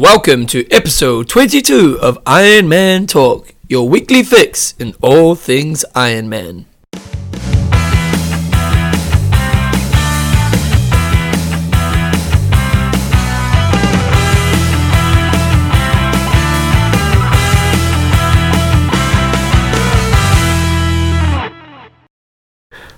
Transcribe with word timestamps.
Welcome 0.00 0.46
to 0.46 0.66
episode 0.70 1.28
22 1.28 1.98
of 2.00 2.16
Iron 2.24 2.70
Man 2.70 3.06
Talk, 3.06 3.52
your 3.68 3.86
weekly 3.86 4.22
fix 4.22 4.74
in 4.78 4.94
all 5.02 5.34
things 5.34 5.84
Iron 5.94 6.30
Man. 6.30 6.64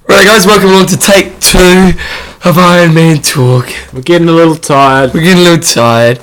Right, 0.07 0.25
guys, 0.25 0.47
welcome 0.47 0.69
along 0.69 0.87
to 0.87 0.97
take 0.97 1.41
two 1.41 1.95
of 2.45 2.59
Iron 2.59 2.93
Man 2.95 3.23
Talk. 3.23 3.69
We're 3.93 4.03
getting 4.03 4.29
a 4.29 4.33
little 4.33 4.57
tired. 4.57 5.15
We're 5.15 5.23
getting 5.23 5.47
a 5.47 5.51
little 5.51 5.63
tired. 5.63 6.19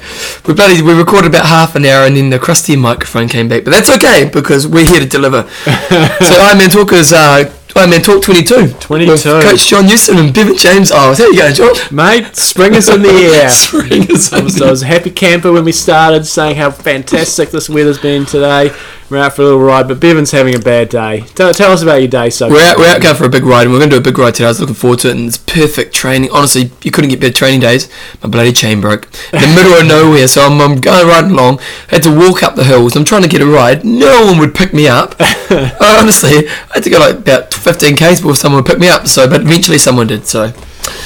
We 0.45 0.53
bloody 0.53 0.81
we 0.81 0.93
recorded 0.93 1.29
about 1.29 1.45
half 1.45 1.75
an 1.75 1.85
hour 1.85 2.05
and 2.05 2.17
then 2.17 2.29
the 2.29 2.39
crusty 2.39 2.75
microphone 2.75 3.29
came 3.29 3.47
back, 3.47 3.63
but 3.63 3.71
that's 3.71 3.89
okay 3.89 4.29
because 4.31 4.67
we're 4.67 4.85
here 4.85 4.99
to 4.99 5.05
deliver. 5.05 5.43
so 5.63 6.35
Iron 6.41 6.57
Man 6.57 6.69
Talk 6.69 6.91
is 6.91 7.13
uh, 7.13 7.51
Iron 7.75 7.89
Man 7.89 8.01
Talk 8.01 8.21
22. 8.21 8.73
22. 8.79 9.11
With 9.11 9.23
Coach 9.23 9.67
John 9.67 9.85
Newsom 9.85 10.17
and 10.17 10.33
Bevan 10.33 10.57
James. 10.57 10.91
Oh, 10.93 11.13
there 11.13 11.31
you 11.31 11.37
go, 11.37 11.51
John. 11.53 11.73
Mate, 11.95 12.35
spring 12.35 12.73
is 12.73 12.89
in 12.89 13.01
the 13.01 13.09
air. 13.35 13.49
Spring 13.49 14.09
is 14.09 14.33
I 14.33 14.41
was, 14.43 14.61
I 14.61 14.69
was 14.69 14.81
a 14.81 14.87
happy 14.87 15.11
camper 15.11 15.53
when 15.53 15.63
we 15.63 15.71
started, 15.71 16.25
saying 16.25 16.57
how 16.57 16.71
fantastic 16.71 17.49
this 17.49 17.69
weather's 17.69 17.99
been 17.99 18.25
today. 18.25 18.71
We're 19.09 19.17
out 19.17 19.33
for 19.33 19.41
a 19.41 19.45
little 19.45 19.59
ride, 19.59 19.87
but 19.87 19.99
Bevan's 19.99 20.29
having 20.29 20.53
a 20.53 20.59
bad 20.59 20.89
day. 20.89 21.21
Tell, 21.33 21.51
tell 21.51 21.71
us 21.71 21.81
about 21.81 21.95
your 21.95 22.07
day, 22.07 22.29
so 22.29 22.47
We're 22.47 22.61
out, 22.61 22.77
we're 22.77 22.87
out 22.87 23.01
going 23.01 23.15
for 23.15 23.25
a 23.25 23.29
big 23.29 23.43
ride, 23.43 23.63
and 23.63 23.71
we're 23.71 23.79
going 23.79 23.89
to 23.89 23.95
do 23.95 23.99
a 23.99 24.03
big 24.03 24.15
ride 24.19 24.35
today. 24.35 24.45
I 24.45 24.49
was 24.49 24.59
looking 24.59 24.75
forward 24.75 24.99
to 24.99 25.09
it, 25.09 25.17
and 25.17 25.27
it's 25.27 25.37
perfect 25.37 25.95
training. 25.95 26.29
Honestly, 26.31 26.69
you 26.83 26.91
couldn't 26.91 27.09
get 27.09 27.19
better 27.19 27.33
training 27.33 27.61
days. 27.61 27.89
My 28.21 28.29
bloody 28.29 28.53
chain 28.53 28.81
broke 28.81 29.05
in 29.33 29.41
the 29.41 29.47
middle 29.55 29.73
of 29.73 29.87
nowhere, 29.87 30.27
so 30.27 30.43
I'm, 30.43 30.61
I'm 30.61 30.79
going 30.79 31.07
riding 31.07 31.31
along. 31.31 31.59
I 31.91 31.95
had 31.95 32.03
to 32.03 32.15
walk 32.15 32.43
up 32.43 32.55
the 32.55 32.63
hills. 32.63 32.95
I'm 32.95 33.03
trying 33.03 33.23
to 33.23 33.27
get 33.27 33.41
a 33.41 33.47
ride. 33.47 33.83
No 33.83 34.25
one 34.27 34.37
would 34.37 34.53
pick 34.53 34.75
me 34.75 34.87
up. 34.87 35.15
Honestly, 35.81 36.47
I 36.47 36.71
had 36.75 36.83
to 36.83 36.89
go 36.91 36.99
like 36.99 37.15
about 37.15 37.51
15 37.51 37.95
k's 37.95 38.19
before 38.21 38.35
someone 38.35 38.61
would 38.61 38.69
pick 38.69 38.77
me 38.79 38.89
up. 38.89 39.07
So, 39.07 39.27
but 39.27 39.41
eventually 39.41 39.79
someone 39.79 40.05
did. 40.05 40.27
So, 40.27 40.53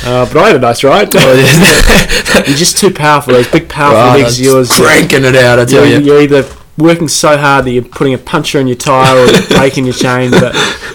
Uh, 0.04 0.26
but 0.26 0.36
I 0.38 0.48
had 0.48 0.56
a 0.58 0.60
nice 0.60 0.84
ride. 0.84 1.14
You're 1.14 2.58
just 2.58 2.78
too 2.78 2.92
powerful. 2.92 3.34
Those 3.34 3.48
big, 3.50 3.70
powerful 3.70 4.02
Right, 4.02 4.23
legs 4.23 4.40
of 4.40 4.45
yours. 4.45 4.72
cranking 4.72 5.23
it 5.23 5.36
out. 5.38 5.60
I 5.60 5.64
tell 5.66 5.86
You're, 5.86 6.00
you. 6.02 6.06
you're 6.06 6.22
either 6.22 6.44
working 6.78 7.08
so 7.08 7.38
hard 7.38 7.66
that 7.66 7.72
you're 7.72 7.84
putting 7.84 8.14
a 8.14 8.18
puncher 8.18 8.60
in 8.60 8.68
your 8.68 8.76
tyre 8.76 9.18
or 9.18 9.28
breaking 9.58 9.86
your 9.86 9.94
chain. 9.94 10.32
But 10.32 10.54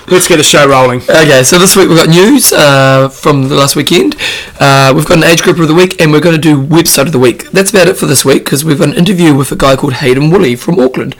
let's 0.08 0.26
get 0.28 0.36
the 0.36 0.42
show 0.42 0.68
rolling. 0.68 1.00
Okay, 1.02 1.42
so 1.42 1.58
this 1.58 1.76
week 1.76 1.88
we've 1.88 1.98
got 1.98 2.08
news 2.08 2.52
uh, 2.52 3.08
from 3.08 3.48
the 3.48 3.54
last 3.54 3.76
weekend. 3.76 4.16
Uh, 4.58 4.92
we've 4.94 5.06
got 5.06 5.18
an 5.18 5.24
age 5.24 5.42
group 5.42 5.58
of 5.58 5.68
the 5.68 5.74
week, 5.74 6.00
and 6.00 6.10
we're 6.12 6.20
going 6.20 6.34
to 6.34 6.40
do 6.40 6.60
website 6.60 7.06
of 7.06 7.12
the 7.12 7.18
week. 7.18 7.50
That's 7.50 7.70
about 7.70 7.86
it 7.88 7.96
for 7.96 8.06
this 8.06 8.24
week 8.24 8.44
because 8.44 8.64
we've 8.64 8.78
got 8.78 8.88
an 8.88 8.94
interview 8.96 9.34
with 9.34 9.52
a 9.52 9.56
guy 9.56 9.76
called 9.76 9.94
Hayden 9.94 10.30
Woolley 10.30 10.56
from 10.56 10.78
Auckland, 10.80 11.14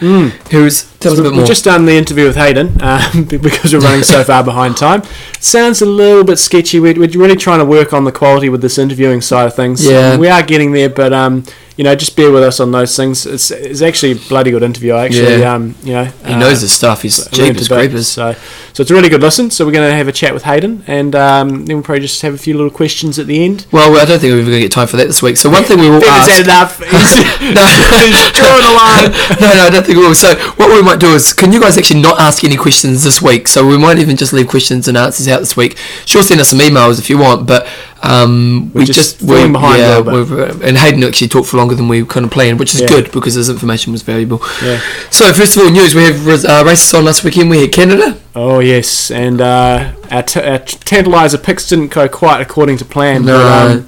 who's 0.51 0.83
tell 1.00 1.12
us 1.12 1.18
a 1.18 1.22
bit 1.22 1.30
more. 1.32 1.38
We've 1.41 1.46
just 1.48 1.64
done 1.64 1.84
the 1.84 1.96
interview 1.96 2.27
with 2.27 2.36
Hayden 2.36 2.80
um, 2.82 3.24
because 3.28 3.72
we're 3.72 3.80
running 3.80 4.02
so 4.02 4.24
far 4.24 4.44
behind 4.44 4.77
time. 4.77 5.02
Sounds 5.40 5.82
a 5.82 5.86
little 5.86 6.24
bit 6.24 6.38
sketchy. 6.38 6.80
We're, 6.80 6.98
we're 6.98 7.08
really 7.10 7.36
trying 7.36 7.60
to 7.60 7.64
work 7.64 7.92
on 7.92 8.05
the 8.05 8.12
quality 8.12 8.48
with 8.48 8.60
this 8.62 8.78
interviewing 8.78 9.20
side 9.20 9.46
of 9.46 9.55
things. 9.55 9.84
Yeah. 9.84 10.16
we 10.16 10.28
are 10.28 10.42
getting 10.42 10.72
there, 10.72 10.88
but 10.88 11.12
um, 11.12 11.44
you 11.78 11.84
know, 11.84 11.94
just 11.94 12.16
bear 12.16 12.32
with 12.32 12.42
us 12.42 12.58
on 12.58 12.72
those 12.72 12.96
things. 12.96 13.24
It's, 13.24 13.52
it's 13.52 13.82
actually 13.82 14.12
a 14.12 14.16
bloody 14.16 14.50
good 14.50 14.64
interview. 14.64 14.94
I 14.94 15.05
actually, 15.05 15.38
Yeah. 15.38 15.55
um, 15.55 15.77
you 15.84 15.92
know, 15.92 16.05
he 16.27 16.34
knows 16.34 16.60
his 16.60 16.72
stuff. 16.72 17.02
He's 17.02 17.24
jeepers 17.28 17.68
creepers. 17.68 18.08
So, 18.08 18.33
so 18.72 18.80
it's 18.83 18.90
a 18.90 18.94
really 18.94 19.08
good 19.08 19.20
listen. 19.22 19.52
So 19.52 19.64
we're 19.64 19.70
going 19.70 19.88
to 19.88 19.94
have 19.94 20.08
a 20.08 20.12
chat 20.12 20.34
with 20.34 20.42
Hayden, 20.42 20.83
and 20.88 21.14
um, 21.14 21.66
then 21.66 21.77
we'll 21.77 21.84
probably 21.84 22.00
just 22.00 22.20
have 22.22 22.34
a 22.34 22.38
few 22.38 22.55
little 22.55 22.72
questions 22.72 23.20
at 23.20 23.28
the 23.28 23.44
end. 23.44 23.66
Well, 23.70 23.96
I 23.96 24.05
don't 24.05 24.18
think 24.18 24.33
we're 24.33 24.42
going 24.42 24.58
to 24.58 24.60
get 24.60 24.72
time 24.72 24.88
for 24.88 24.96
that 24.96 25.06
this 25.06 25.22
week. 25.22 25.36
So 25.36 25.50
one 25.50 25.62
thing 25.62 25.78
we 25.78 25.88
will 25.88 26.00
Bevan's 26.00 26.27
ask. 26.27 26.30
had 26.33 26.44
enough. 26.46 26.78
He's, 26.83 27.55
no, 27.55 27.62
he's 27.62 28.33
drawing 28.34 28.64
a 28.66 28.74
line. 28.74 29.10
no, 29.40 29.55
no, 29.55 29.62
I 29.62 29.70
don't 29.70 29.86
think 29.86 29.98
we 29.98 30.05
will. 30.05 30.16
So 30.16 30.34
what 30.56 30.68
we 30.74 30.83
might 30.89 31.00
do 31.00 31.14
is, 31.14 31.33
can 31.33 31.53
you 31.53 31.61
guys 31.61 31.77
actually 31.78 32.00
not 32.00 32.19
ask 32.19 32.42
any 32.44 32.56
questions 32.56 33.03
this 33.05 33.20
week? 33.22 33.48
So 33.48 33.67
we 33.67 33.77
might 33.78 33.98
even 33.98 34.17
just 34.17 34.33
leave 34.33 34.48
questions 34.48 34.89
and 34.89 34.97
answers 34.97 35.29
out 35.29 35.40
this 35.40 35.57
week. 35.57 35.77
Sure, 36.07 36.23
send 36.23 36.40
us 36.40 36.48
some 36.51 36.58
emails 36.61 36.98
if 36.98 37.08
you 37.11 37.18
want, 37.18 37.46
but 37.46 37.67
um, 38.02 38.70
we 38.73 38.80
We're 38.80 38.86
just, 38.86 39.18
just 39.18 39.29
falling 39.29 39.52
behind 39.52 39.79
yeah, 39.79 39.98
little 39.98 40.05
bit. 40.05 40.14
we've, 40.14 40.62
uh, 40.62 40.67
and 40.67 40.77
Hayden 40.79 41.02
actually 41.05 41.29
talked 41.29 41.48
for 41.48 41.57
longer 41.57 41.74
than 41.74 41.89
we 41.89 42.05
kind 42.05 42.24
of 42.24 42.33
planned, 42.33 42.58
which 42.58 42.74
is 42.74 42.80
Yeah. 42.80 42.89
good 42.89 43.12
because 43.12 43.35
his 43.35 43.48
information 43.51 43.92
was 43.92 44.02
valuable. 44.02 44.40
Yeah. 44.62 44.80
So 45.11 45.33
first 45.33 45.57
of 45.57 45.62
all, 45.64 45.70
news: 45.70 45.95
we 45.95 46.05
have 46.05 46.27
uh, 46.45 46.62
races 46.64 46.92
on 46.95 47.05
last 47.05 47.24
weekend. 47.24 47.51
We 47.51 47.61
had 47.62 47.73
Canada. 47.73 48.18
Oh 48.35 48.61
yes, 48.61 49.11
and 49.11 49.41
uh, 49.41 49.92
our, 50.11 50.23
t- 50.23 50.41
our 50.41 50.58
tantalizer 50.61 51.42
picks 51.42 51.68
didn't 51.68 51.89
go 51.89 52.08
quite 52.08 52.41
according 52.41 52.77
to 52.79 52.85
plan. 52.85 53.24
No. 53.24 53.36
But, 53.36 53.73
um, 53.73 53.86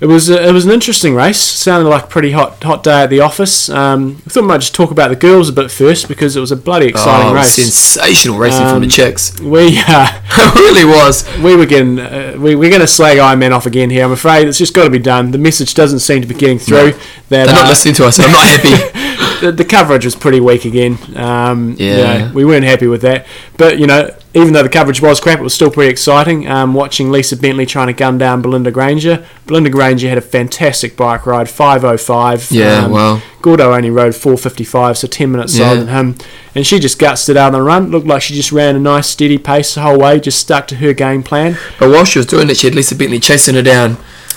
it 0.00 0.06
was 0.06 0.30
a, 0.30 0.48
it 0.48 0.52
was 0.52 0.64
an 0.64 0.70
interesting 0.70 1.14
race. 1.14 1.40
Sounded 1.40 1.88
like 1.88 2.04
a 2.04 2.06
pretty 2.06 2.30
hot 2.32 2.62
hot 2.62 2.82
day 2.82 3.02
at 3.02 3.10
the 3.10 3.20
office. 3.20 3.68
Um, 3.68 4.22
I 4.26 4.30
thought 4.30 4.42
we 4.42 4.46
might 4.48 4.58
just 4.60 4.74
talk 4.74 4.90
about 4.90 5.08
the 5.08 5.16
girls 5.16 5.48
a 5.48 5.52
bit 5.52 5.70
first 5.70 6.06
because 6.08 6.36
it 6.36 6.40
was 6.40 6.52
a 6.52 6.56
bloody 6.56 6.86
exciting 6.86 7.30
oh, 7.30 7.34
race. 7.34 7.54
sensational 7.54 8.38
racing 8.38 8.66
from 8.68 8.80
the 8.80 8.86
Um, 8.86 8.90
chicks. 8.90 9.40
We 9.40 9.78
uh, 9.88 10.08
it 10.30 10.54
really 10.54 10.84
was. 10.84 11.24
we 11.38 11.56
were 11.56 11.66
getting 11.66 11.98
uh, 11.98 12.36
we, 12.38 12.54
we're 12.54 12.70
going 12.70 12.80
to 12.80 12.86
slag 12.86 13.18
Iron 13.18 13.38
Man 13.40 13.52
off 13.52 13.66
again 13.66 13.90
here. 13.90 14.04
I'm 14.04 14.12
afraid 14.12 14.46
it's 14.46 14.58
just 14.58 14.74
got 14.74 14.84
to 14.84 14.90
be 14.90 14.98
done. 15.00 15.30
The 15.32 15.38
message 15.38 15.74
doesn't 15.74 15.98
seem 16.00 16.20
to 16.22 16.28
be 16.28 16.34
getting 16.34 16.58
through. 16.58 16.92
That 16.92 17.00
They're 17.28 17.46
not 17.46 17.66
uh, 17.66 17.68
listening 17.68 17.94
to 17.96 18.06
us. 18.06 18.18
I'm 18.20 18.30
not 18.30 18.46
happy. 18.60 19.46
the, 19.46 19.52
the 19.52 19.64
coverage 19.64 20.04
was 20.04 20.14
pretty 20.14 20.40
weak 20.40 20.64
again. 20.64 20.96
Um, 21.16 21.70
you 21.78 21.86
Yeah. 21.86 22.18
know, 22.28 22.32
we 22.34 22.44
weren't 22.44 22.64
happy 22.64 22.86
with 22.86 23.02
that. 23.02 23.26
But 23.56 23.78
you 23.78 23.86
know, 23.86 24.14
even 24.42 24.52
though 24.52 24.62
the 24.62 24.68
coverage 24.68 25.00
was 25.00 25.20
crap, 25.20 25.38
it 25.38 25.42
was 25.42 25.54
still 25.54 25.70
pretty 25.70 25.90
exciting. 25.90 26.48
Um, 26.48 26.74
watching 26.74 27.10
Lisa 27.10 27.36
Bentley 27.36 27.66
trying 27.66 27.86
to 27.88 27.92
gun 27.92 28.18
down 28.18 28.42
Belinda 28.42 28.70
Granger. 28.70 29.24
Belinda 29.46 29.70
Granger 29.70 30.08
had 30.08 30.18
a 30.18 30.22
fantastic 30.22 30.96
bike 30.96 31.26
ride, 31.26 31.48
5:05. 31.48 32.50
Yeah, 32.50 32.84
Um, 32.84 32.92
wow. 32.92 33.22
Gordo 33.40 33.72
only 33.74 33.90
rode 33.90 34.14
4:55, 34.14 34.96
so 34.98 35.06
10 35.06 35.30
minutes 35.32 35.54
slower 35.54 35.68
Yeah. 35.74 35.74
than 35.84 35.88
him. 35.88 36.14
And 36.54 36.66
she 36.66 36.78
just 36.78 36.98
gutsed 36.98 37.28
it 37.28 37.36
out 37.36 37.48
on 37.48 37.52
the 37.52 37.62
run. 37.62 37.90
Looked 37.90 38.06
like 38.06 38.22
she 38.22 38.34
just 38.34 38.52
ran 38.52 38.76
a 38.76 38.80
nice 38.80 39.06
steady 39.06 39.38
pace 39.38 39.74
the 39.74 39.80
whole 39.82 39.98
way, 39.98 40.18
just 40.20 40.38
stuck 40.38 40.66
to 40.68 40.76
her 40.76 40.92
game 40.92 41.22
plan. 41.22 41.56
But 41.78 41.90
while 41.90 42.04
she 42.04 42.18
was 42.18 42.26
doing 42.26 42.50
it, 42.50 42.56
she 42.56 42.66
had 42.66 42.74
Lisa 42.74 42.94
Bentley 42.94 43.20
chasing 43.20 43.54
her 43.54 43.62
down. 43.62 43.96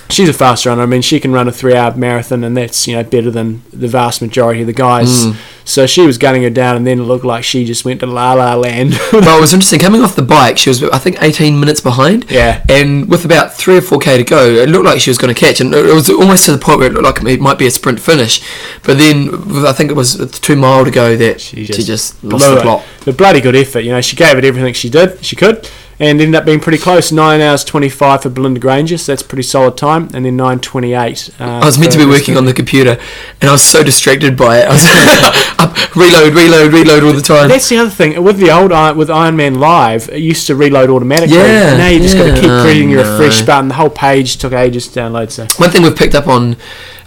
she's 0.09 0.27
a 0.27 0.33
fast 0.33 0.65
runner. 0.65 0.81
I 0.83 0.85
mean, 0.87 1.01
she 1.01 1.21
can 1.21 1.31
run 1.31 1.47
a 1.47 1.53
three-hour 1.53 1.95
marathon, 1.95 2.43
and 2.43 2.57
that's 2.57 2.85
you 2.85 2.95
know 2.97 3.03
better 3.03 3.31
than 3.31 3.61
the 3.71 3.87
vast 3.87 4.21
majority 4.21 4.59
of 4.59 4.67
the 4.67 4.73
guys. 4.73 5.25
Mm. 5.27 5.35
So 5.63 5.85
she 5.85 6.05
was 6.05 6.17
gunning 6.17 6.43
her 6.43 6.49
down, 6.49 6.75
and 6.75 6.85
then 6.85 6.99
it 6.99 7.03
looked 7.03 7.25
like 7.25 7.43
she 7.43 7.65
just 7.65 7.85
went 7.85 7.99
to 8.01 8.05
la 8.07 8.33
la 8.33 8.55
land. 8.55 8.91
But 9.11 9.23
it 9.23 9.41
was 9.41 9.53
interesting. 9.53 9.79
Coming 9.79 10.01
off 10.01 10.15
the 10.15 10.21
bike, 10.21 10.57
she 10.57 10.69
was 10.69 10.83
I 10.83 10.97
think 10.97 11.21
18 11.21 11.59
minutes 11.59 11.81
behind. 11.81 12.29
Yeah. 12.29 12.63
And 12.69 13.09
with 13.09 13.25
about 13.25 13.53
three 13.53 13.77
or 13.77 13.81
four 13.81 13.99
k 13.99 14.17
to 14.17 14.23
go, 14.23 14.45
it 14.45 14.69
looked 14.69 14.85
like 14.85 14.99
she 14.99 15.09
was 15.09 15.17
going 15.17 15.33
to 15.33 15.39
catch, 15.39 15.61
and 15.61 15.73
it 15.73 15.93
was 15.93 16.09
almost 16.09 16.45
to 16.45 16.51
the 16.51 16.57
point 16.57 16.79
where 16.79 16.87
it 16.89 16.93
looked 16.93 17.23
like 17.23 17.33
it 17.33 17.39
might 17.41 17.57
be 17.59 17.67
a 17.67 17.71
sprint 17.71 17.99
finish. 17.99 18.41
But 18.83 18.97
then 18.97 19.29
I 19.65 19.73
think 19.73 19.91
it 19.91 19.95
was 19.95 20.17
two 20.41 20.55
mile 20.55 20.85
to 20.85 20.91
go 20.91 21.15
that 21.15 21.41
she 21.41 21.65
She 21.65 21.73
just, 21.73 21.87
just 21.87 22.23
lost 22.23 22.49
the 22.49 22.61
plot. 22.61 22.85
But 23.05 23.17
bloody 23.17 23.41
good 23.41 23.55
effort. 23.55 23.79
You 23.81 23.91
know, 23.91 24.01
she 24.01 24.15
gave 24.15 24.37
it 24.37 24.45
everything 24.45 24.73
she 24.73 24.89
did, 24.89 25.23
she 25.23 25.35
could, 25.35 25.69
and 26.01 26.19
ended 26.19 26.33
up 26.33 26.45
being 26.45 26.59
pretty 26.59 26.79
close. 26.79 27.11
Nine 27.11 27.41
hours 27.41 27.63
twenty-five 27.63 28.23
for 28.23 28.29
Belinda 28.29 28.59
Granger, 28.59 28.97
so 28.97 29.11
that's 29.11 29.21
pretty 29.21 29.43
solid 29.43 29.77
time. 29.77 30.09
And 30.15 30.25
then 30.25 30.35
nine 30.35 30.59
twenty-eight. 30.59 31.29
Uh, 31.39 31.43
I 31.43 31.65
was 31.65 31.77
meant 31.77 31.91
to 31.91 31.99
be 31.99 32.07
working 32.07 32.37
on 32.37 32.45
the 32.45 32.53
computer, 32.53 32.99
and 33.39 33.49
I 33.49 33.51
was 33.51 33.61
so 33.61 33.83
distracted 33.83 34.35
by 34.35 34.61
it. 34.61 34.67
I 34.67 34.71
was 34.71 34.81
up, 35.59 35.95
reload, 35.95 36.33
reload, 36.33 36.73
reload 36.73 37.03
all 37.03 37.13
the 37.13 37.21
time. 37.21 37.49
That's 37.49 37.69
the 37.69 37.77
other 37.77 37.91
thing 37.91 38.23
with 38.23 38.37
the 38.37 38.49
old 38.49 38.71
with 38.97 39.11
Iron 39.11 39.35
Man 39.35 39.59
Live. 39.59 40.09
It 40.09 40.21
used 40.21 40.47
to 40.47 40.55
reload 40.55 40.89
automatically. 40.89 41.37
Yeah, 41.37 41.69
and 41.69 41.77
now 41.77 41.89
you 41.89 41.99
just 41.99 42.17
got 42.17 42.23
to 42.23 42.29
yeah. 42.29 42.41
keep 42.41 42.49
pressing 42.49 42.89
your 42.89 43.03
no. 43.03 43.11
refresh 43.11 43.45
button. 43.45 43.67
The 43.67 43.75
whole 43.75 43.91
page 43.91 44.37
took 44.37 44.53
ages 44.53 44.87
to 44.87 44.99
download. 44.99 45.29
So 45.29 45.45
One 45.57 45.69
thing 45.69 45.83
we've 45.83 45.95
picked 45.95 46.15
up 46.15 46.27
on, 46.27 46.57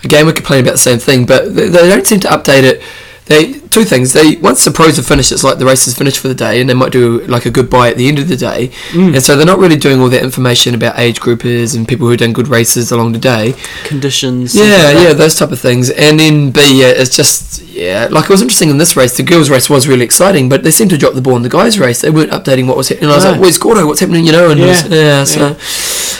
again, 0.04 0.24
we're 0.24 0.34
complaining 0.34 0.66
about 0.66 0.74
the 0.74 0.78
same 0.78 1.00
thing, 1.00 1.26
but 1.26 1.56
they 1.56 1.68
don't 1.68 2.06
seem 2.06 2.20
to 2.20 2.28
update 2.28 2.62
it. 2.62 2.80
They 3.26 3.54
two 3.54 3.84
things. 3.84 4.12
They 4.12 4.36
once 4.36 4.64
the 4.66 4.70
pros 4.70 4.96
have 4.96 5.06
finished, 5.06 5.32
it's 5.32 5.42
like 5.42 5.56
the 5.58 5.64
race 5.64 5.86
is 5.86 5.96
finished 5.96 6.18
for 6.18 6.28
the 6.28 6.34
day, 6.34 6.60
and 6.60 6.68
they 6.68 6.74
might 6.74 6.92
do 6.92 7.20
like 7.22 7.46
a 7.46 7.50
goodbye 7.50 7.88
at 7.88 7.96
the 7.96 8.06
end 8.06 8.18
of 8.18 8.28
the 8.28 8.36
day. 8.36 8.68
Mm. 8.90 9.14
And 9.14 9.22
so 9.22 9.34
they're 9.34 9.46
not 9.46 9.58
really 9.58 9.76
doing 9.76 9.98
all 10.00 10.10
that 10.10 10.22
information 10.22 10.74
about 10.74 10.98
age 10.98 11.20
groupers 11.20 11.74
and 11.74 11.88
people 11.88 12.06
who've 12.06 12.18
done 12.18 12.34
good 12.34 12.48
races 12.48 12.92
along 12.92 13.12
the 13.12 13.18
day. 13.18 13.54
conditions. 13.84 14.54
Yeah, 14.54 14.90
yeah, 14.90 15.12
those 15.14 15.34
type 15.36 15.52
of 15.52 15.58
things. 15.58 15.88
And 15.88 16.20
then 16.20 16.50
B, 16.50 16.80
yeah, 16.82 16.88
it's 16.88 17.16
just 17.16 17.62
yeah, 17.62 18.08
like 18.10 18.24
it 18.24 18.30
was 18.30 18.42
interesting 18.42 18.68
in 18.68 18.76
this 18.76 18.94
race. 18.94 19.16
The 19.16 19.22
girls' 19.22 19.48
race 19.48 19.70
was 19.70 19.88
really 19.88 20.04
exciting, 20.04 20.50
but 20.50 20.62
they 20.62 20.70
seemed 20.70 20.90
to 20.90 20.98
drop 20.98 21.14
the 21.14 21.22
ball 21.22 21.36
in 21.36 21.42
the 21.42 21.48
guys' 21.48 21.78
race. 21.78 22.02
They 22.02 22.10
weren't 22.10 22.30
updating 22.30 22.66
what 22.66 22.76
was 22.76 22.90
happening. 22.90 23.04
And 23.04 23.12
I 23.12 23.16
was 23.16 23.24
No. 23.24 23.30
like, 23.32 23.40
"Where's 23.40 23.56
Gordo? 23.58 23.86
What's 23.86 24.00
happening?" 24.00 24.26
You 24.26 24.32
know, 24.32 24.50
and 24.50 24.60
it 24.60 24.66
was- 24.66 24.84
Yeah, 24.86 24.94
yeah, 24.96 25.24
so 25.24 25.56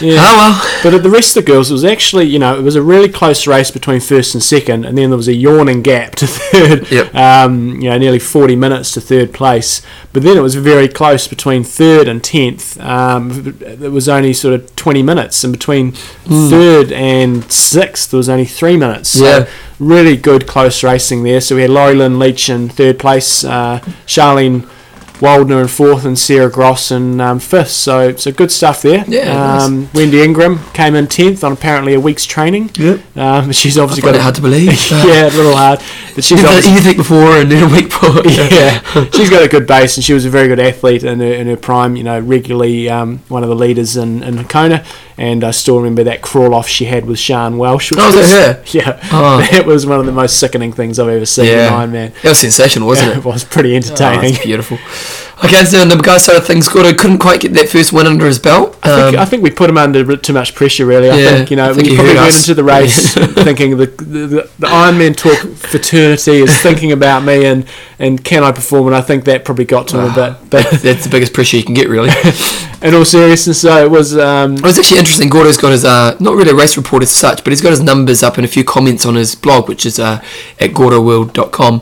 Yeah. 0.01 0.17
oh 0.19 0.37
well. 0.37 0.79
But 0.83 0.93
at 0.93 1.03
the 1.03 1.09
rest 1.09 1.35
of 1.37 1.45
the 1.45 1.51
girls, 1.51 1.69
it 1.69 1.73
was 1.73 1.85
actually, 1.85 2.25
you 2.25 2.39
know, 2.39 2.57
it 2.57 2.61
was 2.61 2.75
a 2.75 2.81
really 2.81 3.09
close 3.09 3.47
race 3.47 3.71
between 3.71 3.99
first 3.99 4.33
and 4.35 4.43
second, 4.43 4.85
and 4.85 4.97
then 4.97 5.09
there 5.09 5.17
was 5.17 5.27
a 5.27 5.33
yawning 5.33 5.81
gap 5.81 6.15
to 6.15 6.27
third. 6.27 6.91
Yep. 6.91 7.15
Um, 7.15 7.81
you 7.81 7.89
know, 7.89 7.97
nearly 7.97 8.19
40 8.19 8.55
minutes 8.55 8.91
to 8.93 9.01
third 9.01 9.33
place. 9.33 9.81
But 10.13 10.23
then 10.23 10.37
it 10.37 10.41
was 10.41 10.55
very 10.55 10.87
close 10.87 11.27
between 11.27 11.63
third 11.63 12.07
and 12.07 12.21
10th. 12.21 12.79
Um, 12.83 13.57
it 13.61 13.91
was 13.91 14.07
only 14.09 14.33
sort 14.33 14.53
of 14.53 14.75
20 14.75 15.03
minutes, 15.03 15.43
and 15.43 15.51
between 15.53 15.91
third 15.91 16.91
and 16.91 17.49
sixth, 17.51 18.11
there 18.11 18.17
was 18.17 18.29
only 18.29 18.45
three 18.45 18.77
minutes. 18.77 19.09
So 19.11 19.23
Yeah. 19.25 19.45
really 19.79 20.15
good 20.17 20.47
close 20.47 20.83
racing 20.83 21.23
there. 21.23 21.41
So 21.41 21.55
we 21.55 21.61
had 21.63 21.71
Laurie 21.71 21.95
Lynn 21.95 22.19
Leach 22.19 22.49
in 22.49 22.69
third 22.69 22.99
place, 22.99 23.43
uh, 23.43 23.79
Charlene 24.07 24.67
Waldner 25.19 25.61
in 25.61 25.67
fourth, 25.67 26.05
and 26.05 26.17
Sarah 26.17 26.49
Gross 26.49 26.91
in 26.91 27.21
um, 27.21 27.39
fifth. 27.39 27.71
So, 27.71 28.15
so 28.15 28.31
good 28.31 28.51
stuff 28.51 28.81
there. 28.81 29.03
Yeah, 29.07 29.33
nice. 29.33 29.63
Um, 29.63 29.89
Wendy 29.93 30.21
Ingraham 30.21 30.59
came 30.73 30.95
in 30.95 31.07
tenth 31.07 31.43
on 31.43 31.53
apparently 31.53 31.93
a 31.93 31.99
week's 31.99 32.25
training. 32.25 32.71
Yep. 32.75 33.17
Um, 33.17 33.51
she's 33.53 33.77
obviously 33.77 34.03
got 34.03 34.15
it 34.15 34.21
hard 34.21 34.35
to 34.35 34.41
believe. 34.41 34.67
yeah, 34.91 35.27
a 35.27 35.35
little 35.35 35.55
hard, 35.55 35.81
but 36.15 36.23
she's 36.23 36.41
done 36.41 36.61
anything 36.63 36.97
before 36.97 37.37
and 37.37 37.51
then 37.51 37.69
a 37.69 37.73
week 37.73 37.85
before. 37.85 38.21
yeah, 38.25 38.81
she's 39.11 39.29
got 39.29 39.43
a 39.43 39.47
good 39.47 39.67
base, 39.67 39.97
and 39.97 40.03
she 40.03 40.13
was 40.13 40.25
a 40.25 40.29
very 40.29 40.47
good 40.47 40.59
athlete 40.59 41.03
in 41.03 41.19
her, 41.19 41.33
in 41.33 41.47
her 41.47 41.57
prime. 41.57 41.95
You 41.95 42.03
know, 42.03 42.19
regularly 42.19 42.89
um, 42.89 43.19
one 43.29 43.43
of 43.43 43.49
the 43.49 43.55
leaders 43.55 43.97
in, 43.97 44.23
in 44.23 44.43
Kona, 44.45 44.85
and 45.17 45.43
I 45.43 45.51
still 45.51 45.77
remember 45.77 46.03
that 46.05 46.21
crawl 46.21 46.53
off 46.53 46.67
she 46.67 46.85
had 46.85 47.05
with 47.05 47.19
Sian 47.19 47.57
Welch. 47.57 47.91
which 47.91 47.99
Oh, 47.99 48.05
was 48.07 48.15
that 48.31 48.57
her? 48.57 48.63
Yeah, 48.77 48.99
Oh. 49.11 49.45
that 49.51 49.65
was 49.65 49.85
one 49.85 49.99
of 49.99 50.05
the 50.05 50.11
most 50.11 50.39
sickening 50.39 50.71
things 50.73 50.99
I've 50.99 51.07
ever 51.07 51.25
seen 51.25 51.45
Yeah. 51.45 51.81
in 51.83 51.91
Ironman. 51.91 52.21
That 52.21 52.29
was 52.29 52.39
sensational, 52.39 52.87
wasn't 52.87 53.09
Yeah, 53.11 53.13
it? 53.17 53.19
it 53.19 53.25
was 53.25 53.43
pretty 53.43 53.73
Oh, 53.73 53.77
entertaining. 53.77 54.33
it's 54.35 54.43
beautiful. 54.45 54.77
Okay, 55.43 55.65
so 55.65 55.81
on 55.81 55.89
the 55.89 55.97
guy 55.97 56.17
side 56.17 56.37
of 56.37 56.45
things, 56.47 56.67
Gordo 56.69 56.93
couldn't 56.93 57.17
quite 57.17 57.41
get 57.41 57.53
that 57.53 57.67
first 57.67 57.91
win 57.91 58.07
under 58.07 58.25
his 58.25 58.39
belt. 58.39 58.77
I 58.83 58.87
think, 58.95 59.15
Um, 59.17 59.21
I 59.21 59.25
think 59.25 59.43
we 59.43 59.51
put 59.51 59.69
him 59.69 59.77
under 59.77 60.15
too 60.15 60.31
much 60.31 60.55
pressure, 60.55 60.85
really. 60.85 61.09
I 61.09 61.17
Yeah, 61.19 61.29
think, 61.31 61.51
you 61.51 61.57
know, 61.57 61.73
think 61.73 61.83
we 61.87 61.89
he 61.91 61.95
probably 61.97 62.15
went 62.15 62.35
into 62.35 62.53
the 62.53 62.63
race 62.63 63.13
thinking 63.43 63.77
the, 63.77 63.87
the, 63.87 64.03
the, 64.27 64.49
the 64.59 64.67
Ironman 64.67 65.15
Talk 65.15 65.37
fraternity 65.57 66.37
is 66.37 66.55
thinking 66.61 66.93
about 66.93 67.23
me 67.23 67.45
and, 67.45 67.65
and 67.99 68.23
can 68.23 68.43
I 68.45 68.53
perform, 68.53 68.87
and 68.87 68.95
I 68.95 69.01
think 69.01 69.25
that 69.25 69.43
probably 69.43 69.65
got 69.65 69.89
to 69.89 69.99
him 69.99 70.11
a 70.11 70.15
bit. 70.15 70.49
But 70.49 70.81
that's 70.81 71.03
the 71.03 71.09
biggest 71.09 71.33
pressure 71.33 71.57
you 71.57 71.63
can 71.63 71.73
get, 71.73 71.89
really. 71.89 72.11
in 72.81 72.93
all 72.95 73.03
seriousness, 73.05 73.59
so 73.61 73.83
it 73.83 73.91
was. 73.91 74.17
Um, 74.17 74.55
It 74.55 74.61
was 74.63 74.79
actually 74.79 74.99
interesting. 74.99 75.29
Gordo's 75.29 75.57
got 75.57 75.71
his, 75.73 75.83
uh, 75.83 76.15
not 76.21 76.35
really 76.35 76.51
a 76.51 76.55
race 76.55 76.77
report 76.77 77.03
as 77.03 77.11
such, 77.11 77.43
but 77.43 77.51
he's 77.51 77.61
got 77.61 77.71
his 77.71 77.81
numbers 77.81 78.23
up 78.23 78.37
and 78.37 78.45
a 78.45 78.47
few 78.49 78.63
comments 78.63 79.05
on 79.05 79.15
his 79.15 79.35
blog, 79.35 79.67
which 79.67 79.85
is 79.85 79.99
uh, 79.99 80.21
at 80.61 80.71
gordoworld.com. 80.71 81.81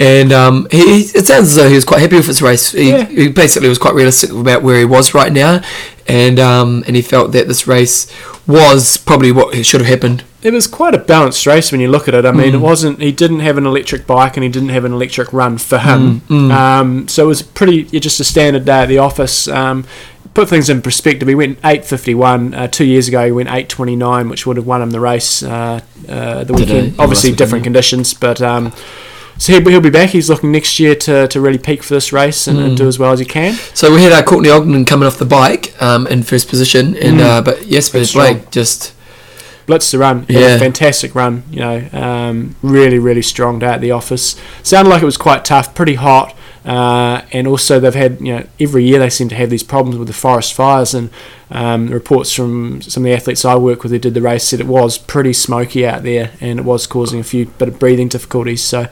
And 0.00 0.32
um, 0.32 0.66
he, 0.70 1.02
he- 1.02 1.18
it 1.18 1.26
sounds 1.26 1.48
as 1.50 1.56
though 1.56 1.68
he 1.68 1.74
was 1.74 1.84
quite 1.84 2.00
happy 2.00 2.16
with 2.16 2.26
his 2.26 2.40
race. 2.42 2.72
He, 2.72 2.93
Yeah. 2.98 3.04
he 3.06 3.28
basically 3.28 3.68
was 3.68 3.78
quite 3.78 3.94
realistic 3.94 4.30
about 4.30 4.62
where 4.62 4.78
he 4.78 4.84
was 4.84 5.14
right 5.14 5.32
now. 5.32 5.60
And 6.06 6.38
um, 6.38 6.84
and 6.86 6.96
he 6.96 7.02
felt 7.02 7.32
that 7.32 7.48
this 7.48 7.66
race 7.66 8.12
was 8.46 8.98
probably 8.98 9.32
what 9.32 9.54
should 9.64 9.80
have 9.80 9.88
happened. 9.88 10.22
it 10.42 10.52
was 10.52 10.66
quite 10.66 10.94
a 10.94 10.98
balanced 10.98 11.46
race 11.46 11.72
when 11.72 11.80
you 11.80 11.88
look 11.88 12.08
at 12.08 12.14
it. 12.14 12.26
I 12.26 12.30
mean, 12.32 12.50
Mm. 12.52 12.54
it 12.56 12.58
wasn't. 12.58 13.00
He 13.00 13.10
didn't 13.10 13.40
have 13.40 13.56
an 13.56 13.64
electric 13.64 14.06
bike, 14.06 14.36
and 14.36 14.44
he 14.44 14.50
didn't 14.50 14.68
have 14.68 14.84
an 14.84 14.92
electric 14.92 15.32
run 15.32 15.56
for 15.56 15.78
him. 15.78 16.20
Mm, 16.28 16.48
mm. 16.48 16.50
Um, 16.52 17.08
so 17.08 17.24
it 17.24 17.26
was 17.28 17.40
pretty 17.40 17.84
just 17.84 18.20
a 18.20 18.24
standard 18.24 18.66
day 18.66 18.80
at 18.82 18.88
the 18.88 18.98
office. 18.98 19.48
Um, 19.48 19.86
put 20.34 20.48
things 20.50 20.68
in 20.68 20.82
perspective, 20.82 21.26
he 21.26 21.34
went 21.34 21.58
8.51. 21.62 22.54
Uh, 22.54 22.68
two 22.68 22.84
years 22.84 23.08
ago, 23.08 23.24
he 23.24 23.32
went 23.32 23.48
8.29, 23.48 24.28
which 24.28 24.46
would 24.46 24.58
have 24.58 24.66
won 24.66 24.82
him 24.82 24.90
the 24.90 25.00
race 25.00 25.42
uh, 25.42 25.80
uh, 26.06 26.44
the 26.44 26.52
weekend. 26.52 26.96
Obviously, 26.98 27.30
different 27.30 27.62
weekend, 27.62 27.64
conditions, 27.64 28.12
but. 28.12 28.42
So 29.38 29.52
he'll, 29.52 29.68
he'll 29.68 29.80
be 29.80 29.90
back. 29.90 30.10
He's 30.10 30.30
looking 30.30 30.52
next 30.52 30.78
year 30.78 30.94
to, 30.94 31.26
to 31.28 31.40
really 31.40 31.58
peak 31.58 31.82
for 31.82 31.94
this 31.94 32.12
race 32.12 32.46
and, 32.46 32.58
and 32.58 32.72
Mm. 32.74 32.76
do 32.76 32.88
as 32.88 32.98
well 32.98 33.12
as 33.12 33.18
he 33.18 33.24
can. 33.24 33.54
So 33.74 33.92
we 33.92 34.02
had 34.02 34.12
uh, 34.12 34.22
Courtney 34.22 34.48
Ogden 34.50 34.84
coming 34.84 35.06
off 35.06 35.18
the 35.18 35.24
bike 35.24 35.74
um, 35.82 36.06
in 36.06 36.22
first 36.22 36.48
position, 36.48 36.96
and 36.96 37.18
Mm. 37.18 37.24
uh, 37.24 37.42
but 37.42 37.66
Jasper 37.68 37.98
That's 37.98 38.12
Blake 38.12 38.50
just 38.50 38.92
Blitz 39.66 39.90
the 39.90 39.98
run. 39.98 40.26
Yeah. 40.28 40.58
fantastic 40.58 41.14
run. 41.14 41.42
You 41.50 41.60
know, 41.60 41.88
um, 41.92 42.54
really, 42.62 42.98
really 42.98 43.22
strong 43.22 43.58
day 43.58 43.66
at 43.68 43.80
the 43.80 43.90
office. 43.92 44.36
Sounded 44.62 44.90
like 44.90 45.02
it 45.02 45.06
was 45.06 45.16
quite 45.16 45.44
tough, 45.44 45.74
pretty 45.74 45.94
hot. 45.94 46.36
Uh, 46.66 47.22
and 47.32 47.46
also, 47.46 47.78
they've 47.80 47.94
had, 47.94 48.20
you 48.20 48.34
know, 48.36 48.46
every 48.60 48.84
year 48.84 48.98
they 48.98 49.10
seem 49.10 49.28
to 49.30 49.34
have 49.34 49.50
these 49.50 49.62
problems 49.62 49.98
with 49.98 50.06
the 50.08 50.14
forest 50.14 50.54
fires. 50.54 50.94
And 50.94 51.10
um, 51.54 51.86
reports 51.86 52.32
from 52.32 52.82
some 52.82 53.04
of 53.04 53.06
the 53.06 53.14
athletes 53.14 53.44
I 53.44 53.54
work 53.54 53.84
with 53.84 53.92
who 53.92 53.98
did 53.98 54.14
the 54.14 54.20
race 54.20 54.42
said 54.44 54.60
it 54.60 54.66
was 54.66 54.98
pretty 54.98 55.32
smoky 55.32 55.86
out 55.86 56.02
there 56.02 56.32
and 56.40 56.58
it 56.58 56.64
was 56.64 56.86
causing 56.86 57.20
a 57.20 57.24
few 57.24 57.46
bit 57.46 57.68
of 57.68 57.78
breathing 57.78 58.08
difficulties. 58.08 58.62
So, 58.62 58.88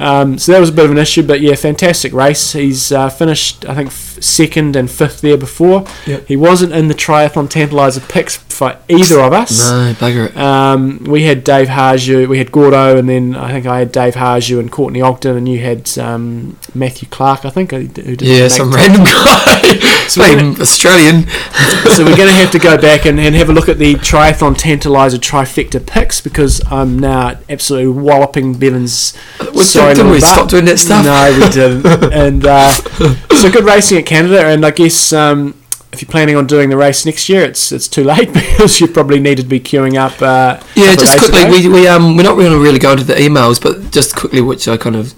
um, 0.00 0.38
so 0.38 0.52
that 0.52 0.60
was 0.60 0.70
a 0.70 0.72
bit 0.72 0.86
of 0.86 0.90
an 0.90 0.98
issue. 0.98 1.22
But 1.22 1.40
yeah, 1.40 1.54
fantastic 1.54 2.12
race. 2.12 2.52
He's 2.52 2.90
uh, 2.90 3.08
finished, 3.10 3.64
I 3.68 3.74
think, 3.74 3.88
f- 3.88 4.22
second 4.22 4.74
and 4.74 4.90
fifth 4.90 5.20
there 5.20 5.36
before. 5.36 5.84
Yep. 6.06 6.26
He 6.26 6.36
wasn't 6.36 6.72
in 6.72 6.88
the 6.88 6.94
triathlon 6.94 7.48
tantalizer 7.48 8.00
picks 8.08 8.36
for 8.36 8.78
either 8.88 9.20
of 9.20 9.32
us. 9.32 9.70
no 9.70 9.94
bugger 9.94 10.28
it. 10.28 10.36
Um, 10.36 11.04
we 11.04 11.24
had 11.24 11.44
Dave 11.44 11.68
Harju, 11.68 12.28
we 12.28 12.38
had 12.38 12.50
Gordo, 12.52 12.96
and 12.98 13.08
then 13.08 13.36
I 13.36 13.52
think 13.52 13.66
I 13.66 13.78
had 13.78 13.92
Dave 13.92 14.14
Harju 14.14 14.58
and 14.58 14.70
Courtney 14.72 15.00
Ogden, 15.00 15.36
and 15.36 15.48
you 15.48 15.60
had 15.60 15.96
um, 15.98 16.58
Matthew 16.74 17.08
Clark, 17.08 17.44
I 17.44 17.50
think, 17.50 17.70
who 17.70 17.86
didn't 17.86 18.22
Yeah, 18.22 18.48
some 18.48 18.72
random 18.72 19.04
guy, 19.04 19.78
So 20.08 20.20
we're 20.22 20.38
Some 20.38 20.60
Australian. 20.60 21.26
so 21.94 22.04
we're 22.04 22.16
going 22.16 22.28
to 22.28 22.34
have 22.34 22.50
to 22.52 22.58
go 22.58 22.76
back 22.80 23.06
and, 23.06 23.18
and 23.20 23.34
have 23.34 23.48
a 23.48 23.52
look 23.52 23.68
at 23.68 23.78
the 23.78 23.94
triathlon 23.94 24.54
tantalizer 24.56 25.18
trifecta 25.18 25.84
picks 25.86 26.20
because 26.20 26.60
I'm 26.70 26.98
now 26.98 27.38
absolutely 27.48 27.92
walloping 28.02 28.54
Bevan's. 28.54 29.14
We 29.54 29.62
didn't 29.94 30.10
we 30.12 30.20
stop 30.20 30.48
doing 30.48 30.64
that 30.66 30.78
stuff? 30.78 31.04
No, 31.04 31.38
we 31.38 31.48
didn't. 31.52 32.12
and 32.12 32.46
uh, 32.46 32.70
so 32.70 33.50
good 33.50 33.64
racing 33.64 33.98
at 33.98 34.06
Canada, 34.06 34.46
and 34.46 34.64
I 34.64 34.70
guess. 34.70 35.12
Um, 35.12 35.54
if 35.92 36.00
you're 36.00 36.08
planning 36.08 36.36
on 36.36 36.46
doing 36.46 36.70
the 36.70 36.76
race 36.76 37.04
next 37.04 37.28
year, 37.28 37.42
it's 37.42 37.72
it's 37.72 37.88
too 37.88 38.04
late 38.04 38.32
because 38.32 38.80
you 38.80 38.86
probably 38.86 39.18
needed 39.18 39.42
to 39.42 39.48
be 39.48 39.58
queuing 39.58 39.96
up. 39.98 40.22
Uh, 40.22 40.62
Yeah, 40.76 40.94
just 40.94 41.18
quickly, 41.18 41.42
ago. 41.42 41.50
we, 41.50 41.68
we 41.68 41.88
um 41.88 42.16
we're 42.16 42.22
not 42.22 42.36
going 42.36 42.52
to 42.52 42.58
really 42.60 42.78
go 42.78 42.92
into 42.92 43.02
the 43.02 43.14
emails, 43.14 43.60
but 43.60 43.90
just 43.90 44.14
quickly, 44.14 44.40
which 44.40 44.68
I 44.68 44.76
kind 44.76 44.94
of 44.94 45.14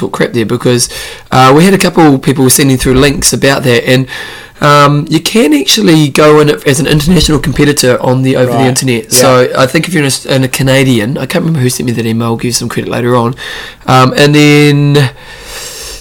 talk 0.00 0.12
crap 0.12 0.32
there 0.32 0.46
because 0.46 0.88
uh, 1.30 1.52
we 1.56 1.64
had 1.64 1.74
a 1.74 1.78
couple 1.78 2.18
people 2.18 2.48
sending 2.50 2.76
through 2.78 2.94
links 2.94 3.32
about 3.32 3.62
that, 3.64 3.82
and 3.84 4.08
um, 4.60 5.06
you 5.08 5.20
can 5.20 5.52
actually 5.54 6.08
go 6.10 6.40
in 6.40 6.48
as 6.66 6.80
an 6.80 6.86
international 6.86 7.38
competitor 7.38 7.98
on 8.02 8.22
the 8.22 8.36
over 8.36 8.52
the 8.52 8.58
Right, 8.58 8.68
internet. 8.68 9.12
So 9.12 9.50
I 9.56 9.66
think 9.66 9.88
if 9.88 9.94
you're 9.94 10.04
in 10.04 10.10
a, 10.10 10.34
in 10.36 10.44
a 10.44 10.48
Canadian, 10.48 11.16
I 11.18 11.24
can't 11.26 11.42
remember 11.44 11.60
who 11.60 11.70
sent 11.70 11.86
me 11.86 11.92
that 11.92 12.04
email. 12.06 12.28
I'll 12.28 12.36
give 12.36 12.44
you 12.52 12.52
some 12.52 12.68
credit 12.68 12.90
later 12.90 13.14
on, 13.16 13.34
um, 13.86 14.12
and 14.16 14.34
then. 14.34 15.14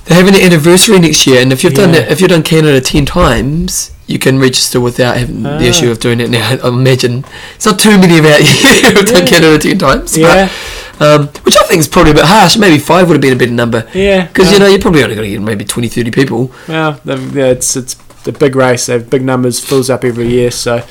They're 0.06 0.18
having 0.18 0.34
an 0.34 0.42
anniversary 0.42 0.98
next 1.00 1.28
year, 1.28 1.40
and 1.40 1.54
if 1.54 1.64
you've 1.64 1.76
done 1.76 1.94
Yeah. 1.94 2.00
it, 2.02 2.12
if 2.12 2.20
you've 2.20 2.32
done 2.32 2.42
Canada 2.42 2.82
ten 2.82 3.06
times, 3.06 3.92
you 4.08 4.18
can 4.18 4.40
register 4.40 4.82
without 4.82 5.18
having 5.18 5.46
Ah. 5.46 5.60
the 5.60 5.66
issue 5.68 5.92
of 5.92 6.00
doing 6.00 6.20
it 6.20 6.32
now. 6.32 6.50
I 6.64 6.68
imagine 6.68 7.24
it's 7.56 7.68
not 7.68 7.78
too 7.78 7.96
many 7.96 8.18
about 8.18 8.40
you 8.48 8.90
who've 8.90 9.06
done 9.06 9.28
Canada 9.28 9.60
ten 9.60 9.78
times, 9.78 10.18
Yeah, 10.18 10.48
but, 10.48 10.52
um, 11.00 11.28
which 11.44 11.56
I 11.58 11.64
think 11.68 11.80
is 11.80 11.88
probably 11.88 12.12
a 12.12 12.16
bit 12.16 12.26
harsh. 12.26 12.58
Maybe 12.58 12.78
five 12.80 13.08
would 13.08 13.16
have 13.16 13.22
been 13.22 13.34
a 13.34 13.36
better 13.40 13.52
number 13.52 13.88
yeah. 13.94 14.28
because 14.28 14.46
well, 14.46 14.54
you 14.54 14.60
know 14.60 14.68
you're 14.68 14.80
probably 14.82 15.04
only 15.04 15.16
going 15.16 15.30
to 15.30 15.36
get 15.38 15.42
maybe 15.42 15.66
20, 15.66 15.88
30 15.88 16.12
people. 16.12 16.52
Well, 16.68 17.00
yeah, 17.06 17.46
it's 17.46 17.76
it's 17.76 17.94
the 18.24 18.32
big 18.32 18.56
race. 18.56 18.86
They 18.88 18.94
have 18.94 19.10
big 19.10 19.24
numbers, 19.24 19.60
fills 19.60 19.90
up 19.90 20.04
every 20.04 20.28
year. 20.28 20.52
So 20.52 20.84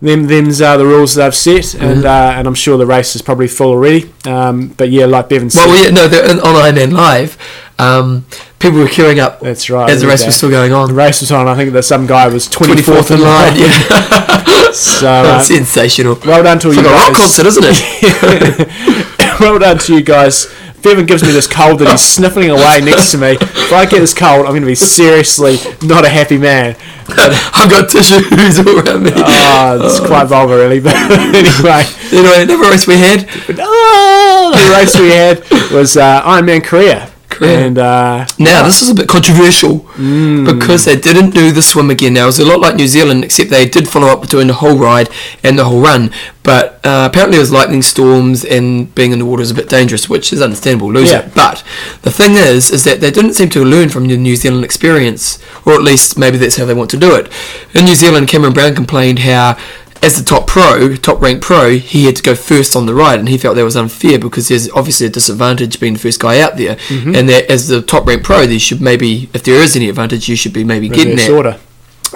them 0.00 0.26
them's 0.26 0.60
are 0.60 0.76
the 0.76 0.86
rules 0.86 1.14
they've 1.14 1.34
set, 1.34 1.74
and 1.74 2.02
Mhm. 2.02 2.04
uh, 2.04 2.38
and 2.38 2.46
I'm 2.46 2.54
sure 2.54 2.76
the 2.76 2.86
race 2.86 3.14
is 3.16 3.22
probably 3.22 3.48
full 3.48 3.68
already. 3.70 4.12
Um, 4.26 4.68
but 4.76 4.90
yeah, 4.90 5.06
like 5.06 5.28
Bevan 5.28 5.50
said, 5.50 5.66
Well, 5.66 5.82
yeah, 5.84 5.90
no, 5.90 6.04
on 6.04 6.54
Ironman 6.74 6.92
Live. 6.92 7.36
Um, 7.78 8.24
people 8.60 8.78
were 8.78 8.86
queuing 8.86 9.18
up 9.18 9.40
that's 9.40 9.68
right. 9.68 9.90
as 9.90 10.00
the 10.00 10.06
race 10.06 10.20
you 10.20 10.26
was 10.26 10.36
still 10.36 10.50
going 10.50 10.72
on, 10.72 10.88
the 10.88 10.94
race 10.94 11.20
was 11.20 11.32
on. 11.32 11.48
I 11.48 11.56
think 11.56 11.72
that 11.72 11.82
some 11.82 12.06
guy 12.06 12.28
was 12.28 12.48
24th, 12.48 13.08
24th 13.08 13.10
in 13.10 13.20
line, 13.20 13.56
yeah. 13.56 14.70
So 14.72 15.08
uh, 15.12 15.40
Sensational. 15.40 16.18
well 16.24 16.42
done 16.42 16.58
to 16.60 16.68
It's 16.68 16.76
you 16.76 16.82
like 16.82 16.92
a 16.92 16.94
rock 16.94 17.16
concert, 17.16 17.46
isn't 17.46 17.64
it? 17.66 19.14
well 19.40 19.58
done 19.58 19.78
to 19.78 19.94
you 19.94 20.02
guys. 20.02 20.52
Bevan 20.82 21.06
gives 21.06 21.22
me 21.22 21.30
this 21.32 21.46
cold 21.46 21.78
that 21.80 21.90
he's 21.90 22.02
sniffling 22.02 22.50
away 22.50 22.82
next 22.82 23.10
to 23.12 23.18
me. 23.18 23.38
If 23.40 23.72
I 23.72 23.86
get 23.86 24.00
this 24.00 24.12
cold, 24.12 24.40
I'm 24.44 24.52
going 24.52 24.60
to 24.62 24.66
be 24.66 24.74
seriously 24.74 25.56
not 25.82 26.04
a 26.04 26.10
happy 26.10 26.36
man. 26.36 26.76
I've 27.08 27.70
got 27.70 27.88
tissues 27.88 28.58
all 28.58 28.78
around 28.80 29.02
me. 29.04 29.10
Oh, 29.14 29.80
it's 29.82 30.00
quite 30.06 30.26
vulgar, 30.26 30.56
really. 30.56 30.80
But 30.80 30.94
anyway, 31.10 31.84
Anyway, 32.12 32.42
another 32.42 32.70
race 32.70 32.86
we 32.86 32.96
had. 32.96 33.26
oh, 33.58 34.52
the 34.54 34.76
race 34.76 34.98
we 34.98 35.08
had 35.10 35.40
was 35.72 35.96
uh, 35.96 36.20
Ironman 36.22 36.62
Korea. 36.62 37.10
And 37.42 37.78
uh, 37.78 38.26
Now, 38.38 38.62
this 38.64 38.82
is 38.82 38.90
a 38.90 38.94
bit 38.94 39.08
controversial 39.08 39.80
mm, 39.96 40.44
because 40.44 40.84
they 40.84 40.96
didn't 40.96 41.30
do 41.30 41.50
the 41.52 41.62
swim 41.62 41.90
again. 41.90 42.14
Now, 42.14 42.24
it 42.24 42.26
was 42.26 42.38
a 42.38 42.44
lot 42.44 42.60
like 42.60 42.76
New 42.76 42.86
Zealand, 42.88 43.24
except 43.24 43.50
they 43.50 43.66
did 43.66 43.88
follow 43.88 44.08
up 44.08 44.26
doing 44.28 44.46
the 44.46 44.54
whole 44.54 44.76
ride 44.78 45.08
and 45.42 45.58
the 45.58 45.64
whole 45.64 45.80
run. 45.80 46.10
But 46.42 46.74
uh, 46.84 47.08
apparently, 47.10 47.38
it 47.38 47.40
was 47.40 47.50
lightning 47.52 47.80
storms 47.82 48.44
and 48.44 48.94
being 48.94 49.12
in 49.12 49.18
the 49.18 49.24
water 49.24 49.42
is 49.42 49.50
a 49.50 49.54
bit 49.54 49.68
dangerous, 49.68 50.08
which 50.08 50.32
is 50.32 50.42
understandable. 50.42 50.92
Lose 50.92 51.10
Yeah. 51.10 51.20
it. 51.20 51.34
But 51.34 51.64
the 52.02 52.10
thing 52.10 52.32
is, 52.32 52.70
is 52.70 52.84
that 52.84 53.00
they 53.00 53.10
didn't 53.10 53.34
seem 53.34 53.48
to 53.50 53.64
learn 53.64 53.88
from 53.88 54.06
the 54.06 54.16
New 54.16 54.36
Zealand 54.36 54.64
experience, 54.64 55.38
or 55.64 55.72
at 55.74 55.82
least 55.82 56.18
maybe 56.18 56.36
that's 56.36 56.56
how 56.56 56.66
they 56.66 56.74
want 56.74 56.90
to 56.90 56.98
do 56.98 57.14
it. 57.14 57.30
In 57.74 57.86
New 57.86 57.94
Zealand, 57.94 58.28
Cameron 58.28 58.52
Brown 58.52 58.74
complained 58.74 59.20
how. 59.20 59.56
As 60.04 60.18
the 60.18 60.24
top 60.24 60.46
pro, 60.46 60.96
top 60.96 61.20
ranked 61.22 61.42
pro, 61.42 61.76
he 61.78 62.04
had 62.04 62.16
to 62.16 62.22
go 62.22 62.34
first 62.34 62.76
on 62.76 62.84
the 62.86 62.94
ride, 62.94 63.18
and 63.18 63.28
he 63.28 63.38
felt 63.38 63.56
that 63.56 63.64
was 63.64 63.76
unfair 63.76 64.18
because 64.18 64.48
there's 64.48 64.68
obviously 64.72 65.06
a 65.06 65.10
disadvantage 65.10 65.80
being 65.80 65.94
the 65.94 65.98
first 65.98 66.20
guy 66.20 66.40
out 66.40 66.56
there, 66.58 66.76
Mm-hmm. 66.76 67.14
and 67.14 67.28
that 67.30 67.50
as 67.50 67.68
the 67.68 67.80
top 67.80 68.06
ranked 68.06 68.24
pro, 68.24 68.44
there 68.46 68.58
should 68.58 68.80
maybe, 68.82 69.30
if 69.32 69.42
there 69.44 69.62
is 69.62 69.74
any 69.76 69.88
advantage, 69.88 70.28
you 70.28 70.36
should 70.36 70.52
be 70.52 70.62
maybe 70.64 70.88
getting 70.88 71.12
reverse 71.16 71.26
that. 71.26 71.32
order. 71.34 71.60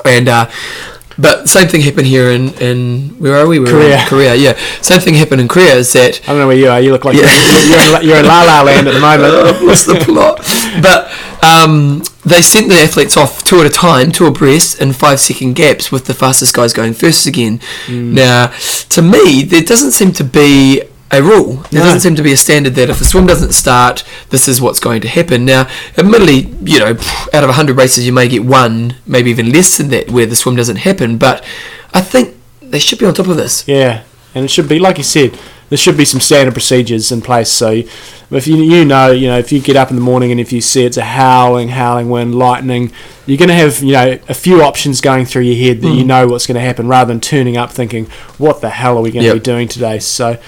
And 0.04 0.28
uh, 0.28 0.50
but 1.18 1.48
same 1.48 1.68
thing 1.68 1.80
happened 1.80 2.06
here 2.06 2.30
in, 2.30 2.50
in 2.60 3.08
where 3.18 3.34
are 3.37 3.46
we? 3.46 3.58
We're 3.58 3.66
Korea. 3.66 4.00
In 4.02 4.06
Korea, 4.06 4.34
yeah. 4.34 4.52
Same 4.80 5.00
thing 5.00 5.14
happened 5.14 5.40
in 5.40 5.48
Korea 5.48 5.75
is 5.75 5.92
that 5.94 6.20
I 6.25 6.26
don't 6.32 6.38
know 6.38 6.46
where 6.46 6.56
you 6.56 6.68
are. 6.68 6.80
You 6.80 6.92
look 6.92 7.04
like 7.04 7.16
Yeah. 7.16 7.28
you're, 7.66 7.76
you're, 7.76 7.87
in, 7.87 7.92
La- 7.92 8.00
you're 8.00 8.16
in 8.18 8.26
La 8.26 8.42
La 8.44 8.62
Land 8.62 8.87
at 8.88 8.94
the 8.94 9.00
moment. 9.00 9.34
I've 9.48 9.62
lost 9.62 9.87
the 9.87 9.94
plot. 9.96 10.38
But 10.80 11.10
um, 11.42 12.02
they 12.25 12.40
sent 12.42 12.68
the 12.68 12.76
athletes 12.76 13.16
off 13.16 13.42
two 13.42 13.60
at 13.60 13.66
a 13.66 13.70
time, 13.70 14.12
two 14.12 14.26
abreast, 14.26 14.80
in 14.80 14.92
five 14.92 15.18
second 15.18 15.54
gaps, 15.54 15.90
with 15.90 16.04
the 16.06 16.14
fastest 16.14 16.54
guys 16.54 16.72
going 16.72 16.92
first 16.94 17.26
again. 17.26 17.60
Now, 17.88 18.52
to 18.90 19.02
me, 19.02 19.42
there 19.42 19.62
doesn't 19.62 19.90
seem 19.92 20.12
to 20.12 20.25
be 20.25 20.82
a 21.10 21.22
rule. 21.22 21.64
There 21.70 21.80
No. 21.80 21.86
doesn't 21.86 22.00
seem 22.00 22.16
to 22.16 22.22
be 22.22 22.32
a 22.32 22.36
standard 22.36 22.74
that 22.74 22.90
if 22.90 22.98
the 22.98 23.04
swim 23.04 23.26
doesn't 23.26 23.52
start, 23.52 24.04
this 24.30 24.46
is 24.48 24.60
what's 24.60 24.80
going 24.80 25.00
to 25.02 25.08
happen. 25.08 25.44
Now, 25.44 25.66
admittedly, 25.96 26.54
you 26.62 26.78
know, 26.78 26.96
out 27.32 27.42
of 27.44 27.48
100 27.48 27.76
races, 27.76 28.06
you 28.06 28.12
may 28.12 28.28
get 28.28 28.44
one, 28.44 28.94
maybe 29.06 29.30
even 29.30 29.50
less 29.52 29.76
than 29.78 29.88
that, 29.88 30.10
where 30.10 30.26
the 30.26 30.36
swim 30.36 30.56
doesn't 30.56 30.76
happen. 30.76 31.16
But 31.16 31.42
I 31.94 32.00
think 32.02 32.36
they 32.60 32.78
should 32.78 32.98
be 32.98 33.06
on 33.06 33.14
top 33.14 33.28
of 33.28 33.36
this. 33.36 33.64
Yeah, 33.66 34.02
and 34.34 34.44
it 34.44 34.48
should 34.48 34.68
be 34.68 34.78
like 34.78 34.98
you 34.98 35.04
said. 35.04 35.38
There 35.70 35.76
should 35.76 35.98
be 35.98 36.06
some 36.06 36.20
standard 36.20 36.52
procedures 36.54 37.12
in 37.12 37.20
place. 37.20 37.50
So, 37.50 37.82
if 38.30 38.46
you 38.46 38.56
you 38.56 38.86
know 38.86 39.10
you 39.10 39.28
know 39.28 39.38
if 39.38 39.52
you 39.52 39.60
get 39.60 39.76
up 39.76 39.90
in 39.90 39.96
the 39.96 40.02
morning 40.02 40.30
and 40.30 40.40
if 40.40 40.50
you 40.50 40.62
see 40.62 40.86
it's 40.86 40.96
a 40.96 41.04
howling 41.04 41.68
howling 41.68 42.08
wind, 42.08 42.34
lightning, 42.34 42.90
you're 43.26 43.36
going 43.36 43.50
to 43.50 43.54
have 43.54 43.82
you 43.82 43.92
know 43.92 44.18
a 44.30 44.34
few 44.34 44.62
options 44.62 45.02
going 45.02 45.26
through 45.26 45.42
your 45.42 45.56
head 45.56 45.82
that 45.82 45.88
you 45.94 46.00
hmm. 46.02 46.08
know 46.08 46.26
what's 46.26 46.46
going 46.46 46.54
to 46.54 46.62
happen, 46.62 46.88
rather 46.88 47.12
than 47.12 47.20
turning 47.20 47.58
up 47.58 47.70
thinking, 47.70 48.06
"What 48.38 48.62
the 48.62 48.70
hell 48.70 48.96
are 48.96 49.02
we 49.02 49.10
going 49.10 49.24
to 49.24 49.26
Yep. 49.28 49.34
be 49.36 49.40
doing 49.40 49.68
today?" 49.68 49.98
So, 49.98 50.38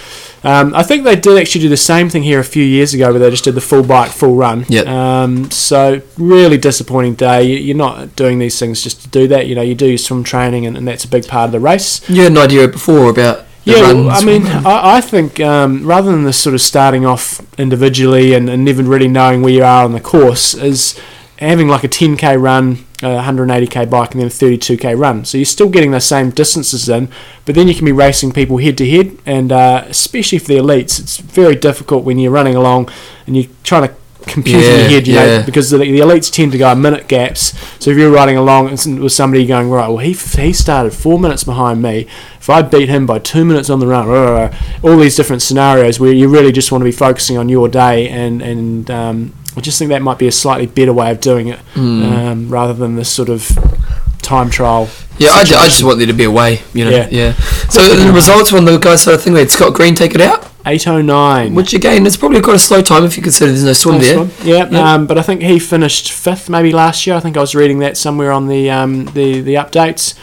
um, 0.42 0.74
I 0.74 0.82
think 0.82 1.04
they 1.04 1.16
did 1.16 1.38
actually 1.38 1.60
do 1.62 1.68
the 1.68 1.76
same 1.76 2.08
thing 2.08 2.22
here 2.22 2.40
a 2.40 2.44
few 2.44 2.64
years 2.64 2.94
ago, 2.94 3.10
where 3.10 3.18
they 3.18 3.30
just 3.30 3.44
did 3.44 3.54
the 3.54 3.60
full 3.60 3.82
bike, 3.82 4.10
full 4.10 4.34
run. 4.36 4.64
Yep. 4.68 4.86
Um, 4.86 5.50
so 5.50 6.00
really 6.16 6.56
disappointing 6.56 7.14
day. 7.14 7.42
You- 7.44 7.58
You're 7.58 7.76
not 7.76 8.16
doing 8.16 8.38
these 8.38 8.58
things 8.58 8.82
just 8.82 9.02
to 9.02 9.08
do 9.08 9.28
that. 9.28 9.46
You 9.46 9.54
know, 9.54 9.62
you 9.62 9.74
do 9.74 9.86
your 9.86 9.98
swim 9.98 10.24
training, 10.24 10.66
and, 10.66 10.76
and 10.76 10.86
that's 10.88 11.04
a 11.04 11.08
big 11.08 11.26
part 11.28 11.46
of 11.46 11.52
the 11.52 11.60
race. 11.60 12.08
You 12.08 12.22
had 12.22 12.32
an 12.32 12.38
idea 12.38 12.68
before 12.68 13.10
about 13.10 13.44
Yeah, 13.64 13.92
well, 13.92 14.10
I 14.10 14.22
mean. 14.24 14.46
I, 14.46 14.96
I 14.96 15.00
think 15.02 15.38
um, 15.40 15.86
rather 15.86 16.10
than 16.10 16.24
this 16.24 16.38
sort 16.38 16.54
of 16.54 16.60
starting 16.62 17.04
off 17.04 17.40
individually 17.58 18.32
and, 18.34 18.48
and 18.48 18.64
never 18.64 18.82
really 18.82 19.08
knowing 19.08 19.42
where 19.42 19.52
you 19.52 19.62
are 19.62 19.84
on 19.84 19.92
the 19.92 20.00
course, 20.00 20.54
is 20.54 20.98
having 21.48 21.68
like 21.68 21.84
a 21.84 21.88
10k 21.88 22.40
run, 22.40 22.84
a 23.02 23.22
180k 23.22 23.88
bike, 23.90 24.12
and 24.12 24.20
then 24.20 24.26
a 24.28 24.30
32k 24.30 24.98
run. 24.98 25.24
So 25.24 25.38
you're 25.38 25.44
still 25.46 25.68
getting 25.70 25.90
those 25.90 26.04
same 26.04 26.30
distances 26.30 26.88
in, 26.88 27.08
but 27.46 27.54
then 27.54 27.66
you 27.68 27.74
can 27.74 27.84
be 27.84 27.92
racing 27.92 28.32
people 28.32 28.58
head 28.58 28.76
to 28.78 28.88
head, 28.88 29.16
and 29.26 29.50
uh, 29.52 29.84
especially 29.88 30.38
for 30.38 30.48
the 30.48 30.58
elites, 30.58 31.00
it's 31.00 31.16
very 31.18 31.56
difficult 31.56 32.04
when 32.04 32.18
you're 32.18 32.30
running 32.32 32.54
along 32.56 32.90
and 33.26 33.36
you're 33.36 33.50
trying 33.64 33.88
to 33.88 33.94
compute 34.26 34.68
in 34.68 34.74
Yeah, 34.74 34.76
your 34.76 34.88
head, 34.88 35.08
you 35.08 35.14
yeah. 35.14 35.24
know, 35.38 35.42
because 35.46 35.70
the, 35.70 35.78
the 35.78 35.98
elites 36.00 36.30
tend 36.30 36.52
to 36.52 36.58
go 36.58 36.74
minute 36.74 37.08
gaps. 37.08 37.54
So 37.82 37.90
if 37.90 37.96
you're 37.96 38.10
riding 38.10 38.36
along 38.36 38.70
with 38.70 39.12
somebody 39.12 39.46
going 39.46 39.70
right, 39.70 39.88
well 39.88 39.98
he 39.98 40.12
he 40.12 40.52
started 40.52 40.92
four 40.92 41.18
minutes 41.18 41.42
behind 41.44 41.80
me. 41.80 42.06
If 42.38 42.50
I 42.50 42.62
beat 42.62 42.88
him 42.90 43.06
by 43.06 43.18
two 43.18 43.44
minutes 43.46 43.70
on 43.70 43.80
the 43.80 43.86
run, 43.86 44.08
all 44.82 44.96
these 44.98 45.16
different 45.16 45.40
scenarios 45.42 45.98
where 45.98 46.12
you 46.12 46.28
really 46.28 46.52
just 46.52 46.70
want 46.70 46.82
to 46.82 46.84
be 46.84 46.92
focusing 46.92 47.38
on 47.38 47.48
your 47.48 47.68
day, 47.68 48.08
and 48.08 48.42
and 48.42 48.90
um, 48.90 49.32
I 49.56 49.60
just 49.60 49.78
think 49.78 49.88
that 49.90 50.02
might 50.02 50.18
be 50.18 50.28
a 50.28 50.32
slightly 50.32 50.66
better 50.66 50.92
way 50.92 51.10
of 51.10 51.20
doing 51.20 51.48
it, 51.48 51.58
um, 51.76 52.48
rather 52.48 52.72
than 52.72 52.96
this 52.96 53.10
sort 53.10 53.28
of 53.28 53.48
time 54.22 54.50
trial. 54.50 54.88
Yeah, 55.18 55.30
I, 55.32 55.44
just 55.44 55.82
want 55.82 55.98
there 55.98 56.06
to 56.06 56.14
be 56.14 56.24
a 56.24 56.30
way, 56.30 56.62
you 56.72 56.84
know. 56.84 56.90
Yeah. 56.90 57.08
Yeah. 57.10 57.32
So 57.68 57.82
the 57.94 58.10
results 58.12 58.52
on 58.54 58.64
the 58.64 58.78
guys' 58.78 59.02
side 59.02 59.14
of 59.14 59.22
thing, 59.22 59.34
we 59.34 59.40
had 59.40 59.50
Scott 59.50 59.74
Green 59.74 59.94
take 59.94 60.14
it 60.14 60.20
out, 60.22 60.48
809. 60.64 61.54
which 61.54 61.74
again 61.74 62.06
is 62.06 62.16
probably 62.16 62.40
quite 62.40 62.56
a 62.56 62.58
slow 62.60 62.80
time 62.80 63.04
if 63.04 63.16
you 63.18 63.22
consider 63.22 63.50
there's 63.50 63.64
no 63.64 63.72
swim 63.74 63.96
Nice 63.96 64.06
there. 64.06 64.18
one. 64.18 64.30
Yeah, 64.42 64.68
Yeah. 64.70 64.94
Um, 64.94 65.06
but 65.06 65.18
I 65.18 65.22
think 65.22 65.42
he 65.42 65.58
finished 65.58 66.10
fifth 66.12 66.48
maybe 66.48 66.72
last 66.72 67.06
year. 67.06 67.16
I 67.16 67.20
think 67.20 67.36
I 67.36 67.40
was 67.40 67.54
reading 67.54 67.80
that 67.80 67.96
somewhere 67.98 68.32
on 68.32 68.48
the 68.48 68.70
um, 68.70 69.06
the, 69.06 69.40
the 69.42 69.54
updates. 69.54 70.14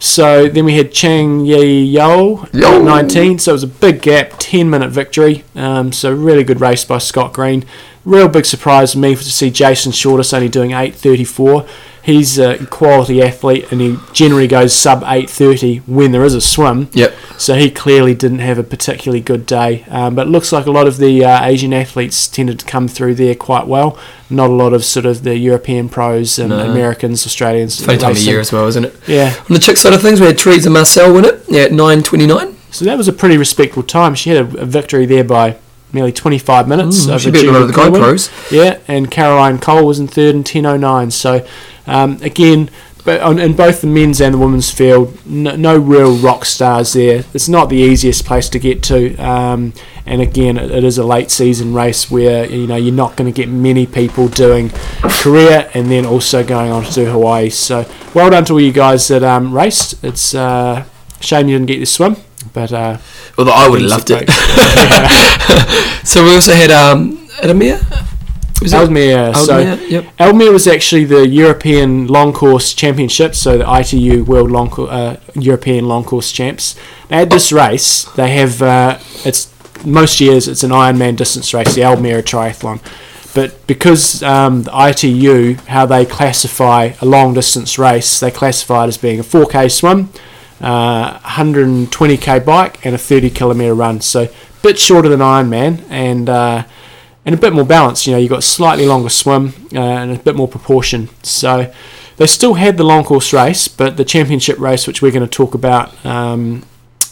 So 0.00 0.48
then 0.48 0.64
we 0.64 0.74
had 0.74 0.92
Chang 0.92 1.46
Yi 1.46 1.84
Yo, 1.84 2.46
Yo. 2.52 2.82
19. 2.82 3.38
So 3.38 3.52
it 3.52 3.54
was 3.54 3.62
a 3.62 3.68
big 3.68 4.02
gap, 4.02 4.32
10 4.38 4.68
minute 4.68 4.90
victory. 4.90 5.44
Um, 5.54 5.92
so 5.92 6.12
really 6.12 6.42
good 6.42 6.60
race 6.60 6.84
by 6.84 6.98
Scott 6.98 7.32
Green. 7.32 7.64
Real 8.04 8.28
big 8.28 8.44
surprise 8.44 8.92
for 8.92 8.98
me 8.98 9.14
to 9.14 9.22
see 9.22 9.50
Jason 9.50 9.92
Shortis 9.92 10.34
only 10.34 10.48
doing 10.48 10.70
8.34. 10.70 11.68
He's 12.02 12.36
a 12.36 12.66
quality 12.66 13.22
athlete 13.22 13.70
and 13.70 13.80
he 13.80 13.96
generally 14.12 14.48
goes 14.48 14.74
sub 14.74 15.02
8.30 15.02 15.86
when 15.86 16.10
there 16.10 16.24
is 16.24 16.34
a 16.34 16.40
swim. 16.40 16.88
Yep. 16.94 17.14
So 17.38 17.54
he 17.54 17.70
clearly 17.70 18.12
didn't 18.12 18.40
have 18.40 18.58
a 18.58 18.64
particularly 18.64 19.20
good 19.20 19.46
day. 19.46 19.84
Um, 19.88 20.16
but 20.16 20.26
it 20.26 20.30
looks 20.30 20.50
like 20.50 20.66
a 20.66 20.72
lot 20.72 20.88
of 20.88 20.96
the 20.96 21.24
uh, 21.24 21.44
Asian 21.44 21.72
athletes 21.72 22.26
tended 22.26 22.58
to 22.58 22.66
come 22.66 22.88
through 22.88 23.14
there 23.14 23.36
quite 23.36 23.68
well. 23.68 23.96
Not 24.28 24.50
a 24.50 24.52
lot 24.52 24.72
of 24.72 24.84
sort 24.84 25.06
of 25.06 25.22
the 25.22 25.36
European 25.38 25.88
pros 25.88 26.40
and 26.40 26.48
No. 26.48 26.68
Americans, 26.68 27.24
Australians. 27.24 27.84
Funny 27.84 27.98
time 27.98 28.10
of 28.12 28.18
year 28.18 28.40
as 28.40 28.50
well, 28.50 28.66
isn't 28.66 28.84
it? 28.84 28.96
Yeah. 29.06 29.36
On 29.48 29.54
the 29.54 29.60
chick 29.60 29.76
side 29.76 29.92
of 29.92 30.02
things, 30.02 30.20
we 30.20 30.26
had 30.26 30.38
Teresa 30.38 30.70
Marcel 30.70 31.14
win 31.14 31.24
it 31.24 31.44
yeah, 31.48 31.62
at 31.62 31.70
9.29. 31.70 32.56
So 32.72 32.84
that 32.84 32.98
was 32.98 33.06
a 33.06 33.12
pretty 33.12 33.36
respectable 33.38 33.84
time. 33.84 34.16
She 34.16 34.30
had 34.30 34.38
a, 34.38 34.62
a 34.62 34.66
victory 34.66 35.06
there 35.06 35.22
by 35.22 35.56
nearly 35.92 36.12
25 36.12 36.68
minutes. 36.68 37.06
Mm, 37.06 37.20
she 37.20 37.30
beat 37.30 37.46
a 37.48 37.52
lot 37.52 37.62
of 37.62 37.68
the 37.68 37.74
Gold. 37.74 38.30
Yeah, 38.50 38.78
and 38.88 39.10
Caroline 39.10 39.58
Cole 39.58 39.86
was 39.86 39.98
in 39.98 40.08
third 40.08 40.34
in 40.34 40.44
10.09. 40.44 41.12
So 41.12 41.46
um, 41.86 42.18
again, 42.22 42.70
but 43.04 43.20
on, 43.20 43.38
in 43.38 43.54
both 43.54 43.80
the 43.80 43.88
men's 43.88 44.20
and 44.20 44.34
the 44.34 44.38
women's 44.38 44.70
field, 44.70 45.18
no, 45.26 45.56
no 45.56 45.76
real 45.76 46.14
rock 46.16 46.44
stars 46.44 46.92
there. 46.92 47.24
It's 47.34 47.48
not 47.48 47.68
the 47.68 47.76
easiest 47.76 48.24
place 48.24 48.48
to 48.50 48.60
get 48.60 48.82
to. 48.84 49.16
Um, 49.16 49.72
and 50.06 50.22
again, 50.22 50.56
it, 50.56 50.70
it 50.70 50.84
is 50.84 50.98
a 50.98 51.04
late 51.04 51.30
season 51.30 51.74
race 51.74 52.10
where 52.10 52.48
you 52.48 52.66
know 52.66 52.76
you're 52.76 52.94
not 52.94 53.16
going 53.16 53.32
to 53.32 53.36
get 53.36 53.48
many 53.48 53.86
people 53.86 54.28
doing 54.28 54.70
Korea 55.02 55.68
and 55.74 55.90
then 55.90 56.06
also 56.06 56.44
going 56.44 56.70
on 56.70 56.84
to 56.84 56.92
do 56.92 57.06
Hawaii. 57.06 57.50
So 57.50 57.90
well 58.14 58.30
done 58.30 58.44
to 58.46 58.52
all 58.54 58.60
you 58.60 58.72
guys 58.72 59.08
that 59.08 59.24
um, 59.24 59.52
raced. 59.52 60.02
It's 60.04 60.34
uh, 60.34 60.84
a 61.18 61.22
shame 61.22 61.48
you 61.48 61.56
didn't 61.58 61.68
get 61.68 61.78
to 61.78 61.86
swim, 61.86 62.16
but 62.52 62.72
uh, 62.72 62.98
Although 63.38 63.52
I 63.52 63.68
would 63.68 63.80
have 63.80 63.90
loved 63.90 64.10
it. 64.10 64.30
so 66.06 66.24
we 66.24 66.34
also 66.34 66.54
had 66.54 66.70
um, 66.70 67.28
Adamir. 67.40 67.80
Was 68.62 68.72
it? 68.72 68.76
Almere. 68.76 69.34
So 69.34 69.58
yep. 69.58 70.04
Almere 70.18 70.52
was 70.52 70.66
actually 70.66 71.04
the 71.04 71.26
European 71.26 72.06
Long 72.06 72.32
Course 72.32 72.74
Championship, 72.74 73.34
so 73.34 73.58
the 73.58 73.80
ITU 73.80 74.24
World 74.24 74.50
Long 74.50 74.70
Cour- 74.70 74.88
uh, 74.90 75.16
European 75.34 75.86
Long 75.86 76.04
Course 76.04 76.30
Champs. 76.30 76.76
Now, 77.10 77.22
at 77.22 77.30
this 77.30 77.52
race, 77.52 78.04
they 78.12 78.30
have 78.32 78.62
uh, 78.62 78.98
it's 79.24 79.52
most 79.84 80.20
years 80.20 80.46
it's 80.46 80.62
an 80.62 80.70
Ironman 80.70 81.16
distance 81.16 81.52
race, 81.52 81.74
the 81.74 81.82
Almere 81.82 82.22
Triathlon. 82.22 82.80
But 83.34 83.66
because 83.66 84.22
um, 84.22 84.64
the 84.64 84.90
ITU, 84.90 85.54
how 85.66 85.86
they 85.86 86.04
classify 86.04 86.92
a 87.00 87.06
long 87.06 87.32
distance 87.34 87.78
race, 87.78 88.20
they 88.20 88.30
classify 88.30 88.84
it 88.84 88.88
as 88.88 88.98
being 88.98 89.18
a 89.18 89.22
4K 89.24 89.70
swim, 89.70 90.10
uh, 90.62 91.18
120k 91.18 92.44
bike, 92.44 92.86
and 92.86 92.94
a 92.94 92.98
30 92.98 93.30
kilometre 93.30 93.74
run. 93.74 94.00
So 94.00 94.22
a 94.22 94.30
bit 94.62 94.78
shorter 94.78 95.08
than 95.08 95.20
Ironman, 95.20 95.84
and 95.90 96.28
uh, 96.28 96.64
and 97.24 97.34
a 97.34 97.38
bit 97.38 97.52
more 97.52 97.64
balanced. 97.64 98.06
You 98.06 98.12
know, 98.12 98.18
you've 98.18 98.30
got 98.30 98.44
slightly 98.44 98.86
longer 98.86 99.08
swim 99.08 99.52
uh, 99.74 99.78
and 99.78 100.12
a 100.12 100.18
bit 100.18 100.36
more 100.36 100.48
proportion. 100.48 101.08
So 101.22 101.72
they 102.16 102.26
still 102.26 102.54
had 102.54 102.76
the 102.76 102.84
long 102.84 103.04
course 103.04 103.32
race, 103.32 103.68
but 103.68 103.96
the 103.96 104.04
championship 104.04 104.58
race, 104.58 104.86
which 104.86 105.02
we're 105.02 105.12
going 105.12 105.28
to 105.28 105.30
talk 105.30 105.54
about, 105.54 106.04
um, 106.06 106.64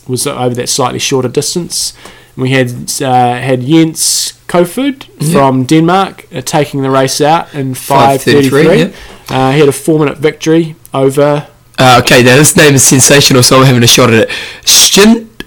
was 0.06 0.26
over 0.26 0.54
that 0.54 0.68
slightly 0.68 0.98
shorter 0.98 1.28
distance. 1.28 1.94
And 2.36 2.42
we 2.42 2.50
had 2.50 2.68
uh, 3.02 3.38
had 3.40 3.62
Jens 3.62 4.34
Kofod 4.46 5.04
from 5.32 5.64
Denmark 5.64 6.26
uh, 6.32 6.40
taking 6.40 6.82
the 6.82 6.90
race 6.90 7.20
out 7.20 7.52
in 7.54 7.74
5:33, 7.74 8.50
5:33. 8.50 8.78
yep. 8.78 8.94
Uh, 9.28 9.52
he 9.52 9.60
had 9.60 9.68
a 9.68 9.72
four-minute 9.72 10.18
victory 10.18 10.74
over 10.92 11.46
Uh, 11.82 11.98
okay, 12.04 12.22
now 12.22 12.36
this 12.36 12.54
name 12.56 12.74
is 12.74 12.84
sensational, 12.84 13.42
so 13.42 13.58
I'm 13.58 13.64
having 13.64 13.82
a 13.82 13.86
shot 13.86 14.10
at 14.12 14.28
it. 14.28 14.30
Stint 14.68 15.44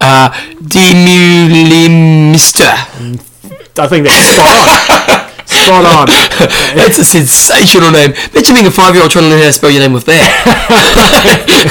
uh, 0.00 0.30
Demeulemeester. 0.62 2.72
I 3.76 3.86
think 3.88 4.06
that's 4.06 4.28
spot 4.32 4.56
on. 4.56 4.68
spot 5.44 5.84
on. 5.84 6.06
That's 6.74 6.98
a 6.98 7.04
sensational 7.04 7.90
name. 7.90 8.12
Imagine 8.32 8.54
being 8.54 8.66
a 8.66 8.70
five-year-old 8.70 9.10
trying 9.10 9.24
to 9.24 9.28
learn 9.30 9.40
how 9.40 9.46
to 9.46 9.52
spell 9.52 9.70
your 9.70 9.80
name 9.80 9.92
with 9.92 10.04
that. 10.06 10.30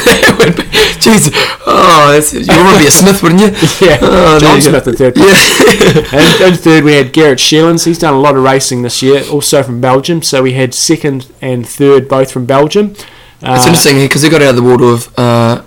That 0.06 0.36
would 0.38 0.56
be- 0.58 0.64
Jeez. 1.04 1.32
Oh, 1.66 2.12
that's, 2.14 2.34
you 2.34 2.46
want 2.48 2.78
to 2.78 2.84
be 2.84 2.88
a 2.88 2.92
Smith, 2.92 3.22
wouldn't 3.24 3.42
you? 3.42 3.48
Yeah, 3.88 3.98
Oh, 4.02 4.40
John. 4.40 4.62
Smith, 4.62 4.84
the 4.86 4.94
third. 4.94 5.18
Yeah. 5.18 6.14
and, 6.20 6.42
and 6.54 6.60
third, 6.60 6.84
we 6.84 6.94
had 6.94 7.14
Gerrit 7.14 7.40
Schellens. 7.40 7.86
He's 7.86 8.00
done 8.00 8.14
a 8.14 8.20
lot 8.20 8.36
of 8.38 8.44
racing 8.44 8.82
this 8.84 9.02
year, 9.02 9.24
also 9.32 9.64
from 9.64 9.82
Belgium. 9.82 10.22
So 10.22 10.44
we 10.44 10.54
had 10.54 10.74
second 10.74 11.28
and 11.42 11.68
third 11.68 12.08
both 12.08 12.32
from 12.32 12.46
Belgium. 12.46 12.96
It's 13.44 13.66
Uh, 13.66 13.68
interesting 13.70 13.96
because 13.98 14.22
he 14.22 14.30
got 14.30 14.42
out 14.42 14.50
of 14.52 14.56
the 14.56 14.64
water 14.64 14.86
of. 14.86 15.20
Uh, 15.20 15.62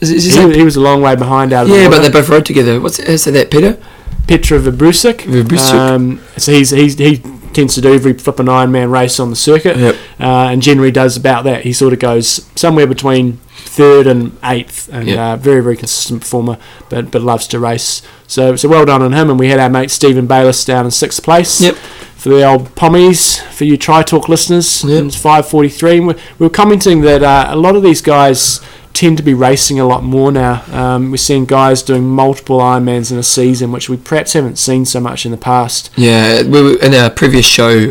is, 0.00 0.10
is 0.10 0.34
He, 0.34 0.52
he 0.54 0.62
was 0.64 0.76
a 0.76 0.80
long 0.80 1.00
way 1.00 1.14
behind 1.16 1.52
out 1.52 1.66
of 1.66 1.70
yeah, 1.72 1.84
the 1.84 1.90
but 1.90 2.02
they 2.02 2.10
both 2.10 2.28
rode 2.28 2.44
together. 2.44 2.80
What's 2.80 2.96
say 3.20 3.30
that, 3.30 3.50
Peter? 3.50 3.78
Petra 4.26 4.58
Vabroušek. 4.60 5.18
Vabroušek. 5.22 5.74
Um, 5.74 6.20
so 6.36 6.52
he's, 6.52 6.70
he's 6.70 6.98
he 6.98 7.18
tends 7.52 7.74
to 7.74 7.80
do 7.80 7.92
every 7.94 8.14
flipping 8.14 8.46
Ironman 8.46 8.90
race 8.90 9.20
on 9.20 9.30
the 9.30 9.36
circuit, 9.36 9.76
Yep. 9.76 9.94
uh, 10.20 10.24
and 10.50 10.62
generally 10.62 10.90
does 10.90 11.16
about 11.16 11.44
that. 11.44 11.62
He 11.64 11.72
sort 11.72 11.92
of 11.92 11.98
goes 11.98 12.48
somewhere 12.56 12.86
between 12.86 13.38
third 13.64 14.06
and 14.06 14.36
eighth, 14.44 14.88
and 14.92 15.06
Yep. 15.08 15.18
uh, 15.18 15.36
very 15.36 15.60
very 15.62 15.76
consistent 15.76 16.20
performer, 16.22 16.56
but 16.88 17.10
but 17.10 17.22
loves 17.22 17.46
to 17.48 17.58
race. 17.58 18.02
So 18.26 18.56
so 18.56 18.68
well 18.68 18.84
done 18.84 19.02
on 19.02 19.12
him. 19.12 19.30
And 19.30 19.38
we 19.38 19.48
had 19.48 19.60
our 19.60 19.70
mate 19.70 19.90
Stephen 19.90 20.26
Bayliss 20.26 20.64
down 20.64 20.84
in 20.84 20.90
sixth 20.90 21.22
place. 21.22 21.60
Yep. 21.60 21.76
For 22.22 22.28
the 22.28 22.44
old 22.44 22.72
pommies, 22.76 23.40
for 23.50 23.64
you 23.64 23.76
Tri 23.76 24.04
Talk 24.04 24.28
listeners, 24.28 24.84
Yep. 24.84 25.06
it's 25.06 25.16
5:43. 25.16 25.96
And 25.98 26.06
we 26.06 26.14
we 26.38 26.46
were 26.46 26.50
commenting 26.50 27.00
that 27.00 27.24
uh, 27.24 27.46
a 27.48 27.56
lot 27.56 27.74
of 27.74 27.82
these 27.82 28.00
guys 28.00 28.60
tend 28.92 29.16
to 29.16 29.24
be 29.24 29.34
racing 29.34 29.80
a 29.80 29.84
lot 29.84 30.04
more 30.04 30.30
now. 30.30 30.62
Um, 30.70 31.10
we're 31.10 31.16
seeing 31.16 31.46
guys 31.46 31.82
doing 31.82 32.04
multiple 32.04 32.60
Ironmans 32.60 33.10
in 33.10 33.18
a 33.18 33.24
season, 33.24 33.72
which 33.72 33.88
we 33.88 33.96
perhaps 33.96 34.34
haven't 34.34 34.56
seen 34.56 34.84
so 34.84 35.00
much 35.00 35.26
in 35.26 35.32
the 35.32 35.36
past. 35.36 35.90
Yeah, 35.96 36.42
we 36.44 36.62
were 36.62 36.76
in 36.80 36.94
our 36.94 37.10
previous 37.10 37.44
show 37.44 37.68
we 37.74 37.90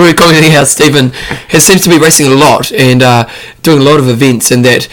were 0.00 0.14
commenting 0.14 0.52
how 0.52 0.64
Stephen 0.64 1.10
has 1.48 1.64
seems 1.64 1.82
to 1.82 1.90
be 1.90 1.98
racing 1.98 2.28
a 2.28 2.34
lot 2.34 2.72
and 2.72 3.02
uh, 3.02 3.28
doing 3.62 3.80
a 3.80 3.84
lot 3.84 4.00
of 4.00 4.08
events, 4.08 4.50
and 4.50 4.64
that 4.64 4.88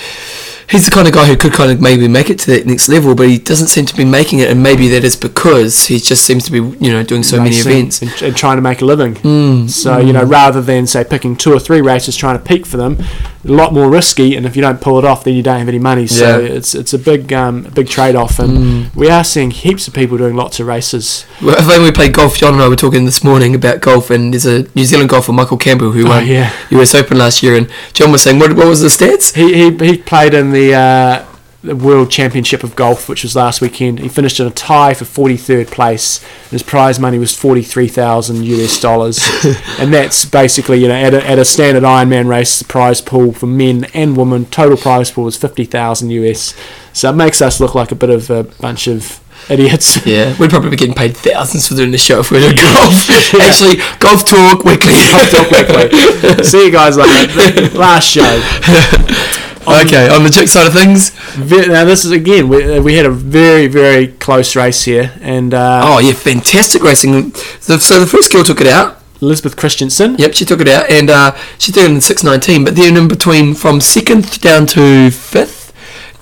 he's 0.74 0.86
the 0.86 0.92
kind 0.92 1.08
of 1.08 1.13
guy 1.13 1.25
who 1.25 1.38
could 1.38 1.53
kind 1.53 1.72
of 1.72 1.80
maybe 1.80 2.08
make 2.10 2.30
it 2.30 2.39
to 2.39 2.48
that 2.51 2.65
next 2.65 2.89
level, 2.89 3.15
but 3.15 3.30
he 3.30 3.38
doesn't 3.38 3.68
seem 3.68 3.86
to 3.86 3.96
be 3.96 4.03
making 4.03 4.39
it, 4.39 4.50
and 4.51 4.62
maybe 4.62 4.89
that 4.89 5.03
is 5.06 5.15
because 5.15 5.86
he 5.88 5.98
just 6.00 6.25
seems 6.25 6.44
to 6.46 6.51
be, 6.51 6.58
you 6.86 6.92
know, 6.92 7.03
doing 7.03 7.24
so 7.24 7.38
many 7.42 7.56
events. 7.56 8.01
and, 8.01 8.12
and 8.22 8.36
trying 8.36 8.58
to 8.58 8.62
make 8.62 8.82
a 8.82 8.86
living. 8.86 9.15
Mm, 9.15 9.70
So 9.70 9.98
you 10.00 10.12
know, 10.12 10.24
rather 10.24 10.62
than 10.62 10.86
say 10.88 11.03
picking 11.06 11.36
two 11.38 11.53
or 11.53 11.60
three 11.60 11.80
races 11.82 12.18
trying 12.18 12.38
to 12.38 12.44
peak 12.44 12.65
for 12.65 12.77
them, 12.77 12.98
a 13.46 13.51
lot 13.51 13.74
more 13.74 13.89
risky. 13.89 14.36
And 14.36 14.46
if 14.46 14.56
you 14.56 14.62
don't 14.62 14.80
pull 14.82 14.98
it 15.00 15.06
off, 15.06 15.24
then 15.24 15.34
you 15.36 15.44
don't 15.44 15.60
have 15.60 15.68
any 15.70 15.80
money. 15.80 16.08
So 16.08 16.39
Yeah. 16.39 16.56
it's 16.58 16.74
it's 16.75 16.94
a 16.94 17.00
big 17.00 17.32
um, 17.34 17.63
big 17.74 17.88
trade 17.89 18.15
off. 18.15 18.39
And 18.39 18.53
Mm. 18.53 18.96
we 18.96 19.10
are 19.10 19.24
seeing 19.24 19.51
heaps 19.51 19.88
of 19.88 19.94
people 19.94 20.18
doing 20.18 20.36
lots 20.36 20.60
of 20.60 20.68
races. 20.68 21.25
Well, 21.42 21.56
when 21.68 21.84
we 21.84 21.92
played 21.92 22.13
golf, 22.13 22.38
John 22.38 22.53
and 22.53 22.62
I 22.63 22.68
were 22.70 22.75
talking 22.75 23.06
this 23.06 23.24
morning 23.24 23.53
about 23.56 23.82
golf, 23.82 24.10
and 24.10 24.34
there's 24.34 24.46
a 24.46 24.65
New 24.75 24.86
Zealand 24.86 25.10
golfer, 25.10 25.34
Michael 25.34 25.58
Campbell, 25.58 25.92
who 25.92 26.06
Oh 26.08 26.10
won 26.10 26.27
yeah, 26.27 26.51
US 26.72 26.96
Open 26.96 27.18
last 27.18 27.44
year, 27.44 27.56
and 27.56 27.68
John 27.94 28.12
was 28.12 28.22
saying, 28.22 28.39
what, 28.39 28.53
what 28.53 28.68
was 28.68 28.80
the 28.82 28.88
stats? 28.88 29.36
he 29.36 29.53
he, 29.53 29.72
he 29.92 29.98
played 29.98 30.34
in 30.34 30.51
the. 30.51 30.62
Uh, 30.72 31.25
the 31.63 31.75
World 31.77 32.12
Championship 32.12 32.63
of 32.63 32.75
Golf, 32.75 33.08
which 33.08 33.24
was 33.24 33.38
last 33.38 33.62
weekend, 33.62 34.00
he 34.00 34.10
finished 34.10 34.38
in 34.41 34.46
a 34.46 34.51
tie 34.51 34.93
for 34.93 35.05
43rd 35.05 35.72
place. 35.72 36.22
His 36.51 36.62
prize 36.62 37.00
money 37.00 37.17
was 37.17 37.34
43,000 37.38 38.43
US 38.43 38.82
dollars, 38.82 39.20
and 39.79 39.93
that's 39.93 40.25
basically 40.25 40.82
you 40.82 40.89
know 40.89 40.93
at 40.96 41.13
a, 41.13 41.25
at 41.25 41.39
a 41.39 41.46
standard 41.46 41.84
Ironman 41.84 42.27
race, 42.27 42.60
the 42.60 42.65
prize 42.65 43.00
pool 43.00 43.32
for 43.32 43.48
men 43.48 43.86
and 43.93 44.17
women 44.17 44.46
total 44.48 44.75
prize 44.75 45.10
pool 45.12 45.24
was 45.24 45.38
50,000 45.38 46.10
US. 46.10 46.53
So 46.91 47.10
it 47.10 47.15
makes 47.15 47.41
us 47.41 47.62
look 47.62 47.75
like 47.75 47.93
a 47.93 47.96
bit 47.96 48.10
of 48.10 48.29
a 48.29 48.43
bunch 48.43 48.88
of 48.88 49.22
idiots. 49.50 50.05
Yeah, 50.05 50.36
we'd 50.38 50.50
probably 50.50 50.70
be 50.70 50.75
getting 50.75 50.96
paid 50.96 51.15
thousands 51.15 51.70
for 51.70 51.75
doing 51.75 51.91
the 51.91 51.98
show 51.98 52.20
if 52.20 52.29
we 52.29 52.41
were 52.41 52.50
doing 52.50 52.58
golf. 52.74 53.08
Yeah. 53.34 53.39
Actually, 53.41 53.77
Golf 54.00 54.25
Talk 54.25 54.65
Weekly. 54.65 54.91
golf 55.12 55.32
Talk 55.32 55.48
quickly. 55.48 56.43
See 56.43 56.65
you 56.65 56.72
guys 56.72 56.98
later. 56.98 57.70
Last 57.77 58.10
show. 58.10 59.52
Okay, 59.67 60.10
on 60.10 60.24
the 60.24 60.29
chick 60.29 60.48
side 60.48 60.67
of 60.67 60.74
things, 60.74 61.10
Ve- 61.36 61.67
Now 61.67 61.86
this 61.86 62.05
is 62.05 62.12
again 62.12 62.48
we, 62.50 62.77
uh, 62.77 62.82
we 62.82 62.96
had 62.96 63.05
a 63.05 63.12
very 63.12 63.67
very 63.67 64.08
close 64.08 64.55
race 64.55 64.84
here, 64.84 65.12
and 65.22 65.53
uh, 65.53 65.82
oh 65.84 66.00
yeah, 66.00 66.13
fantastic 66.13 66.82
racing. 66.84 67.34
So, 67.60 67.77
so 67.77 68.00
the 68.00 68.08
first 68.08 68.32
girl 68.32 68.43
took 68.43 68.62
it 68.62 68.67
out. 68.67 69.00
Elizabeth 69.22 69.55
Christensen. 69.55 70.15
Yep, 70.17 70.34
she 70.34 70.43
took 70.43 70.60
it 70.60 70.67
out, 70.67 70.89
and 70.89 71.10
uh, 71.10 71.34
she 71.58 71.72
did 71.72 71.86
it 71.86 71.91
in 71.91 72.01
six 72.01 72.24
nineteen. 72.24 72.65
But 72.65 72.75
then 72.75 72.98
in 72.98 73.08
between, 73.08 73.55
from 73.55 73.79
second 73.79 74.41
down 74.41 74.65
to 74.67 75.12
fifth, 75.12 75.62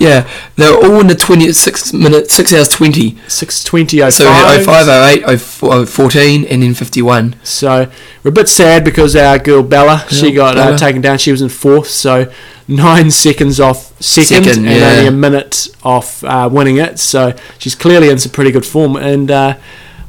yeah, 0.01 0.27
they're 0.55 0.73
all 0.75 0.99
in 0.99 1.07
the 1.07 1.15
twenty 1.15 1.51
six 1.53 1.93
minutes, 1.93 2.33
six 2.33 2.51
hours 2.51 2.67
twenty. 2.67 3.17
Six 3.27 3.63
twenty 3.63 4.01
oh 4.01 4.09
So 4.09 4.25
oh 4.27 4.63
five, 4.65 4.87
oh 4.87 5.05
eight, 5.05 5.23
oh 5.27 5.37
four- 5.37 5.73
oh 5.73 5.85
14, 5.85 6.45
and 6.45 6.63
then 6.63 6.73
fifty 6.73 7.01
one. 7.03 7.35
So 7.43 7.89
we're 8.23 8.29
a 8.29 8.33
bit 8.33 8.49
sad 8.49 8.83
because 8.83 9.15
our 9.15 9.37
girl 9.37 9.61
Bella, 9.61 10.05
she 10.09 10.31
got 10.31 10.57
uh, 10.57 10.75
taken 10.75 11.01
down. 11.01 11.19
She 11.19 11.31
was 11.31 11.41
in 11.43 11.49
fourth, 11.49 11.87
so 11.87 12.31
nine 12.67 13.11
seconds 13.25 13.59
off 13.59 13.93
second, 14.01 14.45
Second, 14.45 14.65
and 14.67 14.79
yeah. 14.79 14.89
only 14.89 15.07
a 15.07 15.11
minute 15.11 15.67
off 15.83 16.23
uh, 16.23 16.49
winning 16.51 16.77
it. 16.77 16.97
So 16.97 17.35
she's 17.59 17.75
clearly 17.75 18.09
in 18.09 18.17
some 18.17 18.31
pretty 18.31 18.51
good 18.51 18.65
form. 18.65 18.95
And 18.95 19.29
uh, 19.29 19.57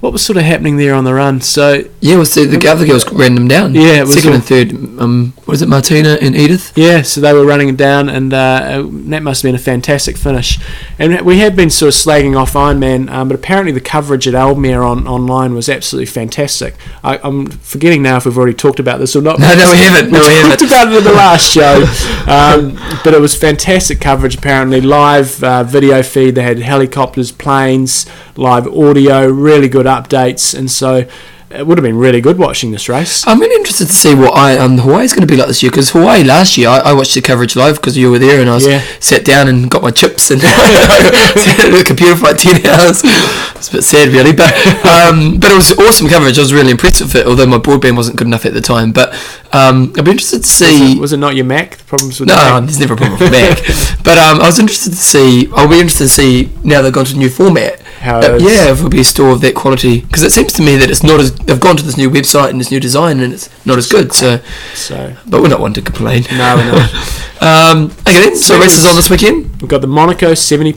what 0.02 0.12
was 0.12 0.26
sort 0.26 0.36
of 0.36 0.42
happening 0.42 0.78
there 0.78 0.94
on 0.94 1.04
the 1.04 1.14
run? 1.14 1.40
So 1.40 1.84
Yeah, 2.00 2.16
well, 2.16 2.24
so 2.24 2.44
the 2.44 2.68
other 2.68 2.84
girls 2.84 3.08
ran 3.12 3.36
them 3.36 3.46
down. 3.46 3.72
Yeah, 3.76 4.00
it 4.00 4.02
was 4.02 4.14
second 4.14 4.32
and 4.32 4.44
third. 4.44 4.72
Um, 5.00 5.32
what 5.44 5.54
is 5.54 5.62
it, 5.62 5.68
Martina 5.68 6.18
and 6.20 6.34
Edith? 6.34 6.72
Yeah, 6.74 7.02
so 7.02 7.20
they 7.20 7.32
were 7.32 7.46
running 7.46 7.68
it 7.68 7.76
down, 7.76 8.08
and 8.08 8.34
uh, 8.34 8.84
that 8.84 9.22
must 9.22 9.42
have 9.42 9.48
been 9.48 9.54
a 9.54 9.62
fantastic 9.62 10.16
finish. 10.16 10.58
And 10.98 11.20
we 11.20 11.38
had 11.38 11.54
been 11.54 11.70
sort 11.70 11.94
of 11.94 12.00
slagging 12.00 12.36
off 12.36 12.54
Ironman, 12.54 13.10
um, 13.10 13.28
but 13.28 13.36
apparently 13.36 13.70
the 13.70 13.80
coverage 13.80 14.26
at 14.26 14.34
Almere 14.34 14.84
on 14.84 15.06
online 15.06 15.54
was 15.54 15.68
absolutely 15.68 16.06
fantastic. 16.06 16.74
I, 17.04 17.18
I'm 17.22 17.46
forgetting 17.46 18.02
now 18.02 18.16
if 18.16 18.26
we've 18.26 18.36
already 18.36 18.54
talked 18.54 18.80
about 18.80 18.98
this 18.98 19.14
or 19.14 19.22
not. 19.22 19.38
No, 19.38 19.54
no, 19.54 19.70
we 19.70 19.78
haven't. 19.78 20.10
No, 20.10 20.18
we 20.18 20.24
talked 20.24 20.62
haven't. 20.62 20.66
about 20.66 20.88
it 20.88 20.98
in 20.98 21.04
the 21.04 21.12
last 21.12 21.48
show, 21.48 21.76
um, 22.26 22.74
but 23.04 23.14
it 23.14 23.20
was 23.20 23.36
fantastic 23.36 24.00
coverage. 24.00 24.34
Apparently, 24.34 24.80
live 24.80 25.44
uh, 25.44 25.62
video 25.62 26.02
feed. 26.02 26.34
They 26.34 26.42
had 26.42 26.58
helicopters, 26.58 27.30
planes, 27.30 28.08
live 28.36 28.66
audio, 28.66 29.28
really 29.28 29.68
good 29.68 29.86
updates, 29.86 30.56
and 30.56 30.70
so 30.70 31.06
it 31.54 31.66
would 31.66 31.78
have 31.78 31.82
been 31.82 31.96
really 31.96 32.20
good 32.20 32.38
watching 32.38 32.70
this 32.70 32.88
race. 32.88 33.26
I'm 33.26 33.40
really 33.40 33.54
interested 33.56 33.86
to 33.86 33.92
see 33.92 34.14
what 34.14 34.32
I 34.36 34.56
um 34.58 34.78
Hawaii's 34.78 35.12
going 35.12 35.26
to 35.26 35.32
be 35.32 35.36
like 35.36 35.48
this 35.48 35.62
year 35.62 35.70
because 35.70 35.90
Hawaii 35.90 36.24
last 36.24 36.56
year 36.56 36.68
I, 36.68 36.78
I 36.78 36.92
watched 36.92 37.14
the 37.14 37.20
coverage 37.22 37.56
live 37.56 37.76
because 37.76 37.96
you 37.96 38.10
were 38.10 38.18
there 38.18 38.40
and 38.40 38.48
I 38.50 38.54
was 38.54 38.66
Yeah. 38.66 38.82
sat 39.00 39.24
down 39.24 39.48
and 39.48 39.70
got 39.70 39.82
my 39.82 39.90
chips 39.90 40.30
and 40.30 40.40
sat 40.40 40.50
at 41.64 41.70
the 41.78 41.84
computer 41.84 42.16
for 42.16 42.24
like 42.26 42.38
ten 42.38 42.64
hours. 42.66 43.02
It's 43.04 43.68
a 43.68 43.72
bit 43.72 43.84
sad 43.84 44.08
really, 44.08 44.32
but 44.32 44.52
um, 44.86 45.38
but 45.38 45.50
it 45.50 45.56
was 45.56 45.72
awesome 45.78 46.08
coverage. 46.08 46.38
I 46.38 46.42
was 46.42 46.52
really 46.52 46.70
impressed 46.72 47.00
with 47.00 47.14
it. 47.14 47.26
Although 47.26 47.46
my 47.46 47.58
broadband 47.58 47.96
wasn't 47.96 48.16
good 48.18 48.26
enough 48.26 48.44
at 48.46 48.54
the 48.54 48.60
time, 48.60 48.92
but 48.92 49.12
um, 49.52 49.92
I'd 49.96 50.04
be 50.04 50.10
interested 50.10 50.42
to 50.42 50.48
see. 50.48 50.98
Was 50.98 51.12
it 51.12 51.18
not 51.18 51.36
your 51.36 51.44
Mac? 51.44 51.76
The 51.76 51.84
problems 51.84 52.18
with 52.18 52.28
No, 52.28 52.34
the 52.36 52.42
Mac? 52.42 52.62
there's 52.64 52.80
never 52.80 52.94
a 52.94 52.96
problem 52.96 53.20
with 53.20 53.30
Mac. 53.30 53.58
but 54.04 54.18
um, 54.18 54.40
I 54.40 54.46
was 54.46 54.58
interested 54.58 54.90
to 54.90 54.96
see. 54.96 55.48
I'll 55.54 55.68
be 55.68 55.76
interested 55.76 56.04
to 56.04 56.08
see 56.10 56.50
now 56.64 56.82
they've 56.82 56.92
gone 56.92 57.04
to 57.04 57.14
a 57.14 57.18
new 57.18 57.30
format. 57.30 57.80
How 58.00 58.18
Uh, 58.18 58.38
yeah, 58.40 58.72
if 58.72 58.78
it'll 58.78 58.88
be 58.90 59.00
a 59.00 59.04
store 59.04 59.30
of 59.30 59.40
that 59.42 59.54
quality 59.54 60.00
because 60.00 60.24
it 60.24 60.32
seems 60.32 60.52
to 60.54 60.62
me 60.62 60.74
that 60.76 60.90
it's 60.90 61.04
not 61.04 61.20
as 61.20 61.30
they've 61.46 61.60
gone 61.60 61.76
to 61.76 61.82
this 61.84 61.96
new 61.96 62.08
website 62.10 62.50
and 62.50 62.60
this 62.60 62.70
new 62.70 62.80
design 62.80 63.20
and 63.20 63.32
it's 63.32 63.48
not 63.66 63.78
as 63.78 63.88
good. 63.88 64.12
So, 64.12 64.38
So 64.74 65.16
but 65.26 65.42
we're 65.42 65.48
not 65.48 65.60
one 65.60 65.72
to 65.74 65.82
complain. 65.82 66.24
no, 66.32 66.56
we're 66.56 66.72
not. 66.72 66.90
Um, 67.42 67.86
okay, 68.06 68.20
then. 68.20 68.36
So 68.36 68.56
races 68.60 68.84
on 68.86 68.94
this 68.94 69.10
weekend. 69.10 69.60
We've 69.60 69.68
got 69.68 69.80
the 69.80 69.88
Monaco 69.88 70.30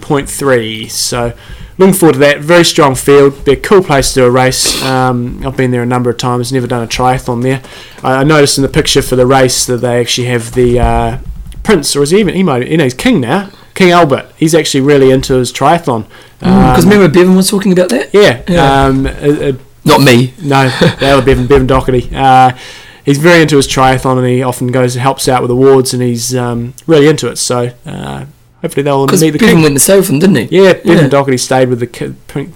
70.3. 0.04 0.90
So 0.90 1.34
looking 1.78 1.94
forward 1.94 2.14
to 2.14 2.20
that. 2.20 2.40
Very 2.40 2.66
strong 2.66 2.96
field. 2.96 3.46
Be 3.46 3.52
a 3.52 3.56
cool 3.56 3.84
place 3.84 4.10
to 4.14 4.22
do 4.22 4.26
a 4.26 4.32
race. 4.32 4.82
Um, 4.84 5.46
I've 5.46 5.56
been 5.56 5.70
there 5.70 5.84
a 5.84 5.86
number 5.86 6.10
of 6.10 6.18
times. 6.18 6.52
Never 6.52 6.66
done 6.66 6.84
a 6.84 6.88
triathlon 6.88 7.44
there. 7.44 7.62
I, 8.04 8.22
I 8.22 8.24
noticed 8.24 8.58
in 8.58 8.64
the 8.64 8.70
picture 8.70 9.04
for 9.04 9.16
the 9.16 9.28
race 9.28 9.66
that 9.68 9.78
they 9.78 10.00
actually 10.02 10.26
have 10.28 10.54
the 10.54 10.80
uh, 10.80 11.18
Prince, 11.62 11.96
or 11.96 12.02
is 12.02 12.10
he 12.10 12.20
even? 12.20 12.34
He 12.34 12.42
might. 12.44 12.68
You 12.68 12.78
know, 12.78 12.84
he's 12.86 12.94
King 12.96 13.22
now. 13.22 13.52
King 13.76 13.92
Albert. 13.92 14.32
He's 14.38 14.56
actually 14.56 14.82
really 14.82 15.12
into 15.12 15.36
his 15.36 15.54
triathlon. 15.54 16.08
Because 16.40 16.84
Um, 16.86 16.90
remember 16.90 17.14
Bevan 17.14 17.36
was 17.36 17.50
talking 17.50 17.72
about 17.74 17.90
that. 17.90 18.12
yeah. 18.14 18.42
Yeah. 18.48 18.86
Um, 18.86 19.06
uh, 19.06 19.10
uh, 19.10 19.52
Not 19.86 20.02
me. 20.02 20.34
no, 20.42 20.68
that 20.70 21.16
would 21.16 21.26
Bevan, 21.26 21.48
Bevin 21.48 21.68
Docherty. 21.68 22.12
Uh, 22.12 22.58
he's 23.06 23.20
very 23.20 23.42
into 23.42 23.56
his 23.56 23.68
triathlon 23.68 24.18
and 24.18 24.28
he 24.28 24.42
often 24.44 24.68
goes 24.68 24.96
and 24.96 25.02
helps 25.02 25.28
out 25.28 25.42
with 25.42 25.52
awards 25.52 25.94
and 25.94 26.02
he's 26.02 26.36
um, 26.36 26.74
really 26.88 27.08
into 27.08 27.30
it. 27.30 27.38
So 27.38 27.72
uh, 27.86 28.26
hopefully 28.66 28.84
they'll 28.84 29.06
meet 29.06 29.30
the 29.32 29.38
king. 29.40 29.62
went 29.62 29.76
to 29.76 29.80
sail 29.80 30.02
didn't 30.02 30.36
he? 30.36 30.44
Yeah, 30.50 30.74
Bevin 30.74 30.86
Yeah. 31.04 31.08
Docherty 31.10 31.40
stayed 31.40 31.70
with 31.70 31.80
the 31.80 32.16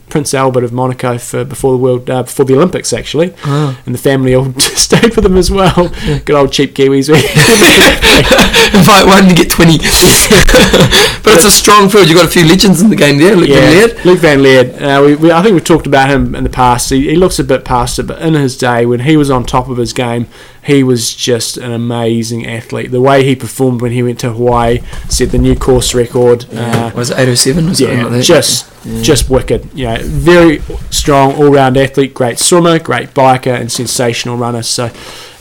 Prince 0.10 0.34
Albert 0.34 0.64
of 0.64 0.74
Monaco 0.74 1.18
for 1.20 1.44
before 1.46 1.72
the 1.74 1.78
world 1.78 2.10
uh, 2.10 2.24
before 2.24 2.46
the 2.46 2.56
Olympics 2.56 2.92
actually, 2.94 3.34
Oh. 3.46 3.78
and 3.86 3.94
the 3.94 4.00
family 4.00 4.34
all 4.34 4.52
stayed 4.60 5.16
with 5.16 5.26
him 5.26 5.38
as 5.38 5.52
well. 5.52 5.90
Good 6.26 6.32
old 6.36 6.52
cheap 6.52 6.74
Kiwis. 6.74 7.10
Invite 8.74 9.06
one 9.08 9.28
to 9.30 9.36
get 9.36 9.50
twenty. 9.50 9.78
but 9.78 11.34
it's 11.36 11.46
a 11.46 11.52
strong 11.52 11.90
field. 11.90 12.08
You've 12.08 12.18
got 12.18 12.26
a 12.26 12.32
few 12.32 12.46
legends 12.46 12.82
in 12.82 12.90
the 12.90 12.96
game 12.96 13.18
there. 13.18 13.36
Luke 13.36 13.50
Van 13.50 13.72
yeah, 13.90 14.04
Luc 14.04 14.20
Van 14.20 14.40
Lierde. 14.40 14.82
Uh, 14.82 15.04
we, 15.06 15.16
we, 15.16 15.32
I 15.32 15.42
think 15.42 15.54
we've 15.54 15.64
talked 15.64 15.88
about 15.88 16.10
him 16.10 16.34
in 16.36 16.44
the 16.44 16.50
past. 16.50 16.90
He, 16.90 17.10
he 17.10 17.16
looks 17.16 17.40
a 17.40 17.44
bit 17.44 17.64
past 17.66 18.00
it, 18.00 18.04
but 18.08 18.22
in 18.22 18.34
his 18.34 18.58
day, 18.58 18.86
when 18.86 19.02
he 19.02 19.16
was 19.18 19.30
on 19.30 19.46
top 19.46 19.70
of 19.70 19.78
his 19.78 19.94
game, 19.94 20.28
he 20.70 20.84
was 20.84 21.16
just 21.16 21.58
an 21.58 21.72
amazing 21.72 22.46
athlete. 22.46 22.92
The 22.92 23.02
way 23.02 23.24
he 23.24 23.36
performed 23.36 23.82
when 23.82 23.92
he 23.92 24.04
went 24.04 24.20
to 24.20 24.32
Hawaii, 24.32 24.80
set 25.10 25.32
the 25.32 25.38
new 25.38 25.56
course 25.56 25.96
record. 25.96 26.46
Uh, 26.54 26.92
Was 26.96 27.10
it 27.10 27.18
eight 27.18 27.30
oh 27.30 27.36
seven 27.36 27.70
or 27.70 27.74
something 27.74 27.98
yeah, 27.98 28.06
like 28.06 28.24
just 28.24 28.72
just 29.04 29.30
wicked. 29.30 29.70
You 29.74 29.86
know, 29.88 29.98
very 30.04 30.60
strong 30.92 31.34
all 31.34 31.52
round 31.52 31.76
athlete, 31.76 32.14
great 32.14 32.38
swimmer, 32.38 32.78
great 32.80 33.10
biker, 33.10 33.60
and 33.60 33.72
sensational 33.72 34.38
runner. 34.38 34.62
So 34.62 34.92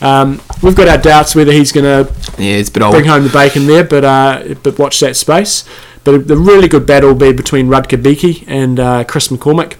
um, 0.01 0.41
we've 0.63 0.75
got 0.75 0.87
our 0.87 0.97
doubts 0.97 1.35
whether 1.35 1.51
he's 1.51 1.71
going 1.71 1.85
to 1.85 2.11
yeah, 2.41 2.55
it's 2.55 2.69
a 2.69 2.71
bit 2.73 2.91
bring 2.91 3.05
home 3.05 3.23
the 3.23 3.29
bacon 3.29 3.67
there, 3.67 3.83
but 3.83 4.03
uh, 4.03 4.55
but 4.63 4.79
watch 4.79 4.99
that 4.99 5.15
space. 5.15 5.63
But 6.03 6.27
the 6.27 6.37
really 6.37 6.67
good 6.67 6.87
battle 6.87 7.09
will 7.09 7.19
be 7.19 7.33
between 7.33 7.67
Rutger 7.67 8.01
Beke 8.01 8.43
and 8.47 8.79
uh, 8.79 9.03
Chris 9.03 9.27
McCormick. 9.27 9.75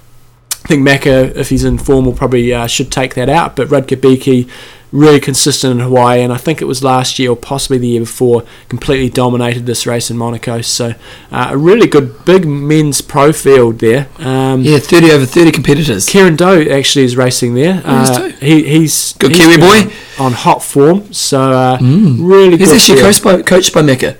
I 0.63 0.67
think 0.67 0.87
Macca, 0.87 1.35
if 1.35 1.49
he's 1.49 1.63
in 1.63 1.77
form, 1.77 2.05
will 2.05 2.13
probably 2.13 2.53
uh, 2.53 2.67
should 2.67 2.91
take 2.91 3.15
that 3.15 3.29
out. 3.29 3.55
But 3.55 3.69
Rutger 3.69 3.99
Beke, 3.99 4.47
really 4.91 5.19
consistent 5.19 5.71
in 5.73 5.79
Hawaii, 5.79 6.21
and 6.21 6.33
I 6.33 6.37
think 6.37 6.61
it 6.61 6.65
was 6.65 6.83
last 6.83 7.19
year 7.19 7.29
or 7.31 7.35
possibly 7.35 7.77
the 7.77 7.87
year 7.87 7.99
before, 8.01 8.43
completely 8.69 9.09
dominated 9.09 9.65
this 9.65 9.85
race 9.85 10.09
in 10.09 10.17
Monaco. 10.17 10.61
So 10.61 10.95
uh, 11.31 11.47
a 11.51 11.57
really 11.57 11.87
good 11.87 12.25
big 12.25 12.45
men's 12.47 13.01
pro 13.01 13.31
field 13.31 13.79
there. 13.79 14.07
Um, 14.17 14.61
Yeah, 14.63 14.79
thirty 14.79 15.11
over 15.11 15.25
thirty 15.25 15.51
competitors. 15.51 16.07
Kieran 16.07 16.35
Doe 16.35 16.61
actually 16.71 17.05
is 17.05 17.15
racing 17.15 17.53
there. 17.55 17.81
Oh, 17.85 17.99
he's 17.99 18.09
Uh, 18.09 18.29
he, 18.41 18.63
he's 18.63 19.13
Good 19.13 19.35
he's 19.35 19.45
Kiwi 19.45 19.57
boy. 19.57 19.93
on 20.19 20.33
hot 20.33 20.63
form. 20.63 21.13
So 21.13 21.51
uh, 21.51 21.77
Mm. 21.77 22.17
really 22.27 22.57
He's 22.57 22.69
good. 22.69 22.77
actually 22.77 23.01
coached 23.01 23.23
by 23.23 23.41
coached 23.43 23.73
by 23.73 23.81
Macca. 23.81 24.15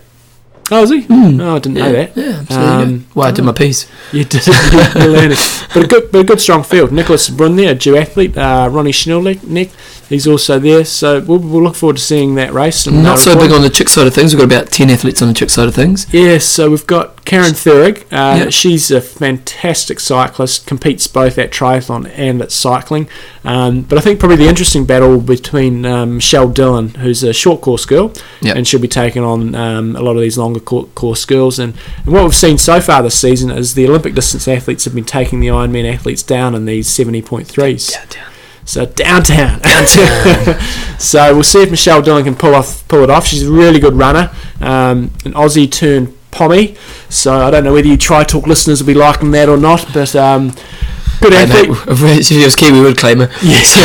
Oh, 0.72 0.84
is 0.84 0.92
he? 0.92 1.04
Oh, 1.10 1.56
I 1.56 1.58
didn't 1.58 1.80
know 1.80 1.92
that. 1.92 2.16
Yeah, 2.16 2.44
you 2.48 2.56
Um. 2.56 3.06
Well, 3.16 3.28
I 3.28 3.32
did 3.32 3.44
my 3.44 3.54
piece. 3.54 3.88
You 4.12 4.24
did. 4.24 4.46
You're 4.96 5.08
learning. 5.08 5.38
But 5.74 5.84
a 5.86 5.88
good, 5.88 6.12
but 6.12 6.20
a 6.20 6.24
good 6.24 6.40
strong 6.40 6.62
field. 6.62 6.92
Nicholas 6.92 7.28
Brun 7.28 7.56
there, 7.56 7.72
a 7.72 7.76
duathlete. 7.76 8.38
Uh, 8.38 8.70
Ronnie 8.70 8.92
Schildknecht, 8.92 9.72
he's 10.10 10.28
also 10.28 10.60
there. 10.60 10.84
So 10.84 11.22
we'll, 11.22 11.40
we'll 11.40 11.64
look 11.64 11.76
forward 11.76 11.98
to 11.98 12.04
seeing 12.04 12.36
that 12.36 12.52
race. 12.54 12.86
And, 12.88 12.98
uh, 12.98 13.02
Not 13.02 13.20
so 13.20 13.36
big 13.40 13.52
on 13.52 13.62
the 13.62 13.70
chick 13.70 13.88
side 13.90 14.08
of 14.08 14.14
things. 14.14 14.34
We've 14.36 14.40
got 14.48 14.54
about 14.62 14.72
10 14.74 14.90
athletes 14.90 15.22
on 15.22 15.28
the 15.30 15.34
chick 15.34 15.50
side 15.50 15.68
of 15.68 15.76
things. 15.76 16.06
Yes, 16.12 16.44
so 16.46 16.70
we've 16.70 16.86
got 16.88 17.24
Karin 17.26 17.54
Thürig. 17.54 18.04
Uh, 18.12 18.44
Yeah. 18.46 18.50
She's 18.50 18.92
a 18.92 19.00
fantastic 19.02 20.00
cyclist, 20.00 20.66
competes 20.68 21.08
both 21.08 21.38
at 21.38 21.52
triathlon 21.52 22.12
and 22.16 22.42
at 22.42 22.52
cycling. 22.52 23.08
Um, 23.46 23.82
but 23.84 23.98
I 23.98 24.02
think 24.02 24.20
probably 24.20 24.36
the 24.38 24.48
interesting 24.50 24.86
battle 24.86 25.20
between 25.22 25.86
um, 25.86 26.16
Michelle 26.16 26.50
Dillon, 26.50 26.90
who's 26.96 27.24
a 27.24 27.32
short 27.34 27.62
course 27.62 27.86
girl, 27.86 28.12
Yeah. 28.42 28.54
and 28.56 28.68
she'll 28.68 28.80
be 28.82 28.88
taking 28.88 29.24
on 29.24 29.56
um, 29.56 29.96
a 29.96 30.02
lot 30.02 30.16
of 30.16 30.22
these 30.22 30.38
longer 30.38 30.60
course 30.60 31.24
girls. 31.26 31.60
And, 31.60 31.74
and 32.06 32.14
what 32.14 32.24
we've 32.24 32.36
seen 32.36 32.58
so 32.58 32.82
far 32.82 33.02
this 33.04 33.18
season 33.20 33.50
is 33.52 33.76
the 33.76 33.88
Olympic 33.88 34.16
distance 34.16 34.48
athletes 34.48 34.86
have 34.86 34.96
been 34.96 35.06
taking 35.06 35.40
the 35.40 35.48
Ironman 35.48 35.92
athletes 35.94 36.24
down 36.24 36.56
in 36.56 36.66
these 36.66 36.88
70.3s. 36.90 37.92
So 38.70 38.86
downtown. 38.86 39.60
Downtown. 39.62 40.60
so 41.00 41.34
we'll 41.34 41.42
see 41.42 41.64
if 41.64 41.72
Michelle 41.72 42.04
Dillon 42.04 42.24
can 42.24 42.36
pull 42.36 42.54
off 42.54 42.88
pull 42.88 43.02
it 43.02 43.10
off. 43.10 43.26
She's 43.26 43.42
a 43.42 43.52
really 43.52 43.80
good 43.80 43.96
runner, 43.96 44.30
um, 44.62 45.10
an 45.26 45.34
Aussie 45.34 45.72
turned 45.72 46.16
pommy. 46.30 46.76
So 47.10 47.34
I 47.34 47.50
don't 47.50 47.64
know 47.64 47.74
whether 47.74 47.88
you 47.88 47.98
try 47.98 48.24
talk 48.24 48.46
listeners 48.46 48.80
will 48.80 48.86
be 48.86 48.94
liking 48.94 49.32
that 49.32 49.50
or 49.50 49.58
not, 49.58 49.88
but 49.92 50.16
um, 50.16 50.54
good 51.22 51.34
Hey, 51.34 51.44
athlete. 51.44 51.70
mate, 52.02 52.20
if 52.20 52.28
he 52.30 52.44
was 52.44 52.56
key, 52.56 52.72
we 52.72 52.82
would 52.82 52.98
claim 52.98 53.20
her. 53.20 53.30
Yes. 53.42 53.76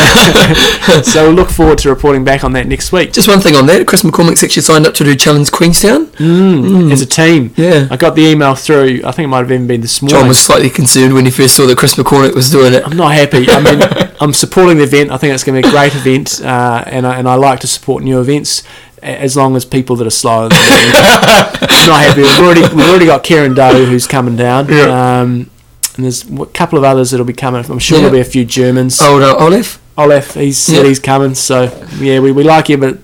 so 1.11 1.25
we'll 1.27 1.33
look 1.35 1.49
forward 1.49 1.77
to 1.79 1.89
reporting 1.89 2.23
back 2.23 2.43
on 2.43 2.53
that 2.53 2.67
next 2.67 2.91
week. 2.91 3.13
Just 3.13 3.27
one 3.27 3.39
thing 3.39 3.55
on 3.55 3.65
that. 3.67 3.87
Chris 3.87 4.01
McCormick's 4.03 4.43
actually 4.43 4.61
signed 4.63 4.85
up 4.85 4.93
to 4.95 5.03
do 5.03 5.15
Challenge 5.15 5.51
Queenstown. 5.51 6.07
Mm, 6.07 6.91
As 6.91 7.01
a 7.01 7.05
team. 7.05 7.53
Yeah. 7.55 7.87
I 7.91 7.97
got 7.97 8.15
the 8.15 8.21
email 8.23 8.55
through. 8.55 9.01
I 9.05 9.11
think 9.11 9.25
it 9.25 9.27
might 9.27 9.39
have 9.39 9.51
even 9.51 9.67
been 9.67 9.81
this 9.81 10.01
morning. 10.01 10.19
John 10.19 10.27
was 10.27 10.39
slightly 10.39 10.69
concerned 10.69 11.13
when 11.13 11.25
he 11.25 11.31
first 11.31 11.55
saw 11.55 11.65
that 11.67 11.77
Chris 11.77 11.95
McCormick 11.95 12.33
was 12.35 12.49
doing 12.49 12.73
it. 12.73 12.83
I'm 12.85 12.97
not 12.97 13.13
happy. 13.13 13.45
I 13.49 13.61
mean, 13.61 14.15
I'm 14.21 14.33
supporting 14.33 14.77
the 14.77 14.83
event. 14.83 15.11
I 15.11 15.17
think 15.17 15.33
it's 15.33 15.43
going 15.43 15.61
to 15.61 15.67
be 15.67 15.67
a 15.67 15.71
great 15.71 15.93
event, 15.95 16.41
uh, 16.41 16.83
and 16.87 17.05
I, 17.05 17.17
and 17.17 17.27
I 17.27 17.35
like 17.35 17.59
to 17.61 17.67
support 17.67 18.03
new 18.03 18.19
events 18.19 18.63
as 19.03 19.35
long 19.37 19.55
as 19.55 19.65
people 19.65 19.95
that 19.97 20.07
are 20.07 20.11
slower. 20.11 20.49
Than 20.49 20.57
me. 20.57 20.91
I'm 20.97 21.89
not 21.89 22.01
happy. 22.01 22.21
We've 22.21 22.39
already 22.39 22.61
we've 22.75 22.87
already 22.89 23.05
got 23.05 23.23
Kieran 23.23 23.53
Doe 23.53 23.85
who's 23.85 24.07
coming 24.07 24.35
down. 24.35 24.67
Yeah. 24.69 25.19
Um, 25.21 25.51
and 25.95 26.03
there's 26.05 26.23
a 26.29 26.45
couple 26.47 26.77
of 26.77 26.83
others 26.83 27.11
that'll 27.11 27.25
be 27.25 27.33
coming. 27.33 27.63
I'm 27.69 27.79
sure 27.79 27.97
Yeah. 27.97 28.03
there'll 28.03 28.15
be 28.17 28.21
a 28.21 28.25
few 28.31 28.45
Germans. 28.45 28.99
Oh, 29.01 29.17
no, 29.19 29.35
Olaf? 29.37 29.79
Olaf, 29.97 30.33
he's 30.33 30.57
said 30.57 30.81
Yeah. 30.83 30.89
he's 30.89 30.99
coming. 30.99 31.35
So 31.35 31.71
yeah, 31.99 32.19
we, 32.19 32.31
we 32.31 32.43
like 32.43 32.67
you, 32.69 32.77
but 32.77 32.97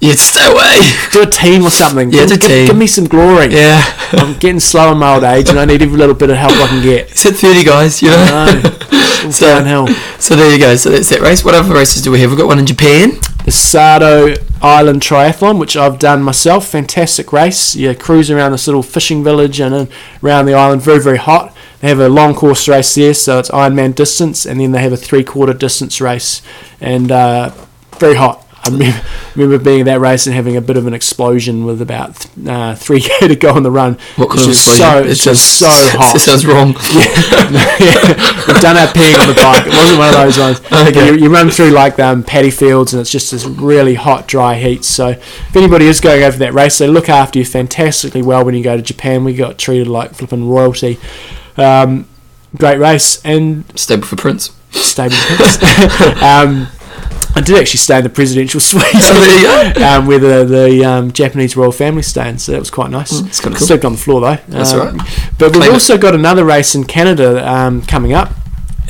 Yeah, 0.00 0.14
stay 0.14 0.50
away. 0.50 0.80
do 1.12 1.22
a 1.22 1.26
team 1.26 1.64
or 1.64 1.70
something. 1.70 2.10
Yeah, 2.12 2.22
give, 2.26 2.32
a 2.32 2.38
give- 2.38 2.48
team. 2.50 2.66
give 2.66 2.76
me 2.76 2.86
some 2.88 3.04
glory. 3.06 3.54
Yeah. 3.54 3.82
I'm 4.12 4.34
getting 4.38 4.58
slow 4.60 4.90
in 4.92 4.98
my 4.98 5.14
old 5.14 5.24
age, 5.24 5.48
and 5.50 5.58
I 5.60 5.64
need 5.64 5.80
every 5.82 5.96
little 5.96 6.14
bit 6.16 6.30
of 6.30 6.36
help 6.36 6.52
I 6.52 6.66
can 6.66 6.82
get. 6.82 7.10
It's 7.12 7.20
said 7.20 7.36
30 7.36 7.62
guys, 7.64 8.02
you 8.02 8.10
know. 8.10 8.24
Know. 8.62 8.70
So- 9.30 9.46
downhill. 9.46 9.86
So 10.18 10.34
there 10.34 10.50
you 10.52 10.58
go. 10.58 10.74
So 10.74 10.90
that's 10.90 11.08
that 11.10 11.20
race. 11.20 11.44
What 11.44 11.54
other 11.54 11.72
races 11.72 12.02
do 12.02 12.10
we 12.10 12.20
have? 12.22 12.30
We've 12.30 12.38
got 12.40 12.48
one 12.48 12.58
in 12.58 12.66
Japan. 12.66 13.12
the 13.44 13.52
Sado 13.52 14.34
Island 14.60 15.00
Triathlon, 15.00 15.58
which 15.60 15.76
I've 15.76 16.00
done 16.00 16.22
myself. 16.24 16.66
Fantastic 16.68 17.32
race. 17.32 17.76
You 17.76 17.94
cruise 17.94 18.32
around 18.32 18.50
this 18.50 18.66
little 18.66 18.82
fishing 18.82 19.22
village 19.22 19.60
and 19.60 19.88
around 20.24 20.46
the 20.46 20.54
island. 20.54 20.82
Very, 20.82 20.98
very 21.00 21.18
hot. 21.18 21.51
They 21.82 21.88
have 21.88 21.98
a 21.98 22.08
long 22.08 22.34
course 22.34 22.68
race 22.68 22.94
there, 22.94 23.12
so 23.12 23.40
it's 23.40 23.50
Ironman 23.50 23.96
distance, 23.96 24.46
and 24.46 24.60
then 24.60 24.70
they 24.70 24.80
have 24.82 24.92
a 24.92 24.96
three 24.96 25.24
quarter 25.24 25.52
distance 25.52 26.00
race, 26.00 26.40
and 26.80 27.10
uh, 27.10 27.50
very 27.98 28.14
hot. 28.14 28.46
I 28.64 28.68
remember, 28.68 29.00
remember 29.34 29.64
being 29.64 29.80
at 29.80 29.86
that 29.86 29.98
race 29.98 30.24
and 30.28 30.36
having 30.36 30.56
a 30.56 30.60
bit 30.60 30.76
of 30.76 30.86
an 30.86 30.94
explosion 30.94 31.64
with 31.64 31.82
about 31.82 32.10
uh, 32.26 32.76
3k 32.78 33.18
to 33.26 33.34
go 33.34 33.52
on 33.54 33.64
the 33.64 33.72
run. 33.72 33.98
What 34.14 34.28
kind 34.28 34.48
It's 34.48 34.68
of? 34.68 34.74
So, 34.76 35.02
it's 35.02 35.24
just 35.24 35.58
so 35.58 35.66
hot. 35.70 36.14
It 36.14 36.20
sounds 36.20 36.46
wrong. 36.46 36.68
yeah, 36.94 38.46
we've 38.46 38.60
done 38.60 38.76
our 38.76 38.86
peeing 38.94 39.18
on 39.18 39.26
the 39.26 39.34
bike. 39.34 39.66
It 39.66 39.74
wasn't 39.74 39.98
one 39.98 40.08
of 40.10 40.14
those 40.14 40.38
ones. 40.38 40.60
Okay. 40.70 41.08
You, 41.08 41.24
you 41.24 41.32
run 41.34 41.50
through 41.50 41.70
like 41.70 41.98
um, 41.98 42.22
paddy 42.22 42.50
fields, 42.50 42.94
and 42.94 43.00
it's 43.00 43.10
just 43.10 43.32
this 43.32 43.44
really 43.44 43.94
hot, 43.94 44.28
dry 44.28 44.54
heat. 44.54 44.84
So 44.84 45.08
if 45.08 45.56
anybody 45.56 45.86
is 45.86 46.00
going 46.00 46.22
over 46.22 46.36
that 46.38 46.54
race, 46.54 46.78
they 46.78 46.86
look 46.86 47.08
after 47.08 47.40
you 47.40 47.44
fantastically 47.44 48.22
well 48.22 48.44
when 48.44 48.54
you 48.54 48.62
go 48.62 48.76
to 48.76 48.82
Japan. 48.82 49.24
We 49.24 49.34
got 49.34 49.58
treated 49.58 49.88
like 49.88 50.14
flipping 50.14 50.48
royalty. 50.48 51.00
Um, 51.56 52.06
great 52.56 52.78
race 52.78 53.20
and 53.24 53.64
Stable 53.78 54.06
for 54.06 54.16
Prince. 54.16 54.50
stable. 54.70 55.14
For 55.16 55.36
Prince. 55.36 55.62
um, 56.22 56.68
I 57.34 57.40
did 57.40 57.56
actually 57.58 57.78
stay 57.78 57.96
in 57.98 58.04
the 58.04 58.10
presidential 58.10 58.60
suite. 58.68 58.84
Oh, 58.94 59.72
there. 59.74 59.98
Um, 59.98 60.06
where 60.06 60.18
the, 60.18 60.44
the 60.44 60.84
um, 60.84 61.12
Japanese 61.12 61.56
royal 61.56 61.72
family 61.72 62.02
staying, 62.02 62.38
so 62.38 62.52
that 62.52 62.58
was 62.58 62.70
quite 62.70 62.90
nice. 62.90 63.12
Mm, 63.12 63.26
it's 63.26 63.40
kinda 63.40 63.56
cool. 63.58 63.66
Slept 63.66 63.84
on 63.86 63.92
the 63.92 63.98
floor 63.98 64.20
though. 64.20 64.36
That's 64.48 64.72
Um, 64.72 64.98
right. 64.98 65.30
But 65.38 65.54
we've 65.54 65.64
it. 65.64 65.70
also 65.72 65.96
got 65.96 66.14
another 66.14 66.44
race 66.44 66.74
in 66.74 66.84
Canada 66.84 67.46
um, 67.50 67.82
coming 67.82 68.12
up. 68.12 68.32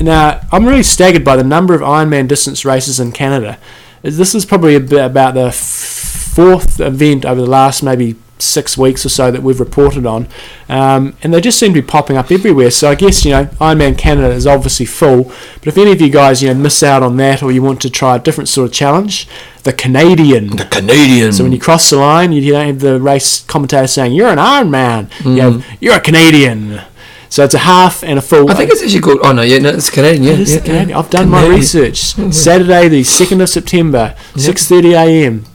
Now, 0.01 0.41
I'm 0.51 0.65
really 0.65 0.83
staggered 0.83 1.23
by 1.23 1.37
the 1.37 1.43
number 1.43 1.73
of 1.73 1.81
Ironman 1.81 2.27
distance 2.27 2.65
races 2.65 2.99
in 2.99 3.11
Canada. 3.13 3.57
This 4.01 4.35
is 4.35 4.43
probably 4.45 4.75
about 4.75 5.35
the 5.35 5.51
fourth 5.53 6.81
event 6.81 7.23
over 7.25 7.39
the 7.39 7.47
last 7.47 7.83
maybe 7.83 8.15
six 8.43 8.77
weeks 8.77 9.05
or 9.05 9.09
so 9.09 9.31
that 9.31 9.41
we've 9.41 9.59
reported 9.59 10.05
on, 10.05 10.27
um, 10.69 11.15
and 11.23 11.33
they 11.33 11.41
just 11.41 11.59
seem 11.59 11.73
to 11.73 11.81
be 11.81 11.85
popping 11.87 12.17
up 12.17 12.31
everywhere. 12.31 12.71
So 12.71 12.89
I 12.89 12.95
guess 12.95 13.23
you 13.25 13.31
know 13.31 13.45
Ironman 13.59 13.97
Canada 13.97 14.31
is 14.31 14.45
obviously 14.47 14.85
full, 14.85 15.25
but 15.59 15.67
if 15.67 15.77
any 15.77 15.91
of 15.91 16.01
you 16.01 16.09
guys 16.09 16.41
you 16.41 16.49
know 16.49 16.59
miss 16.59 16.83
out 16.83 17.03
on 17.03 17.17
that 17.17 17.41
or 17.41 17.51
you 17.51 17.61
want 17.61 17.81
to 17.81 17.89
try 17.89 18.15
a 18.15 18.19
different 18.19 18.49
sort 18.49 18.69
of 18.69 18.73
challenge, 18.73 19.27
the 19.63 19.73
Canadian. 19.73 20.55
The 20.57 20.65
Canadian. 20.65 21.31
So 21.33 21.43
when 21.43 21.53
you 21.53 21.59
cross 21.59 21.89
the 21.89 21.97
line, 21.97 22.31
you, 22.33 22.41
you 22.41 22.51
don't 22.51 22.67
have 22.67 22.79
the 22.79 22.99
race 22.99 23.41
commentator 23.45 23.87
saying 23.87 24.13
you're 24.13 24.27
an 24.29 24.39
Iron 24.39 24.69
Man. 24.69 25.09
You 25.23 25.41
have, 25.41 25.65
you're 25.79 25.95
a 25.95 26.01
Canadian. 26.01 26.81
So 27.29 27.43
it's 27.43 27.55
a 27.55 27.59
half 27.59 28.03
and 28.03 28.19
a 28.19 28.21
full. 28.21 28.45
Mm. 28.45 28.51
I 28.51 28.53
think 28.53 28.71
it's 28.71 28.83
actually 28.83 29.01
called. 29.01 29.19
Oh 29.23 29.31
no, 29.31 29.41
yeah, 29.41 29.57
no, 29.57 29.69
it's 29.69 29.89
Canadian. 29.89 30.23
Yeah, 30.23 30.33
It 30.33 30.39
is 30.41 30.53
yeah, 30.53 30.59
Canadian. 30.61 30.89
yeah. 30.89 30.99
I've 30.99 31.09
done 31.09 31.29
my 31.29 31.47
research. 31.47 31.97
Saturday, 32.31 32.89
the 32.89 33.03
second 33.03 33.41
of 33.41 33.49
September, 33.49 34.15
six 34.35 34.67
thirty 34.67 34.93
a.m. 34.93 35.45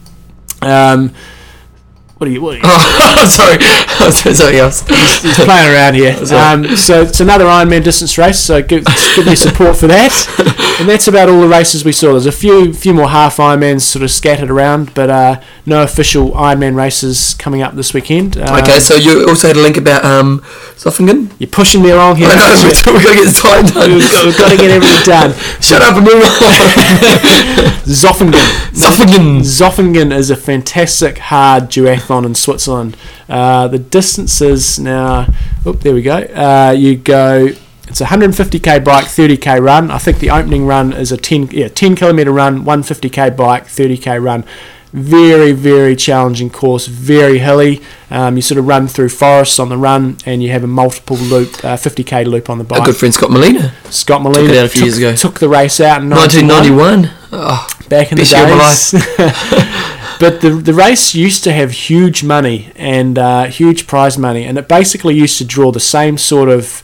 Um, 0.61 1.13
what 2.19 2.27
are 2.27 2.31
you? 2.31 2.41
What 2.41 2.55
are 2.55 2.57
you? 2.57 2.63
Oh, 3.21 3.27
sorry, 3.29 3.57
I 3.61 4.05
was 4.05 4.21
doing 4.21 4.35
something 4.35 4.57
else. 4.57 4.81
He's 5.21 5.35
playing 5.35 5.71
around 5.73 5.95
here. 5.95 6.15
Um, 6.33 6.75
so 6.75 7.01
it's 7.01 7.21
another 7.21 7.45
Ironman 7.45 7.83
distance 7.83 8.17
race. 8.17 8.39
So 8.39 8.61
give, 8.61 8.85
give 9.15 9.25
me 9.25 9.35
support 9.35 9.77
for 9.77 9.87
that. 9.87 10.65
And 10.79 10.87
that's 10.87 11.09
about 11.09 11.27
all 11.27 11.41
the 11.41 11.47
races 11.47 11.83
we 11.83 11.91
saw. 11.91 12.11
There's 12.11 12.25
a 12.25 12.31
few 12.31 12.73
few 12.73 12.93
more 12.93 13.09
half 13.09 13.35
Ironmans 13.37 13.81
sort 13.81 14.01
of 14.01 14.11
scattered 14.11 14.49
around, 14.49 14.93
but 14.93 15.09
uh, 15.09 15.41
no 15.65 15.83
official 15.83 16.31
Ironman 16.31 16.75
races 16.75 17.33
coming 17.33 17.61
up 17.61 17.75
this 17.75 17.93
weekend. 17.93 18.37
Um, 18.37 18.59
Okay, 18.63 18.79
so 18.79 18.95
you 18.95 19.27
also 19.27 19.47
had 19.49 19.57
a 19.57 19.61
link 19.61 19.75
about 19.75 20.05
um, 20.05 20.39
Zofingen. 20.75 21.31
You're 21.37 21.49
pushing 21.49 21.81
me 21.81 21.89
along 21.89 22.15
here. 22.15 22.29
I 22.31 22.35
know, 22.35 22.63
we've 22.63 23.03
got 23.03 23.09
to 23.09 23.23
get 23.23 23.35
time 23.35 23.65
done. 23.65 23.93
We've 23.93 24.11
got, 24.11 24.25
we've 24.25 24.37
got 24.37 24.49
to 24.51 24.57
get 24.57 24.71
everything 24.71 25.03
done. 25.05 25.33
Shut 25.61 25.81
up 25.81 25.95
and 25.97 26.05
move 26.05 26.15
on. 26.15 26.21
Zofingen. 27.83 28.71
Zofingen. 28.71 29.39
Zofingen 29.41 30.13
is 30.15 30.29
a 30.29 30.35
fantastic 30.37 31.17
hard 31.17 31.63
duathlon 31.65 32.25
in 32.25 32.35
Switzerland. 32.35 32.95
Uh, 33.27 33.67
the 33.67 33.79
distances 33.79 34.79
now, 34.79 35.27
oh, 35.65 35.73
there 35.73 35.93
we 35.93 36.01
go. 36.01 36.17
Uh, 36.17 36.73
you 36.77 36.95
go. 36.95 37.49
It's 37.89 38.01
a 38.01 38.05
150k 38.05 38.83
bike, 38.85 39.05
30k 39.05 39.63
run. 39.63 39.89
I 39.89 39.97
think 39.97 40.19
the 40.19 40.29
opening 40.29 40.67
run 40.67 40.93
is 40.93 41.11
a 41.11 41.17
10 41.17 41.49
yeah 41.51 41.67
10 41.69 41.95
kilometer 41.95 42.31
run, 42.31 42.63
150k 42.63 43.35
bike, 43.35 43.65
30k 43.65 44.23
run. 44.23 44.45
Very 44.93 45.51
very 45.51 45.95
challenging 45.95 46.49
course, 46.49 46.85
very 46.85 47.39
hilly. 47.39 47.81
Um, 48.11 48.35
you 48.35 48.41
sort 48.41 48.57
of 48.59 48.67
run 48.67 48.87
through 48.87 49.09
forests 49.09 49.59
on 49.59 49.69
the 49.69 49.77
run, 49.77 50.17
and 50.25 50.41
you 50.41 50.49
have 50.51 50.63
a 50.63 50.67
multiple 50.67 51.17
loop, 51.17 51.63
uh, 51.63 51.77
50k 51.77 52.25
loop 52.25 52.49
on 52.49 52.59
the 52.59 52.63
bike. 52.63 52.81
Our 52.81 52.85
good 52.87 52.97
friend 52.97 53.13
Scott 53.13 53.31
Molina, 53.31 53.73
Scott 53.89 54.21
Molina 54.21 54.51
it 54.53 54.57
out 54.57 54.65
a 54.65 54.69
few 54.69 54.81
took, 54.81 54.85
years 54.85 54.97
ago. 54.97 55.15
took 55.15 55.39
the 55.39 55.49
race 55.49 55.79
out 55.79 56.01
in 56.01 56.09
91 56.09 56.47
1991. 56.47 57.17
Oh, 57.31 57.67
back 57.89 58.11
in 58.11 58.17
the 58.17 58.21
Best 58.21 58.33
year 58.33 58.43
of 58.43 58.49
my 58.49 58.67
days. 58.67 59.89
but 60.19 60.41
the 60.41 60.51
the 60.51 60.73
race 60.73 61.13
used 61.15 61.43
to 61.43 61.53
have 61.53 61.71
huge 61.71 62.23
money 62.23 62.71
and 62.75 63.17
uh, 63.17 63.45
huge 63.45 63.87
prize 63.87 64.17
money, 64.17 64.45
and 64.45 64.57
it 64.57 64.67
basically 64.67 65.15
used 65.15 65.37
to 65.39 65.45
draw 65.45 65.71
the 65.71 65.79
same 65.79 66.17
sort 66.17 66.49
of 66.49 66.83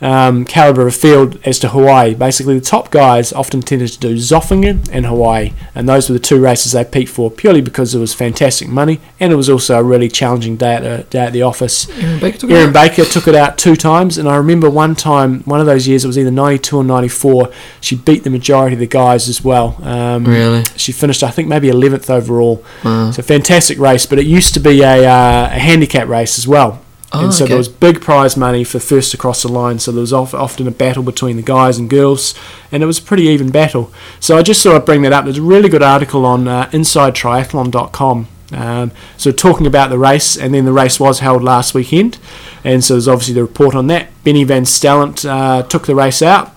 um, 0.00 0.44
caliber 0.44 0.86
of 0.86 0.94
field 0.94 1.38
as 1.44 1.58
to 1.60 1.68
Hawaii. 1.68 2.14
Basically, 2.14 2.58
the 2.58 2.64
top 2.64 2.90
guys 2.90 3.32
often 3.32 3.62
tended 3.62 3.88
to 3.92 3.98
do 3.98 4.14
Zofingen 4.16 4.88
and 4.92 5.06
Hawaii, 5.06 5.52
and 5.74 5.88
those 5.88 6.08
were 6.08 6.12
the 6.14 6.18
two 6.20 6.40
races 6.40 6.72
they 6.72 6.84
peaked 6.84 7.10
for 7.10 7.30
purely 7.30 7.60
because 7.60 7.94
it 7.94 7.98
was 7.98 8.12
fantastic 8.14 8.68
money 8.68 9.00
and 9.18 9.32
it 9.32 9.36
was 9.36 9.48
also 9.48 9.78
a 9.78 9.82
really 9.82 10.08
challenging 10.08 10.56
day 10.56 10.74
at 10.74 10.82
the, 10.82 11.02
day 11.10 11.18
at 11.20 11.32
the 11.32 11.42
office. 11.42 11.88
Erin 11.98 12.20
Baker 12.20 12.38
took 12.38 12.50
it 12.50 12.54
Erin 12.54 12.68
out. 12.68 12.74
Baker 12.74 13.04
took 13.04 13.28
it 13.28 13.34
out 13.34 13.58
two 13.58 13.76
times, 13.76 14.18
and 14.18 14.28
I 14.28 14.36
remember 14.36 14.68
one 14.68 14.94
time, 14.94 15.40
one 15.44 15.60
of 15.60 15.66
those 15.66 15.88
years, 15.88 16.04
it 16.04 16.06
was 16.06 16.18
either 16.18 16.30
92 16.30 16.76
or 16.76 16.84
94, 16.84 17.50
she 17.80 17.96
beat 17.96 18.24
the 18.24 18.30
majority 18.30 18.74
of 18.74 18.80
the 18.80 18.86
guys 18.86 19.28
as 19.28 19.42
well. 19.42 19.78
Um, 19.82 20.24
Really? 20.24 20.64
She 20.76 20.92
finished, 20.92 21.22
I 21.22 21.30
think, 21.30 21.48
maybe 21.48 21.68
11th 21.68 22.10
overall. 22.10 22.64
Wow. 22.84 23.08
It's 23.08 23.18
a 23.18 23.22
fantastic 23.22 23.78
race, 23.78 24.06
but 24.06 24.18
it 24.18 24.26
used 24.26 24.54
to 24.54 24.60
be 24.60 24.82
a, 24.82 25.06
uh, 25.06 25.46
a 25.46 25.58
handicap 25.58 26.08
race 26.08 26.38
as 26.38 26.46
well. 26.46 26.82
Oh, 27.16 27.24
and 27.24 27.34
so 27.34 27.44
okay. 27.44 27.50
there 27.50 27.58
was 27.58 27.68
big 27.68 28.00
prize 28.00 28.36
money 28.36 28.62
for 28.64 28.78
first 28.78 29.14
across 29.14 29.42
the 29.42 29.48
line. 29.48 29.78
So 29.78 29.90
there 29.92 30.00
was 30.00 30.12
of- 30.12 30.34
often 30.34 30.66
a 30.66 30.70
battle 30.70 31.02
between 31.02 31.36
the 31.36 31.42
guys 31.42 31.78
and 31.78 31.88
girls, 31.88 32.34
and 32.70 32.82
it 32.82 32.86
was 32.86 32.98
a 32.98 33.02
pretty 33.02 33.24
even 33.24 33.50
battle. 33.50 33.92
So 34.20 34.36
I 34.36 34.42
just 34.42 34.62
thought 34.62 34.76
I'd 34.76 34.84
bring 34.84 35.02
that 35.02 35.12
up. 35.12 35.24
There's 35.24 35.38
a 35.38 35.42
really 35.42 35.68
good 35.68 35.82
article 35.82 36.24
on 36.26 36.46
uh, 36.46 36.66
InsideTriathlon.com 36.72 38.28
Um, 38.52 38.92
so 39.16 39.32
talking 39.32 39.66
about 39.66 39.90
the 39.90 39.98
race, 39.98 40.36
and 40.36 40.54
then 40.54 40.64
the 40.64 40.72
race 40.72 41.00
was 41.00 41.18
held 41.18 41.42
last 41.42 41.74
weekend, 41.74 42.18
and 42.62 42.84
so 42.84 42.94
there's 42.94 43.08
obviously 43.08 43.34
the 43.34 43.42
report 43.42 43.74
on 43.74 43.88
that. 43.88 44.08
Benny 44.22 44.44
Vansteelant 44.44 45.28
uh, 45.28 45.62
took 45.64 45.86
the 45.86 45.94
race 45.96 46.22
out. 46.22 46.52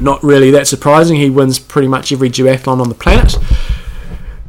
Not 0.00 0.22
really 0.24 0.50
that 0.52 0.66
surprising. 0.66 1.16
He 1.16 1.30
wins 1.30 1.58
pretty 1.58 1.86
much 1.86 2.12
every 2.12 2.30
duathlon 2.30 2.80
on 2.80 2.88
the 2.88 2.94
planet. 2.94 3.36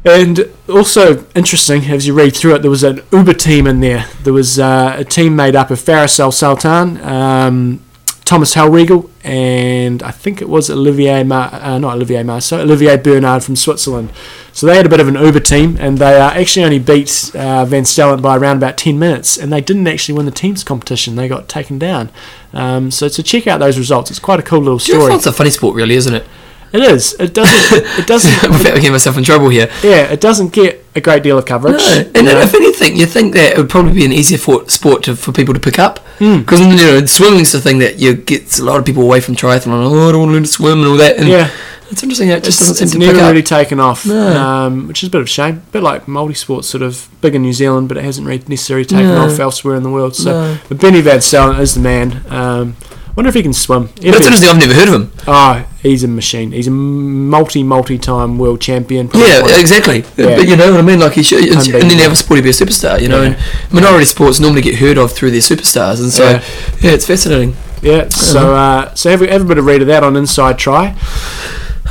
And 0.04 0.50
also 0.68 1.24
interesting, 1.34 1.84
as 1.84 2.06
you 2.06 2.12
read 2.12 2.36
through 2.36 2.56
it, 2.56 2.58
there 2.62 2.70
was 2.70 2.82
an 2.82 3.00
Uber 3.10 3.34
team 3.34 3.66
in 3.66 3.80
there. 3.80 4.06
There 4.22 4.34
was 4.34 4.58
uh, 4.58 4.96
a 4.98 5.04
team 5.04 5.34
made 5.34 5.56
up 5.56 5.70
of 5.70 5.80
Faris 5.80 6.20
El 6.20 6.30
Sultan, 6.30 7.00
um, 7.02 7.80
Thomas 8.26 8.54
Hellriegel, 8.54 9.10
and 9.22 10.02
I 10.02 10.10
think 10.10 10.42
it 10.42 10.48
was 10.48 10.70
Olivier, 10.70 11.24
Mar- 11.24 11.54
uh, 11.54 11.78
not 11.78 11.96
Olivier 11.96 12.22
Marceau, 12.22 12.60
Olivier 12.60 12.98
Bernard 12.98 13.42
from 13.42 13.56
Switzerland. 13.56 14.10
So 14.52 14.66
they 14.66 14.76
had 14.76 14.84
a 14.84 14.90
bit 14.90 15.00
of 15.00 15.08
an 15.08 15.14
Uber 15.14 15.40
team, 15.40 15.76
and 15.80 15.96
they 15.96 16.20
uh, 16.20 16.30
actually 16.30 16.64
only 16.64 16.78
beat 16.78 17.30
uh, 17.34 17.64
Vansteelant 17.64 18.20
by 18.20 18.36
around 18.36 18.58
about 18.58 18.76
10 18.76 18.98
minutes, 18.98 19.38
and 19.38 19.50
they 19.50 19.62
didn't 19.62 19.86
actually 19.86 20.16
win 20.16 20.26
the 20.26 20.32
teams 20.32 20.62
competition. 20.64 21.16
They 21.16 21.28
got 21.28 21.48
taken 21.48 21.78
down. 21.78 22.10
Um, 22.52 22.90
so 22.90 23.08
to 23.08 23.22
check 23.22 23.46
out 23.46 23.58
those 23.58 23.78
results, 23.78 24.10
it's 24.10 24.20
quite 24.20 24.38
a 24.38 24.42
cool 24.42 24.60
little 24.60 24.78
story. 24.78 25.12
Duathlon's 25.12 25.26
a 25.26 25.32
funny 25.32 25.50
sport, 25.50 25.74
really, 25.76 25.94
isn't 25.94 26.14
it? 26.14 26.26
It 26.74 26.82
is. 26.82 27.14
It 27.20 27.32
doesn't. 27.32 27.98
It 28.00 28.06
doesn't. 28.14 28.50
Without 28.50 28.74
getting 28.74 28.92
myself 28.92 29.16
in 29.16 29.24
trouble 29.24 29.48
here. 29.48 29.70
yeah, 29.82 30.10
it 30.12 30.20
doesn't 30.20 30.52
get 30.52 30.84
a 30.96 31.00
great 31.00 31.22
deal 31.22 31.38
of 31.38 31.46
coverage. 31.46 31.76
No. 31.78 32.10
And 32.16 32.26
know. 32.26 32.40
if 32.40 32.52
anything, 32.54 32.96
you 32.96 33.06
think 33.06 33.32
that 33.34 33.52
it 33.52 33.58
would 33.58 33.70
probably 33.70 33.92
be 33.92 34.04
an 34.04 34.12
easier 34.12 34.38
for, 34.38 34.68
sport 34.68 35.04
to, 35.04 35.14
for 35.16 35.32
people 35.32 35.54
to 35.54 35.60
pick 35.60 35.78
up 35.78 36.00
Hmm. 36.18 36.40
because 36.40 36.60
you 36.60 36.76
know 36.76 37.04
swimming's 37.06 37.50
the 37.50 37.60
thing 37.60 37.78
that 37.80 37.98
you 37.98 38.14
gets 38.14 38.60
a 38.60 38.64
lot 38.64 38.78
of 38.78 38.84
people 38.84 39.02
away 39.02 39.20
from 39.20 39.34
triathlon. 39.34 39.68
Oh, 39.84 40.08
I 40.08 40.12
don't 40.12 40.20
want 40.20 40.28
to 40.30 40.34
learn 40.34 40.42
to 40.44 40.48
swim 40.48 40.78
and 40.80 40.86
all 40.88 40.96
that. 40.98 41.16
And 41.16 41.28
yeah, 41.28 41.50
it's 41.90 42.02
interesting. 42.02 42.28
It 42.28 42.44
just 42.44 42.60
it's, 42.60 42.68
doesn't 42.70 42.82
it's 42.84 42.92
seem 42.92 43.00
to 43.00 43.06
never 43.08 43.18
really 43.30 43.42
taken 43.42 43.80
off, 43.80 44.06
No. 44.06 44.36
um, 44.36 44.86
which 44.88 45.02
is 45.02 45.08
a 45.08 45.10
bit 45.10 45.20
of 45.20 45.26
a 45.26 45.30
shame. 45.30 45.56
A 45.68 45.70
bit 45.72 45.82
like 45.82 46.06
multi-sport, 46.06 46.64
sort 46.64 46.82
of 46.82 47.08
big 47.20 47.34
in 47.34 47.42
New 47.42 47.52
Zealand, 47.52 47.88
but 47.88 47.96
it 47.96 48.04
hasn't 48.04 48.26
really 48.28 48.42
necessarily 48.46 48.84
taken 48.84 49.06
No. 49.08 49.26
off 49.26 49.38
elsewhere 49.40 49.74
in 49.76 49.82
the 49.82 49.90
world. 49.90 50.14
So, 50.16 50.30
No. 50.32 50.58
but 50.68 50.80
Benny 50.80 51.02
Vansteelant 51.02 51.58
is 51.60 51.74
the 51.74 51.80
man. 51.80 52.24
Um, 52.30 52.76
wonder 53.16 53.28
if 53.28 53.34
he 53.34 53.42
can 53.42 53.52
swim. 53.52 53.86
But 53.96 54.04
it's 54.04 54.26
interesting. 54.26 54.48
I've 54.50 54.58
never 54.58 54.74
heard 54.74 54.88
of 54.88 54.94
him. 54.94 55.12
Oh, 55.26 55.66
he's 55.82 56.02
a 56.04 56.08
machine. 56.08 56.52
He's 56.52 56.66
a 56.66 56.70
multi, 56.70 57.62
multi-time 57.62 58.38
world 58.38 58.60
champion. 58.60 59.10
Yeah, 59.14 59.42
one 59.42 59.50
exactly. 59.58 60.04
Yeah. 60.16 60.36
But 60.36 60.48
you 60.48 60.56
know 60.56 60.70
what 60.72 60.80
I 60.80 60.82
mean? 60.82 61.00
Like 61.00 61.12
he 61.12 61.22
should, 61.22 61.44
and 61.44 61.60
then 61.62 61.90
you 61.90 62.02
have 62.02 62.12
a 62.12 62.16
sport 62.16 62.38
to 62.38 62.42
be 62.42 62.50
a 62.50 62.52
superstar. 62.52 63.00
You 63.00 63.08
know, 63.08 63.22
Yeah. 63.22 63.28
and 63.62 63.72
minority 63.72 64.04
sports 64.06 64.40
normally 64.40 64.62
get 64.62 64.76
heard 64.76 64.98
of 64.98 65.12
through 65.12 65.30
their 65.30 65.40
superstars, 65.40 66.00
and 66.00 66.10
so 66.12 66.24
Yeah. 66.24 66.44
yeah, 66.80 66.90
it's 66.92 67.06
fascinating. 67.06 67.56
Yeah. 67.82 68.08
So, 68.08 68.54
uh, 68.54 68.94
so 68.94 69.10
have, 69.10 69.20
have 69.20 69.42
a 69.42 69.44
bit 69.44 69.58
of 69.58 69.66
read 69.66 69.82
of 69.82 69.88
that 69.88 70.02
on 70.02 70.16
Inside 70.16 70.58
Try. 70.58 70.96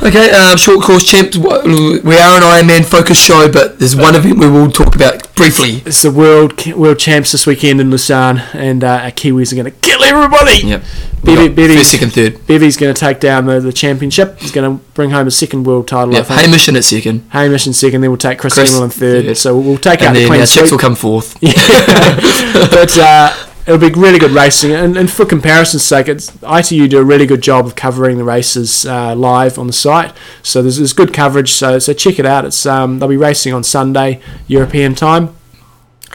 Okay, 0.02 0.30
um, 0.32 0.56
short 0.58 0.82
course 0.84 1.04
champs. 1.08 1.36
We 1.38 1.46
are 1.46 2.36
an 2.36 2.42
Ironman 2.42 2.84
focused 2.84 3.22
show, 3.22 3.50
but 3.50 3.78
there's 3.78 3.94
one 3.94 4.16
event 4.16 4.38
we 4.38 4.50
will 4.50 4.70
talk 4.70 4.94
about 4.96 5.32
briefly. 5.36 5.82
It's 5.86 6.02
the 6.02 6.10
world 6.10 6.66
world 6.74 6.98
champs 6.98 7.30
this 7.32 7.46
weekend 7.46 7.80
in 7.80 7.90
Lausanne, 7.90 8.38
and 8.54 8.82
uh, 8.82 8.88
our 9.04 9.10
Kiwis 9.12 9.52
are 9.52 9.56
going 9.56 9.66
to 9.66 9.70
kill 9.80 10.02
everybody. 10.02 10.66
Yep. 10.66 10.82
Bevy- 11.22 11.48
Bevy's- 11.48 11.78
First, 11.78 11.90
second, 11.92 12.10
third. 12.12 12.44
Bevy's 12.46 12.76
going 12.76 12.92
to 12.92 12.98
take 13.00 13.20
down 13.20 13.46
the, 13.46 13.60
the 13.60 13.72
championship. 13.72 14.40
He's 14.40 14.50
going 14.52 14.78
to 14.78 14.84
bring 14.94 15.10
home 15.10 15.28
a 15.28 15.30
second 15.30 15.62
world 15.64 15.86
title. 15.86 16.12
Yep. 16.12 16.26
Hamish 16.26 16.68
in 16.68 16.74
at 16.76 16.84
second, 16.84 17.26
Hamish 17.30 17.66
in 17.68 17.72
second, 17.72 18.00
then 18.00 18.10
we'll 18.10 18.18
take 18.18 18.38
Chris, 18.40 18.54
Chris 18.54 18.70
Hamill 18.72 18.84
in 18.86 18.90
third. 18.90 19.24
third. 19.26 19.36
So 19.36 19.56
we'll 19.58 19.78
take 19.78 20.02
out 20.02 20.08
and 20.08 20.16
the 20.16 20.20
then 20.20 20.28
Queen 20.28 20.40
our 20.40 20.46
chicks 20.46 20.70
will 20.72 20.78
come 20.78 20.96
fourth. 20.96 21.38
but 21.40 22.98
uh, 22.98 23.32
it'll 23.66 23.78
be 23.78 23.90
really 23.90 24.18
good 24.18 24.32
racing. 24.32 24.72
And, 24.72 24.96
and 24.96 25.10
for 25.10 25.24
comparison's 25.24 25.84
sake, 25.84 26.08
it's, 26.08 26.32
ITU 26.42 26.88
do 26.88 26.98
a 26.98 27.04
really 27.04 27.26
good 27.26 27.42
job 27.42 27.66
of 27.66 27.74
covering 27.74 28.18
the 28.18 28.24
races 28.24 28.84
uh, 28.86 29.14
live 29.14 29.58
on 29.58 29.66
the 29.66 29.72
site. 29.72 30.14
So 30.42 30.62
there's, 30.62 30.78
there's 30.78 30.92
good 30.92 31.14
coverage. 31.14 31.52
So 31.52 31.78
so 31.78 31.92
check 31.92 32.18
it 32.18 32.26
out. 32.26 32.44
It's 32.44 32.66
um, 32.66 32.98
they'll 32.98 33.08
be 33.08 33.16
racing 33.16 33.52
on 33.54 33.64
Sunday 33.64 34.20
European 34.46 34.94
time. 34.94 35.34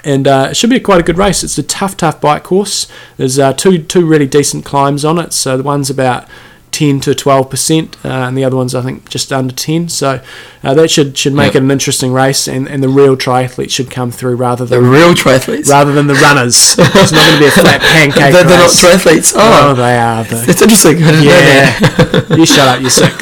And 0.04 0.28
uh, 0.28 0.48
it 0.52 0.58
should 0.58 0.70
be 0.70 0.80
quite 0.80 1.02
a 1.02 1.04
good 1.04 1.18
race. 1.18 1.44
It's 1.44 1.58
a 1.58 1.64
tough, 1.64 1.98
tough 1.98 2.22
bike 2.22 2.44
course. 2.44 2.88
There's 3.18 3.38
uh, 3.38 3.54
two 3.54 3.84
two 3.84 4.06
really 4.06 4.28
decent 4.28 4.64
climbs 4.66 5.04
on 5.04 5.20
it. 5.20 5.34
So 5.34 5.58
the 5.58 5.64
one's 5.64 5.90
about 5.90 6.28
10 6.72 7.00
to 7.02 7.16
12 7.16 7.50
percent, 7.50 7.98
uh, 8.06 8.10
and 8.10 8.38
the 8.38 8.44
other 8.44 8.56
one's 8.56 8.74
I 8.76 8.82
think 8.82 9.10
just 9.10 9.32
under 9.34 9.54
10. 9.54 9.90
So 9.90 10.22
uh, 10.64 10.74
that 10.74 10.90
should 10.90 11.18
should 11.18 11.34
make 11.34 11.54
Yep. 11.54 11.56
it 11.56 11.64
an 11.64 11.72
interesting 11.72 12.14
race, 12.14 12.48
and, 12.48 12.68
and 12.68 12.82
the 12.84 12.90
real 12.90 13.16
triathletes 13.18 13.72
should 13.72 13.90
come 13.92 14.12
through 14.12 14.36
rather 14.36 14.66
than 14.66 14.84
The 14.84 14.90
real 14.90 15.14
triathletes. 15.14 15.68
rather 15.70 15.92
than 15.94 16.08
the 16.08 16.16
runners. 16.16 16.76
it's 16.78 17.12
not 17.12 17.26
going 17.26 17.34
to 17.34 17.40
be 17.40 17.48
a 17.48 17.52
flat 17.52 17.82
pancake 17.82 18.34
They're, 18.34 18.44
they're 18.44 18.58
not 18.58 18.70
triathletes. 18.70 19.34
Oh, 19.36 19.70
Oh, 19.72 19.74
they 19.76 19.98
are. 19.98 20.24
That's 20.24 20.62
interesting. 20.62 20.98
I 21.04 21.12
didn't 21.12 21.26
know 21.26 21.32
that. 21.32 22.26
yeah, 22.30 22.36
you 22.38 22.46
shut 22.46 22.68
up, 22.68 22.82
you 22.82 22.90
sick. 22.90 23.14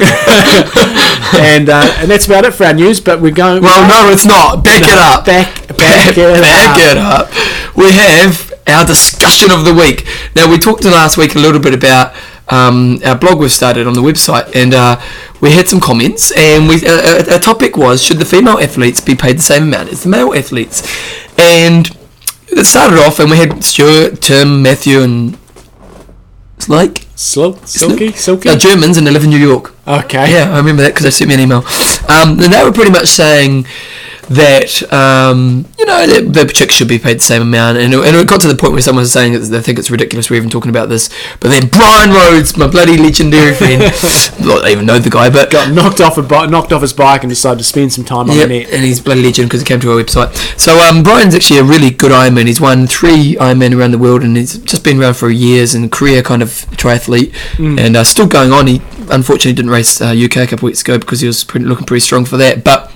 and 1.40 1.68
uh, 1.68 1.94
and 1.98 2.10
that's 2.10 2.26
about 2.26 2.44
it 2.44 2.52
for 2.54 2.64
our 2.64 2.74
news. 2.74 3.00
But 3.00 3.20
we're 3.20 3.32
going. 3.34 3.62
Well, 3.62 3.88
no, 3.88 4.12
it's 4.12 4.26
not. 4.26 4.64
Back 4.64 4.82
it 4.82 4.98
up. 4.98 5.24
Back, 5.24 5.68
back, 5.76 6.16
it 6.16 6.16
Back 6.16 6.76
up. 6.76 6.78
it 6.80 6.96
up. 6.96 7.76
We 7.76 7.90
have 7.92 8.52
our 8.66 8.84
discussion 8.84 9.50
of 9.50 9.64
the 9.64 9.74
week. 9.74 10.06
Now, 10.36 10.50
we 10.50 10.58
talked 10.58 10.84
last 10.84 11.16
week 11.16 11.34
a 11.34 11.38
little 11.38 11.60
bit 11.60 11.74
about 11.74 12.14
um, 12.50 12.98
our 13.04 13.16
blog 13.16 13.38
we've 13.38 13.52
started 13.52 13.86
on 13.86 13.92
the 13.94 14.00
website, 14.00 14.54
and 14.54 14.74
uh, 14.74 15.00
we 15.40 15.52
had 15.52 15.68
some 15.68 15.80
comments. 15.80 16.32
And 16.36 16.68
we 16.68 16.76
uh, 16.86 17.32
our 17.32 17.38
topic 17.38 17.76
was 17.76 18.02
should 18.02 18.18
the 18.18 18.24
female 18.24 18.58
athletes 18.58 19.00
be 19.00 19.14
paid 19.14 19.38
the 19.38 19.42
same 19.42 19.64
amount 19.64 19.90
as 19.90 20.02
the 20.02 20.08
male 20.08 20.32
athletes? 20.34 20.82
And 21.38 21.90
it 22.48 22.64
started 22.64 22.98
off, 22.98 23.18
and 23.20 23.30
we 23.30 23.36
had 23.36 23.62
Stuart, 23.62 24.20
Tim, 24.22 24.62
Matthew, 24.62 25.00
and 25.00 25.38
Slake. 26.58 27.06
Sil- 27.18 27.58
silky, 27.66 28.12
silky. 28.12 28.48
Uh, 28.48 28.56
Germans 28.56 28.96
and 28.96 29.06
they 29.06 29.10
live 29.10 29.24
in 29.24 29.30
New 29.30 29.38
York. 29.38 29.74
okay. 29.86 30.30
Yeah, 30.32 30.52
I 30.54 30.58
remember 30.58 30.82
that 30.82 30.90
because 30.90 31.04
they 31.04 31.10
sent 31.10 31.28
me 31.28 31.34
an 31.34 31.40
email. 31.40 31.64
Um, 32.08 32.38
and 32.40 32.52
they 32.52 32.62
were 32.64 32.72
pretty 32.72 32.90
much 32.90 33.08
saying 33.08 33.66
that 34.30 34.92
um, 34.92 35.66
you 35.78 35.86
know 35.86 36.06
that 36.06 36.32
the 36.34 36.44
chicks 36.52 36.74
should 36.74 36.88
be 36.88 36.98
paid 36.98 37.14
the 37.16 37.20
same 37.20 37.42
amount, 37.42 37.78
and 37.78 37.94
it, 37.94 37.98
and 38.06 38.16
it 38.16 38.28
got 38.28 38.40
to 38.42 38.48
the 38.48 38.54
point 38.56 38.72
where 38.72 38.82
someone 38.82 39.02
was 39.02 39.12
saying 39.12 39.32
that 39.32 39.38
they 39.40 39.60
think 39.62 39.78
it's 39.78 39.90
ridiculous 39.90 40.28
we're 40.30 40.36
even 40.36 40.50
talking 40.50 40.68
about 40.70 40.88
this. 40.88 41.08
But 41.40 41.48
then 41.48 41.68
Bryan 41.68 42.10
Rhodes, 42.10 42.56
my 42.56 42.66
bloody 42.68 42.96
legendary 42.96 43.54
friend, 43.54 43.80
not 44.44 44.64
I 44.64 44.70
even 44.70 44.86
know 44.86 44.98
the 44.98 45.10
guy, 45.10 45.30
but 45.30 45.50
Got 45.50 45.72
knocked 45.72 46.00
off 46.00 46.18
a 46.18 46.22
bi- 46.22 46.46
knocked 46.46 46.72
off 46.72 46.82
his 46.82 46.92
bike 46.92 47.22
and 47.22 47.30
decided 47.30 47.58
to 47.58 47.64
spend 47.64 47.92
some 47.92 48.04
time 48.04 48.28
on 48.30 48.36
Yep, 48.36 48.48
the 48.48 48.58
net. 48.64 48.70
and 48.72 48.84
he's 48.84 49.00
bloody 49.00 49.22
legend 49.22 49.48
because 49.48 49.60
he 49.60 49.66
came 49.66 49.80
to 49.80 49.92
our 49.92 50.02
website. 50.02 50.34
So 50.58 50.78
um, 50.78 51.02
Bryan's 51.02 51.34
actually 51.34 51.60
a 51.60 51.64
really 51.64 51.90
good 51.90 52.12
Ironman. 52.12 52.46
He's 52.46 52.60
won 52.60 52.86
three 52.86 53.36
Ironman 53.40 53.76
around 53.78 53.92
the 53.92 53.98
world, 53.98 54.22
and 54.22 54.36
he's 54.36 54.58
just 54.58 54.84
been 54.84 55.00
around 55.00 55.14
for 55.14 55.30
years 55.30 55.74
and 55.74 55.90
career 55.90 56.22
kind 56.22 56.42
of 56.42 56.48
triathlete, 56.76 57.32
Mm. 57.58 57.78
and 57.80 57.96
uh, 57.96 58.04
still 58.04 58.26
going 58.26 58.52
on. 58.52 58.66
He 58.66 58.82
unfortunately 59.10 59.54
didn't 59.54 59.70
race 59.70 60.00
uh, 60.00 60.08
UK 60.10 60.36
a 60.36 60.46
couple 60.46 60.56
of 60.58 60.62
weeks 60.64 60.82
ago 60.82 60.98
because 60.98 61.20
he 61.20 61.26
was 61.26 61.42
pretty, 61.44 61.64
looking 61.66 61.86
pretty 61.86 62.00
strong 62.00 62.24
for 62.24 62.36
that, 62.36 62.62
but. 62.64 62.92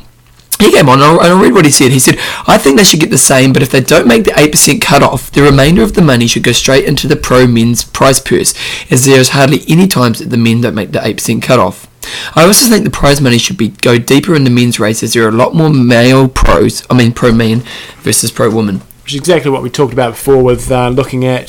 He 0.62 0.72
came 0.72 0.88
on, 0.88 0.94
and 1.01 1.05
I'll, 1.05 1.20
and 1.20 1.33
I'll 1.33 1.42
read 1.42 1.53
what 1.55 1.64
he 1.64 1.70
said. 1.70 1.90
He 1.92 1.98
said, 1.98 2.16
I 2.46 2.59
think 2.59 2.77
they 2.79 2.85
should 2.85 3.01
get 3.01 3.11
the 3.11 3.18
same, 3.18 3.53
but 3.53 3.62
if 3.62 3.70
they 3.70 3.81
don't 3.81 4.07
make 4.07 4.25
the 4.25 4.31
8% 4.31 4.81
cut 4.81 5.03
off, 5.03 5.31
the 5.31 5.42
remainder 5.42 5.83
of 5.83 5.94
the 5.94 6.03
money 6.03 6.27
should 6.27 6.42
go 6.42 6.53
straight 6.53 6.85
into 6.85 7.07
the 7.09 7.16
pro 7.16 7.46
men's 7.46 7.85
prize 7.85 8.20
purse, 8.20 8.55
as 8.90 9.05
there 9.05 9.20
is 9.20 9.31
hardly 9.31 9.61
any 9.68 9.87
times 9.87 10.18
that 10.20 10.31
the 10.31 10.37
men 10.37 10.61
don't 10.61 10.75
make 10.75 10.92
the 10.92 10.98
8% 11.01 11.42
cut 11.42 11.59
off. 11.59 11.88
I 12.35 12.44
also 12.44 12.66
think 12.66 12.85
the 12.85 12.90
prize 12.90 13.20
money 13.20 13.38
should 13.38 13.57
be 13.57 13.68
go 13.68 13.96
deeper 13.98 14.35
in 14.35 14.44
the 14.44 14.51
men's 14.51 14.81
race, 14.81 15.03
as 15.03 15.12
there 15.12 15.25
are 15.25 15.29
a 15.29 15.33
lot 15.33 15.55
more 15.55 15.70
male 15.70 16.29
pros, 16.29 16.85
I 16.90 16.94
mean 16.94 17.12
pro 17.12 17.33
men, 17.33 17.62
versus 17.98 18.31
pro 18.33 18.51
women. 18.51 18.81
Which 19.05 19.14
is 19.14 19.18
exactly 19.20 19.51
what 19.51 19.62
we 19.62 19.70
talked 19.70 19.92
about 19.92 20.11
before 20.12 20.42
with 20.42 20.70
uh, 20.70 20.88
looking 20.88 21.25
at 21.25 21.48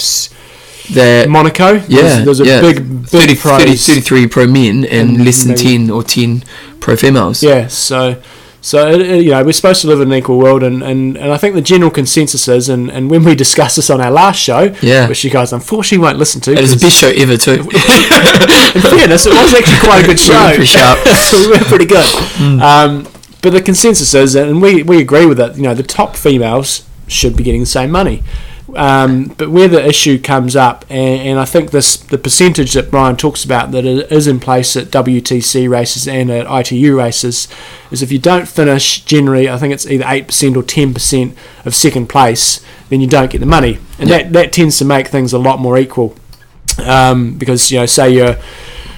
The, 0.91 1.26
Monaco. 1.30 1.73
yeah, 1.73 1.84
there's, 1.88 2.26
there's 2.26 2.39
a 2.41 2.45
yeah. 2.45 2.62
big, 2.62 2.78
big 3.02 3.08
30, 3.08 3.36
prize. 3.36 3.86
33 3.86 4.28
pro 4.28 4.47
men 4.47 4.86
and, 4.86 5.12
And 5.17 5.26
less 5.26 5.43
than 5.43 5.56
maybe- 5.56 5.78
10 5.88 5.89
or 5.89 6.04
10 6.04 6.43
pro 6.80 6.95
females. 6.95 7.41
Yeah, 7.43 7.67
so 7.67 8.21
so 8.63 8.89
it, 8.89 9.02
it- 9.02 9.21
you 9.26 9.30
know 9.32 9.43
we're 9.43 9.52
supposed 9.52 9.82
to 9.82 9.88
live 9.88 10.02
in 10.02 10.12
an 10.12 10.17
equal 10.17 10.39
world, 10.39 10.63
and, 10.63 10.82
and, 10.82 11.15
and 11.17 11.32
I 11.32 11.38
think 11.38 11.54
the 11.54 11.62
general 11.62 11.91
consensus 11.91 12.47
is, 12.47 12.67
and, 12.69 12.89
and 12.89 13.12
when 13.12 13.23
we 13.23 13.36
discussed 13.36 13.76
this 13.76 13.89
on 13.91 14.02
our 14.02 14.10
last 14.10 14.39
show, 14.39 14.73
Yeah. 14.82 15.08
which 15.08 15.23
you 15.23 15.30
guys 15.30 15.54
unfortunately 15.54 15.99
won't 16.04 16.17
listen 16.17 16.41
to, 16.41 16.54
It 16.54 16.62
was 16.62 16.73
the 16.73 16.80
best 16.88 16.97
show 16.97 17.10
ever 17.10 17.38
too. 17.38 17.52
in 18.76 18.82
fairness, 18.82 19.26
it 19.28 19.34
was 19.34 19.54
actually 19.54 19.80
quite 19.80 20.04
a 20.04 20.08
good 20.08 20.17
We 20.17 20.17
show. 20.17 20.34
were 20.41 20.49
pretty 20.49 20.65
sharp. 20.65 20.99
so 21.30 21.38
we 21.38 21.47
were 21.52 21.63
pretty 21.65 21.86
good. 21.86 22.06
Hmm. 22.10 22.62
Um, 22.62 23.08
but 23.41 23.52
the 23.52 23.62
consensus 23.62 24.13
is, 24.13 24.36
and 24.36 24.62
we, 24.62 24.84
we 24.84 25.02
agree 25.02 25.26
with 25.26 25.39
it, 25.39 25.56
you 25.58 25.63
know, 25.63 25.73
the 25.73 25.84
top 25.84 26.15
females 26.15 26.88
should 27.08 27.36
be 27.36 27.43
getting 27.43 27.60
the 27.60 27.65
same 27.67 27.91
money. 27.91 28.23
Um, 28.76 29.26
but 29.38 29.50
where 29.50 29.68
the 29.68 29.86
issue 29.86 30.20
comes 30.20 30.56
up, 30.56 30.86
and, 30.90 31.22
and 31.22 31.40
I 31.40 31.46
think 31.46 31.72
this 31.72 31.96
the 31.98 32.18
percentage 32.18 32.74
that 32.74 32.90
Bryan 32.90 33.16
talks 33.16 33.44
about 33.44 33.72
that 33.72 33.86
it 33.86 34.12
is 34.12 34.28
in 34.28 34.40
place 34.40 34.76
at 34.76 34.88
WTC 34.88 35.70
races 35.70 36.08
and 36.08 36.32
at 36.32 36.48
ITU 36.50 36.98
races 36.98 37.48
is 37.92 38.02
if 38.02 38.12
you 38.12 38.20
don't 38.20 38.48
finish 38.48 39.04
generally, 39.06 39.50
I 39.50 39.58
think 39.58 39.74
it's 39.74 39.86
either 39.86 40.06
eight 40.08 40.28
percent 40.28 40.58
or 40.58 40.64
ten 40.64 40.94
percent 40.94 41.38
of 41.66 41.76
second 41.76 42.08
place, 42.08 42.66
then 42.90 43.02
you 43.02 43.08
don't 43.08 43.32
get 43.32 43.40
the 43.40 43.46
money, 43.46 43.80
and 44.00 44.10
that 44.10 44.34
that 44.34 44.52
tends 44.52 44.78
to 44.80 44.86
make 44.86 45.08
things 45.08 45.34
a 45.34 45.40
lot 45.40 45.60
more 45.60 45.78
equal. 45.78 46.16
Um, 46.84 47.38
because 47.38 47.72
you 47.72 47.80
know, 47.80 47.86
say 47.86 48.10
you're 48.10 48.38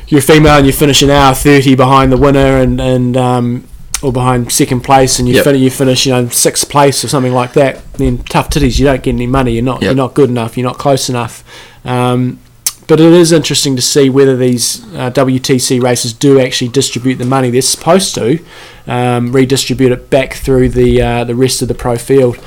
you're 0.07 0.21
female 0.21 0.57
and 0.57 0.65
you 0.65 0.73
finish 0.73 1.01
an 1.01 1.09
hour 1.09 1.35
thirty 1.35 1.75
behind 1.75 2.11
the 2.11 2.17
winner, 2.17 2.59
and 2.61 2.79
and 2.79 3.17
um, 3.17 3.67
or 4.05 4.13
behind 4.13 4.51
second 4.51 4.81
place, 4.81 5.17
and 5.19 5.27
you 5.27 5.35
Yep. 5.35 5.43
finish 5.45 5.61
you 5.61 5.69
finish 5.71 6.05
you 6.05 6.11
know 6.13 6.29
sixth 6.29 6.69
place 6.69 7.03
or 7.03 7.07
something 7.07 7.33
like 7.33 7.53
that. 7.53 7.81
Then 7.93 8.19
tough 8.29 8.49
titties, 8.49 8.77
you 8.79 8.85
don't 8.85 9.01
get 9.01 9.13
any 9.15 9.27
money. 9.27 9.53
You're 9.53 9.63
not 9.63 9.81
Yep. 9.81 9.87
you're 9.89 9.95
not 9.95 10.13
good 10.13 10.29
enough. 10.29 10.55
You're 10.57 10.67
not 10.67 10.77
close 10.77 11.09
enough. 11.09 11.43
Um, 11.83 12.39
but 12.87 12.99
it 12.99 13.11
is 13.13 13.31
interesting 13.31 13.75
to 13.75 13.81
see 13.81 14.11
whether 14.11 14.37
these 14.37 14.83
uh, 14.93 15.09
WTC 15.09 15.81
races 15.81 16.13
do 16.13 16.39
actually 16.39 16.67
distribute 16.67 17.15
the 17.15 17.25
money 17.25 17.49
they're 17.49 17.63
supposed 17.63 18.13
to, 18.13 18.37
um, 18.85 19.31
redistribute 19.31 19.91
it 19.91 20.11
back 20.11 20.35
through 20.35 20.69
the 20.69 21.01
uh, 21.01 21.23
the 21.23 21.33
rest 21.33 21.63
of 21.63 21.67
the 21.67 21.73
pro 21.73 21.97
field. 21.97 22.37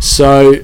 So, 0.00 0.54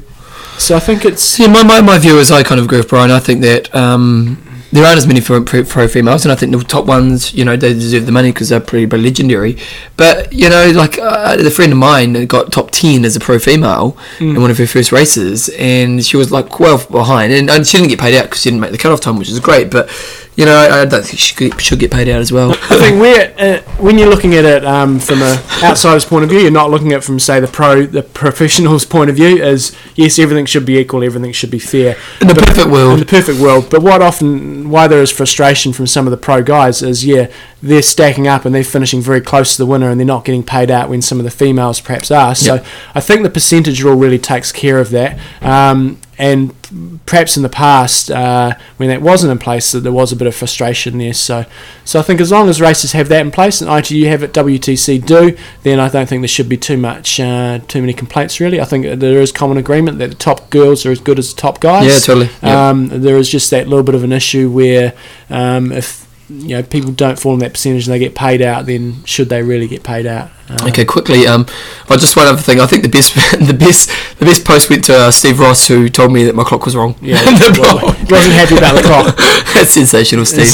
so 0.59 0.74
I 0.76 0.81
think 0.81 1.05
it's 1.05 1.38
Yeah, 1.38 1.46
my, 1.46 1.62
my, 1.62 1.81
my 1.81 1.98
view 1.98 2.18
is 2.18 2.33
I 2.33 2.42
kind 2.42 2.59
of 2.59 2.64
agree 2.66 2.78
with 2.78 2.88
Bryan. 2.88 3.12
I 3.12 3.20
think 3.20 3.42
that 3.42 3.72
um, 3.74 4.38
there 4.72 4.85
aren't 4.87 4.96
as 4.96 5.06
many 5.06 5.20
pro, 5.20 5.44
pro, 5.44 5.64
pro 5.64 5.87
females, 5.87 6.24
and 6.24 6.32
I 6.32 6.35
think 6.35 6.50
the 6.52 6.64
top 6.64 6.87
ones, 6.87 7.35
you 7.35 7.44
know, 7.44 7.56
they 7.56 7.74
deserve 7.74 8.06
the 8.06 8.12
money 8.12 8.32
because 8.32 8.48
they're 8.48 8.58
pretty 8.61 8.87
legendary. 8.96 9.58
But 9.98 10.32
you 10.32 10.48
know, 10.48 10.72
like 10.74 10.98
uh, 10.98 11.37
the 11.37 11.50
friend 11.50 11.72
of 11.72 11.78
mine 11.78 12.26
got 12.26 12.50
top 12.50 12.70
ten 12.70 13.04
as 13.04 13.14
a 13.14 13.20
pro 13.20 13.38
female 13.38 13.96
in 14.18 14.40
one 14.40 14.50
of 14.50 14.58
her 14.58 14.66
first 14.66 14.90
races, 14.90 15.50
and 15.58 16.04
she 16.04 16.16
was 16.16 16.32
like 16.32 16.58
well 16.58 16.85
behind, 16.90 17.32
and, 17.32 17.50
and 17.50 17.66
she 17.66 17.76
didn't 17.76 17.90
get 17.90 18.00
paid 18.00 18.16
out 18.16 18.24
because 18.24 18.40
she 18.40 18.48
didn't 18.50 18.61
make 18.61 18.72
the 18.72 18.78
cutoff 18.78 19.00
time, 19.00 19.18
which 19.18 19.28
is 19.28 19.40
great. 19.40 19.70
But 19.70 19.90
you 20.35 20.47
know, 20.47 20.55
I, 20.57 20.81
I 20.81 20.85
don't 20.87 21.05
think 21.05 21.18
she 21.18 21.35
could, 21.35 21.61
should 21.61 21.79
get 21.79 21.90
paid 21.90 22.09
out 22.09 22.21
as 22.21 22.33
well. 22.33 22.53
I 22.53 22.77
think 22.79 23.01
we're 23.01 23.35
uh, 23.38 23.61
when 23.83 23.99
you're 23.99 24.09
looking 24.09 24.35
at 24.35 24.45
it 24.47 24.64
um, 24.64 24.99
from 24.99 25.21
an 25.21 25.38
outsider's 25.62 26.07
point 26.07 26.25
of 26.25 26.31
view, 26.31 26.40
you're 26.40 26.51
not 26.51 26.71
looking 26.71 26.92
at 26.92 26.99
it 26.99 27.05
from 27.05 27.18
say 27.18 27.38
the 27.38 27.47
pro, 27.49 27.85
the 27.85 28.03
professional's 28.03 28.85
point 28.87 29.11
of 29.11 29.16
view. 29.16 29.42
Is 29.42 29.77
yes, 29.95 30.18
everything 30.18 30.47
should 30.47 30.64
be 30.64 30.79
equal, 30.79 31.05
everything 31.05 31.33
should 31.33 31.51
be 31.51 31.59
fair 31.59 31.97
in 32.21 32.29
the 32.29 32.35
perfect 32.35 32.68
world. 32.71 32.95
in 32.95 33.01
the 33.01 33.07
perfect 33.07 33.40
world. 33.40 33.68
But 33.71 33.83
what 33.83 34.01
often 34.01 34.71
why 34.71 34.88
there 34.88 35.03
is 35.03 35.11
frustration 35.12 35.73
from 35.75 35.87
some 35.87 36.07
of 36.07 36.11
the 36.11 36.16
pro 36.16 36.42
guys 36.42 36.83
is 36.83 37.05
yeah, 37.05 37.31
they're 37.62 37.83
stacking 37.83 38.27
up 38.27 38.47
and 38.47 38.55
they're 38.55 38.64
finishing 38.64 39.03
very 39.03 39.21
close 39.21 39.57
to 39.57 39.62
the 39.62 39.66
winner 39.66 39.90
and 39.90 40.01
they're 40.01 40.07
not 40.07 40.25
getting 40.25 40.42
paid 40.42 40.71
out 40.71 40.88
when 40.88 41.03
some 41.03 41.18
of 41.18 41.25
the 41.25 41.31
females 41.31 41.79
perhaps 41.81 42.11
are. 42.11 42.35
So 42.35 42.55
Yep. 42.55 42.66
I 42.95 43.01
think 43.01 43.23
the 43.23 43.31
percentage 43.31 43.83
rule 43.83 43.97
really 43.97 44.18
takes 44.18 44.51
care 44.51 44.79
of 44.79 44.90
that. 44.90 45.18
Um, 45.42 45.99
and 46.22 46.54
perhaps 47.04 47.37
in 47.37 47.42
the 47.42 47.48
past, 47.48 48.08
uh, 48.08 48.54
when 48.76 48.88
that 48.90 49.02
wasn't 49.02 49.32
in 49.32 49.38
place, 49.38 49.72
that 49.72 49.80
there 49.80 49.90
was 49.90 50.12
a 50.12 50.16
bit 50.16 50.28
of 50.28 50.37
frustration 50.37 50.98
there. 50.98 51.14
So, 51.14 51.46
so 51.85 51.98
I 51.98 52.02
think 52.02 52.20
as 52.20 52.30
long 52.30 52.48
as 52.48 52.61
races 52.61 52.92
have 52.92 53.08
that 53.08 53.22
in 53.22 53.32
place 53.32 53.61
and 53.61 53.68
ITU 53.68 54.06
have 54.06 54.22
it, 54.22 54.32
WTC 54.32 55.04
do, 55.04 55.37
then 55.64 55.80
I 55.80 55.88
don't 55.88 56.08
think 56.08 56.22
there 56.22 56.28
should 56.28 56.48
be 56.48 56.56
too 56.56 56.76
much, 56.76 57.18
uh, 57.18 57.58
too 57.66 57.80
many 57.80 57.92
complaints. 57.92 58.38
Really, 58.38 58.61
I 58.61 58.64
think 58.64 59.00
there 59.00 59.20
is 59.20 59.32
common 59.32 59.56
agreement 59.56 59.98
that 59.98 60.11
the 60.11 60.14
top 60.14 60.48
girls 60.50 60.87
are 60.87 60.92
as 60.92 61.00
good 61.00 61.18
as 61.18 61.35
the 61.35 61.40
top 61.40 61.58
guys. 61.58 61.88
yeah, 61.88 61.98
totally. 61.98 62.30
Um, 62.40 62.87
there 63.02 63.16
is 63.16 63.28
just 63.28 63.50
that 63.50 63.66
little 63.66 63.82
bit 63.82 63.96
of 63.96 64.04
an 64.04 64.12
issue 64.12 64.48
where 64.48 64.94
um, 65.28 65.72
if 65.72 66.06
you 66.40 66.49
know 66.57 66.62
people 66.62 66.92
don't 66.92 67.18
fall 67.18 67.35
in 67.35 67.40
that 67.40 67.53
percentage 67.53 67.87
and 67.87 67.95
they 67.95 67.99
get 67.99 68.14
paid 68.14 68.40
out, 68.42 68.66
then 68.66 69.05
should 69.05 69.29
they 69.29 69.42
really 69.42 69.68
get 69.68 69.83
paid 69.83 70.07
out? 70.07 70.31
Uh, 70.49 70.57
Okay, 70.68 70.85
quickly. 70.85 71.27
Um, 71.27 71.47
oh, 71.88 71.97
just 71.97 72.16
one 72.16 72.27
other 72.27 72.40
thing. 72.40 72.61
I 72.61 72.66
think 72.66 72.83
the 72.83 72.88
best, 72.88 73.14
the 73.47 73.55
best, 73.55 73.90
the 74.18 74.25
best 74.27 74.45
post 74.45 74.68
went 74.71 74.85
to 74.87 74.95
uh, 74.97 75.11
Steve 75.11 75.38
Ross, 75.40 75.66
who 75.68 75.88
told 75.88 76.12
me 76.12 76.25
that 76.25 76.35
my 76.35 76.45
clock 76.45 76.64
was 76.64 76.75
wrong. 76.77 76.95
Yeah, 77.01 77.23
well, 77.59 77.92
he 77.92 78.05
wasn't 78.12 78.35
happy 78.35 78.57
about 78.57 78.75
the 78.77 78.83
clock. 78.83 79.16
That's 79.55 79.71
sensational, 79.71 80.25
Steve. 80.25 80.53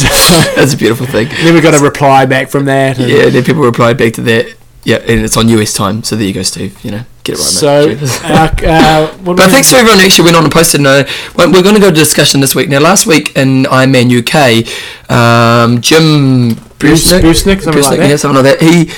That's 0.56 0.74
a 0.74 0.76
beautiful 0.76 1.06
thing. 1.06 1.28
Then 1.28 1.54
we 1.54 1.60
got 1.60 1.74
a 1.74 1.82
reply 1.82 2.26
back 2.26 2.48
from 2.48 2.64
that. 2.66 2.98
and- 2.98 3.10
Yeah, 3.10 3.28
then 3.28 3.44
people 3.44 3.62
replied 3.62 3.96
back 3.98 4.12
to 4.14 4.22
that. 4.22 4.54
Yeah, 4.84 4.96
and 4.98 5.20
it's 5.20 5.36
on 5.36 5.48
US 5.48 5.72
time. 5.74 6.02
So 6.02 6.16
there 6.16 6.26
you 6.26 6.32
go, 6.32 6.42
Steve. 6.42 6.82
You 6.84 6.92
know, 6.92 7.02
get 7.28 7.38
it 7.38 7.42
right, 7.42 7.98
So. 8.00 8.24
Uh, 8.28 8.48
uh, 8.66 9.16
But 9.24 9.50
thanks 9.50 9.70
to 9.70 9.76
everyone 9.76 9.98
who 9.98 10.04
actually 10.06 10.24
went 10.24 10.36
on 10.36 10.44
and 10.44 10.52
posted. 10.52 10.80
No, 10.80 11.04
we're 11.36 11.62
going 11.62 11.74
to 11.74 11.80
go 11.80 11.90
to 11.90 11.96
discussion 11.96 12.40
this 12.40 12.54
week. 12.54 12.68
Now, 12.68 12.80
last 12.80 13.06
week 13.06 13.36
in 13.36 13.64
Ironman 13.64 14.08
UK, 14.20 14.66
um, 15.10 15.80
Jim 15.80 16.54
Bruce- 16.78 17.10
Brusnick, 17.12 17.22
Brusnick, 17.22 17.60
something 17.62 17.82
like 17.82 17.98
that. 17.98 18.08
yeah, 18.10 18.16
something 18.16 18.42
like 18.44 18.58
that. 18.58 18.62
He, 18.62 18.90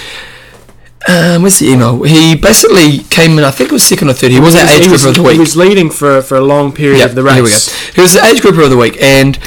um, 1.08 1.42
where's 1.42 1.58
the 1.58 1.68
email? 1.68 2.02
He 2.02 2.36
basically 2.36 2.98
came 3.10 3.38
in. 3.38 3.44
I 3.44 3.50
think 3.50 3.70
it 3.70 3.72
was 3.72 3.82
second 3.84 4.10
or 4.10 4.12
third. 4.12 4.30
He 4.32 4.40
was 4.40 4.54
our 4.54 4.66
age 4.68 4.82
he 4.84 4.88
grouper 4.88 5.08
of 5.08 5.14
the 5.14 5.22
week. 5.22 5.32
He 5.34 5.38
was 5.40 5.56
leading 5.56 5.90
for, 5.90 6.20
for 6.22 6.36
a 6.36 6.42
long 6.42 6.72
period 6.72 7.02
of 7.04 7.14
the 7.14 7.22
race. 7.22 7.34
Here 7.34 7.44
we 7.44 7.50
go. 7.50 7.92
He 7.94 8.00
was 8.02 8.12
the 8.14 8.24
age 8.24 8.40
grouper 8.42 8.62
of 8.62 8.70
the 8.70 8.76
week, 8.76 9.00
and 9.00 9.38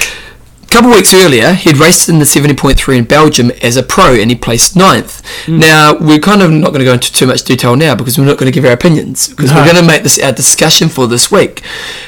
couple 0.73 0.89
of 0.91 0.95
weeks 0.97 1.13
earlier, 1.13 1.53
he'd 1.53 1.77
raced 1.77 2.09
in 2.09 2.19
the 2.19 2.25
70.3 2.25 2.97
in 2.97 3.05
Belgium 3.05 3.51
as 3.61 3.77
a 3.77 3.83
pro, 3.83 4.13
and 4.15 4.29
he 4.29 4.35
placed 4.35 4.75
ninth. 4.75 5.21
Hmm. 5.45 5.59
Now, 5.59 5.95
we're 5.97 6.19
kind 6.19 6.41
of 6.41 6.51
not 6.51 6.69
going 6.69 6.79
to 6.79 6.85
go 6.85 6.93
into 6.93 7.13
too 7.13 7.27
much 7.27 7.43
detail 7.43 7.75
now 7.75 7.95
because 7.95 8.17
we're 8.17 8.25
not 8.25 8.37
going 8.37 8.51
to 8.51 8.55
give 8.55 8.65
our 8.65 8.73
opinions 8.73 9.29
because 9.29 9.51
No. 9.51 9.57
we're 9.57 9.65
going 9.71 9.77
to 9.77 9.87
make 9.87 10.03
this 10.03 10.19
our 10.19 10.31
discussion 10.31 10.89
for 10.89 11.07
this 11.07 11.31
week. 11.31 11.61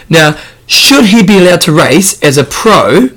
Now, 0.10 0.38
should 0.68 1.06
he 1.06 1.22
be 1.24 1.38
allowed 1.38 1.62
to 1.62 1.72
race 1.72 2.22
as 2.24 2.38
a 2.38 2.44
pro? 2.44 3.10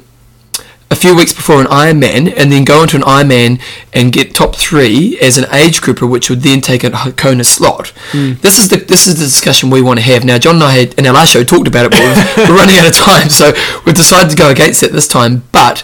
A 0.90 0.96
few 0.96 1.14
weeks 1.14 1.34
before 1.34 1.60
an 1.60 1.66
Ironman 1.66 2.32
and 2.34 2.50
then 2.50 2.64
go 2.64 2.82
into 2.82 2.96
an 2.96 3.02
Ironman 3.02 3.60
and 3.92 4.10
get 4.12 4.34
top 4.34 4.56
three 4.56 5.18
as 5.20 5.36
an 5.36 5.44
age 5.52 5.82
grouper, 5.82 6.06
which 6.06 6.30
would 6.30 6.40
then 6.40 6.60
take 6.62 6.82
a 6.82 6.90
Kona 7.12 7.44
slot. 7.44 7.88
Hmm. 8.12 8.32
This 8.40 8.58
is 8.58 8.68
the 8.70 8.76
this 8.78 9.06
is 9.06 9.16
the 9.18 9.24
discussion 9.24 9.68
we 9.70 9.82
want 9.82 9.98
to 9.98 10.04
have 10.06 10.24
now. 10.24 10.38
John 10.38 10.56
and 10.56 10.64
I 10.64 10.72
had 10.72 10.94
in 10.94 11.06
our 11.06 11.12
last 11.12 11.32
show 11.32 11.44
talked 11.44 11.68
about 11.68 11.84
it, 11.86 11.90
but 11.90 12.00
we're, 12.00 12.48
we're 12.48 12.56
running 12.56 12.76
out 12.78 12.86
of 12.86 12.94
time, 12.94 13.28
so 13.28 13.52
we've 13.84 13.94
decided 13.94 14.30
to 14.30 14.36
go 14.36 14.50
against 14.50 14.82
it 14.82 14.92
this 14.92 15.06
time. 15.08 15.42
But 15.52 15.82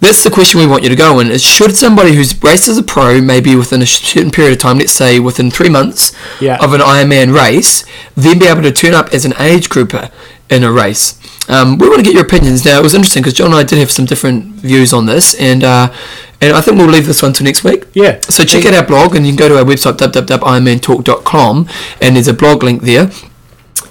that's 0.00 0.22
the 0.22 0.30
question 0.30 0.60
we 0.60 0.66
want 0.66 0.84
you 0.84 0.88
to 0.88 0.96
go 0.96 1.18
in: 1.18 1.32
is 1.32 1.42
should 1.42 1.74
somebody 1.74 2.14
who's 2.14 2.40
raced 2.42 2.68
as 2.68 2.78
a 2.78 2.82
pro, 2.84 3.20
maybe 3.20 3.56
within 3.56 3.82
a 3.82 3.86
certain 3.86 4.30
period 4.30 4.52
of 4.52 4.58
time, 4.58 4.78
let's 4.78 4.92
say 4.92 5.18
within 5.18 5.50
three 5.50 5.68
months 5.68 6.14
Yeah. 6.40 6.58
of 6.64 6.74
an 6.74 6.80
Ironman 6.80 7.34
race, 7.34 7.84
then 8.14 8.38
be 8.38 8.46
able 8.46 8.62
to 8.62 8.70
turn 8.72 8.94
up 8.94 9.12
as 9.12 9.24
an 9.24 9.34
age 9.40 9.68
grouper 9.68 10.10
in 10.48 10.62
a 10.62 10.70
race? 10.70 11.18
Um, 11.48 11.78
we 11.78 11.88
want 11.88 11.98
to 11.98 12.04
get 12.04 12.14
your 12.14 12.24
opinions. 12.24 12.64
Now, 12.64 12.78
it 12.78 12.82
was 12.82 12.94
interesting 12.94 13.22
because 13.22 13.34
John 13.34 13.48
and 13.48 13.56
I 13.56 13.62
did 13.64 13.78
have 13.78 13.90
some 13.90 14.04
different 14.04 14.44
views 14.56 14.92
on 14.92 15.06
this, 15.06 15.34
and 15.34 15.62
uh, 15.62 15.92
and 16.40 16.56
I 16.56 16.60
think 16.60 16.78
we'll 16.78 16.88
leave 16.88 17.06
this 17.06 17.22
one 17.22 17.32
till 17.32 17.44
next 17.44 17.64
week. 17.64 17.84
Yeah. 17.94 18.20
So 18.20 18.44
check 18.44 18.64
out 18.66 18.74
our 18.74 18.86
blog, 18.86 19.14
and 19.14 19.26
you 19.26 19.32
can 19.32 19.38
go 19.38 19.48
to 19.48 19.58
our 19.58 19.64
website 19.64 19.96
www.ironmantalk.com, 19.96 21.68
and 22.00 22.16
there's 22.16 22.28
a 22.28 22.34
blog 22.34 22.62
link 22.62 22.82
there, 22.82 23.10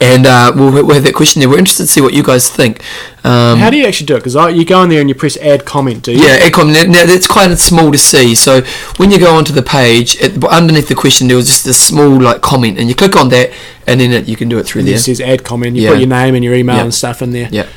and 0.04 0.26
uh, 0.26 0.52
we'll, 0.54 0.72
we'll 0.72 0.96
have 0.96 1.04
that 1.06 1.16
question 1.16 1.40
there. 1.40 1.48
We're 1.50 1.58
interested 1.60 1.84
to 1.84 1.88
see 1.88 2.02
what 2.02 2.14
you 2.14 2.24
guys 2.24 2.50
think. 2.50 2.82
Um, 3.24 3.58
How 3.60 3.70
do 3.70 3.78
you 3.78 3.86
actually 3.86 4.08
do 4.08 4.16
it? 4.16 4.20
Because 4.24 4.36
you 4.54 4.66
go 4.66 4.84
in 4.84 4.90
there 4.90 5.00
and 5.00 5.08
you 5.08 5.16
press 5.16 5.38
add 5.38 5.64
comment, 5.66 6.04
do 6.04 6.12
you? 6.12 6.18
yeah, 6.26 6.40
Ecom. 6.40 6.74
Now, 6.74 6.84
now 6.92 7.06
that's 7.06 7.26
quite 7.26 7.58
small 7.58 7.90
to 7.90 7.98
see. 7.98 8.36
So 8.36 8.62
when 8.98 9.12
you 9.12 9.18
go 9.20 9.34
onto 9.34 9.54
the 9.54 9.62
page, 9.64 10.18
the- 10.20 10.48
underneath 10.50 10.90
the 10.90 10.96
question, 10.96 11.28
there 11.30 11.38
was 11.38 11.48
just 11.48 11.66
a 11.68 11.74
small 11.74 12.20
like 12.22 12.42
comment, 12.42 12.78
and 12.80 12.90
you 12.90 12.96
click 12.96 13.16
on 13.16 13.30
that, 13.30 13.52
and 13.88 14.02
then 14.02 14.12
it, 14.12 14.28
you 14.28 14.36
can 14.36 14.50
do 14.50 14.58
it 14.60 14.66
through 14.66 14.82
It 14.82 14.86
there. 14.86 14.98
says 14.98 15.22
add 15.22 15.44
comment. 15.46 15.78
You 15.78 15.84
Yeah. 15.84 15.90
put 15.92 16.00
your 16.00 16.10
name 16.10 16.36
and 16.36 16.44
your 16.44 16.54
email 16.54 16.80
and 16.80 16.94
stuff 16.94 17.22
in 17.22 17.32
there. 17.32 17.48
Yeah. 17.50 17.68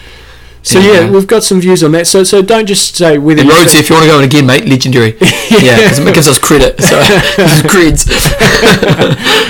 So 0.66 0.80
yeah, 0.80 1.06
uh, 1.06 1.12
we've 1.12 1.28
got 1.28 1.44
some 1.44 1.60
views 1.60 1.84
on 1.84 1.92
that. 1.92 2.08
So 2.08 2.24
so 2.24 2.42
don't 2.42 2.66
just 2.66 2.96
say 2.96 3.18
whether 3.18 3.42
And 3.42 3.50
Rhodes, 3.50 3.72
if 3.74 3.88
you 3.88 3.94
want 3.94 4.04
to 4.06 4.10
go 4.10 4.18
in 4.18 4.24
again, 4.24 4.46
mate, 4.46 4.66
legendary. 4.66 5.12
yeah, 5.62 5.76
because 5.78 6.00
it 6.00 6.12
gives 6.12 6.26
us 6.26 6.40
credit. 6.40 6.82
So 6.82 7.00
creds. 7.70 8.02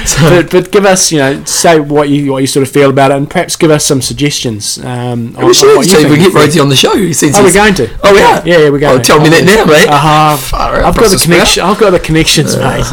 so, 0.06 0.28
but, 0.28 0.50
but 0.50 0.70
give 0.70 0.84
us, 0.84 1.10
you 1.10 1.18
know, 1.18 1.42
say 1.44 1.80
what 1.80 2.10
you 2.10 2.32
what 2.32 2.40
you 2.42 2.46
sort 2.46 2.66
of 2.66 2.72
feel 2.72 2.90
about 2.90 3.12
it, 3.12 3.16
and 3.16 3.30
perhaps 3.30 3.56
give 3.56 3.70
us 3.70 3.86
some 3.86 4.02
suggestions. 4.02 4.76
Um, 4.84 5.34
on, 5.38 5.46
we 5.46 5.54
should 5.54 5.70
on 5.70 5.76
what 5.76 5.86
you 5.86 5.92
so 5.92 6.06
we 6.06 6.18
get 6.18 6.32
Rhodesy 6.34 6.60
on 6.60 6.68
the 6.68 6.76
show. 6.76 6.92
Since 7.12 7.38
oh, 7.38 7.44
we're 7.44 7.52
going 7.54 7.72
to. 7.76 7.88
Oh, 8.04 8.12
we 8.12 8.20
are. 8.20 8.46
Yeah, 8.46 8.58
yeah, 8.58 8.68
we're 8.68 8.78
going. 8.78 9.00
Oh, 9.00 9.02
tell 9.02 9.18
me 9.18 9.30
that 9.30 9.44
now, 9.44 9.64
mate. 9.64 9.88
Uh-huh. 9.88 10.36
Far 10.36 10.84
I've 10.84 10.96
got 10.96 11.08
the 11.08 11.16
connection. 11.16 11.62
I've 11.62 11.78
got 11.80 11.90
the 11.90 12.00
connections, 12.00 12.58
mate. 12.58 12.84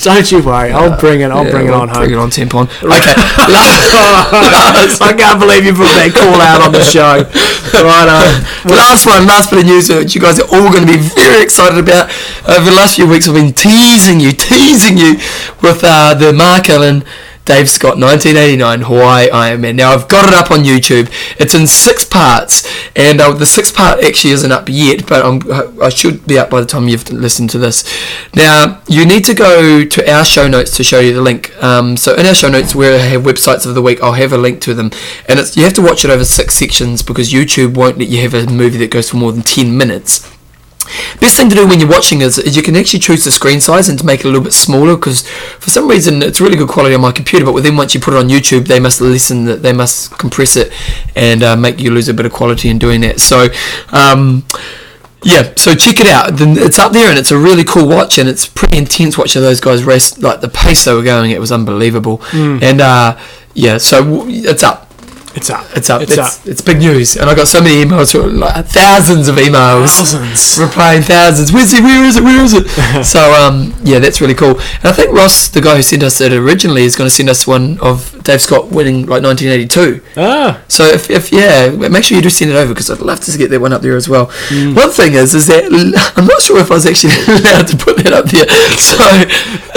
Don't 0.00 0.32
you 0.32 0.42
worry. 0.42 0.72
I'll 0.72 0.98
bring 0.98 1.20
it. 1.20 1.30
I'll 1.30 1.44
Yeah, 1.44 1.50
bring 1.50 1.66
it 1.66 1.74
on 1.74 1.88
Bring 1.92 2.12
it 2.12 2.14
home. 2.14 2.24
on 2.24 2.30
tampon. 2.30 2.64
Okay. 2.80 3.12
last, 3.52 5.02
I 5.02 5.12
can't 5.12 5.38
believe 5.38 5.66
you 5.66 5.72
put 5.76 5.92
that 6.00 6.16
call 6.16 6.40
out 6.40 6.64
on 6.64 6.72
the 6.72 6.82
show. 6.82 7.28
Right, 7.74 8.08
uh, 8.08 8.68
the 8.68 8.74
last 8.76 9.06
one, 9.06 9.26
last 9.26 9.50
bit 9.50 9.60
of 9.60 9.66
news 9.66 9.88
which 9.88 10.14
you 10.14 10.20
guys 10.20 10.38
are 10.38 10.48
all 10.54 10.70
going 10.72 10.86
to 10.86 10.92
be 10.92 10.98
very 10.98 11.42
excited 11.42 11.78
about. 11.78 12.10
Over 12.48 12.70
the 12.70 12.76
last 12.76 12.96
few 12.96 13.08
weeks, 13.08 13.28
I've 13.28 13.34
been 13.34 13.52
teasing 13.52 14.20
you, 14.20 14.32
teasing 14.50 14.96
you 14.96 15.14
with 15.62 15.80
uh, 15.82 16.14
the 16.14 16.32
Mark 16.32 16.70
Allen. 16.70 17.04
Dave 17.48 17.70
Scott 17.70 17.96
1989 17.96 18.82
Hawaii 18.82 19.28
Ironman. 19.30 19.76
Now 19.76 19.92
I've 19.92 20.06
got 20.06 20.28
it 20.28 20.34
up 20.34 20.50
on 20.50 20.64
YouTube. 20.64 21.10
It's 21.40 21.54
in 21.54 21.66
six 21.66 22.04
parts, 22.04 22.68
and 22.94 23.22
uh, 23.22 23.32
the 23.32 23.46
sixth 23.46 23.74
part 23.74 24.04
actually 24.04 24.34
isn't 24.34 24.52
up 24.52 24.68
yet, 24.68 25.06
but 25.06 25.24
I'm, 25.24 25.80
I 25.82 25.88
should 25.88 26.26
be 26.26 26.38
up 26.38 26.50
by 26.50 26.60
the 26.60 26.66
time 26.66 26.88
you've 26.88 27.10
listened 27.10 27.48
to 27.50 27.58
this. 27.58 27.84
Now 28.34 28.82
you 28.86 29.06
need 29.06 29.24
to 29.24 29.34
go 29.34 29.82
to 29.82 30.12
our 30.12 30.26
show 30.26 30.46
notes 30.46 30.76
to 30.76 30.84
show 30.84 31.00
you 31.00 31.14
the 31.14 31.22
link. 31.22 31.50
Um, 31.62 31.96
so 31.96 32.14
in 32.16 32.26
our 32.26 32.34
show 32.34 32.50
notes, 32.50 32.74
where 32.74 33.00
I 33.00 33.04
have 33.04 33.22
websites 33.22 33.64
of 33.64 33.74
the 33.74 33.80
week, 33.80 34.02
I'll 34.02 34.12
have 34.12 34.34
a 34.34 34.38
link 34.38 34.60
to 34.62 34.74
them, 34.74 34.90
and 35.26 35.40
it's 35.40 35.56
you 35.56 35.64
have 35.64 35.74
to 35.74 35.82
watch 35.82 36.04
it 36.04 36.10
over 36.10 36.26
six 36.26 36.52
sections 36.52 37.02
because 37.02 37.32
YouTube 37.32 37.78
won't 37.78 37.96
let 37.96 38.08
you 38.08 38.20
have 38.20 38.34
a 38.34 38.44
movie 38.52 38.76
that 38.76 38.90
goes 38.90 39.08
for 39.08 39.16
more 39.16 39.32
than 39.32 39.42
ten 39.42 39.74
minutes. 39.74 40.37
Best 41.20 41.36
thing 41.36 41.48
to 41.50 41.54
do 41.54 41.66
when 41.66 41.80
you're 41.80 41.88
watching 41.88 42.20
is, 42.20 42.38
is 42.38 42.56
you 42.56 42.62
can 42.62 42.76
actually 42.76 43.00
choose 43.00 43.24
the 43.24 43.30
screen 43.30 43.60
size 43.60 43.88
and 43.88 43.98
to 43.98 44.06
make 44.06 44.20
it 44.20 44.24
a 44.24 44.28
little 44.28 44.42
bit 44.42 44.52
smaller 44.52 44.96
because 44.96 45.28
for 45.58 45.70
some 45.70 45.88
reason 45.88 46.22
it's 46.22 46.40
really 46.40 46.56
good 46.56 46.68
quality 46.68 46.94
on 46.94 47.00
my 47.00 47.12
computer, 47.12 47.44
but 47.44 47.62
then 47.62 47.76
once 47.76 47.94
you 47.94 48.00
put 48.00 48.14
it 48.14 48.18
on 48.18 48.28
YouTube, 48.28 48.66
they 48.66 48.80
must 48.80 49.00
lessen 49.00 49.44
that, 49.44 49.62
they 49.62 49.72
must 49.72 50.18
compress 50.18 50.56
it 50.56 50.72
and 51.14 51.42
uh, 51.42 51.56
make 51.56 51.80
you 51.80 51.90
lose 51.90 52.08
a 52.08 52.14
bit 52.14 52.26
of 52.26 52.32
quality 52.32 52.68
in 52.68 52.78
doing 52.78 53.00
that. 53.02 53.20
So. 53.20 53.48
Um, 53.90 54.44
yeah, 55.24 55.52
so 55.56 55.74
check 55.74 55.98
it 56.00 56.06
out. 56.06 56.30
It's 56.40 56.78
up 56.78 56.92
there 56.92 57.10
and 57.10 57.18
it's 57.18 57.32
a 57.32 57.38
really 57.38 57.64
cool 57.64 57.88
watch 57.88 58.18
and 58.18 58.28
it's 58.28 58.46
pretty 58.46 58.78
intense 58.78 59.18
watching 59.18 59.42
those 59.42 59.60
guys 59.60 59.82
race. 59.82 60.16
Like 60.16 60.40
the 60.40 60.48
pace 60.48 60.84
they 60.84 60.94
were 60.94 61.02
going, 61.02 61.32
it 61.32 61.40
was 61.40 61.50
unbelievable. 61.50 62.22
And 62.62 62.80
uh, 62.80 63.18
yeah, 63.52 63.78
so 63.78 64.26
it's 64.28 64.62
up. 64.62 64.87
It's 65.34 65.50
up. 65.50 65.66
It's 65.76 65.88
up. 65.90 66.02
It's, 66.02 66.12
It's, 66.12 66.18
up. 66.40 66.46
it's 66.46 66.60
big 66.60 66.78
news, 66.78 67.16
and 67.16 67.28
I 67.30 67.34
got 67.34 67.46
so 67.48 67.60
many 67.60 67.84
emails, 67.84 68.12
like 68.38 68.66
thousands 68.66 69.28
of 69.28 69.36
emails, 69.36 69.88
Thousands. 69.96 70.58
replying 70.58 71.02
thousands. 71.02 71.52
Where's 71.52 71.72
it? 71.72 71.82
Where 71.82 72.04
is 72.04 72.16
it? 72.16 72.22
Where 72.24 72.42
is 72.44 72.54
it? 72.54 72.68
so 73.04 73.20
um, 73.34 73.74
yeah, 73.84 73.98
that's 73.98 74.20
really 74.20 74.34
cool. 74.34 74.58
And 74.58 74.84
I 74.86 74.92
think 74.92 75.12
Ross, 75.12 75.48
the 75.48 75.60
guy 75.60 75.76
who 75.76 75.82
sent 75.82 76.02
us 76.02 76.20
it 76.20 76.32
originally, 76.32 76.82
is 76.84 76.96
going 76.96 77.08
to 77.08 77.14
send 77.14 77.28
us 77.30 77.46
one 77.46 77.78
of 77.80 78.14
Dave 78.24 78.40
Scott 78.40 78.68
winning 78.70 79.06
like 79.06 79.22
1982. 79.22 80.02
Ah, 80.16 80.60
So 80.68 80.84
if, 80.84 81.08
if 81.10 81.30
yeah, 81.32 81.70
make 81.70 82.04
sure 82.04 82.16
you 82.16 82.22
do 82.22 82.30
send 82.30 82.50
it 82.50 82.56
over 82.56 82.72
because 82.74 82.90
I'd 82.90 83.00
love 83.00 83.20
to 83.20 83.38
get 83.38 83.50
that 83.50 83.60
one 83.60 83.72
up 83.72 83.82
there 83.82 83.96
as 83.96 84.08
well. 84.08 84.26
One 84.50 84.90
thing 84.90 85.14
is, 85.14 85.34
is 85.34 85.46
that 85.46 85.64
I'm 86.16 86.26
not 86.26 86.42
sure 86.42 86.58
if 86.58 86.70
I 86.70 86.74
was 86.74 86.86
actually 86.86 87.12
allowed 87.28 87.68
to 87.68 87.76
put 87.76 87.96
that 87.98 88.12
up 88.12 88.24
there. 88.26 88.48
So 88.76 88.96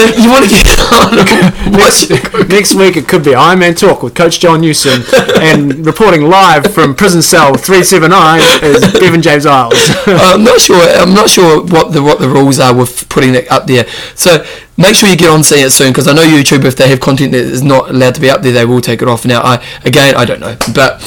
if 0.03 0.17
you 0.17 0.29
want 0.31 0.45
to 0.45 0.51
get 0.51 0.67
on, 0.95 1.73
what's 1.79 2.09
next 2.49 2.73
week 2.73 2.97
it 2.97 3.07
could 3.07 3.23
be 3.23 3.35
Iron 3.35 3.59
Man 3.59 3.75
Talk 3.75 4.01
with 4.03 4.15
Coach 4.15 4.39
John 4.39 4.61
Newsom, 4.61 5.01
and 5.41 5.85
reporting 5.85 6.23
live 6.23 6.73
from 6.73 6.95
prison 6.95 7.21
cell 7.21 7.55
379 7.55 8.41
is 8.63 8.81
Bevan 8.99 9.21
James 9.21 9.45
Eyles. 9.45 9.73
I'm 10.07 10.43
not 10.43 10.61
sure. 10.61 10.81
I'm 10.81 11.13
not 11.13 11.29
sure 11.29 11.63
what 11.63 11.91
the 11.93 12.03
what 12.03 12.19
the 12.19 12.29
rules 12.29 12.59
are 12.59 12.75
with 12.75 13.09
putting 13.09 13.35
it 13.35 13.49
up 13.51 13.65
there. 13.65 13.87
So 14.15 14.45
make 14.77 14.95
sure 14.95 15.09
you 15.09 15.17
get 15.17 15.29
on 15.29 15.43
seeing 15.43 15.65
it 15.65 15.71
soon 15.71 15.91
because 15.91 16.07
I 16.07 16.13
know 16.13 16.23
YouTube 16.23 16.65
if 16.65 16.75
they 16.75 16.87
have 16.89 16.99
content 16.99 17.31
that 17.31 17.41
is 17.41 17.63
not 17.63 17.89
allowed 17.89 18.15
to 18.15 18.21
be 18.21 18.29
up 18.29 18.41
there, 18.41 18.51
they 18.51 18.65
will 18.65 18.81
take 18.81 19.01
it 19.01 19.07
off. 19.07 19.25
Now, 19.25 19.41
I 19.41 19.63
again, 19.83 20.15
I 20.15 20.25
don't 20.25 20.39
know, 20.39 20.55
but 20.73 21.01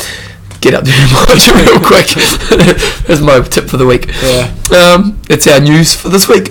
get 0.61 0.75
up 0.75 0.85
there 0.85 0.99
and 0.99 1.13
watch 1.29 1.47
it 1.47 1.55
real 1.55 1.81
quick. 1.81 3.07
That's 3.07 3.21
my 3.21 3.41
tip 3.41 3.69
for 3.69 3.77
the 3.77 3.87
week. 3.87 4.09
Yeah. 4.23 4.53
Um, 4.77 5.21
it's 5.29 5.47
our 5.47 5.61
news 5.61 5.95
for 5.95 6.09
this 6.09 6.29
week. 6.29 6.51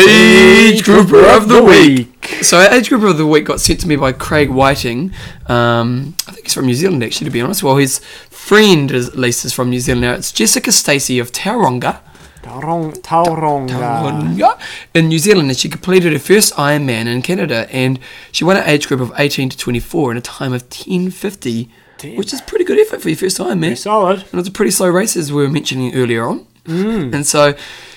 Age 0.00 0.84
grouper 0.84 1.26
of 1.26 1.48
the 1.48 1.60
week. 1.60 2.38
So 2.42 2.58
our 2.58 2.72
age 2.72 2.88
group 2.88 3.02
of 3.02 3.18
the 3.18 3.26
week 3.26 3.44
got 3.44 3.60
sent 3.60 3.80
to 3.80 3.88
me 3.88 3.96
by 3.96 4.12
Craig 4.12 4.48
Whiting. 4.48 5.12
Um, 5.46 6.14
I 6.28 6.32
think 6.32 6.46
he's 6.46 6.54
from 6.54 6.66
New 6.66 6.74
Zealand, 6.74 7.02
actually, 7.02 7.24
to 7.24 7.32
be 7.32 7.40
honest. 7.40 7.64
Well, 7.64 7.76
his 7.78 7.98
friend, 8.30 8.92
is, 8.92 9.08
at 9.08 9.18
least, 9.18 9.44
is 9.44 9.52
from 9.52 9.70
New 9.70 9.80
Zealand. 9.80 10.02
Now, 10.02 10.12
it's 10.12 10.30
Jessica 10.30 10.70
Stacey 10.70 11.18
of 11.18 11.32
Tauranga. 11.32 11.98
Taurong, 12.42 12.96
Taurong. 13.02 13.68
Tauranga 13.68 14.60
in 14.94 15.08
New 15.08 15.18
Zealand, 15.18 15.48
and 15.48 15.58
she 15.58 15.68
completed 15.68 16.12
her 16.12 16.20
first 16.20 16.54
Ironman 16.54 17.06
in 17.06 17.20
Canada, 17.20 17.66
and 17.72 17.98
she 18.30 18.44
won 18.44 18.56
an 18.56 18.68
age 18.68 18.86
group 18.86 19.00
of 19.00 19.12
18 19.18 19.48
to 19.48 19.58
24 19.58 20.12
in 20.12 20.16
a 20.16 20.20
time 20.20 20.52
of 20.52 20.68
10:50, 20.70 21.68
Damn. 21.98 22.16
which 22.16 22.32
is 22.32 22.40
pretty 22.40 22.64
good 22.64 22.78
effort 22.78 23.02
for 23.02 23.08
your 23.08 23.18
first 23.18 23.38
Ironman. 23.38 23.76
Solid. 23.76 24.24
And 24.30 24.38
it's 24.38 24.48
a 24.48 24.52
pretty 24.52 24.70
slow 24.70 24.90
race, 24.90 25.16
as 25.16 25.32
we 25.32 25.42
were 25.42 25.50
mentioning 25.50 25.92
earlier 25.96 26.28
on. 26.28 26.46
Mm. 26.66 27.12
And 27.12 27.26
so, 27.26 27.54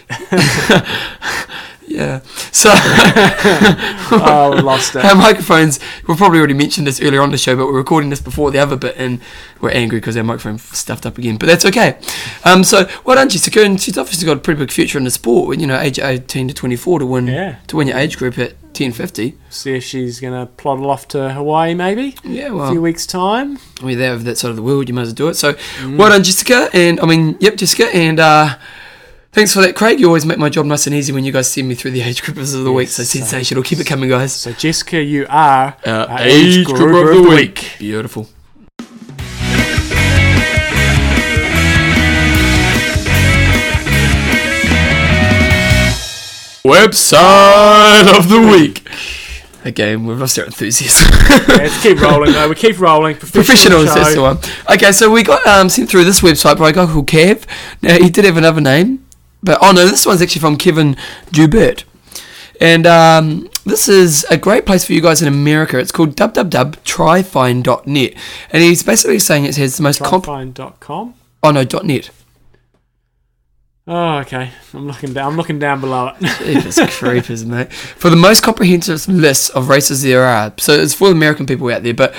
yeah. 1.96 2.20
So, 2.52 2.70
Oh, 4.14 4.54
we 4.56 4.62
lost 4.62 4.96
it. 4.96 5.06
our 5.06 5.16
microphones, 5.16 5.80
we've 6.08 6.18
probably 6.18 6.39
already 6.39 6.54
mentioned 6.54 6.86
this 6.88 7.02
earlier 7.02 7.22
on 7.22 7.32
the 7.32 7.38
show, 7.38 7.56
but 7.56 7.66
we're 7.68 7.78
recording 7.78 8.10
this 8.10 8.22
before 8.22 8.52
the 8.52 8.60
other 8.60 8.76
bit, 8.76 8.96
and 8.98 9.20
we're 9.62 9.72
angry 9.72 10.00
because 10.00 10.18
our 10.18 10.24
microphone 10.24 10.58
stuffed 10.58 11.06
up 11.06 11.18
again. 11.18 11.38
But 11.38 11.48
that's 11.48 11.66
okay. 11.66 11.98
Um, 12.44 12.64
so, 12.64 12.88
well 13.06 13.16
done, 13.16 13.30
Jessica. 13.30 13.64
And 13.64 13.80
she's 13.82 13.98
obviously 13.98 14.26
got 14.26 14.38
a 14.38 14.39
pretty 14.42 14.60
big 14.60 14.72
future 14.72 14.98
in 14.98 15.04
the 15.04 15.12
sport, 15.12 15.58
you 15.60 15.68
know, 15.68 15.80
age 15.80 16.00
18 16.00 16.48
to 16.50 16.54
24 16.54 17.00
to 17.00 17.06
win, 17.06 17.28
Yeah. 17.28 17.56
to 17.68 17.78
win 17.78 17.88
your 17.88 17.98
age 17.98 18.18
group 18.18 18.38
at 18.38 18.54
1050. 18.74 19.38
See 19.50 19.76
if 19.76 19.84
she's 19.84 20.20
going 20.20 20.34
to 20.34 20.52
ploddle 20.54 20.89
off 20.89 21.08
to 21.10 21.30
Hawaii 21.34 21.74
maybe 21.74 22.16
Yeah, 22.24 22.50
well, 22.52 22.68
a 22.70 22.72
few 22.72 22.82
weeks' 22.82 23.06
time. 23.06 23.60
we're 23.84 23.96
there 23.98 24.14
over 24.14 24.24
that 24.24 24.38
side 24.38 24.50
of 24.50 24.56
the 24.56 24.62
world, 24.64 24.88
you 24.88 24.94
might 24.96 25.02
as 25.04 25.08
well 25.10 25.16
do 25.16 25.28
it. 25.30 25.36
So, 25.36 25.56
well 25.98 26.10
done, 26.10 26.24
Jessica. 26.24 26.70
And 26.74 27.00
I 27.00 27.06
mean, 27.06 27.38
yep, 27.39 27.56
Jessica. 27.58 27.86
And 27.94 28.20
uh, 28.20 28.58
thanks 29.32 29.54
for 29.54 29.62
that, 29.62 29.76
Craig. 29.76 30.00
You 30.00 30.08
always 30.08 30.26
make 30.26 30.38
my 30.38 30.50
job 30.50 30.66
nice 30.66 30.88
and 30.88 30.96
easy 30.96 31.12
when 31.14 31.24
you 31.24 31.32
guys 31.32 31.50
send 31.50 31.68
me 31.68 31.76
through 31.76 31.92
the 31.92 32.02
age 32.10 32.22
groupers 32.22 32.56
of 32.56 32.64
the 32.64 32.72
week. 32.72 32.90
So, 32.90 33.02
Yes, 33.02 33.10
so- 33.12 33.20
sensational. 33.20 33.64
Keep 33.64 33.80
it 33.80 33.88
coming, 33.88 34.10
guys. 34.10 34.34
So, 34.34 34.52
Jessica, 34.54 35.02
you 35.02 35.26
are 35.30 35.76
Uh, 35.86 36.06
our 36.10 36.20
age 36.22 36.66
group 36.66 37.08
of 37.10 37.24
the 37.24 37.30
week. 37.30 37.74
Beautiful. 37.80 38.28
Website 46.82 48.18
of 48.18 48.30
the 48.30 48.40
week. 48.40 48.88
Again, 49.66 50.06
we've 50.08 50.18
lost 50.20 50.40
our 50.40 50.46
enthusiasm. 50.46 51.08
Yeah, 51.30 51.56
let's 51.58 51.82
keep 51.84 52.00
rolling, 52.02 52.32
though. 52.32 52.50
We 52.50 52.56
keep 52.56 52.80
rolling. 52.80 53.16
Professional 53.16 53.44
Professionals, 53.84 53.88
show. 53.90 53.94
that's 53.96 54.16
the 54.16 54.22
one. 54.22 54.76
Okay, 54.76 54.92
so 54.92 55.12
we 55.12 55.22
got 55.24 55.46
um, 55.46 55.70
sent 55.70 55.90
through 55.90 56.04
this 56.06 56.22
website 56.22 56.58
by 56.58 56.70
a 56.70 56.74
guy 56.74 56.86
called 56.88 57.08
Kev. 57.08 57.44
Now, 57.82 57.96
he 57.98 58.10
did 58.10 58.26
have 58.26 58.38
another 58.38 58.62
name, 58.62 59.06
but 59.44 59.58
oh 59.62 59.72
no, 59.72 59.86
this 59.86 60.06
one's 60.06 60.22
actually 60.22 60.42
from 60.42 60.58
Kevin 60.58 60.96
Dubert. 61.28 61.84
And 62.60 62.86
um, 62.86 63.50
this 63.66 63.88
is 63.89 64.24
a 64.30 64.38
great 64.38 64.68
place 64.68 64.86
for 64.86 64.94
you 64.94 65.02
guys 65.02 65.24
in 65.24 65.28
America. 65.28 65.80
It's 65.80 65.92
called 65.92 66.16
www.trifind.net. 66.16 68.14
And 68.52 68.64
he's 68.64 68.84
basically 68.84 69.18
saying 69.18 69.46
it 69.46 69.56
has 69.56 69.78
the 69.78 69.84
most 69.84 70.04
comp. 70.04 70.26
Trifind.com. 70.26 71.16
Oh 71.42 71.50
no, 71.50 71.64
.net. 71.84 72.12
Oh, 73.88 74.20
okay. 74.20 74.52
I'm 74.76 74.86
looking 74.86 75.14
down. 75.14 75.32
I'm 75.32 75.38
looking 75.38 75.58
down 75.58 75.82
below 75.82 76.14
it. 76.20 76.22
Jeepers 76.46 76.80
creepers, 76.98 77.44
mate. 77.46 77.74
For 77.74 78.12
the 78.12 78.16
most 78.16 78.44
comprehensive 78.44 79.08
list 79.08 79.50
of 79.52 79.70
races 79.70 80.04
there 80.04 80.24
are. 80.24 80.54
So 80.60 80.74
it's 80.74 80.94
for 80.94 81.10
American 81.10 81.48
people 81.48 81.68
out 81.72 81.82
there, 81.82 81.96
but 81.96 82.14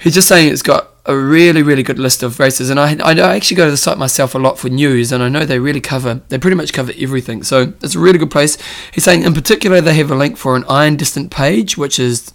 he's 0.00 0.14
just 0.14 0.26
saying 0.26 0.50
it's 0.50 0.62
got 0.62 0.81
a 1.04 1.16
really, 1.16 1.62
really 1.62 1.82
good 1.82 1.98
list 1.98 2.22
of 2.22 2.38
races. 2.38 2.70
And 2.70 2.78
I, 2.78 2.94
I 3.02 3.34
actually 3.34 3.56
go 3.56 3.64
to 3.64 3.70
the 3.72 3.76
site 3.76 3.98
myself 3.98 4.34
a 4.34 4.38
lot 4.38 4.58
for 4.58 4.68
news, 4.68 5.10
and 5.10 5.22
I 5.22 5.28
know 5.28 5.44
they 5.44 5.58
really 5.58 5.80
cover, 5.80 6.20
they 6.28 6.38
pretty 6.38 6.56
much 6.56 6.72
cover 6.72 6.92
everything. 6.96 7.42
So 7.42 7.72
it's 7.82 7.96
a 7.96 7.98
really 7.98 8.18
good 8.18 8.30
place. 8.30 8.56
He's 8.92 9.04
saying 9.04 9.24
in 9.24 9.34
particular 9.34 9.80
they 9.80 9.94
have 9.94 10.10
a 10.10 10.14
link 10.14 10.36
for 10.36 10.54
an 10.54 10.64
iron 10.68 10.96
distant 10.96 11.30
page, 11.32 11.76
which 11.76 11.98
is, 11.98 12.32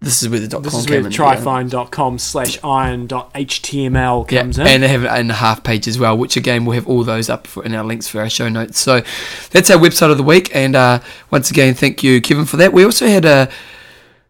this 0.00 0.22
is 0.22 0.28
where 0.28 0.38
the 0.38 0.46
dot 0.46 0.62
This 0.62 0.72
com 0.72 0.80
is 0.80 0.88
where 0.88 1.00
yeah. 1.00 1.08
trifind.com 1.08 2.18
slash 2.18 2.58
iron.html 2.62 4.30
Yeah, 4.30 4.42
comes 4.42 4.58
in. 4.58 4.66
and 4.66 4.82
they 4.82 4.88
have 4.88 5.04
it 5.04 5.12
in 5.18 5.26
the 5.28 5.34
half 5.34 5.64
page 5.64 5.88
as 5.88 5.98
well, 5.98 6.16
which 6.16 6.36
again 6.36 6.64
we'll 6.64 6.74
have 6.74 6.86
all 6.86 7.02
those 7.02 7.28
up 7.30 7.46
for, 7.46 7.64
in 7.64 7.74
our 7.74 7.82
links 7.82 8.06
for 8.06 8.20
our 8.20 8.28
show 8.30 8.48
notes. 8.48 8.78
So 8.78 9.02
that's 9.50 9.70
our 9.70 9.78
website 9.78 10.10
of 10.10 10.16
the 10.16 10.22
week, 10.22 10.54
and 10.54 10.76
uh, 10.76 11.00
once 11.30 11.50
again, 11.50 11.74
thank 11.74 12.04
you, 12.04 12.20
Kevin, 12.20 12.44
for 12.44 12.56
that. 12.58 12.72
We 12.72 12.84
also 12.84 13.06
had 13.08 13.24
a 13.24 13.48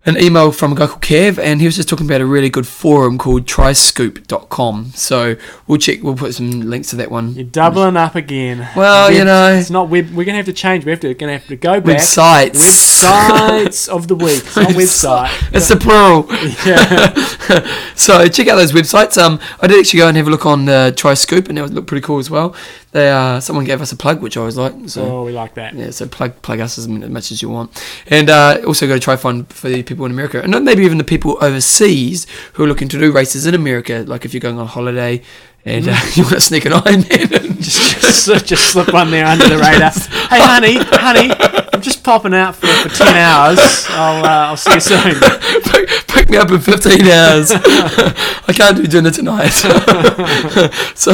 an 0.07 0.17
email 0.19 0.53
from 0.53 0.73
a 0.73 0.77
guy 0.77 0.87
called 0.87 1.03
Kev, 1.03 1.37
and 1.37 1.61
he 1.61 1.67
was 1.67 1.75
just 1.75 1.89
talking 1.89 2.07
about 2.07 2.21
a 2.21 2.27
really 2.27 2.49
good 2.49 2.67
forum 2.67 3.19
called 3.19 3.45
tryscoop.com. 3.45 4.93
So 4.95 5.35
we'll 5.67 5.79
check, 5.79 6.03
we'll 6.03 6.15
put 6.15 6.35
some 6.35 6.63
links 6.63 6.91
to 6.91 6.97
that 6.97 7.11
one. 7.11 7.35
You're 7.35 7.45
doubling 7.45 7.97
up 7.97 8.15
again. 8.15 8.69
Well, 8.77 9.13
you 9.13 9.25
know. 9.25 9.53
it's 9.53 9.69
not 9.69 9.89
web. 9.89 10.11
We're 10.15 10.25
gonna 10.25 10.37
have 10.37 10.47
to 10.47 10.53
change. 10.53 10.85
We 10.85 10.93
have 10.93 11.01
to 11.01 11.13
gonna 11.13 11.33
have 11.33 11.47
to 11.49 11.57
go 11.57 11.81
back. 11.81 11.99
Websites. 11.99 12.53
Websites 12.53 13.89
of 13.89 14.07
the 14.07 14.15
week. 14.15 14.45
It's 14.45 14.57
not 14.57 14.69
website. 14.69 15.55
It's 15.55 15.69
the 15.69 15.77
plural. 15.77 16.27
Yeah. 16.65 17.93
so 17.97 18.29
check 18.29 18.47
out 18.47 18.57
those 18.57 18.73
websites. 18.73 19.21
Um, 19.21 19.41
I 19.61 19.67
did 19.67 19.81
actually 19.81 19.99
go 19.99 20.09
and 20.09 20.17
have 20.17 20.29
a 20.29 20.31
look 20.31 20.47
on 20.47 20.69
uh, 20.69 20.93
TryScoop, 20.95 21.49
and 21.49 21.59
it 21.59 21.67
looked 21.71 21.89
pretty 21.89 22.05
cool 22.05 22.19
as 22.19 22.31
well. 22.31 22.55
They 22.97 23.11
uh, 23.11 23.41
someone 23.41 23.67
gave 23.67 23.83
us 23.83 23.93
a 23.93 23.97
plug, 23.97 24.23
which 24.23 24.39
I 24.39 24.41
always 24.41 24.57
like. 24.57 24.73
So 24.87 25.05
oh, 25.05 25.25
we 25.25 25.33
like 25.33 25.53
that. 25.57 25.75
Yeah, 25.75 25.91
so 25.91 26.09
plug 26.09 26.41
plug 26.41 26.61
us 26.61 26.79
as 26.79 26.89
much 26.89 27.31
as 27.31 27.43
you 27.43 27.51
want, 27.51 27.71
and 28.07 28.31
uh, 28.31 28.63
also 28.67 28.87
go 28.87 28.95
to 28.95 29.01
try 29.01 29.17
find 29.17 29.47
for 29.53 29.69
the 29.69 29.83
people 29.83 30.07
in 30.07 30.13
America, 30.13 30.41
and 30.43 30.65
maybe 30.65 30.83
even 30.83 30.97
the 30.97 31.05
people 31.05 31.37
overseas 31.43 32.27
who 32.55 32.65
are 32.65 32.67
looking 32.67 32.89
to 32.89 32.99
do 32.99 33.13
races 33.13 33.45
in 33.45 33.55
America. 33.55 34.03
Like 34.07 34.25
if 34.25 34.33
you're 34.33 34.41
going 34.41 34.59
on 34.59 34.67
holiday 34.67 35.21
and 35.67 35.87
uh, 35.87 36.01
you 36.15 36.23
want 36.23 36.37
to 36.37 36.41
sneak 36.41 36.65
an 36.65 36.73
eye 36.73 36.83
in 36.87 37.35
and 37.35 37.57
just, 37.63 38.01
just, 38.01 38.47
just 38.47 38.71
slip 38.71 38.91
one 38.95 39.11
there 39.11 39.27
under 39.27 39.47
the 39.47 39.59
radar. 39.59 39.93
Hey, 40.31 40.41
honey, 40.41 40.79
honey, 40.81 41.29
I'm 41.77 41.83
just 41.83 42.03
popping 42.03 42.33
out 42.33 42.57
for, 42.57 42.67
for 42.67 42.89
10 42.89 43.17
hours. 43.17 43.59
I'll, 43.91 44.25
uh, 44.25 44.29
I'll 44.49 44.57
see 44.57 44.73
you 44.73 44.81
soon. 44.81 45.15
pick, 45.65 45.89
pick 46.09 46.31
me 46.31 46.39
up 46.39 46.51
in 46.51 46.59
15 46.59 47.03
hours. 47.07 47.53
I 47.55 48.53
can't 48.55 48.79
do 48.79 48.87
dinner 48.87 49.11
tonight. 49.11 49.49
so 50.95 51.13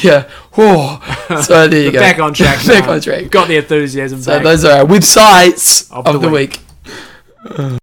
yeah, 0.00 0.28
whoa. 0.52 1.00
So 1.42 1.66
there 1.66 1.82
you 1.82 1.90
go. 1.90 1.98
Back 1.98 2.20
on 2.20 2.34
track. 2.34 2.64
Back 2.64 2.86
now. 2.86 2.92
on 2.92 3.00
track. 3.00 3.28
Got 3.30 3.48
the 3.48 3.56
enthusiasm 3.56 4.22
So 4.22 4.36
back. 4.36 4.44
those 4.44 4.64
are 4.64 4.78
our 4.82 4.86
websites 4.86 5.90
Of 5.90 6.06
of, 6.06 6.20
the 6.22 6.28
the, 6.28 6.30
week. 6.30 7.80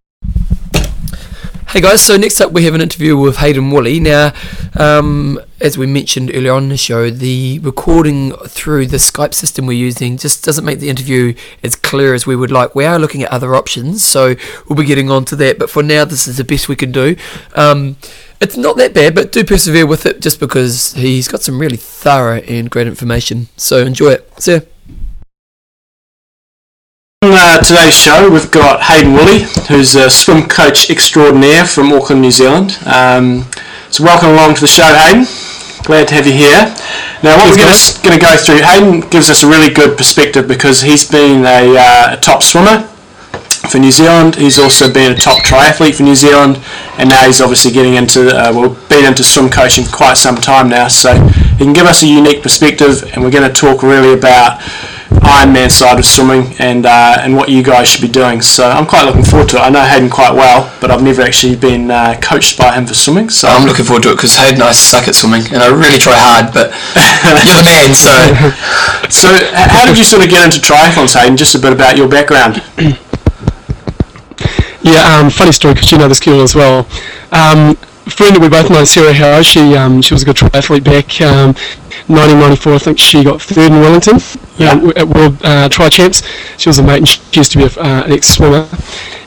Hey 1.72 1.80
guys, 1.80 2.02
so 2.02 2.18
next 2.18 2.42
up 2.42 2.52
we 2.52 2.66
have 2.66 2.76
an 2.76 2.82
interview 2.82 3.16
with 3.16 3.38
Hayden 3.38 3.72
Woolley. 3.72 4.02
Now, 4.02 4.34
um, 4.78 5.40
as 5.62 5.78
we 5.78 5.88
mentioned 5.88 6.30
earlier 6.36 6.52
on 6.52 6.68
the 6.68 6.76
show, 6.76 7.10
the 7.10 7.60
recording 7.60 8.34
through 8.46 8.88
the 8.88 8.98
Skype 8.98 9.34
system 9.34 9.68
we're 9.68 9.78
using 9.78 10.18
just 10.18 10.44
doesn't 10.44 10.66
make 10.66 10.80
the 10.80 10.90
interview 10.90 11.34
as 11.64 11.78
clear 11.78 12.14
as 12.14 12.28
we 12.28 12.36
would 12.36 12.52
like. 12.52 12.76
We 12.76 12.84
are 12.84 13.00
looking 13.00 13.24
at 13.24 13.32
other 13.32 13.56
options, 13.56 14.04
so 14.04 14.36
we'll 14.68 14.76
be 14.76 14.84
getting 14.84 15.10
on 15.10 15.24
to 15.24 15.36
that. 15.38 15.60
But 15.60 15.70
for 15.70 15.82
now, 15.82 16.04
this 16.04 16.28
is 16.28 16.36
the 16.36 16.44
best 16.44 16.68
we 16.68 16.76
can 16.76 16.92
do. 16.92 17.16
Um, 17.56 17.96
it's 18.42 18.58
not 18.58 18.76
that 18.76 18.94
bad, 18.94 19.16
but 19.16 19.32
do 19.32 19.46
persevere 19.46 19.88
with 19.88 20.06
it 20.06 20.20
just 20.20 20.42
because 20.42 20.92
he's 20.96 21.30
got 21.30 21.42
some 21.42 21.58
really 21.58 21.78
thorough 21.78 22.42
and 22.42 22.70
great 22.70 22.88
information. 22.88 23.48
So 23.56 23.78
enjoy 23.78 24.10
it. 24.10 24.30
See 24.42 24.56
ya. 24.56 24.60
On 27.32 27.38
uh, 27.38 27.62
today's 27.62 27.96
show, 27.96 28.30
we've 28.30 28.52
got 28.52 28.82
Hayden 28.82 29.14
Woolley, 29.14 29.44
who's 29.70 29.96
a 29.96 30.10
swim 30.10 30.50
coach 30.50 30.90
extraordinaire 30.90 31.64
from 31.64 31.94
Auckland, 31.94 32.20
New 32.20 32.30
Zealand. 32.30 32.78
Um, 32.86 33.48
so 33.90 34.04
welcome 34.04 34.32
along 34.32 34.56
to 34.56 34.60
the 34.60 34.68
show, 34.68 34.84
Hayden. 34.84 35.24
Glad 35.86 36.10
to 36.10 36.16
have 36.16 36.28
you 36.28 36.34
here. 36.34 36.76
Now, 37.24 37.38
what 37.38 37.56
Cheers, 37.56 38.00
we're 38.04 38.10
going 38.10 38.20
to 38.20 38.26
go 38.26 38.36
through, 38.36 38.60
Hayden 38.68 39.10
gives 39.10 39.30
us 39.30 39.44
a 39.44 39.48
really 39.48 39.74
good 39.74 39.98
perspective 39.98 40.46
because 40.46 40.82
he's 40.82 41.10
been 41.10 41.46
a, 41.46 41.78
uh, 41.78 42.16
a 42.16 42.18
top 42.20 42.44
swimmer 42.44 42.82
for 43.72 43.80
New 43.80 43.92
Zealand. 43.92 44.36
He's 44.36 44.60
also 44.60 44.92
been 44.92 45.14
a 45.14 45.16
top 45.16 45.42
triathlete 45.42 45.96
for 45.96 46.04
New 46.04 46.16
Zealand, 46.16 46.60
and 46.98 47.08
now 47.08 47.26
he's 47.28 47.40
obviously 47.40 47.72
getting 47.72 47.94
into 47.94 48.28
uh, 48.28 48.52
well, 48.54 48.78
been 48.90 49.06
into 49.06 49.24
swim 49.24 49.50
coaching 49.50 49.86
for 49.86 49.96
quite 49.96 50.18
some 50.18 50.36
time 50.36 50.68
now. 50.68 50.90
So 50.90 51.18
he 51.56 51.64
can 51.64 51.72
give 51.72 51.86
us 51.86 52.04
a 52.04 52.08
unique 52.08 52.44
perspective, 52.44 53.10
and 53.14 53.24
we're 53.24 53.32
going 53.32 53.48
to 53.48 53.56
talk 53.56 53.84
really 53.84 54.12
about 54.20 54.62
Ironman 55.22 55.70
side 55.70 56.00
of 56.00 56.06
swimming 56.06 56.54
and 56.60 56.86
uh, 56.86 57.18
and 57.20 57.36
what 57.36 57.50
you 57.50 57.64
guys 57.64 57.88
should 57.88 58.02
be 58.02 58.08
doing. 58.08 58.42
So 58.42 58.70
I'm 58.70 58.86
quite 58.86 59.06
looking 59.06 59.24
forward 59.24 59.50
to 59.50 59.58
it. 59.58 59.62
I 59.62 59.70
know 59.70 59.84
Hayden 59.84 60.10
quite 60.10 60.34
well, 60.34 60.72
but 60.80 60.92
I've 60.92 61.04
never 61.04 61.22
actually 61.22 61.56
been 61.56 61.92
uh, 61.92 62.20
coached 62.22 62.58
by 62.58 62.74
him 62.74 62.88
for 62.88 62.94
swimming. 62.94 63.30
So 63.30 63.48
I'm 63.48 63.68
looking 63.68 63.86
forward 63.86 64.04
to 64.04 64.12
it 64.12 64.16
because 64.16 64.36
Hayden 64.36 64.56
and 64.56 64.64
I 64.64 64.72
suck 64.72 65.08
at 65.08 65.16
swimming, 65.16 65.44
and 65.54 65.62
I 65.62 65.68
really 65.68 66.00
try 66.00 66.16
hard. 66.16 66.54
But 66.54 66.72
you're 67.46 67.60
the 67.60 67.68
man, 67.68 67.94
so 67.94 68.12
So, 69.12 69.28
how 69.54 69.86
did 69.86 69.98
you 69.98 70.06
sort 70.06 70.24
of 70.24 70.30
get 70.30 70.46
into 70.46 70.60
triathlons, 70.60 71.20
Hayden? 71.20 71.36
Just 71.36 71.54
a 71.54 71.60
bit 71.60 71.74
about 71.74 71.98
your 71.98 72.08
background. 72.08 72.64
Yeah, 74.84 75.20
um, 75.20 75.30
funny 75.30 75.52
story 75.52 75.76
because 75.76 75.92
you 75.92 76.00
know 76.00 76.08
this 76.08 76.20
girl 76.20 76.42
as 76.42 76.56
well. 76.56 76.88
Um, 77.32 77.78
a 77.78 77.91
friend 78.12 78.36
that 78.36 78.42
we 78.42 78.50
both 78.50 78.70
know, 78.70 78.84
Sarah 78.84 79.14
Harrow, 79.14 79.42
she 79.42 79.76
um, 79.76 80.02
she 80.02 80.14
was 80.14 80.24
a 80.24 80.26
good 80.26 80.36
triathlete 80.36 80.84
back 80.84 81.22
um, 81.22 81.54
1994. 82.08 82.74
I 82.74 82.78
think 82.78 83.00
she 83.00 83.24
got 83.24 83.42
third 83.42 83.72
in 83.72 83.80
Wellington 83.80 84.18
Yeah. 84.58 84.74
uh, 84.74 84.94
at 84.96 85.08
World 85.08 85.38
uh, 85.44 85.70
Tri 85.70 85.90
Champs. 85.90 86.24
She 86.58 86.70
was 86.70 86.80
a 86.80 86.84
mate 86.84 86.98
and 86.98 87.08
she 87.08 87.22
used 87.34 87.52
to 87.54 87.58
be 87.58 87.64
a, 87.66 87.68
uh, 87.80 88.04
an 88.06 88.12
ex-swimmer. 88.12 88.68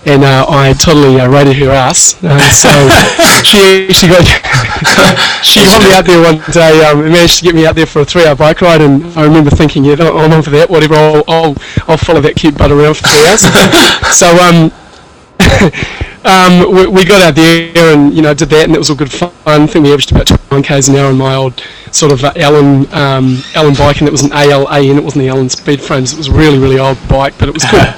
And 0.07 0.22
uh, 0.22 0.45
I 0.49 0.74
totally 0.74 1.18
uh, 1.18 1.28
rated 1.30 1.57
her 1.57 1.70
ass. 1.70 2.22
Uh, 2.22 2.39
so 2.53 2.68
she 3.43 3.89
actually 3.89 4.12
got 4.12 4.24
she 5.45 5.61
got 5.64 5.80
me 5.82 5.93
out 5.95 6.05
there 6.05 6.22
one 6.22 6.43
day 6.53 6.85
um, 6.85 7.01
and 7.01 7.12
managed 7.12 7.39
to 7.39 7.45
get 7.45 7.55
me 7.55 7.64
out 7.66 7.74
there 7.74 7.87
for 7.87 8.01
a 8.03 8.05
three-hour 8.05 8.37
bike 8.37 8.61
ride. 8.61 8.82
And 8.82 9.07
I 9.18 9.24
remember 9.24 9.49
thinking, 9.51 9.82
yeah, 9.85 9.95
I'm 9.99 10.30
on 10.32 10.43
for 10.43 10.51
that. 10.51 10.68
Whatever, 10.68 10.95
I'll 10.97 11.24
I'll, 11.26 11.57
I'll 11.89 11.97
follow 11.97 12.20
that 12.20 12.37
cute 12.37 12.57
butt 12.59 12.70
around 12.70 12.95
for 12.99 13.09
three 13.09 13.24
hours. 13.28 13.41
so 14.14 14.28
um, 14.45 14.70
um, 16.25 16.72
we, 16.72 16.87
we 16.87 17.05
got 17.05 17.22
out 17.22 17.35
there 17.35 17.95
and 17.95 18.14
you 18.14 18.22
know 18.22 18.33
did 18.33 18.49
that 18.51 18.64
and 18.64 18.75
it 18.75 18.79
was 18.79 18.91
all 18.91 18.97
good 18.97 19.12
fun. 19.12 19.33
I 19.47 19.66
think 19.66 19.85
we 19.85 19.93
averaged 19.93 20.11
about 20.11 20.27
21 20.27 20.62
k's 20.62 20.89
an 20.89 20.97
hour 20.97 21.09
on 21.09 21.18
my 21.18 21.35
old 21.35 21.62
sort 21.91 22.12
of 22.12 22.25
uh, 22.25 22.33
Allen 22.37 22.93
um, 22.95 23.43
Allen 23.55 23.75
bike 23.75 23.99
and 23.99 24.09
it 24.09 24.11
was 24.11 24.22
an 24.22 24.33
ALA 24.33 24.66
and 24.70 24.99
it 24.99 25.05
wasn't 25.05 25.22
the 25.22 25.29
Allen 25.29 25.49
speed 25.49 25.81
frames. 25.83 26.12
It 26.12 26.16
was 26.16 26.29
a 26.29 26.33
really 26.33 26.59
really 26.59 26.79
old 26.79 26.99
bike, 27.09 27.35
but 27.39 27.49
it 27.49 27.55
was 27.55 27.64
good. 27.64 27.95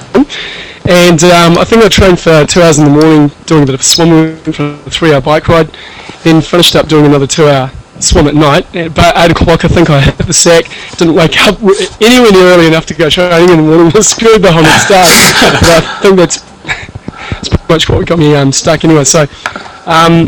and 0.89 1.23
um, 1.23 1.57
I 1.57 1.63
think 1.63 1.83
I 1.83 1.89
trained 1.89 2.19
for 2.19 2.45
two 2.45 2.61
hours 2.61 2.79
in 2.79 2.85
the 2.85 2.91
morning 2.91 3.31
doing 3.45 3.63
a 3.63 3.65
bit 3.65 3.75
of 3.75 3.83
swimming 3.83 4.35
for 4.37 4.73
a 4.85 4.89
three-hour 4.89 5.21
bike 5.21 5.47
ride, 5.47 5.75
then 6.23 6.41
finished 6.41 6.75
up 6.75 6.87
doing 6.87 7.05
another 7.05 7.27
two-hour 7.27 7.71
swim 7.99 8.27
at 8.27 8.35
night. 8.35 8.75
At 8.75 8.87
about 8.87 9.17
eight 9.17 9.31
o'clock, 9.31 9.63
I 9.63 9.69
think 9.69 9.89
I 9.89 10.01
hit 10.01 10.17
the 10.17 10.33
sack. 10.33 10.65
Didn't 10.97 11.15
wake 11.15 11.37
up 11.47 11.59
anywhere 12.01 12.31
near 12.31 12.43
early 12.53 12.67
enough 12.67 12.85
to 12.87 12.93
go 12.93 13.09
training 13.09 13.49
in 13.49 13.57
the 13.57 13.63
morning. 13.63 13.91
Was 13.95 14.07
screwed 14.07 14.41
the 14.41 14.51
whole 14.51 14.63
next 14.63 14.87
day. 14.87 14.97
but 15.61 15.83
I 15.83 15.99
think 16.01 16.17
that's 16.17 16.43
that's 17.31 17.49
pretty 17.49 17.65
much 17.73 17.89
what 17.89 18.05
got 18.07 18.19
me 18.19 18.35
um, 18.35 18.51
stuck 18.51 18.83
anyway. 18.83 19.03
So, 19.03 19.21
um, 19.85 20.25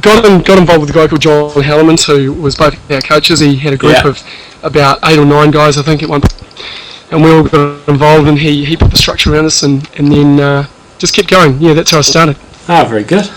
got 0.00 0.24
in, 0.24 0.40
got 0.42 0.58
involved 0.58 0.80
with 0.82 0.90
a 0.90 0.92
guy 0.92 1.06
called 1.08 1.20
John 1.22 1.62
Halleman, 1.62 1.96
who 2.06 2.32
was 2.32 2.56
both 2.56 2.74
our 2.90 3.00
coaches. 3.00 3.40
He 3.40 3.56
had 3.56 3.72
a 3.72 3.76
group 3.76 3.94
Yeah. 4.02 4.08
of 4.08 4.22
about 4.62 4.98
eight 5.04 5.18
or 5.18 5.24
nine 5.26 5.50
guys, 5.50 5.76
I 5.78 5.82
think, 5.82 6.02
at 6.02 6.08
one 6.08 6.20
point, 6.20 6.64
and 7.10 7.22
we 7.22 7.30
all 7.30 7.42
got 7.44 7.88
involved. 7.88 8.28
And 8.28 8.38
he, 8.38 8.64
he 8.64 8.76
put 8.76 8.90
the 8.90 8.96
structure 8.98 9.32
around 9.32 9.46
us, 9.46 9.62
and 9.62 9.88
and 9.98 10.10
then 10.12 10.40
uh, 10.40 10.66
just 10.98 11.14
kept 11.14 11.28
going. 11.28 11.58
Yeah, 11.60 11.74
that's 11.74 11.90
how 11.90 11.98
I 11.98 12.02
started. 12.02 12.36
Ah, 12.68 12.84
very 12.88 13.04
good. 13.04 13.28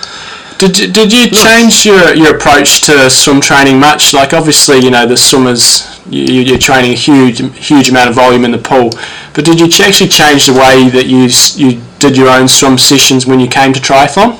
Did 0.60 0.78
you, 0.80 0.92
did 0.94 1.12
you 1.12 1.28
change 1.30 1.86
your, 1.86 2.14
your 2.14 2.36
approach 2.38 2.82
to 2.82 3.10
swim 3.10 3.42
training 3.42 3.80
much? 3.80 4.14
Like 4.14 4.34
obviously, 4.34 4.78
you 4.80 4.92
know, 4.92 5.06
the 5.06 5.18
swimmers, 5.18 6.00
you- 6.10 6.42
you're 6.42 6.60
training 6.60 6.92
a 6.92 6.96
huge 6.96 7.40
huge 7.58 7.90
amount 7.90 8.10
of 8.10 8.16
volume 8.16 8.46
in 8.46 8.52
the 8.52 8.58
pool, 8.60 8.92
but 9.34 9.44
did 9.44 9.60
you 9.60 9.66
actually 9.84 10.10
change 10.10 10.46
the 10.46 10.54
way 10.54 10.90
that 10.90 11.08
you 11.08 11.28
you 11.58 11.82
did 12.04 12.18
your 12.18 12.28
own 12.28 12.50
swim 12.50 12.78
sessions 12.78 13.26
when 13.26 13.40
you 13.40 13.48
came 13.48 13.72
to 13.72 13.80
triathlon? 13.80 14.38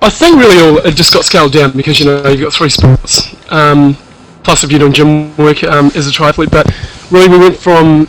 I 0.00 0.08
think 0.08 0.38
really 0.38 0.60
all 0.62 0.78
it 0.78 0.94
just 0.94 1.12
got 1.12 1.24
scaled 1.24 1.52
down 1.52 1.72
because 1.76 1.98
you 1.98 2.06
know 2.06 2.28
you've 2.28 2.42
got 2.42 2.52
three 2.52 2.68
sports. 2.68 3.34
Um, 3.50 3.96
plus, 4.44 4.62
if 4.62 4.70
you're 4.70 4.78
doing 4.78 4.92
gym 4.92 5.36
work 5.36 5.64
um, 5.64 5.86
as 5.96 6.06
a 6.06 6.12
triathlete, 6.12 6.52
but 6.52 6.70
really 7.10 7.28
we 7.28 7.38
went 7.38 7.56
from 7.56 8.06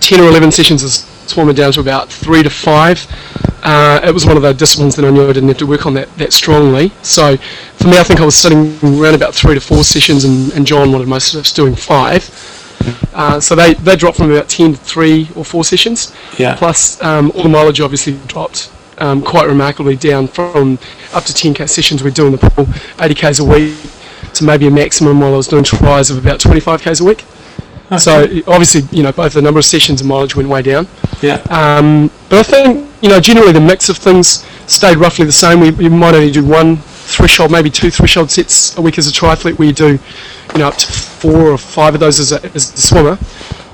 ten 0.00 0.20
or 0.20 0.28
eleven 0.28 0.52
sessions 0.52 0.84
as 0.84 1.04
swimmer 1.26 1.52
down 1.52 1.72
to 1.72 1.80
about 1.80 2.08
three 2.08 2.44
to 2.44 2.50
five. 2.50 3.04
Uh, 3.64 4.00
it 4.04 4.14
was 4.14 4.24
one 4.24 4.36
of 4.36 4.44
the 4.44 4.52
disciplines 4.52 4.94
that 4.94 5.04
I 5.04 5.10
knew 5.10 5.28
I 5.28 5.32
didn't 5.32 5.48
have 5.48 5.58
to 5.58 5.66
work 5.66 5.86
on 5.86 5.94
that, 5.94 6.08
that 6.18 6.32
strongly. 6.32 6.90
So 7.02 7.36
for 7.36 7.88
me, 7.88 7.98
I 7.98 8.04
think 8.04 8.20
I 8.20 8.24
was 8.24 8.36
sitting 8.36 8.78
around 8.84 9.16
about 9.16 9.34
three 9.34 9.54
to 9.54 9.60
four 9.60 9.82
sessions, 9.82 10.24
and, 10.24 10.52
and 10.52 10.64
John 10.64 10.92
wanted 10.92 11.08
most 11.08 11.34
of 11.34 11.40
us 11.40 11.52
doing 11.52 11.74
five. 11.74 12.22
Uh, 13.14 13.40
so 13.40 13.54
they, 13.54 13.74
they 13.74 13.96
dropped 13.96 14.18
from 14.18 14.30
about 14.30 14.48
10 14.48 14.74
to 14.74 14.78
3 14.78 15.28
or 15.34 15.44
4 15.44 15.64
sessions. 15.64 16.14
Yeah. 16.38 16.54
Plus, 16.56 17.02
um, 17.02 17.32
all 17.34 17.42
the 17.42 17.48
mileage 17.48 17.80
obviously 17.80 18.18
dropped 18.26 18.70
um, 18.98 19.22
quite 19.22 19.46
remarkably 19.46 19.96
down 19.96 20.28
from 20.28 20.78
up 21.12 21.24
to 21.24 21.32
10k 21.32 21.68
sessions 21.68 22.02
we'd 22.02 22.14
doing 22.14 22.32
the 22.32 22.38
pool, 22.38 22.66
80k's 22.96 23.40
a 23.40 23.44
week, 23.44 23.76
to 24.34 24.44
maybe 24.44 24.66
a 24.66 24.70
maximum 24.70 25.20
while 25.20 25.34
I 25.34 25.36
was 25.36 25.48
doing 25.48 25.64
tries 25.64 26.10
of 26.10 26.18
about 26.18 26.40
25k's 26.40 27.00
a 27.00 27.04
week. 27.04 27.24
So 27.98 28.24
obviously, 28.48 28.82
you 28.90 29.04
know, 29.04 29.12
both 29.12 29.34
the 29.34 29.42
number 29.42 29.58
of 29.58 29.64
sessions 29.64 30.00
and 30.00 30.08
mileage 30.08 30.34
went 30.34 30.48
way 30.48 30.60
down. 30.60 30.88
Yeah. 31.22 31.36
Um, 31.50 32.10
but 32.28 32.40
I 32.40 32.42
think, 32.42 32.90
you 33.00 33.08
know, 33.08 33.20
generally 33.20 33.52
the 33.52 33.60
mix 33.60 33.88
of 33.88 33.96
things 33.96 34.44
stayed 34.66 34.96
roughly 34.96 35.24
the 35.24 35.32
same. 35.32 35.60
We, 35.60 35.70
we 35.70 35.88
might 35.88 36.14
only 36.14 36.32
do 36.32 36.44
one 36.44 36.78
threshold, 37.06 37.50
maybe 37.50 37.70
two 37.70 37.90
threshold 37.90 38.30
sets 38.30 38.76
a 38.76 38.82
week 38.82 38.98
as 38.98 39.06
a 39.06 39.12
triathlete 39.12 39.58
where 39.58 39.68
you 39.68 39.74
do, 39.74 39.98
you 40.52 40.58
know, 40.58 40.68
up 40.68 40.74
to 40.74 40.92
four 40.92 41.50
or 41.50 41.58
five 41.58 41.94
of 41.94 42.00
those 42.00 42.18
as 42.18 42.32
a, 42.32 42.44
as 42.54 42.74
a 42.74 42.76
swimmer. 42.76 43.18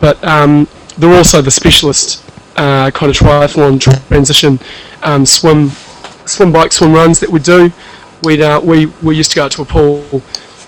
But 0.01 0.23
um, 0.25 0.69
there 0.99 1.11
are 1.11 1.17
also 1.17 1.41
the 1.43 1.51
specialist 1.51 2.25
uh, 2.57 2.91
kind 2.91 3.11
of 3.11 3.17
triathlon 3.17 3.81
transition 4.09 4.61
um, 5.03 5.25
swim, 5.25 5.71
swim 6.27 6.53
bike, 6.53 6.73
swim 6.73 6.93
runs 6.93 7.19
that 7.21 7.31
we 7.31 7.41
do. 7.41 7.73
We'd, 8.23 8.41
uh, 8.41 8.61
we, 8.63 8.87
we 9.03 9.17
used 9.17 9.31
to 9.33 9.37
go 9.37 9.45
out 9.45 9.53
to 9.53 9.63
a 9.63 9.65
pool 9.65 10.23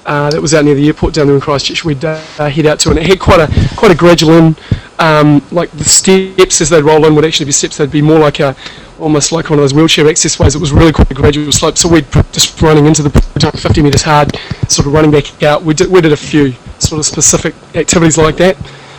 uh, 0.07 0.31
that 0.31 0.41
was 0.41 0.55
out 0.55 0.65
near 0.65 0.75
the 0.75 0.87
airport 0.87 1.15
down 1.15 1.27
there 1.27 1.35
in 1.35 1.41
Christchurch. 1.41 1.85
We'd 1.85 2.05
uh, 2.05 2.19
head 2.37 2.67
out 2.67 2.81
to, 2.81 2.91
and 2.91 2.99
it 2.99 3.07
had 3.07 3.21
quite 3.21 3.41
a 3.41 3.77
quite 3.77 3.91
a 3.91 3.95
gradual 3.95 4.33
in. 4.33 4.57
Um, 4.99 5.43
like 5.51 5.71
the 5.73 5.85
steps 5.85 6.61
as 6.61 6.71
they'd 6.71 6.83
roll 6.83 7.05
in 7.07 7.15
would 7.15 7.25
actually 7.25 7.47
be 7.47 7.53
steps. 7.53 7.79
They'd 7.79 7.91
be 7.91 8.03
more 8.03 8.19
like 8.19 8.41
a 8.41 8.55
almost 8.99 9.33
like 9.33 9.51
one 9.51 9.59
of 9.59 9.63
those 9.63 9.75
wheelchair 9.75 10.09
access 10.09 10.39
ways. 10.39 10.55
It 10.55 10.61
was 10.61 10.73
really 10.73 10.93
quite 10.93 11.11
a 11.11 11.15
gradual 11.15 11.51
slope. 11.53 11.77
So 11.77 11.89
we'd 11.89 12.11
just 12.33 12.61
running 12.63 12.87
into 12.87 13.03
the 13.03 13.11
doing 13.39 13.53
50 13.53 13.83
metres 13.83 14.03
hard, 14.03 14.37
sort 14.69 14.87
of 14.87 14.93
running 14.93 15.11
back 15.11 15.43
out. 15.43 15.63
We 15.63 15.75
did 15.75 15.91
we 15.91 16.01
did 16.01 16.13
a 16.13 16.17
few 16.17 16.53
sort 16.79 16.99
of 16.99 17.07
specific 17.07 17.55
activities 17.75 18.19
like 18.19 18.37
that, 18.37 18.57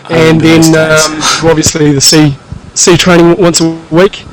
and 0.09 0.39
then 0.39 0.63
um, 0.75 1.49
obviously 1.49 1.91
the 1.91 2.01
sea 2.01 2.35
sea 2.73 2.97
training 2.97 3.41
once 3.41 3.61
a 3.61 3.69
week 3.91 4.25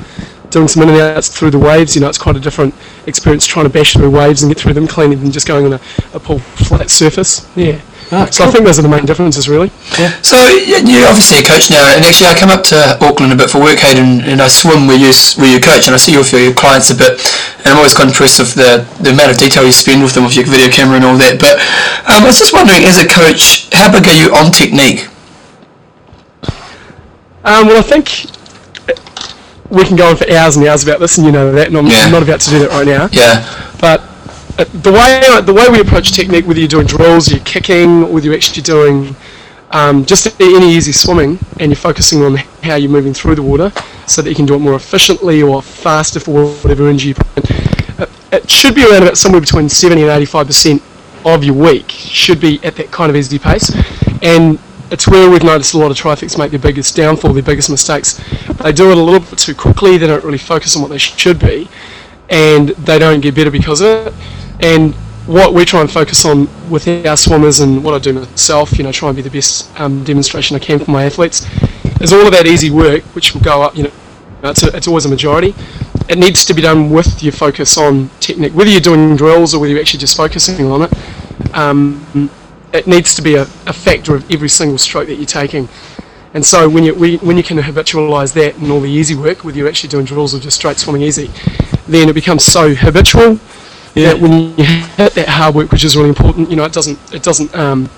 doing 0.49 0.67
some 0.67 0.83
in 0.83 0.89
and 0.89 0.99
outs 0.99 1.29
through 1.29 1.49
the 1.49 1.59
waves. 1.59 1.95
You 1.95 2.01
know, 2.01 2.09
it's 2.09 2.17
quite 2.17 2.35
a 2.35 2.39
different 2.39 2.75
experience 3.07 3.45
trying 3.45 3.65
to 3.65 3.69
bash 3.71 3.93
through 3.93 4.11
waves 4.11 4.43
and 4.43 4.53
get 4.53 4.61
through 4.61 4.73
them 4.73 4.87
cleaner 4.87 5.15
than 5.15 5.31
just 5.31 5.47
going 5.47 5.65
on 5.65 5.73
a, 5.73 5.79
a 6.13 6.19
pool 6.19 6.39
flat 6.39 6.89
surface. 6.89 7.49
Yeah. 7.55 7.81
Ah, 8.11 8.27
So 8.29 8.45
I 8.45 8.51
think 8.51 8.65
those 8.65 8.77
are 8.77 8.83
the 8.83 8.89
main 8.89 9.05
differences, 9.05 9.47
really. 9.49 9.71
Yeah. 9.97 10.11
So 10.21 10.37
you're 10.51 11.07
obviously 11.07 11.39
a 11.39 11.43
coach 11.43 11.69
now, 11.71 11.81
and 11.95 12.03
actually 12.05 12.27
I 12.27 12.35
come 12.37 12.49
up 12.49 12.63
to 12.73 12.97
Auckland 13.01 13.31
a 13.33 13.35
bit 13.35 13.49
for 13.49 13.61
work, 13.61 13.79
Hayden, 13.79 14.21
and 14.21 14.41
I 14.41 14.47
swim 14.47 14.85
where 14.87 14.97
you 14.97 15.09
s- 15.09 15.37
where 15.37 15.49
you 15.51 15.59
coach, 15.59 15.87
and 15.87 15.95
I 15.95 15.97
see 15.97 16.11
you 16.13 16.19
with 16.19 16.33
your 16.33 16.53
clients 16.53 16.91
a 16.91 16.95
bit, 16.95 17.17
and 17.63 17.67
I'm 17.73 17.77
always 17.77 17.93
quite 17.93 18.07
impressed 18.09 18.39
with 18.39 18.53
the, 18.53 18.85
the 19.01 19.11
amount 19.11 19.31
of 19.31 19.37
detail 19.37 19.63
you 19.65 19.71
spend 19.71 20.03
with 20.03 20.13
them 20.13 20.23
with 20.25 20.35
your 20.35 20.45
video 20.45 20.69
camera 20.69 20.97
and 20.97 21.05
all 21.05 21.17
that. 21.17 21.39
But 21.39 21.57
um, 22.09 22.23
I 22.23 22.27
was 22.27 22.37
just 22.37 22.53
wondering, 22.53 22.83
as 22.85 22.99
a 23.01 23.07
coach, 23.07 23.69
how 23.73 23.91
big 23.91 24.05
are 24.07 24.13
you 24.17 24.33
on 24.35 24.51
technique? 24.51 25.07
Um, 27.43 27.67
well, 27.67 27.77
I 27.77 27.81
think 27.81 28.29
we 29.69 29.83
can 29.85 29.95
go 29.97 30.07
on 30.09 30.15
for 30.15 30.29
hours 30.31 30.55
and 30.55 30.65
hours 30.67 30.83
about 30.83 30.99
this, 30.99 31.17
and 31.17 31.25
you 31.25 31.31
know 31.31 31.51
that, 31.51 31.67
and 31.67 31.77
I'm, 31.77 31.87
Yeah. 31.87 32.09
Not 32.09 32.23
about 32.23 32.39
to 32.41 32.49
do 32.49 32.59
that 32.59 32.69
right 32.69 32.85
now. 32.87 33.09
Yeah, 33.11 33.43
But 33.81 34.01
the 34.57 34.91
way 34.91 35.41
the 35.41 35.53
way 35.53 35.67
we 35.69 35.79
approach 35.79 36.11
technique, 36.11 36.45
whether 36.45 36.59
you're 36.59 36.67
doing 36.69 36.87
drills, 36.87 37.29
you're 37.31 37.39
kicking, 37.43 38.11
whether 38.11 38.25
you're 38.27 38.35
actually 38.35 38.61
doing 38.61 39.15
um, 39.71 40.05
just 40.05 40.39
any 40.39 40.71
easy 40.71 40.91
swimming, 40.91 41.39
and 41.59 41.71
you're 41.71 41.75
focusing 41.75 42.21
on 42.23 42.35
how 42.61 42.75
you're 42.75 42.91
moving 42.91 43.13
through 43.13 43.35
the 43.35 43.41
water, 43.41 43.71
so 44.05 44.21
that 44.21 44.29
you 44.29 44.35
can 44.35 44.45
do 44.45 44.53
it 44.55 44.59
more 44.59 44.75
efficiently 44.75 45.41
or 45.41 45.61
faster 45.61 46.19
for 46.19 46.45
whatever 46.61 46.87
energy 46.87 47.09
you 47.09 47.15
put 47.15 47.49
in. 47.49 48.01
Uh, 48.01 48.05
It 48.31 48.49
should 48.49 48.75
be 48.75 48.83
around 48.83 49.03
about 49.03 49.17
somewhere 49.17 49.41
between 49.41 49.69
70 49.69 50.01
and 50.03 50.11
85 50.11 50.47
percent 50.47 50.83
of 51.25 51.43
your 51.43 51.55
week 51.55 51.89
should 51.89 52.39
be 52.39 52.59
at 52.63 52.75
that 52.75 52.91
kind 52.91 53.09
of 53.09 53.15
easy 53.15 53.39
pace, 53.39 53.71
and 54.21 54.59
it's 54.91 55.07
where 55.07 55.27
we've 55.29 55.43
noticed 55.43 55.73
a 55.73 55.77
lot 55.79 55.89
of 55.89 55.97
triathletes 55.97 56.37
make 56.37 56.51
their 56.51 56.59
biggest 56.59 56.95
downfall, 56.95 57.33
their 57.33 57.41
biggest 57.41 57.71
mistakes. 57.71 58.21
They 58.61 58.71
do 58.71 58.91
it 58.91 58.97
a 58.97 59.01
little 59.01 59.21
bit 59.21 59.39
too 59.39 59.55
quickly. 59.55 59.97
They 59.97 60.05
don't 60.05 60.23
really 60.23 60.37
focus 60.37 60.75
on 60.75 60.83
what 60.83 60.89
they 60.91 60.99
should 60.99 61.39
be, 61.39 61.67
and 62.29 62.69
they 62.69 62.99
don't 62.99 63.21
get 63.21 63.33
better 63.33 63.49
because 63.49 63.81
of 63.81 64.07
it. 64.07 64.13
And 64.63 64.95
what 65.27 65.53
we 65.53 65.65
try 65.65 65.81
and 65.81 65.91
focus 65.91 66.25
on 66.25 66.47
with 66.69 66.87
our 67.05 67.17
swimmers 67.17 67.59
and 67.59 67.83
what 67.83 67.93
I 67.93 67.99
do 67.99 68.13
myself, 68.13 68.77
you 68.77 68.83
know, 68.83 68.93
try 68.93 69.09
and 69.09 69.15
be 69.15 69.21
the 69.21 69.29
best 69.29 69.69
um, 69.79 70.03
demonstration 70.05 70.55
I 70.55 70.59
can 70.59 70.79
for 70.79 70.89
my 70.89 71.03
athletes, 71.03 71.45
is 72.01 72.13
all 72.13 72.25
of 72.25 72.31
that 72.31 72.45
easy 72.47 72.71
work, 72.71 73.03
which 73.13 73.33
will 73.33 73.41
go 73.41 73.61
up, 73.61 73.75
you 73.75 73.83
know, 73.83 73.91
it's, 74.43 74.63
a, 74.63 74.75
it's 74.75 74.87
always 74.87 75.05
a 75.05 75.09
majority. 75.09 75.53
It 76.07 76.17
needs 76.17 76.45
to 76.45 76.53
be 76.53 76.61
done 76.61 76.89
with 76.89 77.21
your 77.21 77.33
focus 77.33 77.77
on 77.77 78.09
technique, 78.21 78.53
whether 78.53 78.69
you're 78.69 78.81
doing 78.81 79.15
drills 79.15 79.53
or 79.53 79.59
whether 79.59 79.71
you're 79.73 79.81
actually 79.81 79.99
just 79.99 80.15
focusing 80.17 80.65
on 80.71 80.83
it. 80.83 80.93
um, 81.53 82.29
it 82.73 82.87
needs 82.87 83.13
to 83.15 83.21
be 83.21 83.35
a, 83.35 83.43
a 83.43 83.73
factor 83.73 84.15
of 84.15 84.29
every 84.31 84.49
single 84.49 84.77
stroke 84.77 85.07
that 85.07 85.15
you're 85.15 85.25
taking. 85.25 85.69
And 86.33 86.43
so 86.43 86.67
when 86.67 86.83
you 86.83 86.95
when 86.95 87.37
you 87.37 87.43
can 87.43 87.57
habitualise 87.59 88.33
that 88.33 88.57
and 88.57 88.71
all 88.71 88.79
the 88.79 88.89
easy 88.89 89.15
work, 89.15 89.43
whether 89.43 89.57
you're 89.57 89.67
actually 89.67 89.89
doing 89.89 90.05
drills 90.05 90.33
or 90.33 90.39
just 90.39 90.57
straight 90.57 90.77
swimming 90.77 91.03
easy, 91.03 91.29
then 91.87 92.09
it 92.09 92.13
becomes 92.13 92.43
so 92.43 92.73
habitual 92.73 93.39
Yeah. 93.95 94.13
that 94.13 94.21
when 94.21 94.57
you 94.57 94.63
hit 94.63 95.13
that 95.13 95.27
hard 95.27 95.55
work, 95.55 95.71
which 95.71 95.83
is 95.83 95.95
really 95.95 96.09
important, 96.09 96.49
you 96.49 96.55
know, 96.55 96.63
it 96.63 96.73
doesn't 96.73 96.97
it 97.13 97.23
doesn't 97.23 97.53
um, 97.55 97.89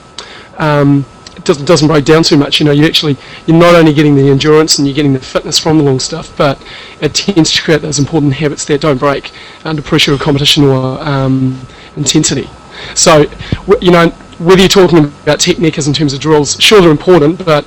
um, 0.58 1.06
it 1.36 1.44
doesn't 1.44 1.66
doesn't 1.66 1.88
break 1.88 2.06
down 2.06 2.24
too 2.24 2.38
much. 2.38 2.60
You 2.60 2.66
know, 2.66 2.72
you 2.72 2.86
actually 2.86 3.18
you're 3.46 3.58
not 3.58 3.76
only 3.76 3.94
getting 3.94 4.16
the 4.16 4.30
endurance 4.30 4.78
and 4.78 4.88
you're 4.88 4.96
getting 4.96 5.14
the 5.14 5.20
fitness 5.20 5.58
from 5.60 5.78
the 5.78 5.84
long 5.84 6.00
stuff, 6.00 6.36
but 6.38 6.62
it 7.02 7.14
tends 7.14 7.52
to 7.54 7.62
create 7.62 7.82
those 7.82 8.00
important 8.00 8.34
habits 8.34 8.66
that 8.66 8.82
don't 8.82 8.98
break 8.98 9.32
under 9.64 9.82
pressure 9.82 10.14
of 10.14 10.20
competition 10.20 10.64
or 10.64 11.00
um, 11.02 11.60
intensity. 11.96 12.50
So, 12.94 13.26
you 13.82 13.92
know, 13.92 14.10
whether 14.40 14.60
you're 14.62 14.70
talking 14.70 14.98
about 15.00 15.40
technique 15.40 15.78
as 15.78 15.88
in 15.88 15.94
terms 15.94 16.14
of 16.14 16.20
drills, 16.20 16.62
sure 16.62 16.82
they're 16.82 16.92
important, 16.92 17.44
but 17.46 17.66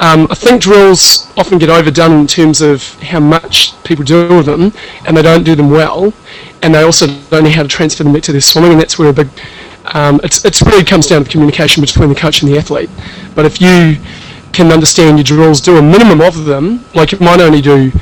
um, 0.00 0.26
I 0.30 0.34
think 0.34 0.62
drills 0.62 1.32
often 1.36 1.58
get 1.58 1.70
overdone 1.70 2.20
in 2.20 2.26
terms 2.26 2.60
of 2.60 2.82
how 3.00 3.20
much 3.20 3.80
people 3.84 4.04
do 4.04 4.36
with 4.36 4.46
them, 4.46 4.72
and 5.06 5.16
they 5.16 5.22
don't 5.22 5.44
do 5.44 5.54
them 5.54 5.70
well, 5.70 6.12
and 6.62 6.74
they 6.74 6.82
also 6.82 7.06
don't 7.30 7.44
know 7.44 7.50
how 7.50 7.62
to 7.62 7.68
transfer 7.68 8.02
them 8.02 8.12
back 8.12 8.22
to 8.24 8.32
their 8.32 8.40
swimming, 8.40 8.72
and 8.72 8.80
that's 8.80 8.98
where 8.98 9.10
a 9.10 9.12
big 9.12 9.28
um, 9.92 10.20
it's, 10.24 10.62
really 10.62 10.84
comes 10.84 11.06
down 11.06 11.20
to 11.20 11.24
the 11.24 11.30
communication 11.30 11.82
between 11.82 12.08
the 12.08 12.14
coach 12.14 12.42
and 12.42 12.50
the 12.50 12.58
athlete. 12.58 12.88
But 13.34 13.44
if 13.44 13.60
you 13.60 13.96
can 14.52 14.72
understand 14.72 15.18
your 15.18 15.24
drills, 15.24 15.60
do 15.60 15.76
a 15.76 15.82
minimum 15.82 16.20
of 16.20 16.44
them, 16.44 16.84
like 16.94 17.12
you 17.12 17.18
might 17.18 17.40
only 17.40 17.60
do, 17.60 17.92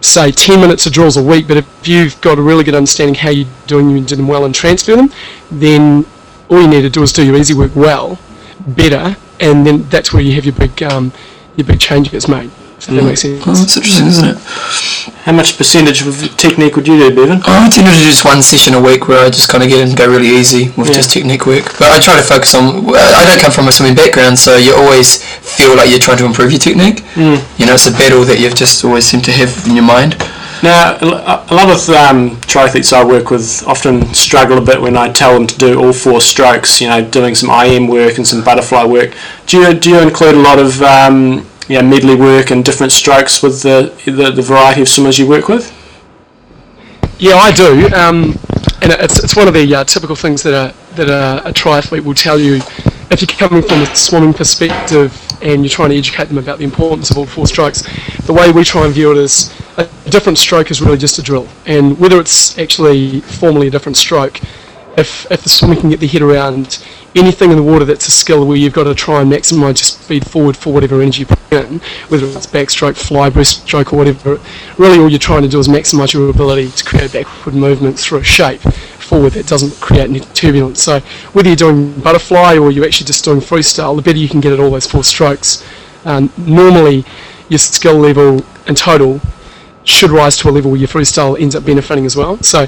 say, 0.00 0.30
10 0.30 0.60
minutes 0.60 0.86
of 0.86 0.92
drills 0.92 1.16
a 1.16 1.22
week, 1.22 1.48
but 1.48 1.56
if 1.56 1.88
you've 1.88 2.20
got 2.20 2.38
a 2.38 2.42
really 2.42 2.62
good 2.62 2.74
understanding 2.74 3.14
how 3.14 3.30
you're 3.30 3.48
doing 3.66 3.92
them, 3.92 4.04
do 4.04 4.16
them 4.16 4.28
well 4.28 4.44
and 4.44 4.54
transfer 4.54 4.94
them, 4.94 5.10
then 5.50 6.06
all 6.48 6.60
you 6.60 6.68
need 6.68 6.82
to 6.82 6.90
do 6.90 7.02
is 7.02 7.12
do 7.12 7.24
your 7.24 7.36
easy 7.36 7.54
work 7.54 7.74
well, 7.74 8.18
better, 8.68 9.16
and 9.40 9.66
then 9.66 9.82
that's 9.88 10.12
where 10.12 10.22
you 10.22 10.34
have 10.34 10.44
your 10.44 10.54
big, 10.54 10.82
um, 10.84 11.12
your 11.56 11.66
big 11.66 11.80
change 11.80 12.10
gets 12.10 12.28
made. 12.28 12.50
If 12.76 12.86
that 12.88 13.02
makes 13.04 13.22
sense. 13.22 13.42
Oh, 13.46 13.54
that's 13.54 13.76
interesting, 13.76 14.06
isn't 14.08 14.28
it? 14.36 14.38
How 15.24 15.32
much 15.32 15.56
percentage 15.56 16.02
of 16.06 16.36
technique 16.36 16.76
would 16.76 16.86
you 16.86 16.98
do, 16.98 17.14
Bevan? 17.14 17.40
I 17.46 17.70
tend 17.70 17.86
to 17.86 17.92
do 17.94 18.04
just 18.04 18.24
one 18.26 18.42
session 18.42 18.74
a 18.74 18.80
week 18.82 19.08
where 19.08 19.24
I 19.24 19.30
just 19.30 19.48
kind 19.48 19.62
of 19.62 19.70
get 19.70 19.80
in 19.80 19.88
and 19.88 19.96
go 19.96 20.06
really 20.10 20.28
easy 20.28 20.68
with 20.76 20.88
Yeah. 20.88 20.94
just 21.00 21.10
technique 21.12 21.46
work. 21.46 21.64
But 21.78 21.88
I 21.92 21.98
try 22.00 22.16
to 22.16 22.22
focus 22.22 22.54
on. 22.54 22.84
I 22.94 23.24
don't 23.24 23.40
come 23.40 23.52
from 23.52 23.68
a 23.68 23.72
swimming 23.72 23.94
background, 23.94 24.38
so 24.38 24.56
you 24.56 24.74
always 24.74 25.16
feel 25.22 25.74
like 25.76 25.88
you're 25.88 25.98
trying 26.02 26.18
to 26.18 26.26
improve 26.26 26.50
your 26.52 26.60
technique. 26.60 27.04
Mm. 27.14 27.40
You 27.58 27.66
know, 27.66 27.74
it's 27.74 27.86
a 27.86 27.92
battle 27.92 28.24
that 28.24 28.38
you've 28.40 28.54
just 28.56 28.84
always 28.84 29.06
seem 29.06 29.22
to 29.22 29.32
have 29.32 29.50
in 29.66 29.76
your 29.76 29.84
mind. 29.86 30.16
Now, 30.64 30.96
a 31.02 31.54
lot 31.54 31.68
of 31.68 31.86
um, 31.90 32.36
triathletes 32.48 32.94
I 32.94 33.04
work 33.04 33.28
with 33.28 33.62
often 33.66 34.14
struggle 34.14 34.56
a 34.56 34.62
bit 34.62 34.80
when 34.80 34.96
I 34.96 35.12
tell 35.12 35.34
them 35.34 35.46
to 35.46 35.58
do 35.58 35.78
all 35.78 35.92
four 35.92 36.22
strokes. 36.22 36.80
You 36.80 36.88
know, 36.88 37.06
doing 37.06 37.34
some 37.34 37.50
IM 37.50 37.86
work 37.86 38.16
and 38.16 38.26
some 38.26 38.42
butterfly 38.42 38.84
work. 38.84 39.14
Do 39.44 39.58
you 39.58 39.74
do 39.74 39.90
you 39.90 40.00
include 40.00 40.36
a 40.36 40.38
lot 40.38 40.58
of 40.58 40.80
um, 40.80 41.46
yeah 41.68 41.82
medley 41.82 42.14
work 42.14 42.50
and 42.50 42.64
different 42.64 42.92
strokes 42.92 43.42
with 43.42 43.60
the, 43.60 43.92
the 44.06 44.30
the 44.30 44.40
variety 44.40 44.80
of 44.80 44.88
swimmers 44.88 45.18
you 45.18 45.28
work 45.28 45.48
with? 45.48 45.70
Yeah, 47.18 47.34
I 47.34 47.52
do, 47.52 47.86
um, 47.94 48.34
and 48.80 48.90
it's, 48.92 49.22
it's 49.22 49.36
one 49.36 49.48
of 49.48 49.52
the 49.52 49.74
uh, 49.74 49.84
typical 49.84 50.16
things 50.16 50.42
that 50.44 50.54
a 50.54 50.94
that 50.96 51.10
a, 51.10 51.46
a 51.46 51.52
triathlete 51.52 52.04
will 52.04 52.14
tell 52.14 52.40
you 52.40 52.62
if 53.10 53.20
you're 53.20 53.48
coming 53.48 53.62
from 53.62 53.82
a 53.82 53.94
swimming 53.94 54.32
perspective 54.32 55.12
and 55.42 55.62
you're 55.62 55.68
trying 55.68 55.90
to 55.90 55.98
educate 55.98 56.28
them 56.28 56.38
about 56.38 56.56
the 56.56 56.64
importance 56.64 57.10
of 57.10 57.18
all 57.18 57.26
four 57.26 57.46
strokes. 57.46 57.82
The 58.22 58.32
way 58.32 58.50
we 58.50 58.64
try 58.64 58.86
and 58.86 58.94
view 58.94 59.10
it 59.10 59.18
is 59.18 59.52
a 59.76 60.10
different 60.10 60.38
stroke 60.38 60.70
is 60.70 60.80
really 60.80 60.98
just 60.98 61.18
a 61.18 61.22
drill, 61.22 61.48
and 61.66 61.98
whether 61.98 62.20
it's 62.20 62.58
actually 62.58 63.20
formally 63.20 63.68
a 63.68 63.70
different 63.70 63.96
stroke, 63.96 64.40
if 64.96 65.30
if 65.30 65.42
the 65.42 65.48
swimmer 65.48 65.76
can 65.76 65.90
get 65.90 66.00
their 66.00 66.08
head 66.08 66.22
around 66.22 66.84
anything 67.16 67.50
in 67.50 67.56
the 67.56 67.62
water 67.62 67.84
that's 67.84 68.08
a 68.08 68.10
skill 68.10 68.46
where 68.46 68.56
you've 68.56 68.72
got 68.72 68.84
to 68.84 68.94
try 68.94 69.20
and 69.20 69.30
maximise 69.30 69.78
your 69.78 69.84
speed 69.84 70.28
forward 70.28 70.56
for 70.56 70.72
whatever 70.72 71.00
energy 71.00 71.20
you 71.20 71.26
put 71.26 71.38
in, 71.52 71.78
whether 72.08 72.26
it's 72.26 72.46
backstroke, 72.46 72.96
fly, 72.96 73.30
breaststroke, 73.30 73.92
or 73.92 73.96
whatever. 73.96 74.40
Really, 74.78 74.98
all 74.98 75.08
you're 75.08 75.18
trying 75.18 75.42
to 75.42 75.48
do 75.48 75.58
is 75.58 75.68
maximise 75.68 76.12
your 76.12 76.28
ability 76.30 76.70
to 76.70 76.84
create 76.84 77.12
backward 77.12 77.54
movement 77.54 77.98
through 77.98 78.18
a 78.18 78.24
shape 78.24 78.60
forward 78.60 79.32
that 79.34 79.46
doesn't 79.46 79.80
create 79.80 80.08
any 80.08 80.20
turbulence. 80.20 80.82
So 80.82 81.00
whether 81.32 81.48
you're 81.48 81.56
doing 81.56 81.92
butterfly 82.00 82.56
or 82.56 82.70
you're 82.70 82.84
actually 82.84 83.06
just 83.06 83.24
doing 83.24 83.40
freestyle, 83.40 83.94
the 83.96 84.02
better 84.02 84.18
you 84.18 84.28
can 84.28 84.40
get 84.40 84.52
at 84.52 84.60
all 84.60 84.70
those 84.70 84.86
four 84.86 85.04
strokes. 85.04 85.64
Um, 86.04 86.32
normally, 86.36 87.04
your 87.48 87.58
skill 87.58 87.98
level 87.98 88.44
in 88.66 88.74
total 88.74 89.20
should 89.84 90.10
rise 90.10 90.36
to 90.38 90.48
a 90.48 90.50
level 90.50 90.70
where 90.70 90.80
your 90.80 90.88
freestyle 90.88 91.38
ends 91.38 91.54
up 91.54 91.64
benefiting 91.64 92.06
as 92.06 92.16
well. 92.16 92.38
So 92.42 92.66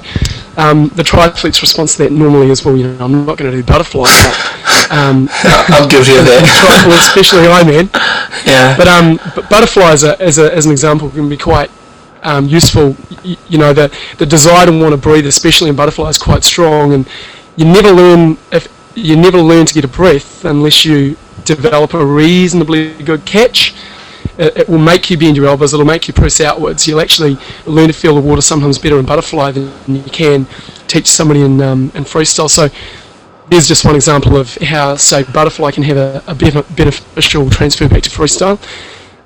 um, 0.55 0.89
the 0.89 1.03
triathlete's 1.03 1.61
response 1.61 1.95
to 1.97 2.03
that 2.03 2.11
normally 2.11 2.49
is, 2.49 2.63
well, 2.63 2.77
you 2.77 2.87
know, 2.87 3.03
I'm 3.03 3.25
not 3.25 3.37
going 3.37 3.51
to 3.51 3.57
do 3.57 3.63
butterfly, 3.63 4.03
but, 4.03 4.91
um, 4.91 5.27
I'm 5.33 5.89
guilty 5.89 6.15
of 6.15 6.25
that. 6.25 7.13
especially 7.15 7.47
Ironman. 7.47 7.89
yeah. 8.45 8.77
But 8.77 8.87
um, 8.87 9.19
but 9.35 9.49
butterfly 9.49 9.91
as, 9.91 10.03
a, 10.03 10.19
as, 10.21 10.37
a, 10.37 10.53
as 10.53 10.65
an 10.65 10.71
example 10.71 11.09
can 11.09 11.27
be 11.27 11.37
quite 11.37 11.71
um, 12.23 12.45
useful. 12.45 12.95
Y- 13.23 13.37
you 13.47 13.57
know, 13.57 13.73
the 13.73 13.95
the 14.17 14.25
desire 14.25 14.65
to 14.65 14.71
want 14.79 14.91
to 14.91 14.97
breathe, 14.97 15.25
especially 15.25 15.69
in 15.69 15.75
butterfly, 15.75 16.09
is 16.09 16.17
quite 16.17 16.43
strong, 16.43 16.93
and 16.93 17.07
you 17.55 17.65
never 17.65 17.91
learn 17.91 18.37
if 18.51 18.67
you 18.95 19.15
never 19.15 19.39
learn 19.41 19.65
to 19.65 19.73
get 19.73 19.83
a 19.83 19.87
breath 19.87 20.45
unless 20.45 20.85
you 20.85 21.17
develop 21.45 21.93
a 21.93 22.05
reasonably 22.05 22.93
good 23.03 23.25
catch. 23.25 23.73
It, 24.37 24.57
it 24.57 24.69
will 24.69 24.77
make 24.77 25.09
you 25.09 25.17
bend 25.17 25.35
your 25.35 25.47
elbows. 25.47 25.73
It'll 25.73 25.85
make 25.85 26.07
you 26.07 26.13
press 26.13 26.39
outwards. 26.41 26.87
You'll 26.87 27.01
actually 27.01 27.37
learn 27.65 27.87
to 27.87 27.93
feel 27.93 28.15
the 28.15 28.21
water 28.21 28.41
sometimes 28.41 28.77
better 28.77 28.99
in 28.99 29.05
butterfly 29.05 29.51
than 29.51 29.71
you 29.87 30.03
can 30.03 30.47
teach 30.87 31.07
somebody 31.07 31.41
in 31.41 31.61
um, 31.61 31.91
in 31.95 32.03
freestyle. 32.03 32.49
So 32.49 32.69
there's 33.49 33.67
just 33.67 33.85
one 33.85 33.95
example 33.95 34.35
of 34.35 34.55
how, 34.55 34.95
say, 34.95 35.23
butterfly 35.23 35.71
can 35.71 35.83
have 35.83 35.97
a, 35.97 36.23
a 36.27 36.35
benef- 36.35 36.75
beneficial 36.75 37.49
transfer 37.49 37.87
back 37.87 38.03
to 38.03 38.09
freestyle. 38.09 38.59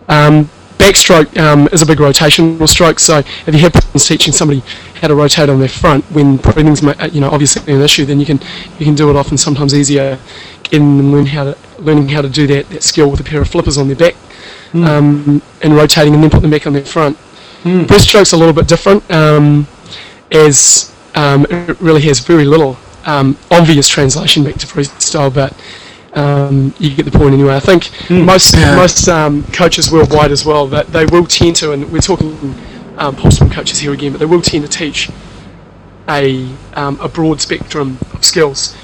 Um, 0.08 0.50
backstroke 0.78 1.38
um, 1.38 1.68
is 1.72 1.82
a 1.82 1.86
big 1.86 2.00
rotational 2.00 2.68
stroke, 2.68 3.00
so 3.00 3.20
if 3.20 3.48
you 3.48 3.60
have 3.60 3.74
problems 3.74 4.06
teaching 4.06 4.34
somebody 4.34 4.62
how 4.96 5.08
to 5.08 5.16
rotate 5.16 5.50
on 5.50 5.60
their 5.60 5.70
front 5.70 6.04
when 6.06 6.38
breathing's 6.38 6.84
uh, 6.84 7.10
you 7.12 7.22
know 7.22 7.30
obviously 7.30 7.74
an 7.74 7.82
issue, 7.82 8.06
then 8.06 8.20
you 8.20 8.26
can 8.26 8.40
you 8.80 8.86
can 8.86 8.96
do 8.96 9.10
it 9.10 9.16
often 9.16 9.38
sometimes 9.38 9.74
easier 9.74 10.20
in 10.72 11.26
how 11.26 11.44
to 11.44 11.58
learning 11.80 12.10
how 12.10 12.22
to 12.22 12.30
do 12.30 12.48
that, 12.48 12.70
that 12.70 12.84
skill 12.84 13.10
with 13.10 13.20
a 13.20 13.24
pair 13.24 13.42
of 13.42 13.48
flippers 13.48 13.78
on 13.78 13.88
their 13.88 13.96
back 13.96 14.16
um, 14.74 15.42
and 15.62 15.76
rotating 15.76 16.14
and 16.14 16.24
then 16.24 16.30
put 16.30 16.42
them 16.42 16.52
back 16.52 16.66
on 16.68 16.74
their 16.74 16.86
front. 16.86 17.18
Breaststroke's 17.64 18.34
a 18.34 18.38
little 18.38 18.54
bit 18.54 18.68
different, 18.68 19.10
um, 19.12 19.68
as 20.32 20.92
um, 21.16 21.46
it 21.50 21.80
really 21.80 22.02
has 22.02 22.20
very 22.20 22.46
little 22.46 22.76
um, 23.06 23.38
obvious 23.52 23.88
translation 23.88 24.44
back 24.44 24.56
to 24.56 24.68
freestyle, 24.68 25.34
but 25.34 25.54
um, 26.14 26.74
you 26.80 26.96
get 26.96 27.06
the 27.06 27.12
point 27.12 27.34
anyway. 27.34 27.56
I 27.56 27.60
think 27.60 27.90
most 28.10 28.56
Yeah. 28.56 28.76
most 28.76 29.08
um, 29.08 29.44
coaches 29.54 29.92
worldwide 29.92 30.32
as 30.32 30.44
well 30.46 30.66
that 30.68 30.88
they 30.88 31.06
will 31.06 31.26
tend 31.26 31.56
to, 31.58 31.72
and 31.74 31.92
we're 31.92 32.00
talking 32.02 32.56
um, 32.98 33.16
pole 33.16 33.32
coaches 33.50 33.80
here 33.80 33.94
again, 33.94 34.12
but 34.12 34.20
they 34.20 34.26
will 34.26 34.42
tend 34.42 34.64
to 34.64 34.70
teach 34.70 35.10
a 36.10 36.48
um, 36.74 37.00
a 37.00 37.08
broad 37.08 37.40
spectrum 37.42 37.98
of 38.14 38.26
skills, 38.26 38.76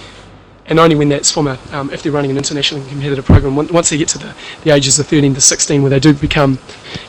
and 0.68 0.80
only 0.80 0.95
when 0.95 1.09
that's 1.09 1.32
from 1.32 1.47
a 1.47 1.57
um, 1.72 1.89
if 1.91 2.03
they're 2.03 2.11
running 2.11 2.32
an 2.32 2.38
internationally 2.38 2.88
competitive 2.89 3.26
program. 3.26 3.55
Once 3.55 3.89
they 3.89 3.97
get 3.97 4.07
to 4.09 4.18
the, 4.18 4.36
the 4.63 4.72
ages 4.72 4.99
of 4.99 5.07
13 5.07 5.34
to 5.34 5.41
16, 5.41 5.82
where 5.82 5.89
they 5.89 5.99
do 5.99 6.13
become 6.13 6.59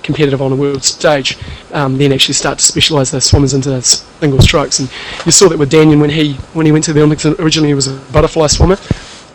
competitive 0.02 0.40
on 0.40 0.52
a 0.52 0.56
world 0.56 0.84
stage, 0.84 1.36
um, 1.72 1.98
then 1.98 2.12
actually 2.12 2.34
start 2.34 2.58
to 2.58 2.64
specialise 2.64 3.10
those 3.10 3.24
swimmers 3.24 3.54
into 3.54 3.80
single 3.82 4.40
strokes. 4.40 4.78
And 4.78 4.90
you 5.26 5.32
saw 5.32 5.48
that 5.48 5.58
with 5.58 5.70
Danyon 5.70 6.00
when 6.00 6.10
he 6.10 6.34
when 6.54 6.66
he 6.66 6.72
went 6.72 6.84
to 6.84 6.92
the 6.92 7.00
Olympics. 7.00 7.26
Originally, 7.26 7.68
he 7.68 7.74
was 7.74 7.88
a 7.88 7.96
butterfly 8.12 8.46
swimmer, 8.46 8.76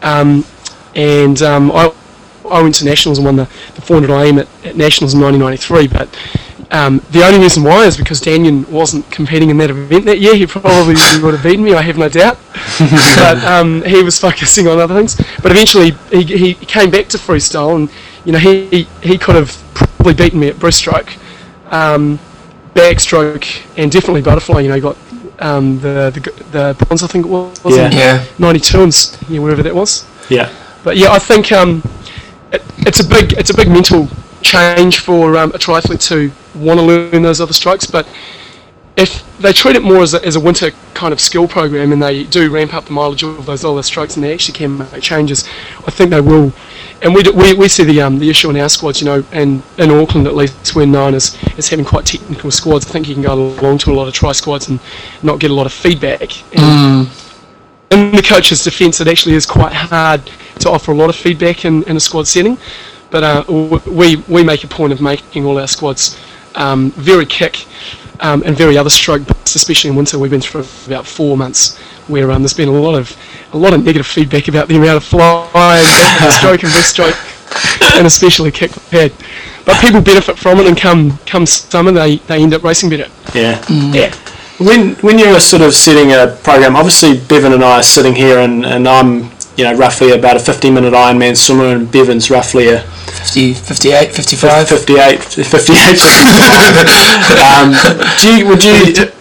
um, 0.02 0.46
and 0.96 1.42
um, 1.42 1.72
I 1.72 1.94
I 2.50 2.62
went 2.62 2.76
to 2.76 2.86
nationals 2.86 3.18
and 3.18 3.26
won 3.26 3.36
the, 3.36 3.46
the 3.76 3.82
400 3.82 4.10
IM 4.10 4.40
at, 4.40 4.48
at 4.66 4.76
nationals 4.76 5.14
in 5.14 5.22
1993. 5.22 5.88
But 5.88 6.10
um, 6.74 7.02
the 7.12 7.24
only 7.24 7.40
reason 7.40 7.64
why 7.64 7.86
is 7.86 7.96
because 7.96 8.20
Danyon 8.20 8.68
wasn't 8.70 9.10
competing 9.12 9.52
in 9.52 9.58
that 9.60 9.70
event 9.70 10.06
that 10.06 10.20
year. 10.20 10.36
He 10.36 10.48
probably 10.48 10.96
would 11.24 11.36
have 11.36 11.44
beaten 11.44 11.64
me, 11.64 11.74
I 11.76 11.82
have 11.84 11.98
no 12.00 12.10
doubt. 12.10 12.38
but 13.16 13.44
um, 13.44 13.84
he 13.84 14.02
was 14.04 14.18
focusing 14.20 14.68
on 14.68 14.80
other 14.80 14.96
things. 14.96 15.16
But 15.42 15.52
eventually, 15.52 15.92
he, 16.12 16.24
he 16.24 16.54
came 16.56 16.90
back 16.90 17.08
to 17.10 17.18
freestyle, 17.18 17.76
and 17.76 17.90
you 18.26 18.32
know 18.32 18.40
he 18.40 18.88
he 19.02 19.18
could 19.20 19.36
have 19.36 19.52
probably 19.76 20.16
beaten 20.16 20.40
me 20.40 20.48
at 20.50 20.56
breaststroke, 20.56 21.16
um, 21.72 22.18
backstroke, 22.74 23.62
and 23.78 23.92
definitely 23.92 24.24
butterfly. 24.24 24.62
You 24.62 24.70
know, 24.70 24.76
he 24.76 24.82
got 24.82 24.98
um, 25.40 25.80
the, 25.80 26.10
the 26.12 26.76
the 26.76 26.86
bronze, 26.86 27.04
I 27.04 27.08
think 27.08 27.28
it 27.28 27.30
was, 27.30 27.60
Yeah. 27.66 27.86
in 27.88 27.92
Yeah. 27.92 28.26
92 28.40 28.82
and 28.84 29.18
yeah, 29.30 29.40
whatever 29.40 29.62
that 29.62 29.76
was. 29.76 30.06
Yeah. 30.30 30.52
But 30.84 30.98
yeah, 30.98 31.12
I 31.12 31.20
think 31.20 31.52
um, 31.52 31.84
it, 32.52 32.64
it's 32.80 33.00
a 33.00 33.08
big 33.08 33.34
it's 33.34 33.52
a 33.52 33.54
big 33.56 33.70
mental 33.70 34.08
change 34.44 35.00
for 35.00 35.38
um, 35.38 35.52
a 35.52 35.58
triathlete 35.58 36.06
to 36.10 36.32
want 36.60 36.80
to 36.80 36.86
learn 36.86 37.22
those 37.22 37.42
other 37.42 37.54
strokes. 37.54 37.86
But 37.86 38.08
if 38.96 39.24
they 39.40 39.52
treat 39.52 39.76
it 39.76 39.82
more 39.82 40.04
as 40.04 40.14
a, 40.14 40.24
as 40.24 40.36
a 40.36 40.40
winter 40.40 40.72
kind 40.94 41.14
of 41.14 41.20
skill 41.20 41.48
program 41.48 41.92
and 41.92 42.02
they 42.02 42.26
do 42.26 42.52
ramp 42.52 42.74
up 42.74 42.86
the 42.86 42.92
mileage 42.92 43.24
of 43.24 43.46
those 43.46 43.66
other 43.66 43.82
strokes 43.82 44.16
and 44.16 44.24
they 44.24 44.34
actually 44.34 44.54
can 44.54 44.78
make 44.78 45.02
changes, 45.02 45.48
I 45.88 45.92
think 45.92 46.12
they 46.12 46.22
will. 46.22 46.54
And 47.02 47.14
we, 47.14 47.24
do, 47.24 47.34
we, 47.34 47.54
we 47.54 47.68
see 47.68 47.84
the 47.84 48.02
um, 48.02 48.20
the 48.20 48.30
issue 48.30 48.50
in 48.50 48.58
our 48.58 48.70
squads, 48.70 49.02
you 49.02 49.06
know, 49.06 49.26
and 49.32 49.62
in 49.78 49.92
Auckland 49.92 50.28
at 50.28 50.36
least, 50.36 50.76
we're 50.76 50.86
known 50.86 51.16
as, 51.16 51.38
as 51.58 51.68
having 51.68 51.86
quite 51.86 52.06
technical 52.06 52.52
squads. 52.52 52.86
I 52.86 52.90
think 52.92 53.10
you 53.10 53.16
can 53.16 53.24
go 53.24 53.34
along 53.34 53.80
to 53.80 53.92
a 53.92 53.96
lot 53.96 54.08
of 54.08 54.14
tri 54.14 54.32
squads 54.32 54.70
and 54.70 54.80
not 55.22 55.40
get 55.40 55.52
a 55.52 55.54
lot 55.54 55.66
of 55.66 55.74
feedback. 55.74 56.30
And 56.58 57.10
in 57.92 58.16
the 58.16 58.22
coach's 58.22 58.64
defence, 58.64 59.02
it 59.02 59.08
actually 59.08 59.36
is 59.36 59.46
quite 59.46 59.74
hard 59.74 60.22
to 60.60 60.70
offer 60.70 60.92
a 60.92 60.96
lot 60.96 61.10
of 61.10 61.16
feedback 61.16 61.66
in, 61.66 61.84
in 61.84 61.98
a 61.98 62.00
squad 62.00 62.28
setting. 62.28 62.58
But 63.14 63.24
uh, 63.24 63.80
we 63.86 64.16
we 64.28 64.44
make 64.44 64.64
a 64.64 64.68
point 64.68 64.92
of 64.92 65.00
making 65.00 65.46
all 65.46 65.60
our 65.60 65.68
squads 65.68 66.20
um, 66.56 66.90
very 66.94 67.28
kick 67.28 67.68
um, 68.22 68.42
and 68.44 68.58
very 68.58 68.76
other 68.76 68.90
stroke 68.90 69.28
based, 69.28 69.56
especially 69.56 69.92
in 69.92 69.96
winter. 69.96 70.18
We've 70.18 70.32
been 70.32 70.42
through 70.42 70.66
about 70.88 71.06
four 71.06 71.38
months 71.38 71.78
where 72.08 72.32
um, 72.32 72.42
there's 72.42 72.56
been 72.56 72.70
a 72.70 72.72
lot 72.72 72.96
of 72.96 73.16
a 73.54 73.58
lot 73.58 73.72
of 73.76 73.86
negative 73.86 74.08
feedback 74.08 74.48
about 74.48 74.68
the 74.68 74.78
amount 74.78 74.98
of 74.98 75.04
fly 75.04 75.48
and 76.24 76.34
stroke 76.34 76.64
and 76.64 76.72
breaststroke, 76.72 77.98
and 78.00 78.08
especially 78.08 78.50
kick 78.50 78.72
we've. 78.90 79.14
But 79.64 79.80
people 79.80 80.02
benefit 80.02 80.40
from 80.40 80.60
it, 80.60 80.66
and 80.66 80.76
come 80.76 81.20
come 81.28 81.46
summer, 81.46 81.92
they, 81.92 82.16
they 82.16 82.42
end 82.42 82.56
up 82.56 82.64
racing 82.64 82.90
better. 82.90 83.12
Yeah. 83.36 83.64
Yeah. 83.70 84.12
When 84.58 84.96
when 84.96 85.20
you're 85.20 85.40
sort 85.40 85.62
of 85.62 85.76
setting 85.76 86.14
a 86.14 86.36
program, 86.44 86.76
obviously 86.76 87.20
Bevan 87.20 87.54
and 87.54 87.64
I 87.64 87.78
are 87.78 87.84
sitting 87.84 88.16
here, 88.16 88.40
and, 88.40 88.66
and 88.66 88.88
I'm 88.88 89.30
you 89.58 89.64
know 89.64 89.74
roughly 89.76 90.12
about 90.12 90.36
a 90.36 90.40
50 90.40 90.72
minute 90.72 90.94
Ironman 90.94 91.38
swimmer, 91.38 91.76
and 91.76 91.92
Bevan's 91.92 92.30
roughly 92.30 92.70
a 92.70 92.82
50, 92.82 93.54
58, 93.54 94.12
55. 94.12 94.68
58, 94.70 95.24
58, 95.24 95.46
55. 95.46 95.74
um, 97.40 97.74
do 98.20 98.38
you, 98.38 98.48
would 98.48 98.64
you, 98.64 98.74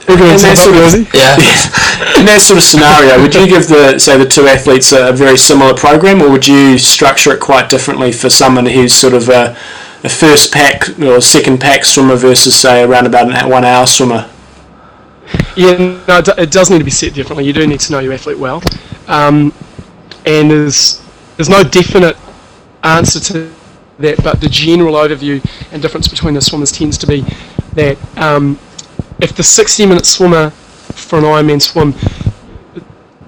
in 0.09 0.39
that, 0.43 0.59
sort 0.59 0.77
of, 0.77 1.15
Yeah. 1.15 1.37
in 2.19 2.27
that 2.27 2.41
sort 2.41 2.59
of 2.59 2.65
scenario, 2.65 3.21
would 3.21 3.35
you 3.35 3.47
give 3.47 3.69
the 3.69 3.99
say 3.99 4.19
the 4.19 4.27
two 4.27 4.47
athletes 4.49 4.93
a, 4.93 5.11
a 5.11 5.13
very 5.13 5.37
similar 5.37 5.75
program, 5.75 6.23
or 6.23 6.31
would 6.31 6.47
you 6.47 6.79
structure 6.79 7.33
it 7.33 7.41
quite 7.41 7.69
differently 7.69 8.13
for 8.13 8.29
someone 8.31 8.67
who's 8.67 8.95
sort 8.95 9.15
of 9.15 9.29
a, 9.29 9.57
a 10.05 10.09
first 10.09 10.53
pack 10.53 10.99
or 11.01 11.21
second 11.21 11.61
pack 11.61 11.85
swimmer 11.85 12.17
versus 12.17 12.57
say 12.57 12.83
around 12.83 13.07
about 13.07 13.31
an 13.31 13.49
one 13.49 13.65
hour 13.65 13.87
swimmer? 13.87 14.29
Yeah, 15.57 15.77
no, 16.09 16.19
it, 16.19 16.29
it 16.39 16.51
does 16.51 16.71
need 16.71 16.79
to 16.79 16.85
be 16.85 16.91
set 16.91 17.15
differently. 17.15 17.45
You 17.45 17.53
do 17.53 17.67
need 17.67 17.81
to 17.81 17.93
know 17.93 17.99
your 18.01 18.13
athlete 18.13 18.39
well, 18.39 18.63
um, 19.07 19.53
and 20.27 20.51
there's 20.51 21.03
there's 21.37 21.49
no 21.49 21.63
definite 21.63 22.17
answer 22.83 23.21
to 23.21 23.53
that, 23.99 24.23
but 24.23 24.41
the 24.41 24.49
general 24.49 24.95
overview 24.95 25.45
and 25.73 25.81
difference 25.81 26.09
between 26.09 26.35
the 26.35 26.41
swimmers 26.41 26.73
tends 26.73 26.99
to 26.99 27.07
be 27.07 27.25
that 27.75 27.97
um, 28.19 28.59
if 29.21 29.35
the 29.35 29.43
60 29.43 29.87
minute 29.87 30.07
swimmer 30.07 30.51
for 30.51 31.19
an 31.19 31.25
Ironman 31.25 31.61
swim, 31.61 31.95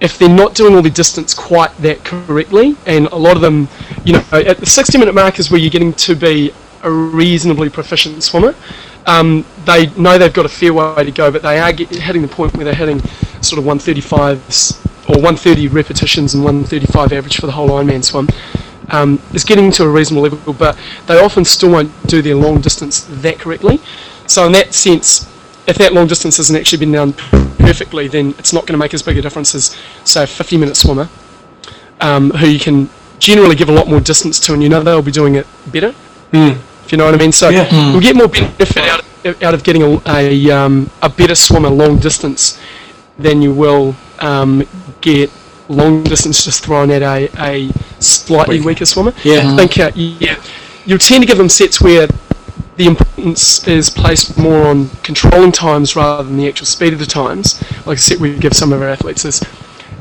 if 0.01 0.19
they're 0.19 0.29
not 0.29 0.55
doing 0.55 0.75
all 0.75 0.83
the 0.83 0.91
distance 0.91 1.33
quite 1.33 1.75
that 1.79 2.05
correctly, 2.05 2.77
and 2.87 3.07
a 3.07 3.17
lot 3.17 3.37
of 3.37 3.43
them, 3.43 3.69
you 4.05 4.13
know, 4.13 4.25
at 4.33 4.59
the 4.59 4.67
60 4.67 4.99
minute 4.99 5.15
mark 5.15 5.39
is 5.39 5.51
where 5.51 5.61
you're 5.61 5.71
getting 5.71 5.93
to 5.95 6.15
be 6.15 6.53
a 6.83 6.91
reasonably 6.91 7.71
proficient 7.71 8.23
swimmer. 8.23 8.55
Um, 9.07 9.45
they 9.65 9.87
know 9.91 10.19
they've 10.19 10.33
got 10.33 10.47
a 10.47 10.51
fair 10.51 10.73
way 10.73 11.05
to 11.05 11.11
go, 11.11 11.31
but 11.31 11.43
they 11.43 11.59
are 11.59 11.73
get, 11.73 11.91
hitting 11.91 12.23
the 12.23 12.29
point 12.29 12.57
where 12.57 12.65
they're 12.65 12.75
hitting 12.75 13.01
sort 13.43 13.59
of 13.59 13.65
135s 13.65 14.81
or 15.09 15.17
130 15.17 15.69
repetitions 15.69 16.35
and 16.35 16.43
135 16.43 17.13
average 17.13 17.39
for 17.39 17.47
the 17.47 17.53
whole 17.53 17.69
Ironman 17.69 18.03
swim. 18.03 18.29
Um, 18.91 19.21
it's 19.33 19.45
getting 19.45 19.71
to 19.73 19.85
a 19.85 19.89
reasonable 19.89 20.23
level, 20.23 20.53
but 20.53 20.79
they 21.07 21.19
often 21.19 21.45
still 21.45 21.71
won't 21.71 21.91
do 22.07 22.23
their 22.23 22.35
long 22.35 22.61
distance 22.61 23.03
that 23.09 23.39
correctly. 23.39 23.81
So 24.27 24.47
in 24.47 24.53
that 24.53 24.75
sense, 24.75 25.31
if 25.67 25.77
that 25.79 25.93
long 25.93 26.07
distance 26.07 26.37
hasn't 26.37 26.59
actually 26.59 26.79
been 26.79 26.93
done 26.93 27.13
perfectly, 27.13 28.09
then 28.09 28.35
it's 28.39 28.53
not 28.53 28.67
going 28.67 28.75
to 28.75 28.79
make 28.79 28.95
as 28.95 29.03
big 29.03 29.17
a 29.19 29.23
difference 29.23 29.55
as, 29.55 29.77
say, 30.05 30.25
a 30.25 30.27
50 30.27 30.57
minute 30.59 30.77
swimmer, 30.77 31.09
um, 32.01 32.31
who 32.31 32.47
you 32.47 32.59
can 32.59 32.89
generally 33.19 33.57
give 33.57 33.69
a 33.69 33.73
lot 33.73 33.89
more 33.89 34.01
distance 34.01 34.39
to, 34.41 34.53
and 34.53 34.63
you 34.63 34.69
know 34.69 34.83
they'll 34.83 35.03
be 35.03 35.13
doing 35.13 35.37
it 35.37 35.47
better. 35.73 35.95
If 36.85 36.93
you 36.93 36.99
know 36.99 37.05
what 37.07 37.15
I 37.15 37.19
mean. 37.19 37.33
So 37.33 37.49
Yeah. 37.49 37.93
you'll 37.93 38.01
get 38.01 38.17
more 38.17 38.29
benefit 38.29 38.77
out 38.79 39.01
of, 39.25 39.43
out 39.43 39.55
of 39.55 39.65
getting 39.65 39.83
a, 39.83 40.01
a, 40.07 40.51
um, 40.51 40.91
a 41.03 41.09
better 41.09 41.35
swimmer 41.35 41.71
long 41.71 41.99
distance 41.99 42.61
than 43.19 43.41
you 43.43 43.53
will 43.55 43.95
um, 44.21 44.65
get 45.01 45.31
long 45.69 46.03
distance 46.03 46.45
just 46.45 46.65
thrown 46.65 46.91
at 46.91 47.03
a, 47.03 47.29
a 47.39 47.71
slightly 48.01 48.59
Weak. 48.59 48.67
weaker 48.67 48.85
swimmer. 48.87 49.13
Yeah. 49.23 49.43
I 49.53 49.57
think 49.57 49.79
uh, 49.79 49.91
yeah, 49.95 50.43
you 50.85 50.99
tend 50.99 51.23
to 51.23 51.27
give 51.27 51.39
them 51.39 51.49
sets 51.49 51.81
where 51.81 52.07
the 52.77 52.87
importance 52.87 53.67
is 53.69 53.89
placed 53.89 54.37
more 54.37 54.67
on 54.67 54.89
controlling 55.05 55.53
times 55.53 55.95
rather 55.97 56.25
than 56.25 56.37
the 56.37 56.49
actual 56.49 56.67
speed 56.67 56.93
of 56.93 56.99
the 56.99 57.07
times. 57.07 57.63
Like 57.87 57.99
a 57.99 58.01
set 58.01 58.19
we 58.19 58.37
give 58.37 58.53
some 58.53 58.73
of 58.73 58.83
our 58.83 58.89
athletes 58.89 59.25
is 59.25 59.41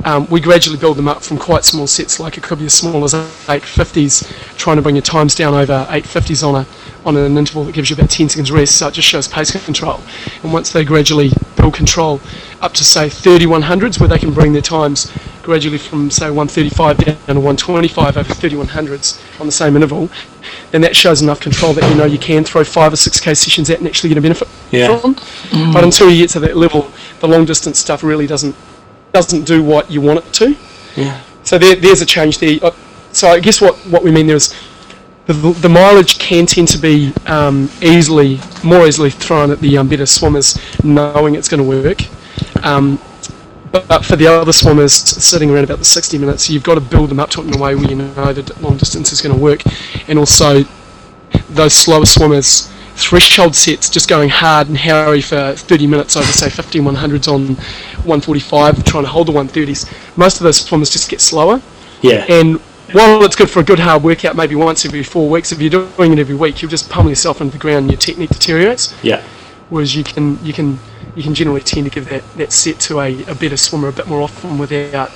um, 0.05 0.27
we 0.27 0.41
gradually 0.41 0.77
build 0.77 0.97
them 0.97 1.07
up 1.07 1.23
from 1.23 1.37
quite 1.37 1.63
small 1.63 1.87
sets, 1.87 2.19
like 2.19 2.37
it 2.37 2.43
could 2.43 2.59
be 2.59 2.65
as 2.65 2.73
small 2.73 3.03
as 3.03 3.13
850s, 3.13 4.57
trying 4.57 4.75
to 4.75 4.81
bring 4.81 4.95
your 4.95 5.01
times 5.01 5.35
down 5.35 5.53
over 5.53 5.85
850s 5.89 6.47
on 6.47 6.55
a 6.63 6.67
on 7.05 7.17
an 7.17 7.37
interval 7.37 7.65
that 7.65 7.75
gives 7.75 7.89
you 7.89 7.95
about 7.97 8.09
10 8.09 8.29
seconds 8.29 8.49
rest, 8.49 8.77
so 8.77 8.87
it 8.87 8.93
just 8.93 9.07
shows 9.07 9.27
pace 9.27 9.51
control. 9.65 9.99
And 10.41 10.53
once 10.53 10.71
they 10.71 10.85
gradually 10.85 11.31
build 11.57 11.73
control 11.73 12.21
up 12.61 12.73
to 12.75 12.85
say 12.85 13.07
3100s, 13.07 13.99
where 13.99 14.07
they 14.07 14.17
can 14.19 14.31
bring 14.33 14.53
their 14.53 14.61
times 14.61 15.11
gradually 15.41 15.77
from 15.77 16.09
say 16.09 16.27
135 16.27 16.97
down 16.97 17.15
to 17.27 17.33
125 17.33 18.15
over 18.17 18.33
3100s 18.33 19.39
on 19.41 19.45
the 19.45 19.51
same 19.51 19.75
interval, 19.75 20.09
then 20.71 20.79
that 20.79 20.95
shows 20.95 21.21
enough 21.21 21.41
control 21.41 21.73
that 21.73 21.89
you 21.89 21.95
know 21.97 22.05
you 22.05 22.17
can 22.17 22.45
throw 22.45 22.63
five 22.63 22.93
or 22.93 22.95
six 22.95 23.19
k 23.19 23.33
sessions 23.33 23.69
out 23.69 23.79
and 23.79 23.87
actually 23.87 24.07
get 24.07 24.17
a 24.17 24.21
benefit 24.21 24.47
Yeah. 24.71 24.97
from. 24.97 25.15
But 25.73 25.83
until 25.83 26.09
you 26.09 26.21
get 26.23 26.29
to 26.31 26.39
that 26.41 26.55
level, 26.55 26.89
the 27.19 27.27
long 27.27 27.43
distance 27.43 27.79
stuff 27.79 28.01
really 28.03 28.27
doesn't 28.27 28.55
doesn't 29.13 29.45
do 29.45 29.63
what 29.63 29.89
you 29.89 30.01
want 30.01 30.25
it 30.25 30.33
to. 30.33 30.57
Yeah. 30.95 31.21
So 31.43 31.57
there, 31.57 31.75
there's 31.75 32.01
a 32.01 32.05
change 32.05 32.39
there. 32.39 32.59
Uh, 32.61 32.71
So 33.11 33.27
I 33.27 33.39
guess 33.39 33.61
what, 33.61 33.75
what 33.87 34.03
we 34.03 34.11
mean 34.11 34.25
there 34.25 34.35
is 34.35 34.55
the, 35.27 35.33
the 35.33 35.69
mileage 35.69 36.17
can 36.17 36.47
tend 36.47 36.67
to 36.69 36.79
be 36.79 37.13
um, 37.27 37.69
easily, 37.81 38.39
more 38.63 38.87
easily 38.87 39.11
thrown 39.11 39.51
at 39.51 39.59
the 39.59 39.77
um, 39.77 39.87
better 39.87 40.07
swimmers, 40.07 40.57
knowing 40.83 41.35
it's 41.35 41.47
going 41.47 41.61
to 41.61 41.69
work. 41.69 42.01
Um, 42.65 42.99
but, 43.71 43.87
but 43.87 44.03
for 44.03 44.15
the 44.15 44.25
other 44.27 44.51
swimmers 44.51 44.93
sitting 44.93 45.51
around 45.51 45.63
about 45.65 45.77
the 45.77 45.85
60 45.85 46.17
minutes, 46.17 46.49
you've 46.49 46.63
got 46.63 46.75
to 46.75 46.81
build 46.81 47.09
them 47.09 47.19
up 47.19 47.29
to 47.31 47.41
it 47.41 47.47
in 47.47 47.55
a 47.55 47.61
way 47.61 47.75
where 47.75 47.85
you 47.87 47.95
know 47.95 48.33
that 48.33 48.61
long 48.61 48.77
distance 48.77 49.13
is 49.13 49.21
going 49.21 49.35
to 49.35 49.41
work, 49.41 49.61
and 50.07 50.17
also 50.17 50.63
those 51.49 51.73
slower 51.73 52.05
swimmers 52.05 52.72
threshold 52.95 53.55
sets 53.55 53.89
just 53.89 54.07
going 54.07 54.29
hard 54.29 54.67
and 54.67 54.77
harry 54.77 55.21
for 55.21 55.53
30 55.55 55.87
minutes 55.87 56.15
over 56.15 56.25
say 56.27 56.49
15 56.49 56.83
100s 56.83 57.27
on 57.27 57.55
145 58.05 58.83
trying 58.85 59.03
to 59.03 59.09
hold 59.09 59.27
the 59.27 59.31
130s 59.31 59.91
most 60.17 60.37
of 60.37 60.43
those 60.43 60.57
swimmers 60.57 60.89
just 60.89 61.09
get 61.09 61.19
slower 61.19 61.61
Yeah. 62.01 62.25
and 62.29 62.59
while 62.91 63.23
it's 63.23 63.35
good 63.35 63.49
for 63.49 63.61
a 63.61 63.63
good 63.63 63.79
hard 63.79 64.03
workout 64.03 64.35
maybe 64.35 64.53
once 64.55 64.85
every 64.85 65.03
four 65.03 65.27
weeks 65.29 65.51
if 65.51 65.59
you're 65.59 65.69
doing 65.71 66.13
it 66.13 66.19
every 66.19 66.35
week 66.35 66.61
you'll 66.61 66.69
just 66.69 66.89
pummel 66.89 67.09
yourself 67.09 67.41
into 67.41 67.53
the 67.53 67.59
ground 67.59 67.83
and 67.85 67.91
your 67.91 67.99
technique 67.99 68.29
deteriorates 68.29 68.93
Yeah. 69.03 69.21
whereas 69.69 69.95
you 69.95 70.03
can 70.03 70.37
you 70.45 70.53
can 70.53 70.77
you 71.15 71.23
can 71.23 71.33
generally 71.33 71.61
tend 71.61 71.85
to 71.85 71.91
give 71.91 72.09
that, 72.09 72.23
that 72.37 72.51
set 72.51 72.79
to 72.81 72.99
a, 72.99 73.23
a 73.25 73.35
better 73.35 73.57
swimmer 73.57 73.87
a 73.87 73.91
bit 73.91 74.07
more 74.07 74.21
often 74.21 74.57
without 74.59 75.11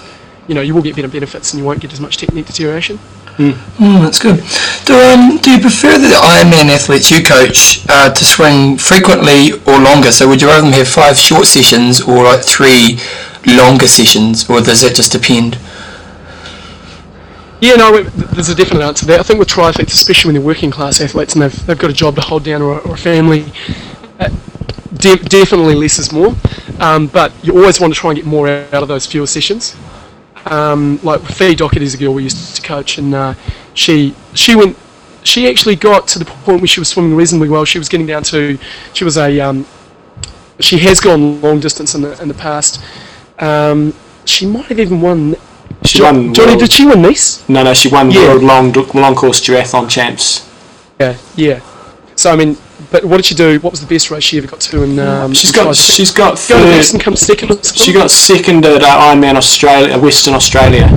you 0.48 0.56
know 0.56 0.62
you 0.62 0.74
will 0.74 0.82
get 0.82 0.96
better 0.96 1.08
benefits 1.08 1.54
and 1.54 1.60
you 1.60 1.66
won't 1.66 1.80
get 1.82 1.94
as 1.94 2.00
much 2.00 2.18
technique 2.18 2.48
deterioration 2.48 2.98
Mm, 3.38 4.02
that's 4.02 4.20
good. 4.20 4.38
Do 4.86 4.96
um 4.98 5.38
do 5.38 5.52
you 5.52 5.60
prefer 5.60 5.98
the 6.00 6.10
Ironman 6.10 6.74
athletes 6.74 7.12
you 7.12 7.24
coach 7.24 7.86
uh, 7.88 8.12
to 8.12 8.26
swing 8.26 8.78
frequently 8.78 9.54
or 9.68 9.80
longer? 9.80 10.12
So 10.12 10.28
would 10.28 10.42
you 10.42 10.48
rather 10.48 10.64
them 10.64 10.74
have 10.74 10.88
five 10.88 11.18
short 11.18 11.46
sessions 11.46 12.02
or 12.02 12.24
like 12.24 12.44
three 12.44 13.00
longer 13.46 13.88
sessions, 13.88 14.50
or 14.50 14.62
does 14.62 14.82
that 14.82 14.96
just 14.96 15.12
depend? 15.12 15.58
Yeah, 17.62 17.76
no, 17.76 18.04
there's 18.04 18.50
a 18.50 18.56
definite 18.56 18.84
answer 18.84 19.06
there. 19.06 19.20
I 19.20 19.24
think 19.24 19.40
with 19.40 19.48
triathletes, 19.48 19.94
especially 19.94 20.30
when 20.30 20.36
they're 20.36 20.46
working 20.46 20.70
class 20.70 21.02
athletes 21.02 21.34
and 21.34 21.42
they've, 21.42 21.66
they've 21.66 21.78
got 21.78 21.90
a 21.90 21.94
job 21.94 22.16
to 22.16 22.22
hold 22.22 22.44
down 22.44 22.62
or, 22.62 22.80
or 22.82 22.94
a 22.94 22.98
family, 22.98 23.52
uh, 24.20 24.30
de- 24.94 25.18
definitely 25.18 25.74
less 25.74 25.98
is 25.98 26.12
more. 26.12 26.36
Um, 26.80 27.08
but 27.08 27.34
you 27.44 27.58
always 27.58 27.80
want 27.80 27.94
to 27.94 28.00
try 28.00 28.12
and 28.12 28.18
get 28.18 28.28
more 28.28 28.48
out 28.48 28.84
of 28.84 28.88
those 28.88 29.08
fewer 29.08 29.26
sessions. 29.26 29.76
Um, 30.46 31.00
like 31.04 31.22
Fee 31.22 31.56
Docherty 31.56 31.82
is 31.82 31.94
a 31.94 31.98
girl 31.98 32.14
we 32.14 32.24
used 32.24 32.56
to 32.56 32.62
coach, 32.62 32.98
and 32.98 33.14
uh, 33.14 33.34
she 33.74 34.16
she 34.34 34.56
went. 34.56 34.78
She 35.24 35.50
actually 35.50 35.76
got 35.76 36.08
to 36.10 36.20
the 36.20 36.26
point 36.26 36.62
where 36.62 36.68
she 36.68 36.80
was 36.80 36.88
swimming 36.88 37.14
reasonably 37.16 37.50
well. 37.50 37.66
She 37.66 37.78
was 37.80 37.90
getting 37.90 38.08
down 38.08 38.24
to. 38.24 38.58
She 38.94 39.04
was 39.04 39.18
a. 39.18 39.40
Um, 39.42 39.66
she 40.60 40.78
has 40.80 41.00
gone 41.00 41.42
long 41.42 41.60
distance 41.60 41.96
in 41.96 42.02
the 42.02 42.20
in 42.22 42.28
the 42.28 42.34
past. 42.34 42.82
Um, 43.40 43.94
she 44.26 44.46
might 44.46 44.66
have 44.66 44.80
even 44.80 45.02
won. 45.02 45.36
She 45.84 45.98
Jo- 46.00 46.06
won. 46.06 46.34
Johnny, 46.34 46.50
world- 46.52 46.60
did 46.62 46.72
she 46.72 46.86
win 46.86 47.02
Nice? 47.02 47.48
No, 47.50 47.64
no, 47.64 47.74
she 47.74 47.90
won 47.90 48.10
Yeah. 48.12 48.28
world 48.30 48.44
long 48.44 48.72
long 48.94 49.16
course 49.16 49.42
duathlon 49.42 49.90
champs. 49.90 50.48
Yeah, 51.00 51.16
yeah. 51.36 51.60
So 52.16 52.32
I 52.32 52.36
mean, 52.36 52.58
but 52.92 53.04
what 53.06 53.18
did 53.18 53.26
she 53.26 53.36
do? 53.36 53.60
What 53.60 53.72
was 53.72 53.82
the 53.82 53.88
best 53.88 54.10
race 54.12 54.24
she 54.24 54.38
ever 54.38 54.48
got 54.48 54.62
to? 54.62 54.84
And 54.84 55.00
um, 55.00 55.34
She's 55.34 55.52
got 55.52 55.76
she's 55.76 56.12
got 56.12 56.44
go 56.48 56.58
to 56.62 56.70
next 56.70 56.94
and 56.94 57.02
come 57.02 57.16
second. 57.16 57.64
she 57.66 57.92
got 57.94 58.10
second 58.12 58.66
at 58.66 58.82
uh, 58.82 58.88
Ironman 58.88 59.36
Australia, 59.36 59.98
Western 59.98 60.34
Australia. 60.34 60.88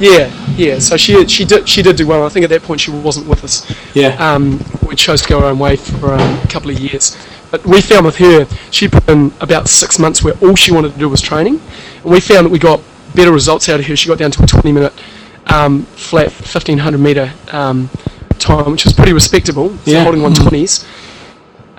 yeah, 0.00 0.30
yeah. 0.56 0.78
So 0.78 0.96
she 0.96 1.26
she 1.28 1.44
did 1.44 1.68
she 1.68 1.82
did 1.82 1.96
do 1.96 2.06
well. 2.06 2.24
I 2.24 2.28
think 2.28 2.44
at 2.44 2.50
that 2.50 2.62
point 2.62 2.80
she 2.80 2.90
wasn't 2.90 3.26
with 3.28 3.44
us. 3.44 3.64
Yeah. 3.94 4.16
Um, 4.18 4.60
we 4.88 4.94
chose 4.96 5.22
to 5.22 5.28
go 5.28 5.38
our 5.40 5.46
own 5.46 5.58
way 5.58 5.76
for 5.76 6.14
um, 6.14 6.20
a 6.42 6.48
couple 6.48 6.70
of 6.70 6.78
years. 6.78 7.16
But 7.50 7.64
we 7.64 7.80
found 7.80 8.04
with 8.06 8.16
her, 8.16 8.44
she 8.72 8.88
put 8.88 9.08
in 9.08 9.32
about 9.40 9.68
six 9.68 9.98
months 10.00 10.22
where 10.22 10.34
all 10.42 10.56
she 10.56 10.72
wanted 10.72 10.92
to 10.94 10.98
do 10.98 11.08
was 11.08 11.20
training, 11.20 11.60
and 12.02 12.04
we 12.12 12.18
found 12.20 12.44
that 12.46 12.50
we 12.50 12.58
got 12.58 12.80
better 13.14 13.30
results 13.32 13.68
out 13.68 13.78
of 13.78 13.86
her. 13.86 13.94
She 13.94 14.08
got 14.08 14.18
down 14.18 14.32
to 14.32 14.42
a 14.42 14.46
20 14.46 14.72
minute 14.72 14.92
um, 15.46 15.84
flat 15.94 16.32
1500 16.32 16.98
meter 16.98 17.32
um, 17.52 17.88
time, 18.40 18.72
which 18.72 18.84
was 18.84 18.92
pretty 18.92 19.12
respectable. 19.12 19.70
So 19.84 19.92
Yeah. 19.92 20.02
holding 20.02 20.22
120s. 20.22 20.84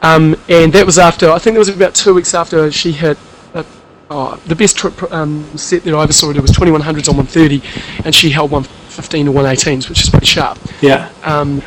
Um, 0.02 0.36
and 0.48 0.72
that 0.74 0.86
was 0.86 1.00
after 1.00 1.32
I 1.32 1.40
think 1.40 1.56
that 1.56 1.60
was 1.60 1.70
about 1.70 1.96
two 1.96 2.14
weeks 2.14 2.34
after 2.34 2.72
she 2.72 2.92
hit 2.92 3.18
a 3.54 3.66
oh, 4.10 4.36
the 4.46 4.56
best 4.56 4.78
trip 4.78 5.02
um, 5.12 5.46
set 5.58 5.84
that 5.84 5.94
I 5.94 6.04
ever 6.04 6.14
saw 6.14 6.28
her 6.28 6.34
do 6.34 6.42
was 6.42 6.52
2100s 6.52 7.10
on 7.10 7.18
130, 7.18 7.62
and 8.06 8.14
she 8.14 8.30
held 8.30 8.52
115 8.52 9.26
to 9.26 9.32
118s, 9.32 9.90
which 9.90 10.04
is 10.04 10.10
pretty 10.10 10.26
sharp. 10.26 10.60
Yeah. 10.82 11.12
Um, 11.24 11.62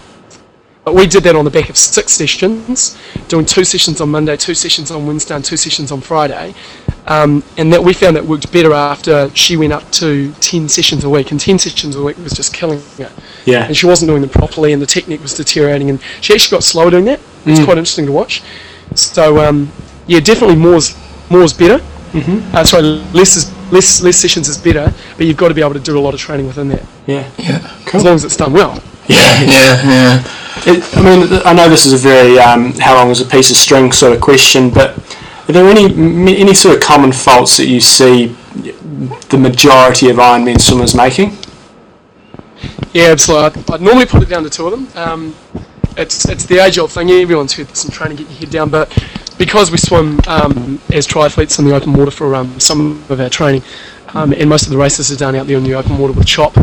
but 0.85 0.95
we 0.95 1.07
did 1.07 1.25
that 1.25 1.37
on 1.37 1.45
the 1.45 1.51
back 1.51 1.69
of 1.69 1.77
six 1.77 2.13
sessions, 2.13 2.99
doing 3.29 3.45
two 3.45 3.65
sessions 3.65 4.01
on 4.01 4.11
Monday, 4.11 4.37
two 4.37 4.55
sessions 4.55 4.91
on 4.91 5.07
Wednesday, 5.07 5.35
and 5.35 5.45
two 5.45 5.57
sessions 5.57 5.93
on 5.93 6.01
Friday. 6.01 6.55
Um, 7.07 7.43
and 7.59 7.73
that 7.73 7.83
we 7.83 7.93
found 7.93 8.17
that 8.17 8.25
worked 8.25 8.53
better 8.53 8.73
after 8.73 9.31
she 9.35 9.57
went 9.57 9.73
up 9.73 9.91
to 9.93 10.33
10 10.41 10.69
sessions 10.69 11.05
a 11.05 11.11
week, 11.11 11.33
and 11.33 11.41
10 11.41 11.59
sessions 11.59 11.97
a 11.97 12.03
week 12.03 12.17
was 12.19 12.33
just 12.33 12.55
killing 12.55 12.81
her. 12.99 13.13
Yeah. 13.45 13.65
And 13.65 13.77
she 13.77 13.87
wasn't 13.87 14.09
doing 14.09 14.23
them 14.23 14.31
properly, 14.31 14.73
and 14.73 14.81
the 14.81 14.87
technique 14.87 15.21
was 15.21 15.35
deteriorating, 15.35 15.91
and 15.91 16.01
she 16.23 16.33
actually 16.33 16.57
got 16.57 16.65
slower 16.65 16.91
doing 16.91 17.05
that. 17.07 17.21
It's 17.47 17.65
quite 17.65 17.79
interesting 17.79 18.07
to 18.07 18.13
watch. 18.13 18.43
So, 18.95 19.39
um, 19.39 19.71
yeah, 20.07 20.21
definitely 20.21 20.57
more's, 20.57 20.97
more's 21.31 21.53
better. 21.53 21.79
Mm-hmm. 22.13 22.57
Uh, 22.57 22.65
sorry, 22.65 22.83
less, 23.13 23.37
is, 23.37 23.73
less, 23.73 24.03
less 24.03 24.17
sessions 24.17 24.49
is 24.49 24.59
better, 24.59 24.93
but 25.17 25.27
you've 25.27 25.37
got 25.37 25.49
to 25.49 25.55
be 25.55 25.61
able 25.61 25.75
to 25.75 25.81
do 25.81 25.97
a 25.99 26.01
lot 26.01 26.13
of 26.13 26.21
training 26.21 26.47
within 26.47 26.69
that, 26.69 26.83
Yeah. 27.07 27.31
Yeah. 27.39 27.77
as 27.95 28.05
long 28.05 28.15
as 28.15 28.25
it's 28.25 28.37
done 28.37 28.53
well. 28.53 28.83
Yeah. 29.07 29.41
Yeah, 29.43 29.83
yeah. 29.85 30.25
It, 30.67 30.97
I 30.97 31.03
mean, 31.03 31.41
I 31.45 31.53
know 31.53 31.69
this 31.69 31.87
is 31.87 31.93
a 31.93 31.97
very 31.97 32.39
um, 32.39 32.73
how 32.75 32.95
long 32.95 33.11
is 33.11 33.21
a 33.21 33.25
piece 33.25 33.51
of 33.51 33.57
string 33.57 33.93
sort 33.93 34.13
of 34.13 34.21
question, 34.21 34.69
but 34.71 34.99
are 35.49 35.53
there 35.53 35.65
any 35.67 35.85
any 36.37 36.55
sort 36.55 36.77
of 36.77 36.83
common 36.83 37.13
faults 37.13 37.57
that 37.57 37.67
you 37.67 37.81
see 37.81 38.37
the 39.31 39.39
majority 39.39 40.11
of 40.11 40.17
Ironman 40.19 40.61
swimmers 40.61 40.95
making? 40.95 41.37
Yeah, 42.93 43.07
absolutely. 43.13 43.63
I'd, 43.63 43.71
I'd 43.71 43.81
normally 43.81 44.07
put 44.07 44.23
it 44.23 44.29
down 44.29 44.43
to 44.43 44.51
two 44.51 44.67
of 44.67 44.73
them. 44.73 44.89
Um, 44.97 45.35
it's 46.01 46.29
it's 46.29 46.47
the 46.47 46.59
age 46.59 46.79
old 46.79 46.91
thing. 46.91 47.11
Everyone's 47.11 47.53
heard 47.53 47.69
this 47.69 47.85
in 47.85 47.91
to 47.91 48.15
get 48.15 48.29
your 48.31 48.39
head 48.39 48.51
down. 48.51 48.71
But 48.71 48.89
because 49.39 49.71
we 49.71 49.79
swim 49.79 50.21
um, 50.27 50.81
as 50.93 51.07
triathletes 51.07 51.59
in 51.59 51.65
the 51.65 51.75
open 51.75 51.93
water 51.93 52.11
for 52.11 52.35
um, 52.35 52.59
some 52.59 53.05
of 53.09 53.21
our 53.21 53.29
training, 53.29 53.63
um, 54.15 54.33
and 54.33 54.49
most 54.49 54.65
of 54.65 54.71
the 54.71 54.79
races 54.79 55.13
are 55.13 55.17
done 55.17 55.35
out 55.37 55.47
there 55.47 55.59
in 55.59 55.65
the 55.65 55.75
open 55.75 55.99
water 55.99 56.13
with 56.13 56.27
chop. 56.27 56.57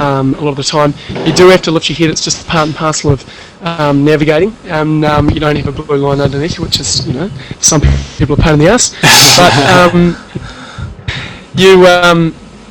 Um, 0.00 0.34
a 0.34 0.40
lot 0.40 0.50
of 0.50 0.56
the 0.56 0.62
time, 0.62 0.94
you 1.26 1.32
do 1.32 1.48
have 1.48 1.62
to 1.62 1.70
lift 1.70 1.88
your 1.88 1.96
head. 1.96 2.10
It's 2.10 2.24
just 2.24 2.46
part 2.46 2.66
and 2.66 2.76
parcel 2.76 3.12
of 3.12 3.24
um, 3.62 4.04
navigating. 4.04 4.56
And 4.64 5.02
you 5.32 5.40
don't 5.40 5.56
have 5.56 5.68
a 5.68 5.72
blue 5.72 5.96
line 5.96 6.20
underneath 6.20 6.58
you, 6.58 6.64
which 6.64 6.80
is 6.80 7.06
you 7.06 7.12
know 7.12 7.30
some 7.60 7.80
people 8.18 8.34
are 8.34 8.42
pain 8.42 8.54
in 8.54 8.58
the 8.58 8.68
ass. 8.68 8.90
But 9.36 9.52
you 11.54 11.84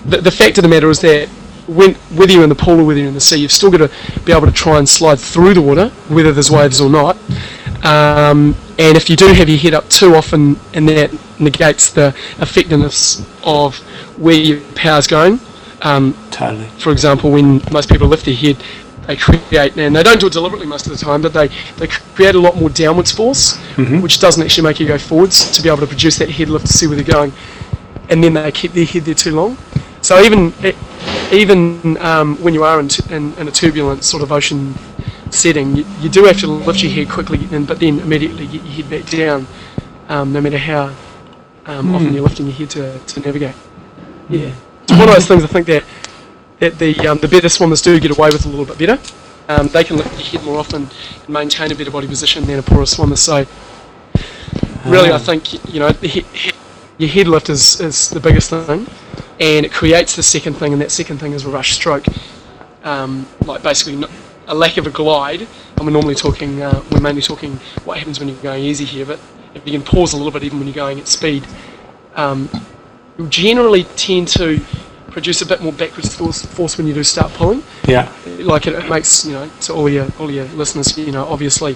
the, 0.06 0.18
the 0.18 0.32
fact 0.32 0.58
of 0.58 0.64
the 0.64 0.68
matter 0.68 0.90
is 0.90 1.00
that 1.02 1.30
when, 1.68 1.96
whether 2.16 2.32
you're 2.32 2.44
in 2.44 2.50
the 2.50 2.56
pool 2.56 2.80
or 2.80 2.86
whether 2.86 3.00
you're 3.00 3.10
in 3.10 3.14
the 3.14 3.22
sea, 3.22 3.38
you've 3.38 3.52
still 3.52 3.72
got 3.72 3.90
to 3.90 4.22
be 4.22 4.32
able 4.32 4.48
to 4.48 4.52
try 4.52 4.78
and 4.78 4.88
slide 4.88 5.20
through 5.20 5.54
the 5.54 5.62
water, 5.62 5.90
whether 6.10 6.32
there's 6.32 6.52
waves 6.52 6.82
or 6.82 6.90
not. 6.90 7.18
Um, 7.84 8.56
and 8.78 8.96
if 8.98 9.10
you 9.10 9.16
do 9.16 9.28
have 9.28 9.50
your 9.50 9.58
head 9.58 9.74
up 9.74 9.90
too 9.90 10.16
often, 10.16 10.58
and 10.74 10.88
that 10.90 11.12
negates 11.40 11.92
the 11.92 12.10
effectiveness 12.40 13.26
of 13.44 13.78
where 14.18 14.36
your 14.36 14.62
power's 14.76 15.08
going. 15.08 15.40
Um, 15.82 16.16
Totally. 16.30 16.68
for 16.78 16.92
example, 16.92 17.32
when 17.32 17.62
most 17.72 17.90
people 17.90 18.08
lift 18.08 18.26
their 18.26 18.36
head, 18.36 18.58
they 19.08 19.16
create, 19.16 19.76
and 19.78 19.96
they 19.96 20.04
don't 20.04 20.20
do 20.20 20.28
it 20.28 20.34
deliberately 20.34 20.68
most 20.68 20.86
of 20.86 20.92
the 20.92 20.98
time, 20.98 21.24
but 21.24 21.34
they, 21.34 21.48
they 21.78 21.88
create 21.88 22.36
a 22.36 22.40
lot 22.40 22.56
more 22.56 22.70
downwards 22.70 23.12
force, 23.12 23.58
which 24.02 24.20
doesn't 24.20 24.44
actually 24.44 24.64
make 24.64 24.80
you 24.80 24.88
go 24.88 25.00
forwards 25.00 25.52
to 25.52 25.62
be 25.64 25.70
able 25.70 25.80
to 25.80 25.88
produce 25.88 26.18
that 26.20 26.30
head 26.30 26.50
lift 26.50 26.68
to 26.68 26.74
see 26.74 26.86
where 26.86 26.96
they're 26.96 27.04
going. 27.04 27.34
And 28.10 28.24
then 28.24 28.34
they 28.36 28.52
keep 28.52 28.74
their 28.74 28.86
head 28.86 29.04
there 29.04 29.16
too 29.16 29.36
long. 29.36 29.58
So 30.12 30.20
even 30.20 30.54
even 31.32 31.96
um, 32.02 32.36
when 32.44 32.54
you 32.54 32.66
are 32.66 32.82
in, 32.82 32.90
t- 32.90 33.16
in, 33.16 33.34
in 33.36 33.48
a 33.48 33.52
turbulent 33.52 34.04
sort 34.04 34.22
of 34.22 34.34
ocean 34.34 34.76
setting, 35.30 35.74
you, 35.74 35.86
you 36.02 36.10
do 36.10 36.26
have 36.26 36.38
to 36.42 36.48
lift 36.48 36.84
your 36.84 36.92
head 36.92 37.08
quickly, 37.10 37.48
and, 37.54 37.66
but 37.66 37.80
then 37.80 37.98
immediately 38.02 38.46
get 38.46 38.62
your 38.62 38.74
head 38.74 38.90
back 38.90 39.10
down, 39.10 39.48
um, 40.10 40.34
no 40.34 40.42
matter 40.42 40.58
how 40.58 40.94
um, 41.66 41.96
often 41.96 42.14
you're 42.14 42.24
lifting 42.24 42.48
your 42.48 42.56
head 42.56 42.70
to, 42.72 43.00
to 43.00 43.22
navigate. 43.22 43.56
Yeah, 44.28 44.54
it's 44.84 44.92
one 44.92 45.08
of 45.08 45.16
those 45.16 45.28
things 45.30 45.46
I 45.46 45.48
think 45.48 45.68
that 45.68 45.86
that 46.60 46.78
the 46.78 47.08
um, 47.08 47.18
the 47.20 47.30
better 47.30 47.48
swimmers 47.48 47.82
do 47.82 47.98
get 47.98 48.12
away 48.12 48.32
with 48.32 48.46
a 48.46 48.50
little 48.50 48.66
bit 48.66 48.80
better. 48.80 49.00
Um, 49.48 49.70
they 49.70 49.86
can 49.86 49.96
lift 49.96 50.12
your 50.12 50.42
head 50.42 50.46
more 50.46 50.58
often 50.60 50.90
and 51.20 51.30
maintain 51.30 51.72
a 51.72 51.76
better 51.76 51.90
body 51.90 52.08
position 52.08 52.44
than 52.44 52.60
a 52.60 52.64
poorer 52.64 52.86
swimmer. 52.86 53.16
So 53.16 53.46
really, 54.86 55.14
I 55.14 55.20
think 55.20 55.74
you 55.74 55.80
know 55.80 55.94
the 55.94 56.08
he, 56.10 56.20
he, 56.34 56.52
your 57.02 57.10
head 57.10 57.28
lift 57.28 57.50
is, 57.50 57.82
is 57.82 58.10
the 58.10 58.20
biggest 58.20 58.50
thing, 58.52 58.88
and 59.40 59.66
it 59.66 59.72
creates 59.74 60.16
the 60.16 60.24
second 60.24 60.54
thing, 60.54 60.72
and 60.74 60.82
that 60.82 60.92
second 60.92 61.18
thing 61.18 61.34
is 61.34 61.46
a 61.46 61.50
rush 61.50 61.74
stroke. 61.74 62.06
Um, 62.84 63.28
like 63.46 63.62
basically 63.64 64.08
a 64.48 64.56
lack 64.56 64.78
of 64.78 64.88
a 64.88 64.90
glide. 64.90 65.42
And 65.78 65.86
we're 65.86 65.92
normally 65.92 66.16
talking, 66.16 66.62
uh, 66.62 66.84
we're 66.92 67.00
mainly 67.00 67.22
talking 67.22 67.54
what 67.86 67.98
happens 67.98 68.20
when 68.20 68.28
you're 68.30 68.38
going 68.42 68.64
easy 68.64 68.86
here, 68.86 69.06
but 69.06 69.20
if 69.56 69.66
you 69.66 69.72
can 69.72 69.82
pause 69.82 70.14
a 70.14 70.18
little 70.18 70.32
bit 70.32 70.44
even 70.44 70.60
when 70.60 70.68
you're 70.68 70.76
going 70.76 71.00
at 71.00 71.08
speed, 71.08 71.46
um, 72.16 72.50
you'll 73.18 73.28
generally 73.28 73.84
tend 73.96 74.28
to 74.30 74.60
produce 75.10 75.42
a 75.42 75.46
bit 75.46 75.62
more 75.62 75.74
backwards 75.74 76.16
force, 76.16 76.46
force 76.46 76.78
when 76.78 76.88
you 76.88 76.94
do 76.94 77.04
start 77.04 77.32
pulling 77.34 77.62
Yeah. 77.86 78.12
like 78.40 78.66
it, 78.68 78.74
it 78.74 78.90
makes 78.90 79.26
you 79.26 79.34
know 79.34 79.50
to 79.62 79.74
all 79.74 79.90
your 79.90 80.08
all 80.20 80.32
your 80.32 80.46
listeners 80.56 80.98
you 80.98 81.12
know 81.12 81.26
obviously 81.26 81.76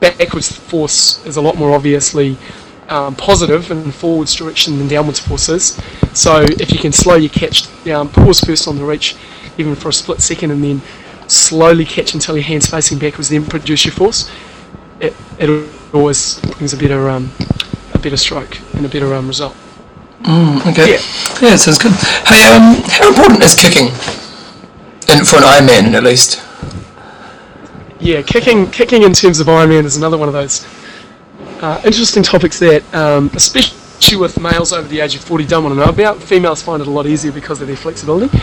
backwards 0.00 0.50
force 0.50 1.24
is 1.26 1.36
a 1.36 1.40
lot 1.40 1.56
more 1.56 1.72
obviously 1.76 2.36
um, 2.88 3.14
positive 3.16 3.70
in 3.70 3.90
forwards 3.90 4.34
direction 4.34 4.78
than 4.78 4.88
downwards 4.88 5.18
force 5.18 5.48
is 5.48 5.80
so 6.12 6.42
if 6.42 6.72
you 6.72 6.78
can 6.78 6.92
slow 6.92 7.16
your 7.16 7.30
catch 7.30 7.66
down 7.84 8.08
pause 8.08 8.40
first 8.40 8.68
on 8.68 8.76
the 8.76 8.84
reach 8.84 9.16
even 9.58 9.74
for 9.74 9.88
a 9.88 9.92
split 9.92 10.20
second 10.20 10.50
and 10.50 10.62
then 10.62 10.80
slowly 11.28 11.84
catch 11.84 12.14
until 12.14 12.36
your 12.36 12.44
hands 12.44 12.66
facing 12.66 12.98
backwards 12.98 13.28
then 13.28 13.44
produce 13.44 13.84
your 13.84 13.92
force 13.92 14.30
it, 15.00 15.14
it 15.38 15.68
always 15.92 16.40
brings 16.40 16.72
a 16.72 16.76
better 16.76 17.08
um, 17.08 17.30
a 17.94 17.98
better 17.98 18.16
stroke 18.16 18.58
and 18.74 18.86
a 18.86 18.88
better 18.88 19.12
um, 19.14 19.26
result 19.26 19.56
Okay. 20.28 20.92
Yeah. 20.92 21.00
Yeah, 21.40 21.56
sounds 21.56 21.78
good. 21.78 21.92
Hey, 22.26 22.42
um, 22.52 22.82
how 22.88 23.08
important 23.08 23.42
is 23.42 23.54
kicking? 23.54 23.88
And 25.08 25.26
for 25.26 25.36
an 25.36 25.44
Ironman, 25.44 25.94
at 25.94 26.02
least. 26.02 26.42
Yeah, 28.00 28.22
kicking 28.22 28.70
kicking 28.70 29.02
in 29.02 29.12
terms 29.12 29.38
of 29.38 29.46
Ironman 29.46 29.84
is 29.84 29.96
another 29.96 30.18
one 30.18 30.28
of 30.28 30.34
those 30.34 30.66
uh, 31.60 31.80
interesting 31.84 32.22
topics 32.22 32.58
that, 32.58 32.82
um, 32.94 33.30
especially 33.34 34.18
with 34.18 34.38
males 34.40 34.72
over 34.72 34.86
the 34.88 35.00
age 35.00 35.14
of 35.14 35.22
40, 35.22 35.46
don't 35.46 35.64
want 35.64 35.74
to 35.74 35.80
know 35.84 35.90
about. 35.90 36.22
Females 36.22 36.62
find 36.62 36.80
it 36.80 36.88
a 36.88 36.90
lot 36.90 37.06
easier 37.06 37.32
because 37.32 37.60
of 37.60 37.66
their 37.66 37.76
flexibility. 37.76 38.36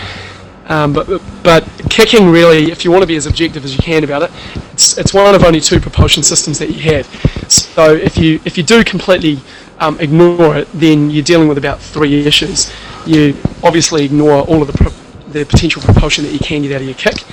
Um, 0.68 0.94
but 0.94 1.22
but 1.44 1.70
kicking 1.90 2.30
really, 2.30 2.72
if 2.72 2.86
you 2.86 2.92
want 2.92 3.04
to 3.04 3.08
be 3.08 3.18
as 3.18 3.26
objective 3.26 3.66
as 3.66 3.76
you 3.76 3.82
can 3.82 4.04
about 4.04 4.24
it, 4.24 4.32
it's, 4.72 4.98
it's 4.98 5.14
one 5.14 5.36
of 5.36 5.44
only 5.44 5.60
two 5.60 5.80
propulsion 5.80 6.24
systems 6.24 6.58
that 6.60 6.70
you 6.70 6.80
have. 6.94 7.06
So 7.52 7.94
if 7.94 8.18
you 8.18 8.40
if 8.46 8.58
you 8.58 8.64
do 8.64 8.84
completely 8.84 9.40
um, 9.80 10.00
ignore 10.00 10.56
it, 10.56 10.72
then 10.74 11.10
you're 11.10 11.24
dealing 11.24 11.50
with 11.50 11.58
about 11.58 11.80
three 11.82 12.26
issues. 12.26 12.72
You 13.06 13.36
obviously 13.62 14.06
ignore 14.06 14.42
all 14.44 14.62
of 14.62 14.68
the 14.68 14.78
pro- 14.78 15.32
the 15.32 15.46
potential 15.46 15.82
propulsion 15.82 16.24
that 16.24 16.32
you 16.32 16.40
can 16.40 16.62
get 16.62 16.72
out 16.72 16.82
of 16.82 16.88
your 16.88 16.96
kick, 16.96 17.24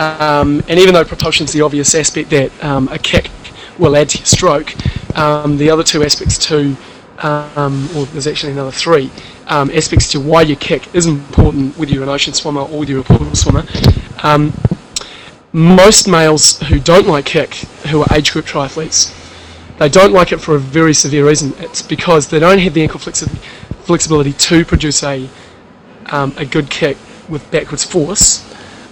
um, 0.00 0.62
and 0.68 0.80
even 0.80 0.92
though 0.92 1.04
propulsion 1.04 1.44
is 1.44 1.52
the 1.52 1.60
obvious 1.60 1.94
aspect 1.94 2.30
that 2.30 2.64
um, 2.64 2.88
a 2.88 2.98
kick 2.98 3.30
will 3.82 3.96
add 3.96 4.08
to 4.10 4.18
your 4.18 4.26
stroke, 4.26 4.74
um, 5.18 5.58
the 5.58 5.68
other 5.68 5.82
two 5.82 6.02
aspects 6.02 6.38
to 6.46 6.76
um, 7.18 7.88
or 7.96 8.06
there's 8.06 8.26
actually 8.26 8.52
another 8.52 8.70
three 8.70 9.10
um, 9.46 9.70
aspects 9.70 10.10
to 10.12 10.20
why 10.20 10.42
your 10.42 10.56
kick 10.56 10.92
is 10.94 11.06
important, 11.06 11.76
whether 11.78 11.92
you're 11.92 12.02
an 12.02 12.08
ocean 12.08 12.32
swimmer 12.32 12.62
or 12.62 12.80
whether 12.80 12.92
you're 12.92 13.00
a 13.00 13.04
pool 13.04 13.34
swimmer. 13.34 13.64
Um, 14.22 14.52
most 15.52 16.08
males 16.08 16.58
who 16.60 16.80
don't 16.80 17.06
like 17.06 17.26
kick, 17.26 17.54
who 17.90 18.00
are 18.00 18.06
age 18.12 18.32
group 18.32 18.46
triathletes, 18.46 19.14
they 19.78 19.88
don't 19.88 20.12
like 20.12 20.32
it 20.32 20.38
for 20.38 20.56
a 20.56 20.58
very 20.58 20.94
severe 20.94 21.26
reason. 21.26 21.52
It's 21.58 21.82
because 21.82 22.28
they 22.28 22.38
don't 22.38 22.58
have 22.58 22.74
the 22.74 22.82
ankle 22.82 23.00
flexi- 23.00 23.28
flexibility 23.84 24.32
to 24.32 24.64
produce 24.64 25.02
a 25.02 25.28
um, 26.06 26.34
a 26.36 26.44
good 26.44 26.68
kick 26.68 26.96
with 27.28 27.48
backwards 27.50 27.84
force, 27.84 28.44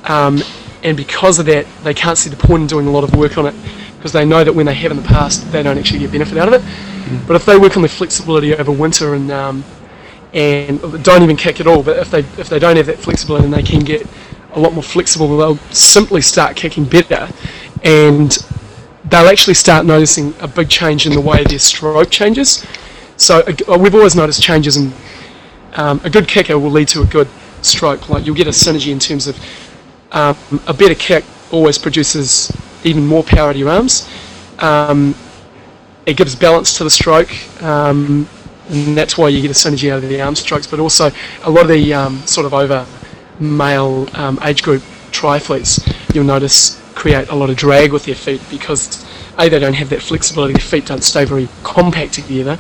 um, 0.05 0.41
and 0.85 0.97
because 0.97 1.39
of 1.39 1.47
that, 1.47 1.67
they 1.83 1.93
can't 1.93 2.17
see 2.17 2.31
the 2.31 2.37
point 2.37 2.63
in 2.63 2.67
doing 2.67 2.87
a 2.87 2.91
lot 2.91 3.05
of 3.05 3.15
work 3.15 3.37
on 3.37 3.47
it 3.47 3.55
because 4.01 4.13
they 4.13 4.25
know 4.25 4.43
that 4.43 4.55
when 4.55 4.65
they 4.65 4.73
have 4.73 4.91
in 4.91 4.97
the 4.97 5.03
past, 5.03 5.53
they 5.53 5.63
don't 5.63 5.77
actually 5.77 5.99
get 5.99 6.11
benefit 6.11 6.39
out 6.39 6.49
of 6.49 6.55
it. 6.55 7.27
But 7.27 7.37
if 7.37 7.45
they 7.45 7.59
work 7.59 7.77
on 7.77 7.83
their 7.83 7.91
flexibility 7.91 8.57
over 8.57 8.73
winter 8.73 9.13
and 9.15 9.31
um, 9.31 9.63
and 10.33 10.81
don't 11.05 11.23
even 11.23 11.37
kick 11.37 11.61
at 11.61 11.67
all, 11.67 11.83
but 11.83 11.99
if 11.99 12.11
they 12.11 12.21
if 12.41 12.49
they 12.49 12.59
don't 12.59 12.77
have 12.79 12.87
that 12.87 12.99
flexibility 12.99 13.45
and 13.45 13.53
they 13.53 13.63
can 13.63 13.81
get 13.81 14.07
a 14.55 14.59
lot 14.59 14.73
more 14.73 14.83
flexible, 14.83 15.37
they'll 15.37 15.59
simply 15.71 16.23
start 16.23 16.57
kicking 16.57 16.85
better, 16.85 17.29
and 17.83 18.39
they'll 19.05 19.29
actually 19.29 19.53
start 19.53 19.85
noticing 19.85 20.33
a 20.41 20.49
big 20.49 20.71
change 20.71 21.05
in 21.05 21.13
the 21.13 21.21
way 21.21 21.45
their 21.45 21.59
stroke 21.59 22.11
changes. 22.11 22.65
So 23.19 23.41
uh, 23.69 23.77
we've 23.79 23.95
always 23.95 24.17
noticed 24.17 24.43
changes 24.43 24.79
in 24.79 24.95
um, 25.75 26.01
a 26.05 26.11
good 26.11 26.27
kicker 26.27 26.59
will 26.59 26.71
lead 26.71 26.89
to 26.89 27.03
a 27.03 27.07
good 27.07 27.29
stroke. 27.61 28.09
Like 28.09 28.25
you'll 28.25 28.35
get 28.35 28.47
a 28.47 28.51
synergy 28.51 28.93
in 28.93 28.99
terms 28.99 29.27
of 29.27 29.39
um, 30.13 30.39
a 30.67 30.73
better 30.73 30.95
kick 30.95 31.25
always 31.53 31.77
produces 31.77 32.51
even 32.85 33.07
more 33.07 33.23
power 33.23 33.53
to 33.53 33.59
your 33.59 33.71
arms. 33.71 34.09
Um, 34.59 35.15
it 36.07 36.17
gives 36.17 36.35
balance 36.35 36.77
to 36.79 36.85
the 36.85 36.91
stroke, 36.91 37.31
um, 37.63 38.29
and 38.69 38.97
that's 38.97 39.17
why 39.19 39.29
you 39.29 39.43
get 39.43 39.51
a 39.51 39.55
synergy 39.55 39.91
out 39.91 40.03
of 40.03 40.09
the 40.09 40.21
arm 40.21 40.35
strokes. 40.35 40.67
But 40.67 40.81
also, 40.81 41.11
a 41.45 41.51
lot 41.51 41.63
of 41.63 41.69
the 41.69 41.95
um, 41.95 42.19
sort 42.27 42.47
of 42.47 42.55
over 42.55 42.87
male 43.39 44.09
um, 44.15 44.39
age 44.43 44.63
group 44.63 44.83
triathletes, 45.11 45.81
you'll 46.15 46.25
notice 46.25 46.81
create 46.95 47.29
a 47.31 47.35
lot 47.35 47.49
of 47.49 47.57
drag 47.57 47.93
with 47.93 48.05
their 48.05 48.15
feet 48.15 48.43
because 48.51 49.07
a 49.39 49.49
they 49.49 49.59
don't 49.59 49.75
have 49.75 49.89
that 49.89 50.03
flexibility. 50.03 50.53
Their 50.53 50.61
feet 50.61 50.87
don't 50.87 51.03
stay 51.03 51.25
very 51.25 51.49
compact 51.63 52.15
together, 52.15 52.59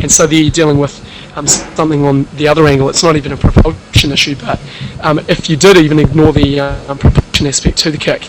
and 0.00 0.10
so 0.10 0.26
they're 0.26 0.50
dealing 0.50 0.78
with 0.78 1.04
um, 1.36 1.46
something 1.46 2.04
on 2.04 2.24
the 2.36 2.48
other 2.48 2.66
angle. 2.66 2.88
It's 2.88 3.02
not 3.02 3.16
even 3.16 3.32
a 3.32 3.36
propulsion 3.36 4.12
issue, 4.12 4.36
but 4.36 4.60
um, 5.00 5.18
if 5.28 5.50
you 5.50 5.56
did 5.56 5.76
even 5.76 5.98
ignore 5.98 6.32
the 6.32 6.60
uh, 6.60 6.94
propulsion 6.94 7.46
aspect 7.46 7.78
to 7.78 7.90
the 7.90 7.98
kick, 7.98 8.28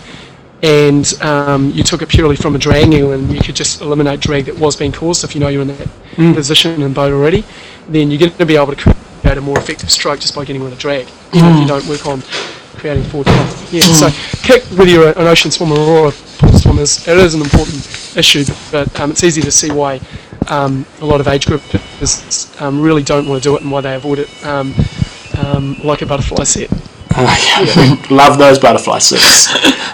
and 0.64 1.12
um, 1.20 1.70
you 1.72 1.82
took 1.82 2.00
it 2.00 2.08
purely 2.08 2.36
from 2.36 2.56
a 2.56 2.58
drag 2.58 2.84
angle, 2.84 3.12
and 3.12 3.30
you 3.30 3.40
could 3.40 3.54
just 3.54 3.82
eliminate 3.82 4.20
drag 4.20 4.46
that 4.46 4.58
was 4.58 4.76
being 4.76 4.92
caused 4.92 5.22
if 5.22 5.34
you 5.34 5.40
know 5.40 5.48
you're 5.48 5.60
in 5.60 5.68
that 5.68 5.88
position 6.34 6.80
in 6.80 6.94
boat 6.94 7.12
already, 7.12 7.44
then 7.86 8.10
you're 8.10 8.18
going 8.18 8.32
to 8.32 8.46
be 8.46 8.56
able 8.56 8.74
to 8.74 8.94
create 9.20 9.36
a 9.36 9.42
more 9.42 9.58
effective 9.58 9.90
stroke 9.90 10.20
just 10.20 10.34
by 10.34 10.42
getting 10.42 10.62
rid 10.62 10.72
of 10.72 10.78
drag. 10.78 11.06
Even 11.34 11.50
if 11.50 11.60
you 11.60 11.66
don't 11.66 11.86
work 11.86 12.06
on 12.06 12.22
creating 12.76 13.04
forward 13.04 13.26
thrust. 13.26 13.72
Yeah, 13.74 13.82
so 13.82 14.08
kick 14.42 14.62
whether 14.78 14.90
you're 14.90 15.10
an 15.10 15.26
ocean 15.26 15.50
swimmer 15.50 15.76
or 15.76 16.08
a 16.08 16.12
pool 16.12 16.58
swimmer, 16.58 16.82
it 16.82 17.08
is 17.08 17.34
an 17.34 17.42
important 17.42 18.16
issue, 18.16 18.44
but 18.72 18.98
um, 18.98 19.10
it's 19.10 19.22
easy 19.22 19.42
to 19.42 19.50
see 19.50 19.70
why 19.70 20.00
um, 20.48 20.86
a 21.02 21.04
lot 21.04 21.20
of 21.20 21.28
age 21.28 21.44
groupers 21.44 22.58
um, 22.62 22.80
really 22.80 23.02
don't 23.02 23.28
want 23.28 23.42
to 23.42 23.46
do 23.46 23.54
it 23.54 23.60
and 23.60 23.70
why 23.70 23.82
they 23.82 23.94
avoid 23.94 24.18
it 24.18 24.46
um, 24.46 24.74
um, 25.44 25.76
like 25.84 26.00
a 26.00 26.06
butterfly 26.06 26.44
set. 26.44 26.70
Love 28.10 28.38
those 28.38 28.58
butterfly 28.58 28.98
suits. 28.98 29.48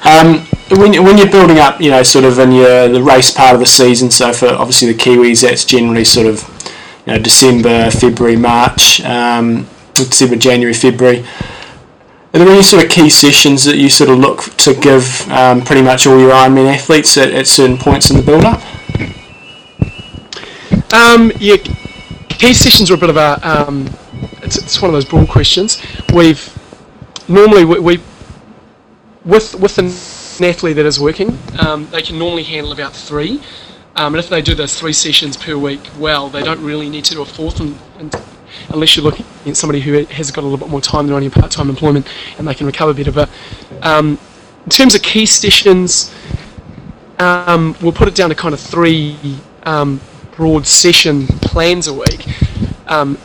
when, 0.70 1.02
when 1.02 1.18
you're 1.18 1.30
building 1.30 1.58
up, 1.58 1.80
you 1.80 1.90
know, 1.90 2.02
sort 2.02 2.24
of 2.24 2.38
in 2.38 2.52
your 2.52 2.88
the 2.88 3.02
race 3.02 3.30
part 3.30 3.54
of 3.54 3.60
the 3.60 3.66
season. 3.66 4.10
So 4.10 4.32
for 4.32 4.48
obviously 4.48 4.92
the 4.92 4.98
Kiwis, 4.98 5.42
that's 5.42 5.64
generally 5.64 6.04
sort 6.04 6.26
of 6.26 6.42
you 7.06 7.12
know 7.14 7.18
December, 7.18 7.90
February, 7.90 8.36
March, 8.36 9.00
um, 9.02 9.66
December, 9.94 10.36
January, 10.36 10.74
February. 10.74 11.24
Are 12.32 12.38
there 12.38 12.48
any 12.48 12.62
sort 12.62 12.84
of 12.84 12.90
key 12.90 13.10
sessions 13.10 13.64
that 13.64 13.76
you 13.76 13.88
sort 13.88 14.08
of 14.10 14.18
look 14.18 14.42
to 14.58 14.74
give 14.74 15.28
um, 15.30 15.62
pretty 15.62 15.82
much 15.82 16.06
all 16.06 16.18
your 16.18 16.30
Ironman 16.30 16.72
athletes 16.72 17.18
at, 17.18 17.32
at 17.32 17.48
certain 17.48 17.76
points 17.76 18.10
in 18.10 18.16
the 18.16 18.22
build 18.22 18.44
up? 18.44 18.62
Um, 20.92 21.32
yeah, 21.40 21.56
key 22.28 22.54
sessions 22.54 22.90
are 22.90 22.94
a 22.94 22.98
bit 22.98 23.10
of 23.10 23.16
a. 23.16 23.40
Um, 23.42 23.90
it's, 24.42 24.58
it's 24.58 24.80
one 24.80 24.90
of 24.90 24.92
those 24.92 25.04
broad 25.04 25.28
questions. 25.28 25.82
We've 26.14 26.56
normally 27.28 27.64
we, 27.64 27.80
we 27.80 28.00
with 29.24 29.54
with 29.56 29.74
athlete 30.45 30.76
that 30.76 30.86
is 30.86 30.99
working, 30.99 31.38
um, 31.59 31.88
they 31.91 32.03
can 32.03 32.18
normally 32.18 32.43
handle 32.43 32.72
about 32.72 32.93
three. 32.93 33.41
Um, 33.97 34.14
and 34.14 34.22
if 34.22 34.28
they 34.28 34.41
do 34.41 34.55
those 34.55 34.78
three 34.78 34.93
sessions 34.93 35.36
per 35.36 35.57
week 35.59 35.80
well, 35.99 36.28
they 36.28 36.43
don't 36.43 36.62
really 36.62 36.88
need 36.88 37.05
to 37.07 37.14
do 37.14 37.22
a 37.22 37.24
fourth, 37.24 37.61
and, 37.61 37.76
and 37.99 38.14
unless 38.70 38.97
you're 38.97 39.05
looking 39.05 39.26
at 39.47 39.57
somebody 39.57 39.80
who 39.80 40.05
has 40.05 40.30
got 40.30 40.43
a 40.43 40.47
little 40.47 40.59
bit 40.59 40.68
more 40.68 40.80
time 40.80 41.07
than 41.07 41.14
only 41.14 41.28
part-time 41.28 41.68
employment, 41.68 42.07
and 42.38 42.47
they 42.47 42.55
can 42.55 42.66
recover 42.66 42.95
better. 42.95 43.12
But 43.12 43.28
um, 43.82 44.18
in 44.64 44.70
terms 44.70 44.95
of 44.95 45.03
key 45.03 45.26
sessions, 45.26 46.14
um, 47.18 47.76
we'll 47.82 47.93
put 47.93 48.09
it 48.09 48.14
down 48.14 48.30
to 48.30 48.34
kind 48.34 48.55
of 48.55 48.61
three 48.61 49.16
um, 49.64 50.01
broad 50.36 50.66
session 50.66 51.26
plans 51.26 51.88
a 51.88 51.93
week, 51.93 52.26
um, 52.86 53.18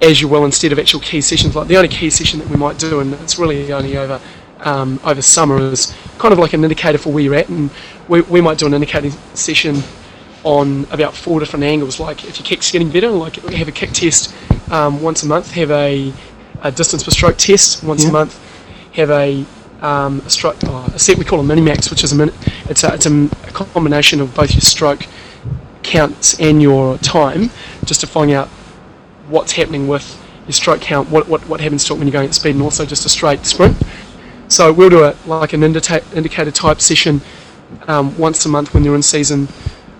as 0.00 0.20
you 0.20 0.28
will 0.28 0.44
instead 0.44 0.72
of 0.72 0.78
actual 0.78 1.00
key 1.00 1.20
sessions. 1.20 1.56
Like 1.56 1.68
the 1.68 1.76
only 1.76 1.88
key 1.88 2.08
session 2.10 2.38
that 2.38 2.48
we 2.48 2.56
might 2.56 2.78
do, 2.78 3.00
and 3.00 3.12
it's 3.14 3.38
really 3.38 3.72
only 3.72 3.96
over 3.96 4.20
um, 4.60 5.00
over 5.04 5.22
summer, 5.22 5.58
is 5.58 5.94
kind 6.18 6.32
of 6.32 6.38
like 6.38 6.52
an 6.52 6.62
indicator 6.64 6.98
for 6.98 7.12
where 7.12 7.22
you're 7.22 7.34
at, 7.34 7.48
and 7.48 7.70
we, 8.08 8.22
we 8.22 8.40
might 8.40 8.58
do 8.58 8.66
an 8.66 8.74
indicating 8.74 9.10
session 9.34 9.82
on 10.44 10.86
about 10.92 11.14
four 11.14 11.40
different 11.40 11.64
angles. 11.64 11.98
Like 11.98 12.24
if 12.24 12.38
your 12.38 12.46
kick's 12.46 12.70
getting 12.70 12.90
better, 12.90 13.10
like 13.10 13.36
have 13.36 13.68
a 13.68 13.72
kick 13.72 13.90
test 13.92 14.34
um, 14.70 15.02
once 15.02 15.22
a 15.22 15.26
month, 15.26 15.50
have 15.52 15.70
a, 15.70 16.12
a 16.62 16.70
distance 16.70 17.02
per 17.02 17.10
stroke 17.10 17.36
test 17.36 17.82
once 17.82 18.04
Yeah. 18.04 18.10
a 18.10 18.12
month, 18.12 18.40
have 18.94 19.10
a 19.10 19.44
um, 19.82 20.20
a, 20.24 20.30
stroke, 20.30 20.56
oh, 20.64 20.90
a 20.94 20.98
set 20.98 21.18
we 21.18 21.24
call 21.24 21.38
a 21.40 21.42
mini 21.44 21.60
max, 21.60 21.90
which 21.90 22.02
is 22.02 22.12
a 22.12 22.16
min- 22.16 22.32
it's 22.70 22.82
a, 22.82 22.94
it's 22.94 23.06
a, 23.06 23.24
a 23.24 23.52
combination 23.52 24.20
of 24.20 24.34
both 24.34 24.52
your 24.52 24.62
stroke 24.62 25.06
counts 25.82 26.40
and 26.40 26.62
your 26.62 26.96
time, 26.98 27.50
just 27.84 28.00
to 28.00 28.06
find 28.06 28.30
out 28.30 28.48
what's 29.28 29.52
happening 29.52 29.86
with 29.86 30.18
your 30.46 30.52
stroke 30.52 30.80
count, 30.80 31.10
what, 31.10 31.28
what, 31.28 31.46
what 31.48 31.60
happens 31.60 31.84
to 31.84 31.92
it 31.92 31.98
when 31.98 32.06
you're 32.06 32.12
going 32.12 32.28
at 32.28 32.34
speed, 32.34 32.54
and 32.54 32.62
also 32.62 32.86
just 32.86 33.04
a 33.04 33.08
straight 33.08 33.44
sprint. 33.44 33.76
So 34.48 34.72
we'll 34.72 34.90
do 34.90 35.04
a 35.04 35.16
like 35.26 35.52
an 35.52 35.62
indicate, 35.62 36.04
indicator 36.14 36.50
type 36.50 36.80
session 36.80 37.20
um, 37.88 38.16
once 38.16 38.44
a 38.46 38.48
month 38.48 38.74
when 38.74 38.82
they're 38.82 38.94
in 38.94 39.02
season, 39.02 39.48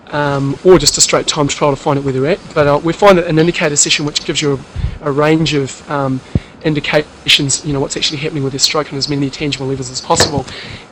um, 0.09 0.57
or 0.65 0.79
just 0.79 0.97
a 0.99 1.01
straight 1.01 1.27
time 1.27 1.49
trial 1.49 1.73
to 1.75 1.77
find 1.77 1.99
out 1.99 2.05
where 2.05 2.13
they're 2.13 2.27
at. 2.27 2.41
But 2.55 2.67
uh, 2.67 2.81
we 2.83 2.93
find 2.93 3.19
that 3.19 3.27
an 3.27 3.39
indicator 3.39 3.77
session, 3.77 4.07
which 4.07 4.25
gives 4.25 4.41
you 4.41 4.61
a, 5.03 5.09
a 5.09 5.13
range 5.13 5.55
of 5.55 5.89
um, 5.91 6.21
indications, 6.63 7.65
you 7.65 7.73
know, 7.73 7.81
what's 7.81 7.97
actually 7.97 8.19
happening 8.19 8.43
with 8.45 8.53
their 8.53 8.61
stroke 8.61 8.93
on 8.93 8.99
as 8.99 9.09
many 9.09 9.31
tangible 9.31 9.67
levels 9.67 9.91
as 9.91 10.01
possible, 10.01 10.47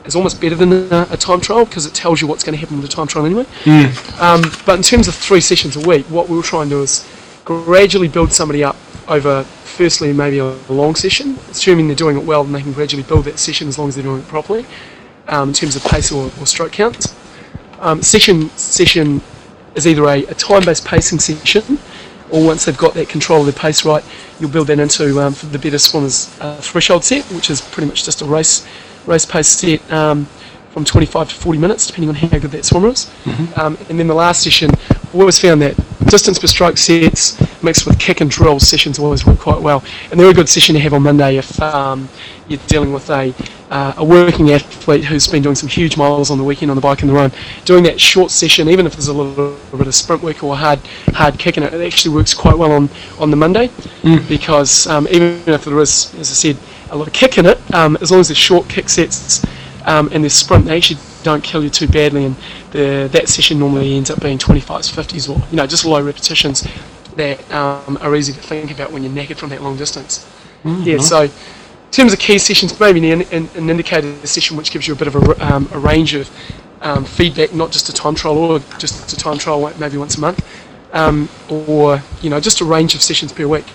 is 0.05 0.15
almost 0.15 0.41
better 0.41 0.55
than 0.55 0.91
a, 0.91 1.07
a 1.11 1.17
time 1.17 1.39
trial 1.39 1.65
because 1.65 1.85
it 1.85 1.93
tells 1.93 2.21
you 2.21 2.27
what's 2.27 2.43
going 2.43 2.53
to 2.53 2.59
happen 2.59 2.77
with 2.79 2.89
the 2.89 2.93
time 2.93 3.07
trial 3.07 3.25
anyway. 3.25 3.45
Um, 4.19 4.41
but 4.65 4.75
in 4.75 4.83
terms 4.83 5.07
of 5.07 5.15
three 5.15 5.41
sessions 5.41 5.75
a 5.75 5.87
week, 5.87 6.05
what 6.07 6.29
we'll 6.29 6.43
try 6.43 6.61
and 6.61 6.69
do 6.69 6.81
is 6.81 7.07
gradually 7.45 8.07
build 8.07 8.31
somebody 8.33 8.63
up 8.63 8.75
over, 9.07 9.43
firstly, 9.43 10.13
maybe 10.13 10.39
a 10.39 10.51
long 10.69 10.95
session, 10.95 11.37
assuming 11.49 11.87
they're 11.87 11.95
doing 11.95 12.17
it 12.17 12.23
well, 12.23 12.43
then 12.43 12.53
they 12.53 12.61
can 12.61 12.73
gradually 12.73 13.03
build 13.03 13.25
that 13.25 13.39
session 13.39 13.67
as 13.67 13.77
long 13.77 13.87
as 13.87 13.95
they're 13.95 14.03
doing 14.03 14.21
it 14.21 14.27
properly, 14.27 14.65
um, 15.27 15.49
in 15.49 15.53
terms 15.53 15.75
of 15.75 15.83
pace 15.83 16.11
or, 16.11 16.25
or 16.39 16.45
stroke 16.45 16.71
counts. 16.71 17.15
Um, 17.79 18.01
session 18.01 18.49
session 18.51 19.21
is 19.75 19.85
either 19.85 20.03
a, 20.05 20.25
a 20.25 20.33
time-based 20.33 20.85
pacing 20.85 21.19
session, 21.19 21.77
or 22.31 22.45
once 22.45 22.65
they've 22.65 22.77
got 22.77 22.93
that 22.95 23.09
control 23.09 23.41
of 23.41 23.45
their 23.45 23.53
pace 23.53 23.85
right, 23.85 24.03
you'll 24.39 24.49
build 24.49 24.67
that 24.67 24.79
into 24.79 25.19
um, 25.21 25.35
the 25.51 25.59
better 25.59 25.77
swimmers 25.77 26.35
uh, 26.41 26.55
threshold 26.57 27.03
set, 27.03 27.23
which 27.25 27.49
is 27.49 27.61
pretty 27.61 27.87
much 27.87 28.03
just 28.03 28.21
a 28.21 28.25
race 28.25 28.65
race 29.05 29.25
pace 29.25 29.47
set 29.47 29.91
um, 29.91 30.27
from 30.75 30.83
25 30.83 31.29
to 31.29 31.35
40 31.35 31.57
minutes, 31.57 31.87
depending 31.87 32.09
on 32.09 32.15
how 32.15 32.27
good 32.37 32.51
that 32.51 32.65
swimmer 32.65 32.89
is. 32.89 33.09
Um, 33.55 33.77
and 33.89 33.97
then 33.97 34.07
the 34.07 34.13
last 34.13 34.43
session, 34.43 34.69
we 35.13 35.21
always 35.21 35.39
found 35.39 35.61
that 35.61 35.73
distance 36.07 36.37
per 36.37 36.47
stroke 36.47 36.77
sets 36.77 37.39
mixed 37.63 37.87
with 37.87 37.97
kick 37.97 38.19
and 38.19 38.29
drill 38.29 38.59
sessions 38.59 38.99
always 38.99 39.25
work 39.25 39.39
quite 39.39 39.61
well. 39.61 39.85
And 40.11 40.19
they're 40.19 40.29
a 40.29 40.33
good 40.33 40.49
session 40.49 40.75
to 40.75 40.81
have 40.81 40.93
on 40.93 41.01
Monday 41.01 41.37
if 41.37 41.61
um, 41.61 42.09
you're 42.49 42.59
dealing 42.67 42.91
with 42.91 43.09
a, 43.09 43.33
uh, 43.69 43.93
a 43.95 44.03
working 44.03 44.51
athlete 44.51 45.05
who's 45.05 45.27
been 45.27 45.41
doing 45.41 45.55
some 45.55 45.69
huge 45.69 45.95
miles 45.95 46.29
on 46.29 46.37
the 46.37 46.43
weekend 46.43 46.69
on 46.71 46.75
the 46.75 46.81
bike 46.81 47.03
and 47.03 47.09
the 47.09 47.13
run. 47.13 47.31
Doing 47.63 47.85
that 47.85 48.01
short 48.01 48.29
session, 48.29 48.67
even 48.67 48.85
if 48.85 48.91
there's 48.97 49.07
a 49.07 49.13
little, 49.13 49.57
bit 49.77 49.87
of 49.87 49.95
sprint 49.95 50.23
work 50.23 50.43
or 50.43 50.57
hard 50.57 50.79
hard 51.13 51.39
kick 51.39 51.55
in 51.55 51.63
it, 51.63 51.73
it 51.73 51.87
actually 51.87 52.13
works 52.13 52.33
quite 52.33 52.57
well 52.57 52.73
on, 52.73 52.89
on 53.17 53.31
the 53.31 53.37
Monday 53.37 53.69
because 54.27 54.87
um, 54.87 55.07
even 55.09 55.41
if 55.47 55.63
there 55.63 55.79
is, 55.79 56.13
as 56.15 56.29
I 56.31 56.33
said, 56.33 56.57
a 56.91 56.97
lot 56.97 57.07
of 57.07 57.13
kick 57.13 57.37
in 57.37 57.45
it, 57.45 57.73
um, 57.73 57.97
as 58.01 58.11
long 58.11 58.19
as 58.19 58.27
there's 58.27 58.37
short 58.37 58.67
kick 58.67 58.89
sets 58.89 59.41
um, 59.85 60.09
and 60.11 60.23
there's 60.23 60.33
sprint, 60.33 60.65
they 60.65 60.77
actually 60.77 60.99
don't 61.23 61.43
kill 61.43 61.63
you 61.63 61.69
too 61.69 61.87
badly. 61.87 62.25
And 62.25 62.35
the, 62.71 63.09
that 63.11 63.29
session 63.29 63.59
normally 63.59 63.95
ends 63.95 64.09
up 64.09 64.21
being 64.21 64.37
25s, 64.37 64.91
50s, 64.91 65.29
or 65.29 65.47
you 65.49 65.57
know 65.57 65.67
just 65.67 65.85
low 65.85 66.01
repetitions 66.01 66.67
that 67.15 67.51
um, 67.51 67.97
are 68.01 68.15
easy 68.15 68.33
to 68.33 68.39
think 68.39 68.71
about 68.71 68.91
when 68.91 69.03
you're 69.03 69.11
knackered 69.11 69.37
from 69.37 69.49
that 69.49 69.61
long 69.61 69.77
distance. 69.77 70.29
yeah, 70.63 70.97
so 70.97 71.21
in 71.23 71.31
terms 71.91 72.13
of 72.13 72.19
key 72.19 72.37
sessions, 72.37 72.77
maybe 72.79 73.09
an, 73.11 73.21
an, 73.21 73.49
an 73.55 73.69
indicator 73.69 74.13
session 74.27 74.57
which 74.57 74.71
gives 74.71 74.87
you 74.87 74.93
a 74.93 74.97
bit 74.97 75.07
of 75.07 75.15
a, 75.15 75.53
um, 75.53 75.69
a 75.71 75.79
range 75.79 76.13
of 76.13 76.29
um, 76.81 77.05
feedback, 77.05 77.53
not 77.53 77.71
just 77.71 77.89
a 77.89 77.93
time 77.93 78.15
trial 78.15 78.37
or 78.37 78.59
just 78.77 79.13
a 79.13 79.15
time 79.15 79.37
trial 79.37 79.73
maybe 79.79 79.97
once 79.97 80.17
a 80.17 80.19
month, 80.19 80.45
um, 80.93 81.29
or 81.49 82.01
you 82.21 82.29
know 82.29 82.39
just 82.39 82.61
a 82.61 82.65
range 82.65 82.95
of 82.95 83.01
sessions 83.01 83.31
per 83.31 83.47
week. 83.47 83.65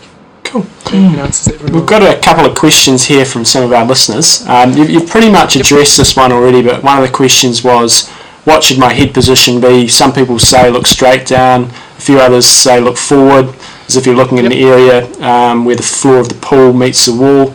Cool. 0.50 0.66
You 0.92 1.16
know, 1.16 1.22
answers 1.24 1.52
that 1.52 1.60
very 1.60 1.72
We've 1.72 1.86
got 1.86 2.02
a 2.02 2.20
couple 2.20 2.44
of 2.44 2.56
questions 2.56 3.04
here 3.04 3.24
from 3.24 3.44
some 3.44 3.62
of 3.62 3.72
our 3.72 3.86
listeners. 3.86 4.44
Um, 4.48 4.72
you've, 4.72 4.90
you've 4.90 5.08
pretty 5.08 5.30
much 5.30 5.54
addressed 5.54 5.96
this 5.96 6.16
one 6.16 6.32
already, 6.32 6.60
but 6.60 6.82
one 6.82 7.00
of 7.00 7.06
the 7.06 7.14
questions 7.14 7.62
was, 7.62 8.08
what 8.44 8.64
should 8.64 8.78
my 8.78 8.92
head 8.92 9.14
position 9.14 9.60
be? 9.60 9.86
Some 9.86 10.12
people 10.12 10.40
say 10.40 10.68
look 10.68 10.88
straight 10.88 11.24
down. 11.24 11.66
A 11.66 12.00
few 12.00 12.18
others 12.18 12.46
say 12.46 12.80
look 12.80 12.96
forward, 12.96 13.54
as 13.86 13.96
if 13.96 14.06
you're 14.06 14.16
looking 14.16 14.38
in 14.38 14.44
Yep. 14.46 14.52
the 14.52 14.64
area 14.64 15.22
um, 15.22 15.64
where 15.64 15.76
the 15.76 15.84
floor 15.84 16.18
of 16.18 16.28
the 16.28 16.34
pool 16.34 16.72
meets 16.72 17.06
the 17.06 17.14
wall. 17.14 17.50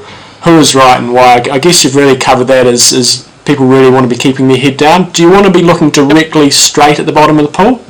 Who 0.45 0.57
is 0.57 0.73
right 0.73 0.97
and 0.97 1.11
why? 1.11 1.43
I 1.51 1.59
guess 1.59 1.83
you've 1.83 1.97
really 1.97 2.17
covered 2.17 2.45
that 2.45 2.65
as, 2.65 2.93
as 2.93 3.29
people 3.43 3.65
really 3.65 3.91
want 3.91 4.05
to 4.05 4.09
be 4.09 4.15
keeping 4.17 4.47
their 4.47 4.57
head 4.57 4.77
down. 4.77 5.11
Do 5.11 5.21
you 5.21 5.29
want 5.29 5.45
to 5.45 5.51
be 5.51 5.63
looking 5.63 5.89
directly 5.89 6.49
straight 6.49 6.99
at 6.99 7.05
the 7.05 7.11
bottom 7.11 7.39
of 7.39 7.45
the 7.45 7.51
pool? 7.51 7.83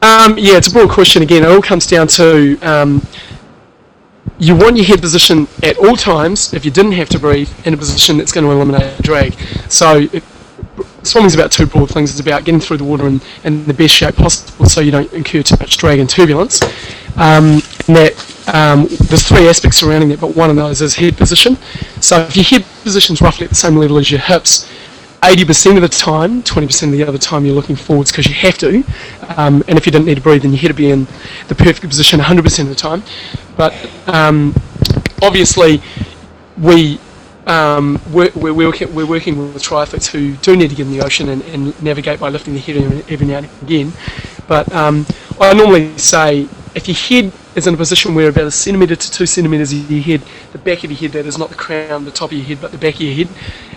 Um, 0.00 0.38
yeah, 0.38 0.56
it's 0.56 0.68
a 0.68 0.70
broad 0.72 0.90
question 0.90 1.22
again. 1.22 1.42
It 1.42 1.48
all 1.48 1.62
comes 1.62 1.86
down 1.86 2.06
to 2.08 2.58
um, 2.60 3.06
you 4.38 4.56
want 4.56 4.76
your 4.76 4.84
head 4.84 5.00
position 5.00 5.46
at 5.62 5.76
all 5.78 5.96
times, 5.96 6.52
if 6.52 6.64
you 6.64 6.70
didn't 6.70 6.92
have 6.92 7.08
to 7.10 7.18
breathe, 7.18 7.50
in 7.66 7.74
a 7.74 7.76
position 7.76 8.16
that's 8.16 8.32
going 8.32 8.44
to 8.44 8.50
eliminate 8.50 9.00
drag. 9.02 9.34
So, 9.68 10.08
it, 10.12 10.24
swimming's 11.02 11.34
about 11.34 11.52
two 11.52 11.66
broad 11.66 11.90
things. 11.90 12.10
It's 12.10 12.20
about 12.20 12.44
getting 12.44 12.60
through 12.60 12.78
the 12.78 12.84
water 12.84 13.06
in, 13.06 13.20
in 13.44 13.64
the 13.64 13.74
best 13.74 13.94
shape 13.94 14.16
possible 14.16 14.66
so 14.66 14.80
you 14.80 14.90
don't 14.90 15.12
incur 15.12 15.42
too 15.42 15.56
much 15.60 15.76
drag 15.76 15.98
and 15.98 16.08
turbulence. 16.08 16.62
Um, 17.16 17.62
and 17.86 17.96
that 17.96 18.34
um, 18.52 18.86
there's 19.08 19.22
three 19.22 19.48
aspects 19.48 19.78
surrounding 19.78 20.08
that, 20.08 20.20
but 20.20 20.34
one 20.34 20.50
of 20.50 20.56
those 20.56 20.82
is 20.82 20.96
head 20.96 21.16
position. 21.16 21.56
So, 22.00 22.20
if 22.22 22.36
your 22.36 22.44
head 22.44 22.64
position's 22.82 23.20
roughly 23.20 23.44
at 23.44 23.50
the 23.50 23.56
same 23.56 23.76
level 23.76 23.98
as 23.98 24.10
your 24.10 24.20
hips, 24.20 24.68
80% 25.24 25.76
of 25.76 25.82
the 25.82 25.88
time, 25.88 26.42
20% 26.42 26.82
of 26.82 26.92
the 26.92 27.02
other 27.02 27.16
time 27.16 27.46
you're 27.46 27.54
looking 27.54 27.76
forwards 27.76 28.12
because 28.12 28.26
you 28.26 28.34
have 28.34 28.58
to. 28.58 28.84
Um, 29.38 29.64
and 29.68 29.78
if 29.78 29.86
you 29.86 29.92
didn't 29.92 30.04
need 30.04 30.16
to 30.16 30.20
breathe, 30.20 30.42
then 30.42 30.52
you 30.52 30.58
had 30.58 30.68
to 30.68 30.74
be 30.74 30.90
in 30.90 31.06
the 31.48 31.54
perfect 31.54 31.88
position 31.88 32.20
100% 32.20 32.60
of 32.60 32.68
the 32.68 32.74
time. 32.74 33.02
But 33.56 33.72
um, 34.06 34.54
obviously, 35.22 35.80
we 36.60 37.00
um, 37.46 38.00
we're, 38.10 38.30
we're, 38.34 38.54
working, 38.54 38.94
we're 38.94 39.06
working 39.06 39.36
with 39.36 39.62
triathletes 39.62 40.06
who 40.06 40.34
do 40.36 40.56
need 40.56 40.70
to 40.70 40.76
get 40.76 40.86
in 40.86 40.92
the 40.92 41.04
ocean 41.04 41.28
and, 41.30 41.42
and 41.44 41.82
navigate 41.82 42.20
by 42.20 42.28
lifting 42.28 42.54
the 42.54 42.60
head 42.60 42.76
every 43.10 43.26
now 43.26 43.38
and 43.38 43.48
again. 43.62 43.92
But 44.46 44.70
um, 44.72 45.06
I 45.40 45.52
normally 45.54 45.96
say 45.98 46.48
if 46.74 46.86
your 46.86 46.96
head 46.96 47.32
is 47.54 47.66
in 47.66 47.74
a 47.74 47.76
position 47.76 48.14
where 48.14 48.28
about 48.28 48.44
a 48.44 48.50
centimetre 48.50 48.96
to 48.96 49.10
two 49.10 49.26
centimetres 49.26 49.72
of 49.72 49.90
your 49.90 50.02
head, 50.02 50.22
the 50.52 50.58
back 50.58 50.84
of 50.84 50.90
your 50.90 50.98
head, 50.98 51.12
that 51.12 51.26
is 51.26 51.38
not 51.38 51.48
the 51.48 51.54
crown, 51.54 52.04
the 52.04 52.10
top 52.10 52.30
of 52.30 52.36
your 52.36 52.46
head, 52.46 52.60
but 52.60 52.72
the 52.72 52.78
back 52.78 52.94
of 52.94 53.00
your 53.02 53.14
head, 53.14 53.28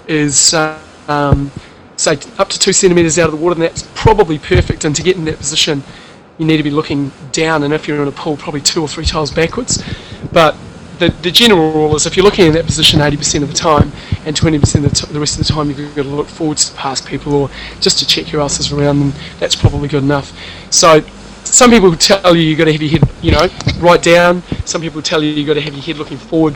is 0.07 0.53
uh, 0.53 0.79
um, 1.07 1.51
say 1.95 2.19
up 2.37 2.49
to 2.49 2.59
two 2.59 2.73
centimetres 2.73 3.17
out 3.19 3.25
of 3.25 3.31
the 3.31 3.43
water, 3.43 3.53
and 3.53 3.61
that's 3.61 3.83
probably 3.95 4.37
perfect. 4.37 4.85
And 4.85 4.95
to 4.95 5.03
get 5.03 5.15
in 5.15 5.25
that 5.25 5.37
position, 5.37 5.83
you 6.37 6.45
need 6.45 6.57
to 6.57 6.63
be 6.63 6.69
looking 6.69 7.11
down, 7.31 7.63
and 7.63 7.73
if 7.73 7.87
you're 7.87 8.01
in 8.01 8.07
a 8.07 8.11
pool, 8.11 8.37
probably 8.37 8.61
two 8.61 8.81
or 8.81 8.87
three 8.87 9.05
tiles 9.05 9.31
backwards. 9.31 9.83
But 10.31 10.55
the, 10.99 11.09
the 11.21 11.31
general 11.31 11.71
rule 11.71 11.95
is 11.95 12.05
if 12.05 12.15
you're 12.15 12.23
looking 12.23 12.47
in 12.47 12.53
that 12.53 12.65
position 12.65 12.99
80% 12.99 13.43
of 13.43 13.49
the 13.49 13.53
time 13.53 13.91
and 14.25 14.35
20% 14.35 14.55
of 14.75 14.81
the, 14.83 14.89
t- 14.89 15.13
the 15.13 15.19
rest 15.19 15.39
of 15.39 15.45
the 15.45 15.53
time 15.53 15.69
you've 15.69 15.95
got 15.95 16.03
to 16.03 16.09
look 16.09 16.27
forwards 16.27 16.69
to 16.69 16.75
pass 16.75 17.01
people 17.01 17.33
or 17.33 17.49
just 17.79 17.99
to 17.99 18.07
check 18.07 18.31
your 18.31 18.41
else's 18.41 18.71
around 18.71 18.99
them, 18.99 19.13
that's 19.39 19.55
probably 19.55 19.87
good 19.87 20.03
enough. 20.03 20.35
So 20.71 21.01
some 21.47 21.71
people 21.71 21.95
tell 21.95 22.35
you 22.35 22.41
you've 22.41 22.57
got 22.57 22.65
to 22.65 22.73
have 22.73 22.81
your 22.81 22.91
head, 22.91 23.09
you 23.21 23.31
know, 23.31 23.47
right 23.79 24.01
down. 24.01 24.41
Some 24.65 24.81
people 24.81 25.01
tell 25.01 25.23
you 25.23 25.31
you've 25.31 25.47
got 25.47 25.55
to 25.55 25.61
have 25.61 25.73
your 25.73 25.83
head 25.83 25.97
looking 25.97 26.17
forward. 26.17 26.55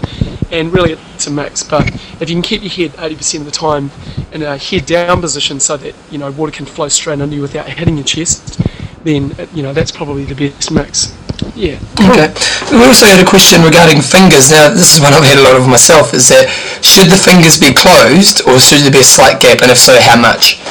And 0.52 0.72
really 0.74 0.94
it's 0.94 1.28
a 1.28 1.32
mix. 1.32 1.64
But 1.64 1.90
if 2.22 2.30
you 2.30 2.36
can 2.36 2.42
keep 2.42 2.62
your 2.62 2.72
head 2.72 2.98
80% 2.98 3.40
of 3.40 3.46
the 3.46 3.52
time 3.52 3.90
in 4.34 4.44
a 4.44 4.58
head 4.58 4.86
down 4.86 5.22
position 5.22 5.60
so 5.60 5.78
that, 5.78 5.96
you 6.12 6.18
know, 6.18 6.32
water 6.32 6.52
can 6.52 6.66
flow 6.66 6.90
straight 6.90 7.22
under 7.22 7.36
you 7.36 7.42
without 7.42 7.70
hitting 7.70 7.96
your 7.96 8.06
chest, 8.06 8.62
then, 9.04 9.32
uh, 9.40 9.48
you 9.54 9.64
know, 9.64 9.74
that's 9.74 9.92
probably 9.92 10.26
the 10.26 10.36
best 10.36 10.72
mix. 10.72 11.16
Yeah. 11.56 11.80
Okay. 12.00 12.34
We 12.72 12.84
also 12.86 13.06
had 13.06 13.20
a 13.24 13.28
question 13.28 13.64
regarding 13.64 14.02
fingers. 14.02 14.52
Now, 14.52 14.70
this 14.70 14.96
is 14.96 15.02
one 15.02 15.14
I've 15.14 15.24
had 15.24 15.40
a 15.40 15.44
lot 15.44 15.56
of 15.56 15.68
myself. 15.68 16.14
Is 16.14 16.30
that 16.30 16.50
should 16.82 17.08
the 17.08 17.18
fingers 17.18 17.60
be 17.60 17.74
closed 17.74 18.48
or 18.48 18.60
should 18.60 18.82
there 18.82 18.92
be 18.92 19.00
a 19.00 19.04
slight 19.04 19.40
gap, 19.40 19.62
and 19.62 19.72
if 19.72 19.78
so, 19.78 20.00
how 20.00 20.20
much? 20.20 20.62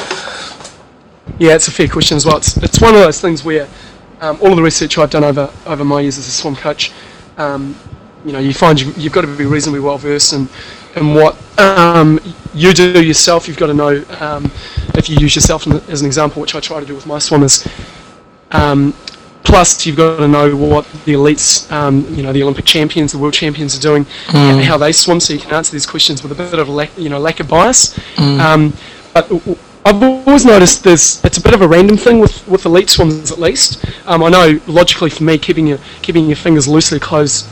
Yeah, 1.39 1.55
it's 1.55 1.67
a 1.67 1.71
fair 1.71 1.87
question 1.87 2.17
as 2.17 2.25
well. 2.25 2.37
It's, 2.37 2.57
it's 2.57 2.79
one 2.79 2.95
of 2.95 3.01
those 3.01 3.19
things 3.19 3.43
where 3.43 3.67
um, 4.21 4.37
all 4.41 4.51
of 4.51 4.55
the 4.55 4.63
research 4.63 4.97
I've 4.97 5.09
done 5.09 5.23
over 5.23 5.51
over 5.65 5.83
my 5.83 6.01
years 6.01 6.17
as 6.17 6.27
a 6.27 6.31
swim 6.31 6.55
coach, 6.55 6.91
um, 7.37 7.75
you 8.23 8.31
know, 8.31 8.39
you 8.39 8.53
find 8.53 8.79
you, 8.79 8.93
you've 8.95 9.13
got 9.13 9.21
to 9.21 9.35
be 9.35 9.45
reasonably 9.45 9.79
well 9.79 9.97
versed 9.97 10.33
in, 10.33 10.47
in 10.95 11.13
what 11.13 11.35
um, 11.59 12.19
you 12.53 12.71
do 12.73 13.03
yourself. 13.03 13.47
You've 13.47 13.57
got 13.57 13.67
to 13.67 13.73
know 13.73 14.05
um, 14.19 14.51
if 14.95 15.09
you 15.09 15.17
use 15.17 15.35
yourself 15.35 15.67
as 15.67 16.01
an 16.01 16.07
example, 16.07 16.41
which 16.41 16.55
I 16.55 16.59
try 16.59 16.79
to 16.79 16.85
do 16.85 16.95
with 16.95 17.07
my 17.07 17.19
swimmers. 17.19 17.67
Um, 18.51 18.93
plus, 19.43 19.85
you've 19.85 19.97
got 19.97 20.17
to 20.17 20.27
know 20.27 20.55
what 20.55 20.85
the 21.05 21.13
elites, 21.13 21.71
um, 21.71 22.05
you 22.13 22.21
know, 22.21 22.31
the 22.31 22.43
Olympic 22.43 22.65
champions, 22.65 23.11
the 23.11 23.17
world 23.17 23.33
champions 23.33 23.75
are 23.77 23.81
doing, 23.81 24.05
and 24.33 24.63
how 24.63 24.77
they 24.77 24.91
swim, 24.91 25.19
so 25.19 25.33
you 25.33 25.39
can 25.39 25.51
answer 25.53 25.71
these 25.71 25.85
questions 25.85 26.21
with 26.21 26.31
a 26.31 26.35
bit 26.35 26.59
of 26.59 26.69
lack, 26.69 26.95
you 26.97 27.09
know, 27.09 27.19
lack 27.19 27.39
of 27.39 27.47
bias. 27.47 27.97
Um, 28.39 28.73
but 29.13 29.29
I've 29.83 30.01
always 30.03 30.45
noticed 30.45 30.83
there's 30.83 31.23
it's 31.25 31.37
a 31.37 31.41
bit 31.41 31.53
of 31.53 31.61
a 31.61 31.67
random 31.67 31.97
thing 31.97 32.19
with, 32.19 32.47
with 32.47 32.65
elite 32.65 32.89
swimmers 32.89 33.31
at 33.31 33.39
least. 33.39 33.83
Um, 34.05 34.23
I 34.23 34.29
know 34.29 34.59
logically 34.67 35.09
for 35.09 35.23
me 35.23 35.37
keeping 35.37 35.65
your 35.65 35.79
keeping 36.01 36.27
your 36.27 36.35
fingers 36.35 36.67
loosely 36.67 36.99
closed 36.99 37.47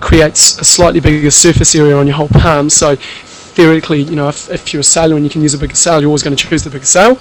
creates 0.00 0.58
a 0.58 0.64
slightly 0.64 1.00
bigger 1.00 1.30
surface 1.30 1.74
area 1.74 1.96
on 1.96 2.06
your 2.06 2.16
whole 2.16 2.28
palm. 2.28 2.70
So 2.70 2.96
theoretically, 2.96 4.02
you 4.02 4.16
know, 4.16 4.28
if, 4.28 4.50
if 4.50 4.72
you're 4.72 4.80
a 4.80 4.84
sailor 4.84 5.16
and 5.16 5.24
you 5.24 5.30
can 5.30 5.42
use 5.42 5.54
a 5.54 5.58
bigger 5.58 5.74
sail, 5.74 6.00
you're 6.00 6.08
always 6.08 6.22
going 6.22 6.36
to 6.36 6.42
choose 6.48 6.64
the 6.64 6.70
bigger 6.70 6.84
sail. 6.84 7.18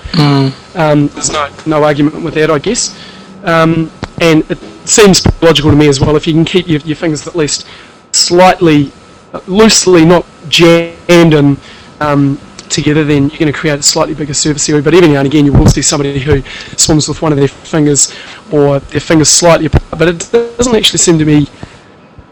Um, 0.75 1.07
there's 1.09 1.31
no 1.31 1.49
no 1.65 1.83
argument 1.83 2.23
with 2.23 2.33
that, 2.35 2.49
I 2.49 2.59
guess. 2.59 2.97
Um, 3.43 3.91
and 4.21 4.49
it 4.49 4.57
seems 4.87 5.25
logical 5.41 5.71
to 5.71 5.77
me 5.77 5.89
as 5.89 5.99
well. 5.99 6.15
If 6.15 6.25
you 6.25 6.33
can 6.33 6.45
keep 6.45 6.67
your, 6.67 6.79
your 6.81 6.95
fingers 6.95 7.27
at 7.27 7.35
least 7.35 7.67
slightly 8.13 8.91
uh, 9.33 9.41
loosely, 9.47 10.05
not 10.05 10.25
jammed 10.47 11.33
and 11.33 11.59
um, 11.99 12.39
together, 12.69 13.03
then 13.03 13.29
you're 13.29 13.39
going 13.39 13.51
to 13.51 13.57
create 13.57 13.79
a 13.79 13.83
slightly 13.83 14.13
bigger 14.13 14.33
surface 14.33 14.67
area. 14.69 14.81
But 14.81 14.93
every 14.93 15.09
now 15.09 15.19
and 15.19 15.27
again, 15.27 15.45
you 15.45 15.53
will 15.53 15.67
see 15.67 15.81
somebody 15.81 16.19
who 16.19 16.41
swims 16.77 17.07
with 17.07 17.21
one 17.21 17.31
of 17.31 17.37
their 17.37 17.47
fingers 17.47 18.13
or 18.51 18.79
their 18.79 19.01
fingers 19.01 19.29
slightly 19.29 19.67
apart. 19.67 19.83
But 19.91 20.07
it 20.07 20.31
doesn't 20.31 20.75
actually 20.75 20.99
seem 20.99 21.17
to 21.19 21.25
be 21.25 21.47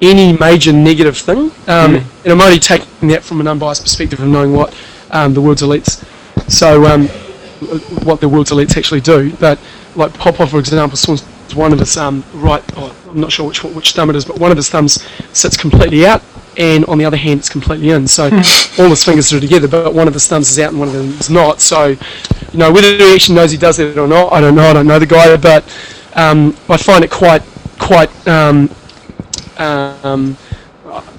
any 0.01 0.35
major 0.37 0.73
negative 0.73 1.17
thing. 1.17 1.51
Um, 1.67 1.95
And 2.23 2.33
I'm 2.33 2.41
only 2.41 2.59
taking 2.59 3.09
that 3.09 3.23
from 3.23 3.39
an 3.39 3.47
unbiased 3.47 3.83
perspective 3.83 4.19
of 4.19 4.27
knowing 4.27 4.53
what 4.53 4.75
um, 5.11 5.33
the 5.33 5.41
world's 5.41 5.61
elites, 5.61 6.03
so 6.49 6.85
um, 6.85 7.07
what 8.05 8.19
the 8.19 8.29
world's 8.29 8.51
elites 8.51 8.77
actually 8.77 9.01
do. 9.01 9.31
But 9.33 9.59
like 9.95 10.13
Popov, 10.13 10.51
for 10.51 10.59
example, 10.59 10.97
swims 10.97 11.23
with 11.23 11.55
one 11.55 11.73
of 11.73 11.79
his 11.79 11.97
um, 11.97 12.23
right. 12.33 12.63
Oh, 12.77 12.95
I'm 13.09 13.19
not 13.19 13.31
sure 13.31 13.47
which 13.47 13.63
which 13.63 13.93
thumb 13.93 14.09
it 14.09 14.15
is, 14.15 14.25
but 14.25 14.39
one 14.39 14.51
of 14.51 14.57
his 14.57 14.69
thumbs 14.69 15.03
sits 15.33 15.57
completely 15.57 16.05
out, 16.05 16.21
and 16.57 16.85
on 16.85 16.97
the 16.97 17.05
other 17.05 17.17
hand, 17.17 17.39
it's 17.39 17.49
completely 17.49 17.89
in. 17.89 18.07
So 18.07 18.25
all 18.25 18.89
his 18.89 19.03
fingers 19.03 19.31
are 19.33 19.39
together, 19.39 19.67
but 19.67 19.93
one 19.93 20.07
of 20.07 20.13
his 20.13 20.27
thumbs 20.27 20.49
is 20.49 20.59
out 20.59 20.71
and 20.71 20.79
one 20.79 20.89
of 20.89 20.93
them 20.93 21.09
is 21.09 21.29
not. 21.29 21.61
So 21.61 21.87
you 21.87 21.97
know 22.53 22.71
whether 22.71 22.95
he 22.95 23.13
actually 23.13 23.35
knows 23.35 23.51
he 23.51 23.57
does 23.57 23.79
it 23.79 23.97
or 23.97 24.07
not, 24.07 24.33
I 24.33 24.41
don't 24.41 24.55
know. 24.55 24.69
I 24.69 24.73
don't 24.73 24.87
know 24.87 24.99
the 24.99 25.05
guy, 25.05 25.35
but 25.37 25.63
um, 26.15 26.55
I 26.69 26.77
find 26.77 27.03
it 27.03 27.11
quite 27.11 27.43
quite 27.79 28.09
um, 28.27 28.69
um, 29.57 30.37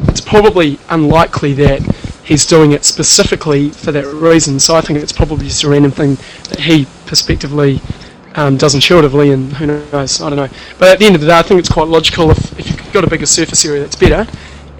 it's 0.08 0.20
probably 0.20 0.78
unlikely 0.90 1.54
that 1.54 1.80
he's 2.24 2.46
doing 2.46 2.72
it 2.72 2.84
specifically 2.84 3.70
for 3.70 3.92
that 3.92 4.06
reason. 4.06 4.60
So 4.60 4.74
I 4.74 4.80
think 4.80 4.98
it's 4.98 5.12
probably 5.12 5.46
just 5.46 5.64
a 5.64 5.68
random 5.68 5.90
thing 5.90 6.16
that 6.48 6.60
he 6.60 6.86
prospectively 7.06 7.80
um, 8.34 8.56
does 8.56 8.74
intuitively, 8.74 9.30
and 9.30 9.52
who 9.52 9.66
knows? 9.66 10.20
I 10.20 10.30
don't 10.30 10.36
know. 10.36 10.48
But 10.78 10.88
at 10.88 10.98
the 10.98 11.06
end 11.06 11.14
of 11.14 11.20
the 11.20 11.28
day, 11.28 11.38
I 11.38 11.42
think 11.42 11.60
it's 11.60 11.68
quite 11.68 11.88
logical. 11.88 12.30
If, 12.30 12.58
if 12.58 12.68
you've 12.70 12.92
got 12.92 13.04
a 13.04 13.10
bigger 13.10 13.26
surface 13.26 13.64
area, 13.64 13.80
that's 13.80 13.96
better. 13.96 14.30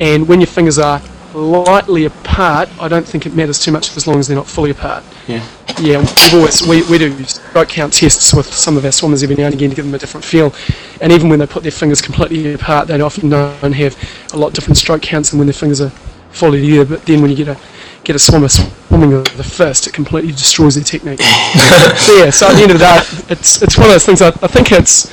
And 0.03 0.27
when 0.27 0.41
your 0.41 0.49
fingers 0.49 0.81
are 0.81 1.01
lightly 1.33 2.07
apart, 2.07 2.69
I 2.81 2.89
don't 2.89 3.07
think 3.07 3.25
it 3.25 3.35
matters 3.35 3.61
too 3.61 3.71
much 3.71 3.97
as 3.97 4.09
long 4.09 4.19
as 4.19 4.27
they're 4.27 4.37
not 4.37 4.49
fully 4.49 4.73
apart. 4.73 5.05
Yeah. 5.29 5.47
Yeah, 5.81 5.99
we've 6.01 6.35
always 6.35 6.67
we, 6.67 6.83
we 6.91 6.99
do 6.99 7.25
stroke 7.25 7.69
count 7.69 7.93
tests 7.93 8.35
with 8.35 8.53
some 8.53 8.77
of 8.77 8.85
our 8.85 8.91
swimmers 8.91 9.23
every 9.23 9.37
now 9.37 9.47
and 9.47 9.55
again 9.55 9.71
to 9.71 9.77
give 9.77 9.85
them 9.85 9.95
a 9.95 9.99
different 9.99 10.25
feel. 10.25 10.53
And 11.01 11.13
even 11.13 11.29
when 11.29 11.39
they 11.39 11.47
put 11.47 11.63
their 11.63 11.71
fingers 11.71 12.03
completely 12.03 12.53
apart, 12.53 12.89
they 12.89 13.01
often 13.01 13.31
don't 13.31 13.73
have 13.73 13.97
a 14.33 14.37
lot 14.37 14.55
different 14.55 14.77
stroke 14.77 15.03
counts 15.03 15.31
than 15.31 15.39
when 15.39 15.47
their 15.47 15.55
fingers 15.55 15.81
are 15.81 15.91
fully 16.33 16.61
together. 16.61 16.97
But 16.97 17.07
then 17.07 17.23
when 17.23 17.31
you 17.31 17.37
get 17.37 17.49
a 17.49 17.59
get 18.03 18.17
a 18.17 18.19
swimmer 18.19 18.49
swimming 18.49 19.11
with 19.11 19.37
the 19.37 19.45
fist, 19.45 19.87
it 19.87 19.93
completely 19.93 20.33
destroys 20.33 20.75
their 20.75 20.83
technique. 20.83 21.21
so 21.97 22.17
yeah, 22.17 22.31
so 22.31 22.49
at 22.49 22.57
the 22.57 22.63
end 22.63 22.73
of 22.73 22.79
the 22.81 22.85
day, 22.85 23.33
it's 23.33 23.63
it's 23.63 23.79
one 23.79 23.87
of 23.87 23.93
those 23.93 24.05
things. 24.05 24.21
I, 24.21 24.29
I 24.29 24.49
think 24.49 24.73
it's 24.73 25.13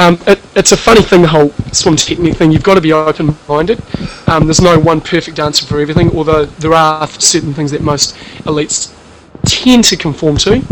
um, 0.00 0.18
it, 0.26 0.40
it's 0.56 0.72
a 0.72 0.76
funny 0.76 1.02
thing, 1.02 1.22
the 1.22 1.28
whole 1.28 1.50
swim 1.72 1.96
technique 1.96 2.36
thing. 2.36 2.50
You've 2.52 2.62
got 2.62 2.74
to 2.74 2.80
be 2.80 2.92
open-minded. 2.92 3.78
Um, 4.28 4.46
there's 4.46 4.60
no 4.60 4.78
one 4.78 5.00
perfect 5.00 5.38
answer 5.38 5.66
for 5.66 5.78
everything, 5.80 6.10
although 6.16 6.46
there 6.46 6.72
are 6.72 7.06
certain 7.08 7.52
things 7.52 7.70
that 7.72 7.82
most 7.82 8.16
elites 8.50 8.94
tend 9.44 9.84
to 9.84 9.96
conform 9.96 10.36
to. 10.38 10.62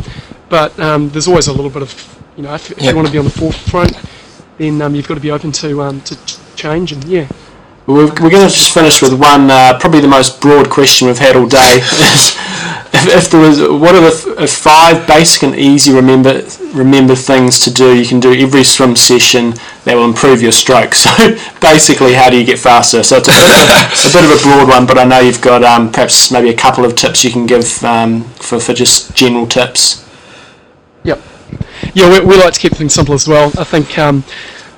But 0.49 0.79
um, 0.81 1.11
there's 1.11 1.29
always 1.29 1.47
a 1.49 1.53
little 1.53 1.71
bit 1.71 1.83
of, 1.83 1.93
you 2.37 2.43
know, 2.43 2.55
if, 2.55 2.71
if 2.71 2.79
Yep. 2.83 2.91
you 2.91 2.97
want 2.97 3.07
to 3.09 3.13
be 3.13 3.19
on 3.19 3.25
the 3.27 3.31
forefront, 3.31 3.93
then 4.57 4.81
um, 4.83 4.95
you've 4.95 5.07
got 5.09 5.15
to 5.17 5.21
be 5.21 5.31
open 5.31 5.53
to 5.53 5.83
um, 5.83 6.01
to 6.03 6.17
change. 6.57 6.93
And 6.93 7.05
yeah, 7.05 7.29
We're, 7.89 8.05
we're 8.05 8.29
going 8.29 8.47
to 8.47 8.55
just 8.55 8.75
finish 8.75 9.01
with 9.01 9.19
one, 9.19 9.51
uh, 9.51 9.79
probably 9.81 10.01
the 10.01 10.09
most 10.09 10.43
broad 10.43 10.69
question 10.69 11.09
we've 11.09 11.17
had 11.17 11.37
all 11.37 11.49
day. 11.49 11.79
if, 12.93 13.09
if 13.09 13.31
there 13.31 13.41
was, 13.41 13.63
what 13.63 13.95
are 13.95 14.03
the 14.03 14.09
f- 14.09 14.39
uh, 14.39 14.47
five 14.47 15.07
basic 15.07 15.43
and 15.43 15.55
easy 15.57 15.91
remember 15.91 16.43
remember 16.75 17.15
things 17.15 17.59
to 17.61 17.73
do 17.73 17.97
you 17.99 18.07
can 18.07 18.21
do 18.21 18.35
every 18.35 18.63
swim 18.63 18.95
session 18.95 19.55
that 19.85 19.95
will 19.95 20.05
improve 20.05 20.43
your 20.43 20.53
stroke? 20.53 20.93
So 20.99 21.11
basically, 21.63 22.13
how 22.13 22.29
do 22.29 22.37
you 22.39 22.45
get 22.45 22.59
faster? 22.59 23.03
So 23.03 23.17
it's 23.17 23.29
a 23.29 23.33
bit 23.33 23.41
of 23.41 23.57
a, 23.57 23.73
a, 24.09 24.13
bit 24.13 24.25
of 24.37 24.39
a 24.39 24.43
broad 24.43 24.69
one, 24.69 24.87
but 24.87 24.99
I 24.99 25.05
know 25.05 25.21
you've 25.21 25.41
got 25.41 25.65
um, 25.65 25.91
perhaps 25.91 26.31
maybe 26.31 26.51
a 26.51 26.57
couple 26.57 26.85
of 26.85 26.95
tips 26.95 27.25
you 27.25 27.31
can 27.31 27.47
give 27.47 27.83
um, 27.85 28.25
for 28.35 28.61
for 28.61 28.75
just 28.75 29.17
general 29.17 29.47
tips. 29.47 30.07
Yep. 31.05 31.23
Yeah, 31.95 32.11
we, 32.11 32.21
we 32.21 32.37
like 32.37 32.53
to 32.53 32.61
keep 32.61 32.73
things 32.75 32.93
simple 32.93 33.15
as 33.15 33.27
well. 33.27 33.51
I 33.59 33.65
think 33.65 33.97
um, 33.97 34.25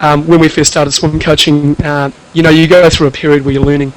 um, 0.00 0.26
when 0.26 0.40
we 0.40 0.48
first 0.48 0.70
started 0.70 0.90
swim 0.92 1.20
coaching, 1.20 1.76
uh, 1.82 2.10
you 2.32 2.42
know, 2.42 2.50
you 2.50 2.66
go 2.66 2.88
through 2.88 3.06
a 3.06 3.10
period 3.10 3.44
where 3.44 3.52
you're 3.54 3.64
learning. 3.64 3.92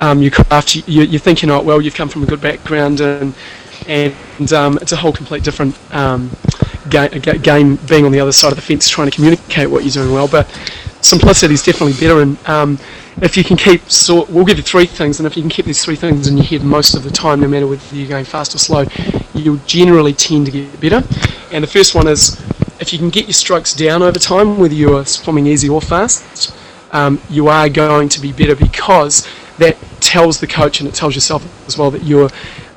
Um, 0.00 0.20
you 0.20 0.30
craft. 0.30 0.74
You, 0.74 1.02
you 1.02 1.18
think 1.18 1.40
you 1.40 1.48
know 1.48 1.58
it 1.58 1.64
well. 1.64 1.80
You've 1.80 1.94
come 1.94 2.08
from 2.08 2.22
a 2.22 2.26
good 2.26 2.40
background, 2.40 3.00
and 3.00 3.34
and 3.88 4.52
um, 4.52 4.78
it's 4.82 4.92
a 4.92 4.96
whole 4.96 5.12
complete 5.12 5.42
different 5.42 5.74
um, 5.94 6.30
ga- 6.90 7.08
game. 7.08 7.76
Being 7.88 8.04
on 8.04 8.12
the 8.12 8.20
other 8.20 8.32
side 8.32 8.50
of 8.52 8.56
the 8.56 8.62
fence, 8.62 8.88
trying 8.88 9.10
to 9.10 9.14
communicate 9.14 9.70
what 9.70 9.84
you're 9.84 9.92
doing 9.92 10.12
well, 10.12 10.28
but 10.28 10.46
simplicity 11.00 11.54
is 11.54 11.62
definitely 11.62 11.94
better. 11.94 12.20
And 12.20 12.36
um, 12.46 12.78
if 13.22 13.36
you 13.36 13.44
can 13.44 13.56
keep, 13.56 13.88
so 13.90 14.26
we'll 14.26 14.44
give 14.44 14.58
you 14.58 14.62
three 14.62 14.84
things, 14.86 15.18
and 15.18 15.26
if 15.26 15.36
you 15.36 15.42
can 15.42 15.50
keep 15.50 15.64
these 15.64 15.82
three 15.82 15.96
things 15.96 16.28
in 16.28 16.36
your 16.36 16.44
head 16.44 16.62
most 16.62 16.94
of 16.94 17.02
the 17.02 17.10
time, 17.10 17.40
no 17.40 17.48
matter 17.48 17.66
whether 17.66 17.96
you're 17.96 18.08
going 18.08 18.26
fast 18.26 18.54
or 18.54 18.58
slow, 18.58 18.84
you'll 19.32 19.60
generally 19.66 20.12
tend 20.12 20.46
to 20.46 20.52
get 20.52 20.80
better. 20.80 21.02
And 21.52 21.64
the 21.64 21.68
first 21.68 21.94
one 21.94 22.06
is 22.06 22.38
if 22.80 22.92
you 22.92 22.98
can 22.98 23.10
get 23.10 23.24
your 23.26 23.32
strokes 23.32 23.74
down 23.74 24.02
over 24.02 24.18
time, 24.18 24.58
whether 24.58 24.74
you're 24.74 25.04
swimming 25.06 25.46
easy 25.46 25.68
or 25.68 25.80
fast, 25.80 26.54
um, 26.92 27.20
you 27.30 27.48
are 27.48 27.68
going 27.68 28.08
to 28.10 28.20
be 28.20 28.32
better 28.32 28.54
because 28.54 29.28
that 29.58 29.76
tells 30.00 30.40
the 30.40 30.46
coach 30.46 30.80
and 30.80 30.88
it 30.88 30.94
tells 30.94 31.14
yourself 31.14 31.42
as 31.66 31.76
well 31.78 31.90
that 31.90 32.04
you're 32.04 32.30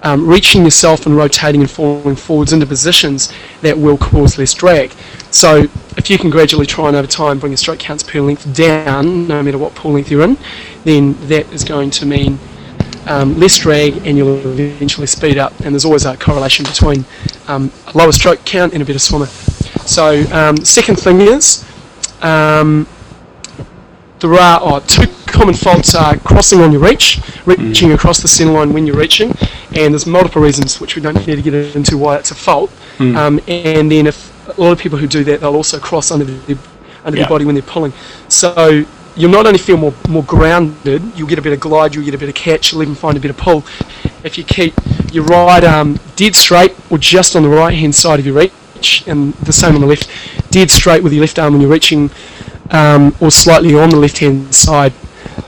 um, 0.03 0.27
reaching 0.27 0.63
yourself 0.63 1.05
and 1.05 1.15
rotating 1.15 1.61
and 1.61 1.69
falling 1.69 2.15
forwards 2.15 2.53
into 2.53 2.65
positions 2.65 3.33
that 3.61 3.77
will 3.77 3.97
cause 3.97 4.37
less 4.37 4.53
drag. 4.53 4.91
So 5.31 5.67
if 5.97 6.09
you 6.09 6.17
can 6.17 6.29
gradually 6.29 6.65
try 6.65 6.87
and 6.87 6.95
over 6.95 7.07
time 7.07 7.39
bring 7.39 7.51
your 7.51 7.57
stroke 7.57 7.79
counts 7.79 8.03
per 8.03 8.21
length 8.21 8.53
down, 8.55 9.27
no 9.27 9.43
matter 9.43 9.57
what 9.57 9.75
pool 9.75 9.93
length 9.93 10.09
you're 10.09 10.23
in, 10.23 10.37
then 10.85 11.13
that 11.27 11.51
is 11.51 11.63
going 11.63 11.89
to 11.91 12.05
mean 12.05 12.39
um, 13.07 13.37
less 13.39 13.57
drag 13.57 14.05
and 14.07 14.17
you'll 14.17 14.59
eventually 14.59 15.07
speed 15.07 15.37
up. 15.37 15.57
And 15.59 15.73
there's 15.73 15.85
always 15.85 16.05
a 16.05 16.15
correlation 16.15 16.65
between 16.65 17.03
um, 17.47 17.71
a 17.87 17.97
lower 17.97 18.11
stroke 18.11 18.43
count 18.45 18.73
and 18.73 18.81
a 18.81 18.85
better 18.85 18.99
swimmer. 18.99 19.27
So 19.85 20.23
um, 20.31 20.57
second 20.57 20.97
thing 20.97 21.21
is 21.21 21.65
um, 22.21 22.87
there 24.19 24.33
are 24.33 24.59
oh, 24.61 24.79
two 24.81 25.07
common 25.25 25.53
faults 25.55 25.95
are 25.95 26.17
crossing 26.17 26.59
on 26.61 26.71
your 26.71 26.81
reach, 26.81 27.19
reaching 27.45 27.91
across 27.93 28.21
the 28.21 28.27
centre 28.27 28.53
line 28.53 28.73
when 28.73 28.85
you're 28.85 28.97
reaching, 28.97 29.31
and 29.75 29.93
there's 29.93 30.05
multiple 30.05 30.41
reasons 30.41 30.79
which 30.81 30.95
we 30.95 31.01
don't 31.01 31.15
need 31.25 31.35
to 31.37 31.41
get 31.41 31.53
into 31.75 31.97
why 31.97 32.17
it's 32.17 32.31
a 32.31 32.35
fault. 32.35 32.71
Um, 32.99 33.39
and 33.47 33.89
then 33.89 34.07
if 34.07 34.57
a 34.57 34.61
lot 34.61 34.71
of 34.73 34.79
people 34.79 34.97
who 34.97 35.07
do 35.07 35.23
that, 35.23 35.39
they'll 35.39 35.55
also 35.55 35.79
cross 35.79 36.11
under 36.11 36.25
their 36.25 36.57
under 37.05 37.17
Yeah. 37.17 37.23
their 37.23 37.29
body 37.29 37.45
when 37.45 37.55
they're 37.55 37.61
pulling. 37.61 37.93
So 38.27 38.83
you'll 39.15 39.31
not 39.31 39.45
only 39.45 39.59
feel 39.59 39.77
more 39.77 39.93
more 40.09 40.23
grounded, 40.23 41.01
you'll 41.15 41.27
get 41.29 41.39
a 41.39 41.41
better 41.41 41.55
glide, 41.55 41.95
you'll 41.95 42.03
get 42.03 42.13
a 42.13 42.17
better 42.17 42.33
catch, 42.33 42.71
you'll 42.73 42.81
even 42.83 42.95
find 42.95 43.15
a 43.17 43.19
better 43.21 43.33
pull 43.33 43.63
if 44.23 44.37
you 44.37 44.43
keep 44.43 44.73
your 45.13 45.23
right 45.23 45.63
arm 45.63 45.97
dead 46.17 46.35
straight 46.35 46.75
or 46.89 46.97
just 46.97 47.35
on 47.37 47.43
the 47.43 47.49
right 47.49 47.73
hand 47.73 47.95
side 47.95 48.19
of 48.19 48.25
your 48.25 48.35
reach, 48.35 48.51
and 49.07 49.33
the 49.35 49.53
same 49.53 49.75
on 49.75 49.81
the 49.81 49.87
left, 49.87 50.09
dead 50.51 50.69
straight 50.69 51.03
with 51.03 51.13
your 51.13 51.21
left 51.21 51.39
arm 51.39 51.53
when 51.53 51.61
you're 51.61 51.71
reaching, 51.71 52.09
um, 52.71 53.15
or 53.19 53.31
slightly 53.31 53.75
on 53.75 53.89
the 53.89 53.97
left 53.97 54.19
hand 54.19 54.53
side 54.53 54.93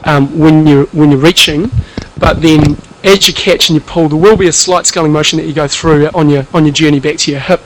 um, 0.05 0.37
when 0.37 0.65
you're 0.65 0.85
when 0.87 1.11
you're 1.11 1.19
reaching, 1.19 1.69
but 2.17 2.41
then 2.41 2.77
as 3.03 3.27
you 3.27 3.33
catch 3.33 3.69
and 3.69 3.75
you 3.75 3.81
pull, 3.81 4.09
there 4.09 4.17
will 4.17 4.37
be 4.37 4.47
a 4.47 4.53
slight 4.53 4.85
sculling 4.85 5.11
motion 5.11 5.37
that 5.37 5.45
you 5.45 5.53
go 5.53 5.67
through 5.67 6.07
on 6.13 6.29
your 6.29 6.45
on 6.53 6.65
your 6.65 6.73
journey 6.73 6.99
back 6.99 7.17
to 7.17 7.31
your 7.31 7.39
hip 7.39 7.61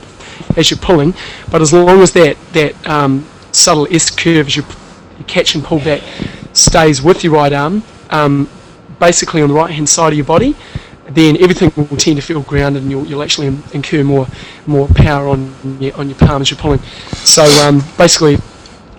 as 0.56 0.72
you're 0.72 0.80
pulling. 0.80 1.14
But 1.52 1.62
as 1.62 1.74
long 1.74 2.02
as 2.02 2.14
that 2.14 2.38
that 2.54 2.88
um, 2.88 3.26
subtle 3.52 3.88
S 3.92 4.10
curve 4.10 4.48
as 4.48 4.56
you, 4.56 4.64
you 5.18 5.26
catch 5.26 5.56
and 5.56 5.64
pull 5.64 5.80
back 5.80 6.02
stays 6.54 7.02
with 7.02 7.24
your 7.24 7.34
right 7.34 7.52
arm, 7.52 7.84
um, 8.10 8.50
basically 9.00 9.42
on 9.42 9.50
the 9.50 9.56
right 9.56 9.72
hand 9.72 9.90
side 9.90 10.14
of 10.14 10.18
your 10.18 10.26
body, 10.26 10.56
then 11.10 11.38
everything 11.41 11.72
will 11.76 11.98
tend 11.98 12.15
to 12.18 12.22
feel 12.22 12.41
grounded 12.41 12.82
and 12.82 12.91
you'll, 12.91 13.06
you'll 13.06 13.23
actually 13.23 13.48
incur 13.73 14.03
more 14.03 14.27
more 14.65 14.88
power 14.95 15.27
on 15.27 15.53
your, 15.80 15.95
on 15.98 16.10
your 16.10 16.18
palm 16.18 16.41
as 16.41 16.49
you're 16.49 16.57
pulling. 16.57 16.80
So 17.14 17.44
um, 17.65 17.84
basically, 17.98 18.38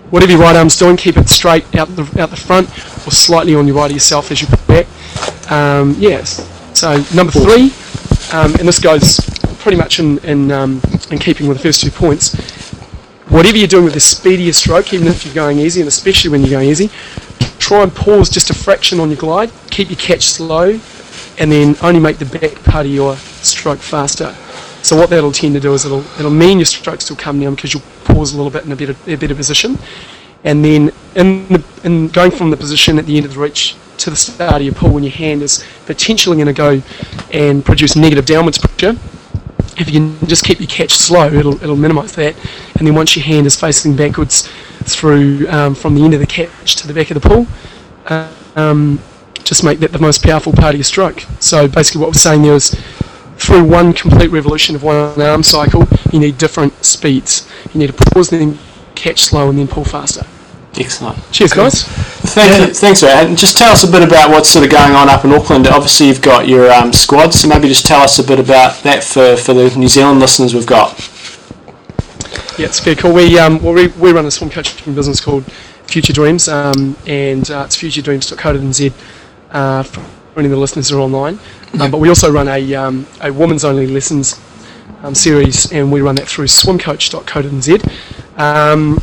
whatever 0.09 0.31
your 0.31 0.41
right 0.41 0.55
arm's 0.55 0.77
doing, 0.77 0.97
keep 0.97 1.17
it 1.17 1.27
straight 1.27 1.75
out 1.75 1.87
the 1.95 2.03
out 2.21 2.29
the 2.29 2.37
front 2.37 2.69
or 3.05 3.11
slightly 3.11 3.55
on 3.55 3.67
your 3.67 3.75
right 3.75 3.91
of 3.91 3.95
yourself 3.95 4.31
as 4.31 4.41
you 4.41 4.47
pull 4.47 4.65
back. 4.67 5.51
Um, 5.51 5.95
yes. 5.97 6.47
So 6.73 7.03
number 7.15 7.31
three, 7.31 7.73
um, 8.37 8.53
and 8.55 8.67
this 8.67 8.79
goes 8.79 9.19
pretty 9.59 9.77
much 9.77 9.99
in 9.99 10.17
in, 10.19 10.51
um, 10.51 10.81
in 11.11 11.19
keeping 11.19 11.47
with 11.47 11.57
the 11.57 11.63
first 11.63 11.81
two 11.81 11.91
points. 11.91 12.35
Whatever 13.29 13.57
you're 13.57 13.67
doing 13.67 13.83
with 13.83 13.93
the 13.93 13.99
speedier 13.99 14.53
stroke, 14.53 14.93
even 14.93 15.07
if 15.07 15.25
you're 15.25 15.35
going 15.35 15.59
easy, 15.59 15.81
and 15.81 15.87
especially 15.89 16.29
when 16.31 16.39
you're 16.41 16.49
going 16.49 16.69
easy, 16.69 16.89
try 17.59 17.83
and 17.83 17.93
pause 17.93 18.29
just 18.29 18.49
a 18.49 18.53
fraction 18.53 19.01
on 19.01 19.09
your 19.09 19.17
glide. 19.17 19.51
Keep 19.69 19.89
your 19.89 19.99
catch 19.99 20.27
slow, 20.27 20.79
and 21.39 21.51
then 21.51 21.75
only 21.81 21.99
make 21.99 22.17
the 22.17 22.25
back 22.25 22.63
part 22.63 22.85
of 22.85 22.91
your 22.91 23.15
stroke 23.15 23.79
faster. 23.79 24.35
So 24.83 24.95
what 24.95 25.09
that'll 25.09 25.31
tend 25.31 25.53
to 25.55 25.59
do 25.59 25.73
is 25.73 25.85
it'll 25.85 26.05
it'll 26.19 26.31
mean 26.31 26.59
your 26.59 26.65
strokes 26.65 27.09
will 27.09 27.17
come 27.17 27.39
down 27.39 27.55
because 27.55 27.73
you'll 27.73 27.83
pause 28.05 28.33
a 28.33 28.37
little 28.37 28.51
bit 28.51 28.65
in 28.65 28.71
a 28.71 28.75
better 28.75 28.95
a 29.05 29.15
better 29.15 29.35
position, 29.35 29.77
and 30.43 30.63
then 30.63 30.91
in 31.15 31.47
the, 31.49 31.63
in 31.83 32.07
going 32.09 32.31
from 32.31 32.49
the 32.51 32.57
position 32.57 32.97
at 32.97 33.05
the 33.05 33.17
end 33.17 33.25
of 33.25 33.33
the 33.33 33.39
reach 33.39 33.75
to 33.97 34.09
the 34.09 34.15
start 34.15 34.55
of 34.55 34.61
your 34.61 34.73
pull 34.73 34.91
when 34.91 35.03
your 35.03 35.11
hand 35.11 35.41
is 35.41 35.65
potentially 35.85 36.37
going 36.37 36.47
to 36.47 36.53
go 36.53 36.81
and 37.33 37.65
produce 37.65 37.95
negative 37.95 38.25
downwards 38.25 38.59
pressure. 38.59 38.95
If 39.79 39.91
you 39.91 39.99
can 39.99 40.27
just 40.27 40.43
keep 40.45 40.59
your 40.59 40.67
catch 40.67 40.91
slow, 40.91 41.27
it'll 41.27 41.61
it'll 41.61 41.75
minimise 41.75 42.13
that, 42.13 42.35
and 42.77 42.87
then 42.87 42.95
once 42.95 43.15
your 43.15 43.25
hand 43.25 43.45
is 43.45 43.59
facing 43.59 43.95
backwards 43.95 44.47
through 44.83 45.47
um, 45.49 45.75
from 45.75 45.95
the 45.95 46.03
end 46.03 46.13
of 46.13 46.19
the 46.19 46.27
catch 46.27 46.77
to 46.77 46.87
the 46.87 46.93
back 46.93 47.11
of 47.11 47.21
the 47.21 47.27
pull, 47.27 47.45
um, 48.55 48.99
just 49.47 49.63
make 49.63 49.79
that 49.79 49.93
the 49.93 49.99
most 49.99 50.23
powerful 50.23 50.51
part 50.51 50.75
of 50.75 50.75
your 50.75 50.83
stroke. 50.83 51.21
So 51.39 51.67
basically, 51.69 52.01
what 52.01 52.09
we're 52.09 52.13
saying 52.15 52.41
there 52.41 52.53
is 52.53 52.71
through 53.37 53.63
one 53.63 53.93
complete 53.93 54.29
revolution 54.29 54.75
of 54.75 54.83
one 54.83 55.19
arm 55.21 55.41
cycle, 55.41 55.87
you 56.11 56.19
need 56.19 56.37
different 56.37 56.83
speeds. 56.83 57.49
You 57.73 57.79
need 57.79 57.87
to 57.87 57.93
pause, 57.93 58.29
then 58.29 58.59
catch 58.95 59.21
slow, 59.23 59.49
and 59.49 59.57
then 59.57 59.67
pull 59.67 59.85
faster. 59.85 60.25
Excellent. 60.77 61.17
Cheers, 61.31 61.53
guys. 61.53 61.83
Thank 61.83 62.67
you, 62.67 62.73
thanks, 62.73 63.01
Ray. 63.01 63.11
And 63.11 63.37
just 63.37 63.57
tell 63.57 63.71
us 63.71 63.87
a 63.87 63.91
bit 63.91 64.03
about 64.03 64.29
what's 64.29 64.49
sort 64.49 64.65
of 64.65 64.71
going 64.71 64.93
on 64.93 65.07
up 65.09 65.23
in 65.23 65.31
Auckland. 65.31 65.65
Obviously, 65.67 66.07
you've 66.07 66.21
got 66.21 66.47
your 66.47 66.69
um, 66.71 66.91
squad, 66.91 67.33
so 67.33 67.47
maybe 67.47 67.67
just 67.67 67.85
tell 67.85 68.01
us 68.01 68.19
a 68.19 68.23
bit 68.23 68.39
about 68.39 68.83
that 68.83 69.03
for, 69.03 69.37
for 69.37 69.53
the 69.53 69.73
New 69.77 69.87
Zealand 69.87 70.19
listeners 70.19 70.53
we've 70.53 70.67
got. 70.67 70.91
Yeah, 72.59 72.65
it's 72.65 72.79
very 72.79 72.95
cool. 72.95 73.13
We 73.13 73.39
um, 73.39 73.61
well, 73.63 73.73
we, 73.73 73.87
we 73.87 74.11
run 74.11 74.25
a 74.25 74.31
swim 74.31 74.49
coaching 74.49 74.93
business 74.93 75.21
called 75.21 75.45
Future 75.85 76.13
Dreams, 76.13 76.47
um, 76.47 76.97
and 77.07 77.49
uh, 77.49 77.63
it's 77.65 77.77
futuredreams.co.nz 77.77 78.93
uh, 79.51 79.83
for 79.83 80.01
any 80.37 80.45
of 80.45 80.51
the 80.51 80.57
listeners 80.57 80.89
who 80.89 80.97
are 80.97 81.01
online. 81.01 81.39
Um, 81.79 81.91
but 81.91 81.99
we 81.99 82.09
also 82.09 82.31
run 82.31 82.47
a, 82.47 82.75
um, 82.75 83.05
a 83.21 83.31
women's 83.31 83.63
only 83.63 83.87
lessons 83.87 84.39
um, 85.03 85.15
series, 85.15 85.71
and 85.71 85.91
we 85.91 86.01
run 86.01 86.15
that 86.15 86.27
through 86.27 86.45
swimcoach.co.nz. 86.45 88.39
Um, 88.39 88.99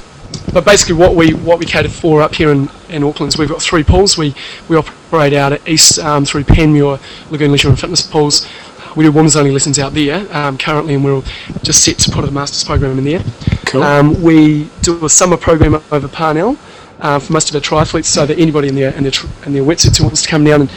but 0.52 0.64
basically, 0.64 0.94
what 0.94 1.14
we 1.14 1.34
what 1.34 1.58
we 1.58 1.66
cater 1.66 1.88
for 1.88 2.22
up 2.22 2.34
here 2.34 2.50
in, 2.50 2.68
in 2.88 3.02
Auckland 3.04 3.32
is 3.32 3.38
we've 3.38 3.48
got 3.48 3.62
three 3.62 3.82
pools. 3.82 4.16
We 4.16 4.34
we 4.68 4.76
operate 4.76 5.32
out 5.32 5.52
at 5.52 5.66
East 5.68 5.98
um, 5.98 6.24
through 6.24 6.44
Panmure 6.44 7.00
Lagoon 7.30 7.52
Leisure 7.52 7.68
and 7.68 7.78
Fitness 7.78 8.02
pools. 8.02 8.48
We 8.96 9.04
do 9.04 9.10
women's 9.10 9.34
only 9.34 9.50
lessons 9.50 9.78
out 9.80 9.92
there 9.92 10.26
um, 10.36 10.56
currently, 10.56 10.94
and 10.94 11.04
we're 11.04 11.22
just 11.62 11.82
set 11.84 11.98
to 12.00 12.10
put 12.10 12.24
a 12.24 12.30
master's 12.30 12.62
program 12.62 12.96
in 12.98 13.04
there. 13.04 13.24
Cool. 13.66 13.82
Um, 13.82 14.22
we 14.22 14.70
do 14.82 15.04
a 15.04 15.08
summer 15.08 15.36
program 15.36 15.82
over 15.90 16.06
Parnell 16.06 16.56
uh, 17.04 17.18
for 17.18 17.34
most 17.34 17.50
of 17.50 17.54
our 17.54 17.60
triathletes, 17.60 18.06
so 18.06 18.24
that 18.26 18.38
anybody 18.38 18.68
in 18.68 18.74
their 18.74 18.92
in 18.94 19.04
their, 19.04 19.12
in 19.44 19.52
their 19.52 19.62
wetsuits 19.62 19.98
who 19.98 20.04
wants 20.04 20.22
to 20.22 20.28
come 20.28 20.42
down 20.42 20.62
and 20.62 20.70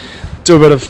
do 0.43 0.57
a 0.57 0.59
bit 0.59 0.71
of 0.73 0.83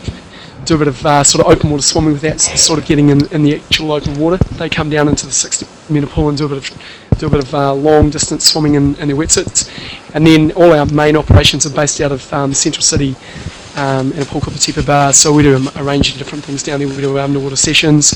do 0.65 0.75
a 0.75 0.77
bit 0.79 0.87
of 0.87 1.05
uh, 1.05 1.23
sort 1.23 1.45
of 1.45 1.51
open 1.51 1.69
water 1.69 1.83
swimming 1.83 2.11
without 2.11 2.41
sort 2.41 2.77
of 2.77 2.85
getting 2.85 3.09
in, 3.09 3.25
in 3.27 3.43
the 3.43 3.55
actual 3.55 3.93
open 3.93 4.19
water. 4.19 4.37
They 4.55 4.67
come 4.67 4.89
down 4.89 5.07
into 5.07 5.25
the 5.25 5.31
60 5.31 5.93
metre 5.93 6.07
pool 6.07 6.27
and 6.27 6.37
do 6.37 6.45
a 6.45 6.49
bit 6.49 6.57
of 6.57 7.17
do 7.19 7.27
a 7.27 7.29
bit 7.29 7.43
of 7.43 7.53
uh, 7.53 7.73
long 7.73 8.09
distance 8.09 8.45
swimming 8.45 8.75
in, 8.75 8.95
in 8.95 9.07
their 9.07 9.17
wetsuits. 9.17 9.69
And 10.13 10.25
then 10.25 10.51
all 10.53 10.73
our 10.73 10.85
main 10.87 11.15
operations 11.15 11.65
are 11.65 11.73
based 11.73 12.01
out 12.01 12.11
of 12.11 12.33
um, 12.33 12.53
Central 12.53 12.83
City 12.83 13.15
um, 13.75 14.11
in 14.13 14.23
a 14.23 14.25
pool 14.25 14.41
called 14.41 14.55
the 14.55 14.59
Tepid 14.59 14.85
Baths. 14.85 15.19
So 15.19 15.31
we 15.31 15.43
do 15.43 15.55
a, 15.75 15.83
range 15.83 16.11
of 16.11 16.17
different 16.17 16.43
things 16.43 16.63
down 16.63 16.79
there. 16.79 16.87
We 16.87 16.97
do 16.97 17.17
our 17.17 17.23
underwater 17.23 17.55
sessions, 17.55 18.11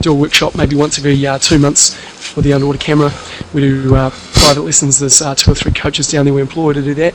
do 0.00 0.12
a 0.12 0.14
workshop 0.14 0.56
maybe 0.56 0.76
once 0.76 0.98
every 0.98 1.26
uh, 1.26 1.38
two 1.38 1.58
months 1.58 1.96
with 2.38 2.44
the 2.44 2.52
underwater 2.52 2.78
camera. 2.78 3.10
We 3.52 3.62
do 3.62 3.96
uh, 3.96 4.10
private 4.10 4.62
lessons. 4.62 5.00
There's 5.00 5.20
uh, 5.20 5.34
two 5.34 5.50
or 5.50 5.54
three 5.56 5.72
coaches 5.72 6.08
down 6.08 6.24
there 6.24 6.32
we 6.32 6.40
employ 6.40 6.72
to 6.72 6.80
do 6.80 6.94
that. 6.94 7.12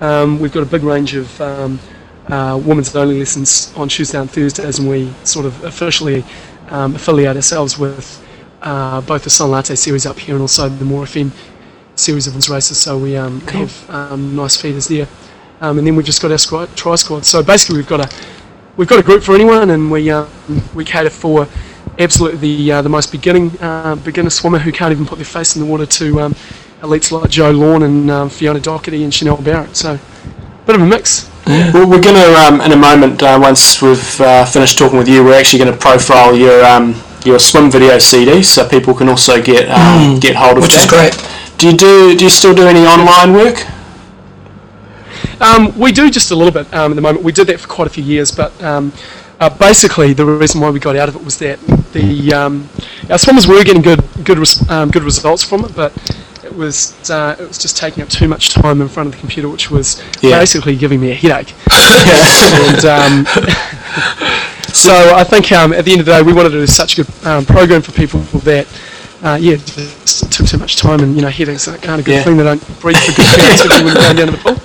Um, 0.00 0.38
we've 0.38 0.52
got 0.52 0.62
a 0.62 0.66
big 0.66 0.84
range 0.84 1.16
of 1.16 1.40
um, 1.40 1.80
uh, 2.28 2.60
women's 2.64 2.94
only 2.94 3.18
lessons 3.18 3.72
on 3.74 3.88
Tuesday 3.88 4.20
and 4.20 4.30
Thursdays, 4.30 4.78
and 4.78 4.88
we 4.88 5.12
sort 5.24 5.46
of 5.46 5.64
officially 5.64 6.24
um, 6.68 6.94
affiliate 6.94 7.34
ourselves 7.34 7.76
with 7.76 8.24
uh, 8.62 9.00
both 9.00 9.24
the 9.24 9.30
Sun 9.30 9.50
Latte 9.50 9.74
series 9.74 10.06
up 10.06 10.16
here 10.16 10.36
and 10.36 10.42
also 10.42 10.68
the 10.68 10.84
More 10.84 11.06
FM 11.06 11.32
series 11.96 12.28
of 12.28 12.34
women's 12.34 12.48
races. 12.48 12.78
So 12.78 12.96
we 12.96 13.16
um, 13.16 13.40
have 13.40 13.90
um, 13.90 14.36
nice 14.36 14.56
feeders 14.56 14.86
there, 14.86 15.08
um, 15.60 15.78
and 15.78 15.84
then 15.84 15.96
we've 15.96 16.06
just 16.06 16.22
got 16.22 16.30
our 16.30 16.38
squad, 16.38 16.68
tri 16.76 16.94
squad. 16.94 17.26
So 17.26 17.42
basically, 17.42 17.78
we've 17.78 17.88
got 17.88 18.00
a 18.00 18.16
we've 18.76 18.86
got 18.86 19.00
a 19.00 19.02
group 19.02 19.24
for 19.24 19.34
anyone, 19.34 19.70
and 19.70 19.90
we 19.90 20.08
um, 20.12 20.28
we 20.72 20.84
cater 20.84 21.10
for 21.10 21.48
absolutely 21.98 22.38
the 22.38 22.72
uh, 22.72 22.82
the 22.82 22.88
most 22.88 23.12
beginning 23.12 23.50
uh, 23.60 23.96
beginner 23.96 24.30
swimmer 24.30 24.58
who 24.58 24.72
can't 24.72 24.92
even 24.92 25.06
put 25.06 25.16
their 25.16 25.24
face 25.24 25.56
in 25.56 25.62
the 25.62 25.66
water 25.66 25.86
to 25.86 26.20
um, 26.20 26.34
elites 26.80 27.12
like 27.12 27.30
Jo 27.30 27.50
Lawn 27.50 27.82
and 27.82 28.10
um, 28.10 28.28
Fiona 28.28 28.60
Docherty 28.60 29.04
and 29.04 29.12
Chanel 29.12 29.36
Barrett. 29.40 29.76
So 29.76 29.98
bit 30.66 30.76
of 30.76 30.82
a 30.82 30.86
mix. 30.86 31.30
Well, 31.44 31.88
we're 31.88 32.00
going 32.00 32.14
to, 32.14 32.34
um, 32.36 32.60
in 32.60 32.70
a 32.70 32.76
moment, 32.76 33.20
uh, 33.20 33.36
once 33.40 33.82
we've 33.82 34.20
uh, 34.20 34.44
finished 34.44 34.78
talking 34.78 34.96
with 34.96 35.08
you, 35.08 35.24
we're 35.24 35.38
actually 35.38 35.58
going 35.58 35.72
to 35.72 35.78
profile 35.78 36.36
your 36.36 36.64
um, 36.64 36.94
your 37.24 37.38
swim 37.38 37.70
video 37.70 37.98
CD, 37.98 38.42
so 38.42 38.68
people 38.68 38.94
can 38.94 39.08
also 39.08 39.42
get 39.42 39.68
um, 39.68 40.20
get 40.20 40.36
hold 40.36 40.58
of 40.58 40.62
which 40.62 40.72
that. 40.72 40.84
is 40.84 40.90
great. 40.90 41.58
Do 41.58 41.70
you 41.70 41.76
do 41.76 42.16
do 42.16 42.24
you 42.24 42.30
still 42.30 42.54
do 42.54 42.66
any 42.66 42.86
online 42.86 43.32
work? 43.32 43.66
Um, 45.40 45.76
we 45.76 45.90
do 45.90 46.08
just 46.10 46.30
a 46.30 46.36
little 46.36 46.52
bit 46.52 46.72
um, 46.72 46.92
at 46.92 46.94
the 46.94 47.00
moment. 47.00 47.24
We 47.24 47.32
did 47.32 47.48
that 47.48 47.58
for 47.58 47.66
quite 47.66 47.88
a 47.88 47.90
few 47.90 48.04
years, 48.04 48.30
but 48.30 48.60
um, 48.62 48.92
uh, 49.42 49.50
basically 49.58 50.12
the 50.12 50.24
reason 50.24 50.60
why 50.60 50.70
we 50.70 50.78
got 50.78 50.94
out 50.96 51.08
of 51.08 51.16
it 51.16 51.24
was 51.24 51.36
that 51.38 51.58
the 51.92 52.32
um, 52.32 52.68
our 53.10 53.18
swimmers 53.18 53.46
were 53.46 53.62
getting 53.64 53.82
good 53.82 54.00
good 54.24 54.38
res- 54.38 54.68
um, 54.70 54.90
good 54.90 55.02
results 55.02 55.42
from 55.42 55.64
it, 55.64 55.74
but 55.74 55.92
it 56.44 56.54
was 56.54 56.76
uh, 57.10 57.34
it 57.38 57.46
was 57.48 57.58
just 57.58 57.76
taking 57.76 58.02
up 58.02 58.08
too 58.08 58.28
much 58.28 58.50
time 58.50 58.80
in 58.80 58.88
front 58.88 59.08
of 59.08 59.12
the 59.14 59.18
computer, 59.20 59.48
which 59.48 59.70
was 59.70 60.02
Yeah. 60.22 60.38
basically 60.38 60.76
giving 60.76 61.00
me 61.00 61.10
a 61.10 61.14
headache. 61.14 61.54
and, 61.72 62.84
um, 62.84 63.26
so 64.72 64.92
I 65.14 65.24
think 65.24 65.50
um, 65.52 65.72
at 65.72 65.84
the 65.84 65.92
end 65.92 66.00
of 66.00 66.06
the 66.06 66.12
day, 66.12 66.22
we 66.22 66.32
wanted 66.32 66.50
to 66.50 66.60
do 66.60 66.66
such 66.66 66.98
a 66.98 67.02
good 67.04 67.26
um, 67.26 67.44
program 67.44 67.82
for 67.82 67.92
people 67.92 68.20
that. 68.50 68.66
Uh, 69.22 69.38
yeah, 69.40 69.52
it 69.54 69.64
just 69.66 70.32
took 70.32 70.46
too 70.46 70.58
much 70.58 70.76
time, 70.76 71.00
and 71.00 71.14
you 71.14 71.22
know, 71.22 71.28
headaches 71.28 71.68
aren't 71.68 71.84
a 71.84 72.02
good 72.02 72.08
Yeah. 72.08 72.22
thing. 72.24 72.36
They 72.36 72.42
don't 72.44 72.80
breathe 72.80 72.96
for 72.96 73.12
good 73.12 73.26
periods 73.26 73.62
when 73.68 73.86
you're 73.86 73.94
going 73.94 74.16
down 74.16 74.26
to 74.26 74.32
the 74.32 74.38
pool 74.38 74.56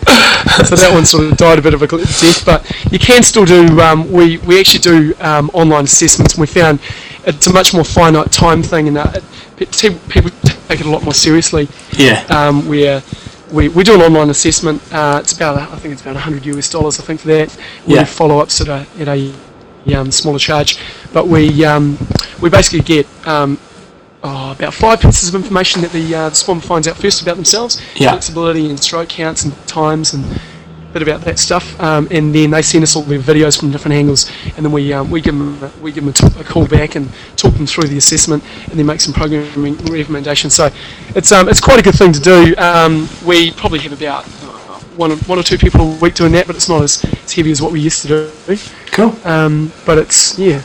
so 0.65 0.75
that 0.75 0.91
one 0.91 1.05
sort 1.05 1.25
of 1.25 1.37
died 1.37 1.59
a 1.59 1.61
bit 1.61 1.73
of 1.75 1.81
a 1.83 1.87
death. 1.87 2.43
But 2.45 2.65
you 2.91 2.97
can 2.97 3.21
still 3.21 3.45
do. 3.45 3.79
Um, 3.79 4.11
we 4.11 4.37
we 4.39 4.59
actually 4.59 4.79
do 4.79 5.13
um, 5.21 5.51
online 5.53 5.83
assessments, 5.83 6.33
and 6.33 6.41
we 6.41 6.47
found 6.47 6.79
it's 7.25 7.45
a 7.45 7.53
much 7.53 7.73
more 7.73 7.83
finite 7.83 8.31
time 8.31 8.63
thing, 8.63 8.87
and 8.87 8.97
uh, 8.97 9.11
it- 9.59 9.71
people 10.09 10.31
take 10.67 10.79
it 10.79 10.85
a 10.85 10.89
lot 10.89 11.03
more 11.03 11.13
seriously. 11.13 11.67
Yeah. 11.91 12.23
Um, 12.29 12.67
where 12.67 13.03
we, 13.51 13.69
we 13.69 13.83
do 13.83 13.93
an 13.93 14.01
online 14.01 14.29
assessment. 14.31 14.81
Uh, 14.91 15.19
it's 15.21 15.33
about 15.33 15.57
I 15.57 15.75
think 15.77 15.93
it's 15.93 16.01
about 16.01 16.15
100 16.15 16.45
US 16.47 16.69
dollars. 16.69 16.99
I 16.99 17.03
think 17.03 17.19
for 17.21 17.27
that. 17.27 17.55
We 17.85 17.93
Yeah. 17.93 17.99
do 18.01 18.05
follow 18.07 18.39
ups 18.39 18.59
at 18.61 18.67
a 18.69 18.85
at 18.99 19.07
a 19.07 19.31
um, 19.95 20.11
smaller 20.11 20.39
charge, 20.39 20.79
but 21.13 21.27
we 21.27 21.63
um, 21.63 21.97
we 22.41 22.49
basically 22.49 22.81
get 22.81 23.05
um, 23.27 23.57
oh, 24.23 24.51
about 24.51 24.73
five 24.73 25.01
pieces 25.01 25.29
of 25.29 25.35
information 25.35 25.81
that 25.81 25.91
the, 25.91 26.15
uh, 26.15 26.29
the 26.29 26.35
swimmer 26.35 26.61
finds 26.61 26.87
out 26.87 26.97
first 26.97 27.21
about 27.21 27.35
themselves. 27.35 27.81
Yeah. 27.95 28.11
Flexibility 28.11 28.69
and 28.69 28.79
stroke 28.79 29.09
counts 29.09 29.43
and 29.43 29.67
times 29.67 30.13
and 30.13 30.25
a 30.89 30.93
bit 30.93 31.01
about 31.01 31.21
that 31.21 31.37
stuff. 31.39 31.79
Um, 31.79 32.07
and 32.11 32.33
then 32.33 32.51
they 32.51 32.61
send 32.61 32.83
us 32.83 32.95
all 32.95 33.03
their 33.03 33.19
videos 33.19 33.59
from 33.59 33.71
different 33.71 33.95
angles, 33.95 34.31
and 34.55 34.65
then 34.65 34.71
we 34.71 34.93
um, 34.93 35.11
we 35.11 35.21
give 35.21 35.37
them 35.37 35.61
a, 35.63 35.71
we 35.81 35.91
give 35.91 36.03
them 36.03 36.09
a, 36.09 36.13
t- 36.13 36.39
a 36.39 36.43
call 36.43 36.67
back 36.67 36.95
and 36.95 37.09
talk 37.35 37.53
them 37.53 37.67
through 37.67 37.89
the 37.89 37.97
assessment, 37.97 38.43
and 38.69 38.79
then 38.79 38.85
make 38.85 39.01
some 39.01 39.13
programming 39.13 39.75
recommendations. 39.85 40.55
So 40.55 40.69
it's 41.15 41.31
um, 41.31 41.49
it's 41.49 41.61
quite 41.61 41.79
a 41.79 41.83
good 41.83 41.95
thing 41.95 42.13
to 42.13 42.21
do. 42.21 42.55
Um, 42.57 43.07
we 43.25 43.51
probably 43.51 43.79
have 43.79 43.93
about 43.93 44.25
uh, 44.25 44.79
one 44.95 45.11
or, 45.11 45.17
one 45.27 45.37
or 45.37 45.43
two 45.43 45.57
people 45.57 45.81
a 45.81 45.99
week 45.99 46.15
doing 46.15 46.31
that, 46.33 46.47
but 46.47 46.55
it's 46.55 46.69
not 46.69 46.81
as, 46.83 47.03
as 47.03 47.33
heavy 47.33 47.51
as 47.51 47.61
what 47.61 47.71
we 47.71 47.81
used 47.81 48.01
to 48.03 48.07
do. 48.07 48.31
Cool. 48.91 49.15
Um, 49.25 49.71
but 49.85 49.97
it's 49.97 50.39
yeah, 50.39 50.61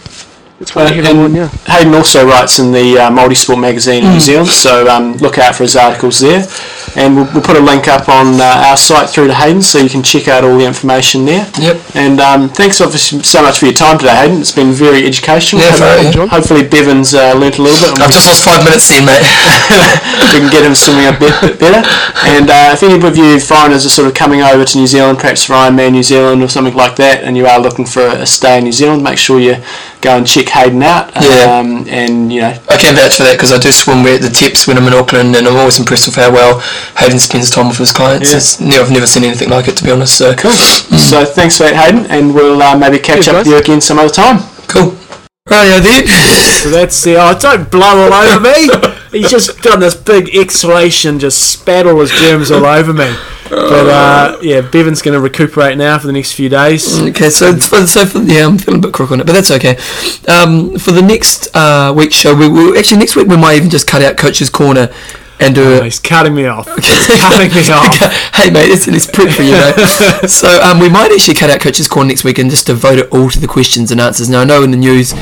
it's 0.62 0.74
what 0.74 0.90
Uh, 0.90 0.94
and 0.94 1.18
on 1.18 1.34
yeah. 1.34 1.48
Hayden 1.66 1.94
also 1.94 2.26
writes 2.26 2.58
in 2.58 2.72
the 2.72 2.98
uh, 2.98 3.10
Multisport 3.10 3.60
magazine 3.60 4.02
in 4.04 4.08
Hmm. 4.08 4.14
New 4.14 4.20
Zealand, 4.20 4.48
so 4.48 4.88
um, 4.88 5.16
look 5.18 5.38
out 5.38 5.54
for 5.56 5.64
his 5.64 5.76
articles 5.76 6.20
there. 6.20 6.46
And 6.94 7.16
we'll, 7.16 7.24
we'll 7.32 7.42
put 7.42 7.56
a 7.56 7.60
link 7.60 7.88
up 7.88 8.08
on 8.08 8.38
uh, 8.40 8.68
our 8.68 8.76
site 8.76 9.08
through 9.08 9.28
to 9.28 9.34
Hayden, 9.34 9.62
so 9.62 9.78
you 9.78 9.88
can 9.88 10.02
check 10.02 10.28
out 10.28 10.44
all 10.44 10.58
the 10.58 10.66
information 10.66 11.24
there. 11.24 11.48
Yep. 11.58 11.76
And 11.94 12.20
um, 12.20 12.48
thanks 12.50 12.80
obviously 12.80 13.22
so 13.22 13.40
much 13.42 13.58
for 13.60 13.64
your 13.66 13.74
time 13.74 13.98
today, 13.98 14.14
Hayden. 14.14 14.40
It's 14.40 14.52
been 14.52 14.72
very 14.72 15.06
educational. 15.06 15.62
Yeah, 15.62 15.76
very, 15.76 16.02
yeah. 16.04 16.26
Hopefully 16.28 16.62
Bevan's 16.68 17.14
uh, 17.14 17.32
learnt 17.34 17.58
a 17.58 17.62
little 17.62 17.80
bit. 17.80 17.98
I've 18.00 18.12
just 18.12 18.26
lost 18.28 18.44
five 18.44 18.62
minutes 18.64 18.88
then, 18.88 19.04
mate. 19.08 19.24
we 20.32 20.38
can 20.40 20.50
get 20.52 20.64
him 20.64 20.74
swimming 20.74 21.08
a 21.08 21.16
bit, 21.18 21.32
bit 21.40 21.58
better. 21.58 21.80
And 22.28 22.50
uh, 22.50 22.76
if 22.76 22.82
any 22.82 22.94
of 23.00 23.16
you 23.16 23.40
foreigners 23.40 23.86
are 23.86 23.88
sort 23.90 24.06
of 24.08 24.14
coming 24.14 24.42
over 24.42 24.64
to 24.64 24.78
New 24.78 24.86
Zealand, 24.86 25.18
perhaps 25.18 25.44
for 25.44 25.54
Ironman 25.54 25.92
New 25.92 26.02
Zealand 26.02 26.42
or 26.42 26.48
something 26.48 26.74
like 26.74 26.96
that, 26.96 27.24
and 27.24 27.36
you 27.36 27.46
are 27.46 27.58
looking 27.58 27.86
for 27.86 28.02
a, 28.02 28.22
a 28.22 28.26
stay 28.26 28.58
in 28.58 28.64
New 28.64 28.72
Zealand, 28.72 29.02
make 29.02 29.16
sure 29.18 29.40
you 29.40 29.56
go 30.02 30.16
and 30.18 30.26
check 30.26 30.51
Hayden 30.52 30.82
out. 30.82 31.08
Yeah. 31.16 31.48
Um, 31.58 31.88
and 31.88 32.30
you 32.32 32.42
know, 32.42 32.52
I 32.68 32.76
can 32.76 32.94
vouch 32.94 33.16
for 33.16 33.24
that 33.24 33.36
because 33.40 33.52
I 33.52 33.58
do 33.58 33.72
swim 33.72 34.04
at 34.04 34.20
the 34.20 34.28
tips 34.28 34.66
when 34.68 34.76
I'm 34.76 34.84
in 34.86 34.92
Auckland, 34.92 35.34
and 35.34 35.48
I'm 35.48 35.56
always 35.56 35.78
impressed 35.80 36.06
with 36.06 36.16
how 36.16 36.30
well 36.30 36.60
Hayden 36.98 37.18
spends 37.18 37.48
time 37.48 37.68
with 37.68 37.78
his 37.78 37.90
clients. 37.92 38.30
Yeah. 38.30 38.36
It's, 38.36 38.60
ne- 38.60 38.76
I've 38.78 38.90
never 38.92 39.06
seen 39.06 39.24
anything 39.24 39.48
like 39.48 39.66
it, 39.68 39.76
to 39.78 39.84
be 39.84 39.90
honest. 39.90 40.16
So 40.18 40.34
cool. 40.36 40.52
So 40.52 41.24
thanks 41.24 41.56
for 41.56 41.64
that, 41.64 41.74
Hayden, 41.74 42.04
and 42.10 42.34
we'll 42.34 42.60
uh, 42.60 42.76
maybe 42.76 42.98
catch 42.98 43.24
Cheers, 43.24 43.28
up 43.28 43.34
guys. 43.34 43.46
with 43.46 43.52
you 43.54 43.58
again 43.60 43.80
some 43.80 43.98
other 43.98 44.12
time. 44.12 44.44
cool. 44.68 44.92
Right, 45.48 45.80
then. 45.80 46.04
So 46.62 46.70
that's 46.70 47.02
the. 47.02 47.16
Oh, 47.16 47.36
don't 47.36 47.68
blow 47.72 48.06
all 48.06 48.12
over 48.14 48.38
me. 48.38 48.70
He's 49.12 49.30
just 49.30 49.62
done 49.62 49.80
this 49.80 49.94
big 49.94 50.34
exhalation, 50.34 51.18
just 51.18 51.52
spat 51.52 51.86
all 51.86 52.00
his 52.00 52.10
germs 52.10 52.50
all 52.50 52.64
over 52.64 52.92
me. 52.92 53.14
But 53.50 53.88
uh, 53.88 54.38
yeah, 54.40 54.62
Bevan's 54.62 55.02
going 55.02 55.12
to 55.12 55.20
recuperate 55.20 55.76
now 55.76 55.98
for 55.98 56.06
the 56.06 56.12
next 56.14 56.32
few 56.32 56.48
days. 56.48 56.98
Okay, 56.98 57.28
so 57.28 57.54
for, 57.56 57.86
so 57.86 58.06
for, 58.06 58.20
yeah, 58.20 58.46
I'm 58.46 58.56
feeling 58.56 58.80
a 58.80 58.82
bit 58.82 58.94
crook 58.94 59.10
on 59.10 59.20
it, 59.20 59.26
but 59.26 59.34
that's 59.34 59.50
okay. 59.50 59.76
Um, 60.26 60.78
for 60.78 60.92
the 60.92 61.02
next 61.02 61.54
uh, 61.54 61.92
week's 61.94 62.14
show, 62.14 62.34
we 62.34 62.48
will 62.48 62.78
actually 62.78 62.98
next 62.98 63.14
week 63.14 63.26
we 63.28 63.36
might 63.36 63.56
even 63.56 63.68
just 63.68 63.86
cut 63.86 64.00
out 64.00 64.16
Coach's 64.16 64.48
Corner 64.48 64.90
and 65.38 65.54
do 65.54 65.62
Oh, 65.62 65.82
he's 65.82 65.98
cutting 65.98 66.34
me 66.34 66.46
off. 66.46 66.66
Cutting 66.66 67.52
me 67.54 67.60
off. 67.70 67.94
hey 68.34 68.50
mate, 68.50 68.70
it's, 68.70 68.88
it's 68.88 69.06
prep 69.06 69.28
for 69.28 69.42
you, 69.42 69.52
mate. 69.52 70.28
so 70.30 70.48
um, 70.62 70.78
we 70.78 70.88
might 70.88 71.12
actually 71.12 71.34
cut 71.34 71.50
out 71.50 71.60
Coach's 71.60 71.88
Corner 71.88 72.08
next 72.08 72.24
week 72.24 72.38
and 72.38 72.48
just 72.48 72.66
devote 72.68 72.98
it 72.98 73.10
all 73.12 73.28
to 73.28 73.38
the 73.38 73.46
questions 73.48 73.90
and 73.90 74.00
answers. 74.00 74.30
Now 74.30 74.40
I 74.40 74.44
know 74.44 74.62
in 74.62 74.70
the 74.70 74.78
news 74.78 75.12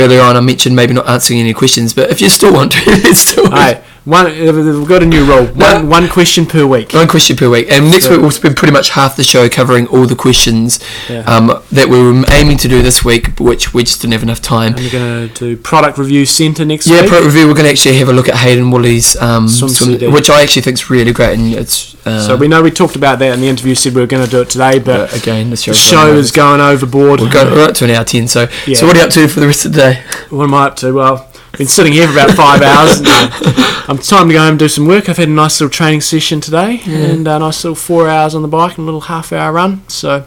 earlier 0.00 0.20
on 0.22 0.36
I 0.36 0.40
mentioned 0.40 0.74
maybe 0.74 0.94
not 0.94 1.08
answering 1.08 1.40
any 1.40 1.54
questions, 1.54 1.94
but 1.94 2.10
if 2.10 2.20
you 2.20 2.28
still 2.28 2.52
want 2.52 2.72
to, 2.72 2.90
let's 2.90 3.34
do 3.34 3.42
it. 3.44 3.52
Hey, 3.52 3.84
one, 4.10 4.26
we've 4.26 4.88
got 4.88 5.02
a 5.02 5.06
new 5.06 5.24
rule. 5.24 5.46
One, 5.46 5.88
one 5.88 6.08
question 6.08 6.44
per 6.46 6.66
week. 6.66 6.92
One 6.92 7.08
question 7.08 7.36
per 7.36 7.48
week, 7.48 7.68
and 7.70 7.90
next 7.90 8.04
So- 8.06 8.12
week 8.12 8.20
we'll 8.22 8.30
spend 8.30 8.56
pretty 8.56 8.72
much 8.72 8.90
half 8.90 9.16
the 9.16 9.22
show 9.24 9.48
covering 9.48 9.86
all 9.86 10.06
the 10.06 10.14
questions 10.16 10.80
Yeah. 11.08 11.20
um, 11.26 11.58
that 11.72 11.88
we 11.88 12.02
were 12.02 12.24
aiming 12.30 12.56
to 12.58 12.68
do 12.68 12.82
this 12.82 13.04
week, 13.04 13.38
which 13.38 13.72
we 13.72 13.84
just 13.84 14.00
didn't 14.02 14.12
have 14.12 14.22
enough 14.22 14.42
time. 14.42 14.74
And 14.74 14.80
we're 14.84 14.90
going 14.90 15.28
to 15.28 15.34
do 15.34 15.56
product 15.56 15.96
review 15.98 16.26
centre 16.26 16.64
next 16.64 16.86
week. 16.86 16.96
Yeah, 16.96 17.02
week. 17.02 17.10
pro 17.10 17.20
review. 17.22 17.46
We're 17.46 17.54
going 17.54 17.64
to 17.66 17.70
actually 17.70 17.98
have 17.98 18.08
a 18.08 18.12
look 18.12 18.28
at 18.28 18.36
Hayden 18.36 18.70
Woolley's 18.70 19.16
um, 19.20 19.48
Swim 19.48 20.12
which 20.12 20.28
I 20.28 20.42
actually 20.42 20.62
think 20.62 20.74
is 20.74 20.90
really 20.90 21.12
great, 21.12 21.38
and 21.38 21.54
it's 21.54 21.94
uh, 22.06 22.20
so 22.26 22.36
we 22.36 22.48
know 22.48 22.62
we 22.62 22.70
talked 22.70 22.96
about 22.96 23.18
that 23.20 23.34
in 23.34 23.40
the 23.40 23.48
interview. 23.48 23.74
Said 23.74 23.94
we 23.94 24.00
were 24.00 24.06
going 24.06 24.24
to 24.24 24.30
do 24.30 24.40
it 24.40 24.50
today, 24.50 24.78
but 24.78 25.10
but 25.10 25.16
again 25.16 25.50
the 25.50 25.56
show 25.56 25.72
running 25.96 26.16
is 26.16 26.30
going 26.32 26.60
overboard. 26.60 27.20
We're 27.20 27.30
going 27.30 27.54
right 27.56 27.74
to 27.74 27.84
an 27.84 27.90
hour 27.90 28.04
ten. 28.04 28.26
So, 28.28 28.48
Yeah. 28.66 28.76
so 28.76 28.86
what 28.86 28.96
are 28.96 29.00
you 29.00 29.04
up 29.04 29.10
to 29.12 29.28
for 29.28 29.40
the 29.40 29.46
rest 29.46 29.64
of 29.64 29.72
the 29.72 29.80
day? 29.80 30.02
What 30.30 30.44
am 30.44 30.54
I 30.54 30.66
up 30.66 30.76
to? 30.76 30.92
Well, 30.92 31.29
been 31.60 31.68
sitting 31.68 31.92
here 31.92 32.06
for 32.06 32.14
about 32.14 32.30
five 32.30 32.62
hours. 32.62 33.00
And, 33.00 33.06
uh, 33.06 33.84
I'm 33.88 33.98
time 33.98 34.28
to 34.28 34.32
go 34.32 34.40
home 34.40 34.50
and 34.50 34.58
do 34.58 34.66
some 34.66 34.86
work. 34.86 35.10
I've 35.10 35.18
had 35.18 35.28
a 35.28 35.32
nice 35.32 35.60
little 35.60 35.70
training 35.70 36.00
session 36.00 36.40
today, 36.40 36.80
and 36.86 37.28
a 37.28 37.38
nice 37.38 37.62
little 37.62 37.74
four 37.74 38.08
hours 38.08 38.34
on 38.34 38.40
the 38.40 38.48
bike 38.48 38.78
and 38.78 38.84
a 38.84 38.86
little 38.86 39.02
half 39.02 39.30
hour 39.30 39.52
run. 39.52 39.86
So 39.86 40.24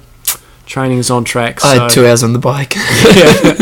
training 0.67 0.99
is 0.99 1.09
on 1.09 1.23
track. 1.23 1.59
So 1.59 1.69
I 1.69 1.75
had 1.79 1.89
two 1.89 2.05
hours 2.05 2.21
on 2.21 2.33
the 2.33 2.39
bike. 2.39 2.75
yeah, 2.75 2.83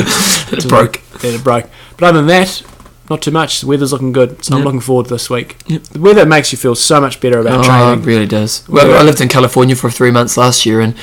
it 0.51 0.67
broke. 0.67 1.01
then 1.21 1.35
it 1.35 1.45
broke. 1.45 1.69
But 1.95 2.07
other 2.07 2.17
than 2.17 2.27
that, 2.27 2.61
not 3.09 3.21
too 3.21 3.31
much. 3.31 3.61
The 3.61 3.67
weather's 3.67 3.93
looking 3.93 4.11
good, 4.11 4.43
so 4.43 4.57
I'm 4.57 4.63
looking 4.65 4.81
forward 4.81 5.05
to 5.05 5.13
this 5.13 5.29
week. 5.29 5.55
Yep. 5.67 5.83
The 5.83 5.99
weather 6.01 6.25
makes 6.25 6.51
you 6.51 6.57
feel 6.57 6.75
so 6.75 6.99
much 6.99 7.21
better 7.21 7.39
about 7.39 7.65
Oh, 7.69 7.93
it 7.93 8.05
really 8.05 8.27
does. 8.27 8.67
Well, 8.67 8.89
Yeah. 8.89 8.95
I 8.97 9.03
lived 9.03 9.21
in 9.21 9.29
California 9.29 9.77
for 9.77 9.89
three 9.89 10.11
months 10.11 10.35
last 10.35 10.65
year, 10.65 10.81
and 10.81 10.93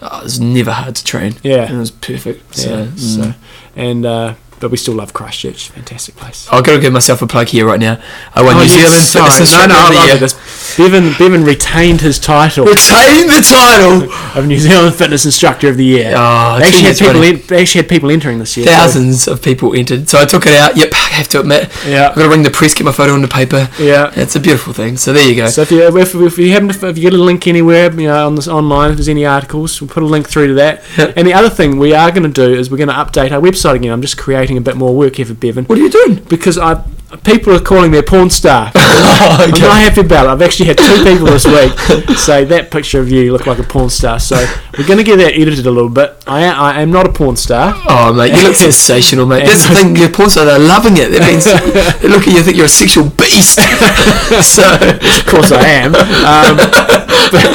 uh, 0.00 0.20
it 0.22 0.24
was 0.24 0.40
never 0.40 0.70
hard 0.72 0.96
to 0.96 1.04
train. 1.04 1.34
Yeah. 1.42 1.64
and 1.66 1.74
it 1.74 1.78
was 1.80 1.90
perfect. 1.90 2.54
So, 2.56 2.70
Yeah, 2.70 2.86
mm. 2.86 2.98
so 2.98 3.34
and 3.76 4.06
uh, 4.06 4.34
but 4.64 4.70
we 4.70 4.78
still 4.78 4.94
love 4.94 5.12
Christchurch. 5.12 5.68
Fantastic 5.68 6.16
place. 6.16 6.48
I've 6.50 6.64
got 6.64 6.72
to 6.76 6.80
give 6.80 6.90
myself 6.90 7.20
a 7.20 7.26
plug 7.26 7.48
here 7.48 7.66
right 7.66 7.78
now. 7.78 8.00
I 8.34 8.40
won 8.42 8.56
Oh, 8.56 8.60
New 8.60 8.64
yes, 8.64 8.72
Zealand 9.12 9.28
Fitness 9.36 9.50
sorry. 9.50 9.68
No, 9.68 9.74
no, 9.74 9.80
I 9.80 9.88
the 9.90 9.94
love 10.12 10.20
this. 10.20 10.32
Bevan, 10.76 11.12
Bevan 11.18 11.44
retained 11.44 12.00
his 12.00 12.18
title 12.18 12.64
Retained 12.66 13.30
the 13.30 13.44
title. 13.48 14.10
of 14.38 14.46
New 14.46 14.58
Zealand 14.58 14.94
Fitness 14.94 15.24
Instructor 15.24 15.68
of 15.68 15.76
the 15.76 15.84
Year. 15.84 16.12
Oh, 16.16 16.58
they, 16.58 16.66
actually 16.66 16.82
had 16.82 16.98
people 16.98 17.46
they 17.48 17.60
actually 17.62 17.80
had 17.82 17.88
people 17.88 18.10
entering 18.10 18.38
this 18.38 18.56
year. 18.56 18.66
so- 18.66 18.72
Thousands 18.72 19.28
of 19.28 19.42
people 19.42 19.74
entered, 19.74 20.08
so 20.08 20.18
I 20.18 20.24
took 20.24 20.46
it 20.46 20.54
out. 20.54 20.76
Yep, 20.76 20.88
I 20.92 20.96
have 21.14 21.28
to 21.28 21.40
admit. 21.40 21.70
Yeah. 21.86 22.08
I've 22.08 22.16
got 22.16 22.22
to 22.24 22.28
ring 22.28 22.42
the 22.42 22.50
press, 22.50 22.74
get 22.74 22.84
my 22.84 22.92
photo 22.92 23.12
on 23.12 23.22
the 23.22 23.28
paper. 23.28 23.68
Yeah. 23.78 24.12
It's 24.16 24.36
a 24.36 24.40
beautiful 24.40 24.72
thing. 24.72 24.96
So 24.96 25.12
there 25.12 25.28
you 25.28 25.36
go. 25.36 25.48
So 25.48 25.62
if 25.62 25.70
you 25.70 25.96
if, 25.96 26.14
if 26.14 26.38
you 26.38 26.50
happen 26.52 26.68
to, 26.68 26.88
if 26.88 26.96
you 26.98 27.02
get 27.02 27.12
a 27.14 27.22
link 27.22 27.46
anywhere, 27.46 27.92
you 27.92 28.08
know, 28.08 28.26
on 28.26 28.34
this 28.34 28.48
online, 28.48 28.90
if 28.90 28.96
there's 28.96 29.08
any 29.08 29.24
articles, 29.24 29.80
we'll 29.80 29.90
put 29.90 30.02
a 30.02 30.06
link 30.06 30.28
through 30.28 30.48
to 30.48 30.54
that. 30.54 30.82
And 31.16 31.26
the 31.26 31.34
other 31.34 31.50
thing 31.50 31.78
we 31.78 31.94
are 31.94 32.10
going 32.10 32.24
to 32.24 32.28
do 32.28 32.52
is 32.54 32.70
we're 32.70 32.76
going 32.78 32.88
to 32.88 32.94
update 32.94 33.32
our 33.32 33.40
website 33.40 33.76
again. 33.76 33.92
I'm 33.92 34.02
just 34.02 34.18
creating 34.18 34.56
a 34.56 34.60
bit 34.60 34.76
more 34.76 34.94
work 34.94 35.16
here 35.16 35.26
for 35.26 35.34
Bevan 35.34 35.64
what 35.66 35.78
are 35.78 35.82
you 35.82 35.90
doing? 35.90 36.16
because 36.24 36.58
I 36.58 36.84
people 37.22 37.54
are 37.54 37.60
calling 37.60 37.90
me 37.90 37.98
a 37.98 38.02
porn 38.02 38.30
star. 38.30 38.72
Oh, 39.06 39.36
I'm 39.40 39.52
okay. 39.52 39.62
not 39.62 39.76
happy 39.76 40.00
about 40.00 40.26
it. 40.26 40.30
I've 40.30 40.42
actually 40.42 40.66
had 40.66 40.78
two 40.78 41.04
people 41.04 41.26
this 41.26 41.46
week 41.46 42.16
say 42.16 42.44
that 42.44 42.70
picture 42.70 43.00
of 43.00 43.10
you 43.10 43.32
look 43.32 43.46
like 43.46 43.58
a 43.58 43.62
porn 43.62 43.88
star. 43.90 44.18
So 44.18 44.36
we're 44.78 44.86
going 44.86 44.98
to 44.98 45.04
get 45.04 45.16
that 45.18 45.34
edited 45.34 45.66
a 45.66 45.70
little 45.70 45.88
bit. 45.88 46.16
I 46.26 46.42
am, 46.42 46.58
I 46.60 46.80
am 46.82 46.90
not 46.90 47.06
a 47.06 47.12
porn 47.12 47.36
star. 47.36 47.72
Oh 47.88 48.12
mate, 48.12 48.34
you 48.34 48.42
look 48.48 48.56
sensational, 48.56 49.26
mate. 49.26 49.44
That's 49.46 49.68
the 49.68 49.74
thing. 49.76 49.94
Your 49.96 50.08
porn 50.10 50.30
stars 50.30 50.48
are 50.48 50.58
loving 50.58 50.96
it. 50.96 51.10
That 51.10 51.22
means 51.26 51.44
they 52.02 52.08
look 52.08 52.26
at 52.26 52.34
you, 52.34 52.42
think 52.42 52.56
you're 52.56 52.66
a 52.66 52.68
sexual 52.68 53.08
beast. 53.10 53.56
so 54.42 54.62
Of 54.74 55.26
course 55.26 55.52
I 55.52 55.64
am. 55.84 55.94
Um, 55.94 56.56
but, 57.30 57.46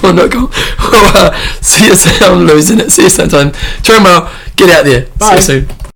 porn.com 0.00 0.50
well, 0.92 1.16
uh, 1.16 1.36
see 1.60 1.86
you 1.86 1.94
soon. 1.96 2.22
I'm 2.22 2.46
losing 2.46 2.80
it. 2.80 2.90
See 2.90 3.02
you 3.02 3.08
sometime. 3.10 3.52
Tomorrow 3.82 4.30
get 4.56 4.70
out 4.70 4.84
there. 4.84 5.06
Bye. 5.18 5.38
see 5.38 5.54
you 5.54 5.66
soon 5.66 5.92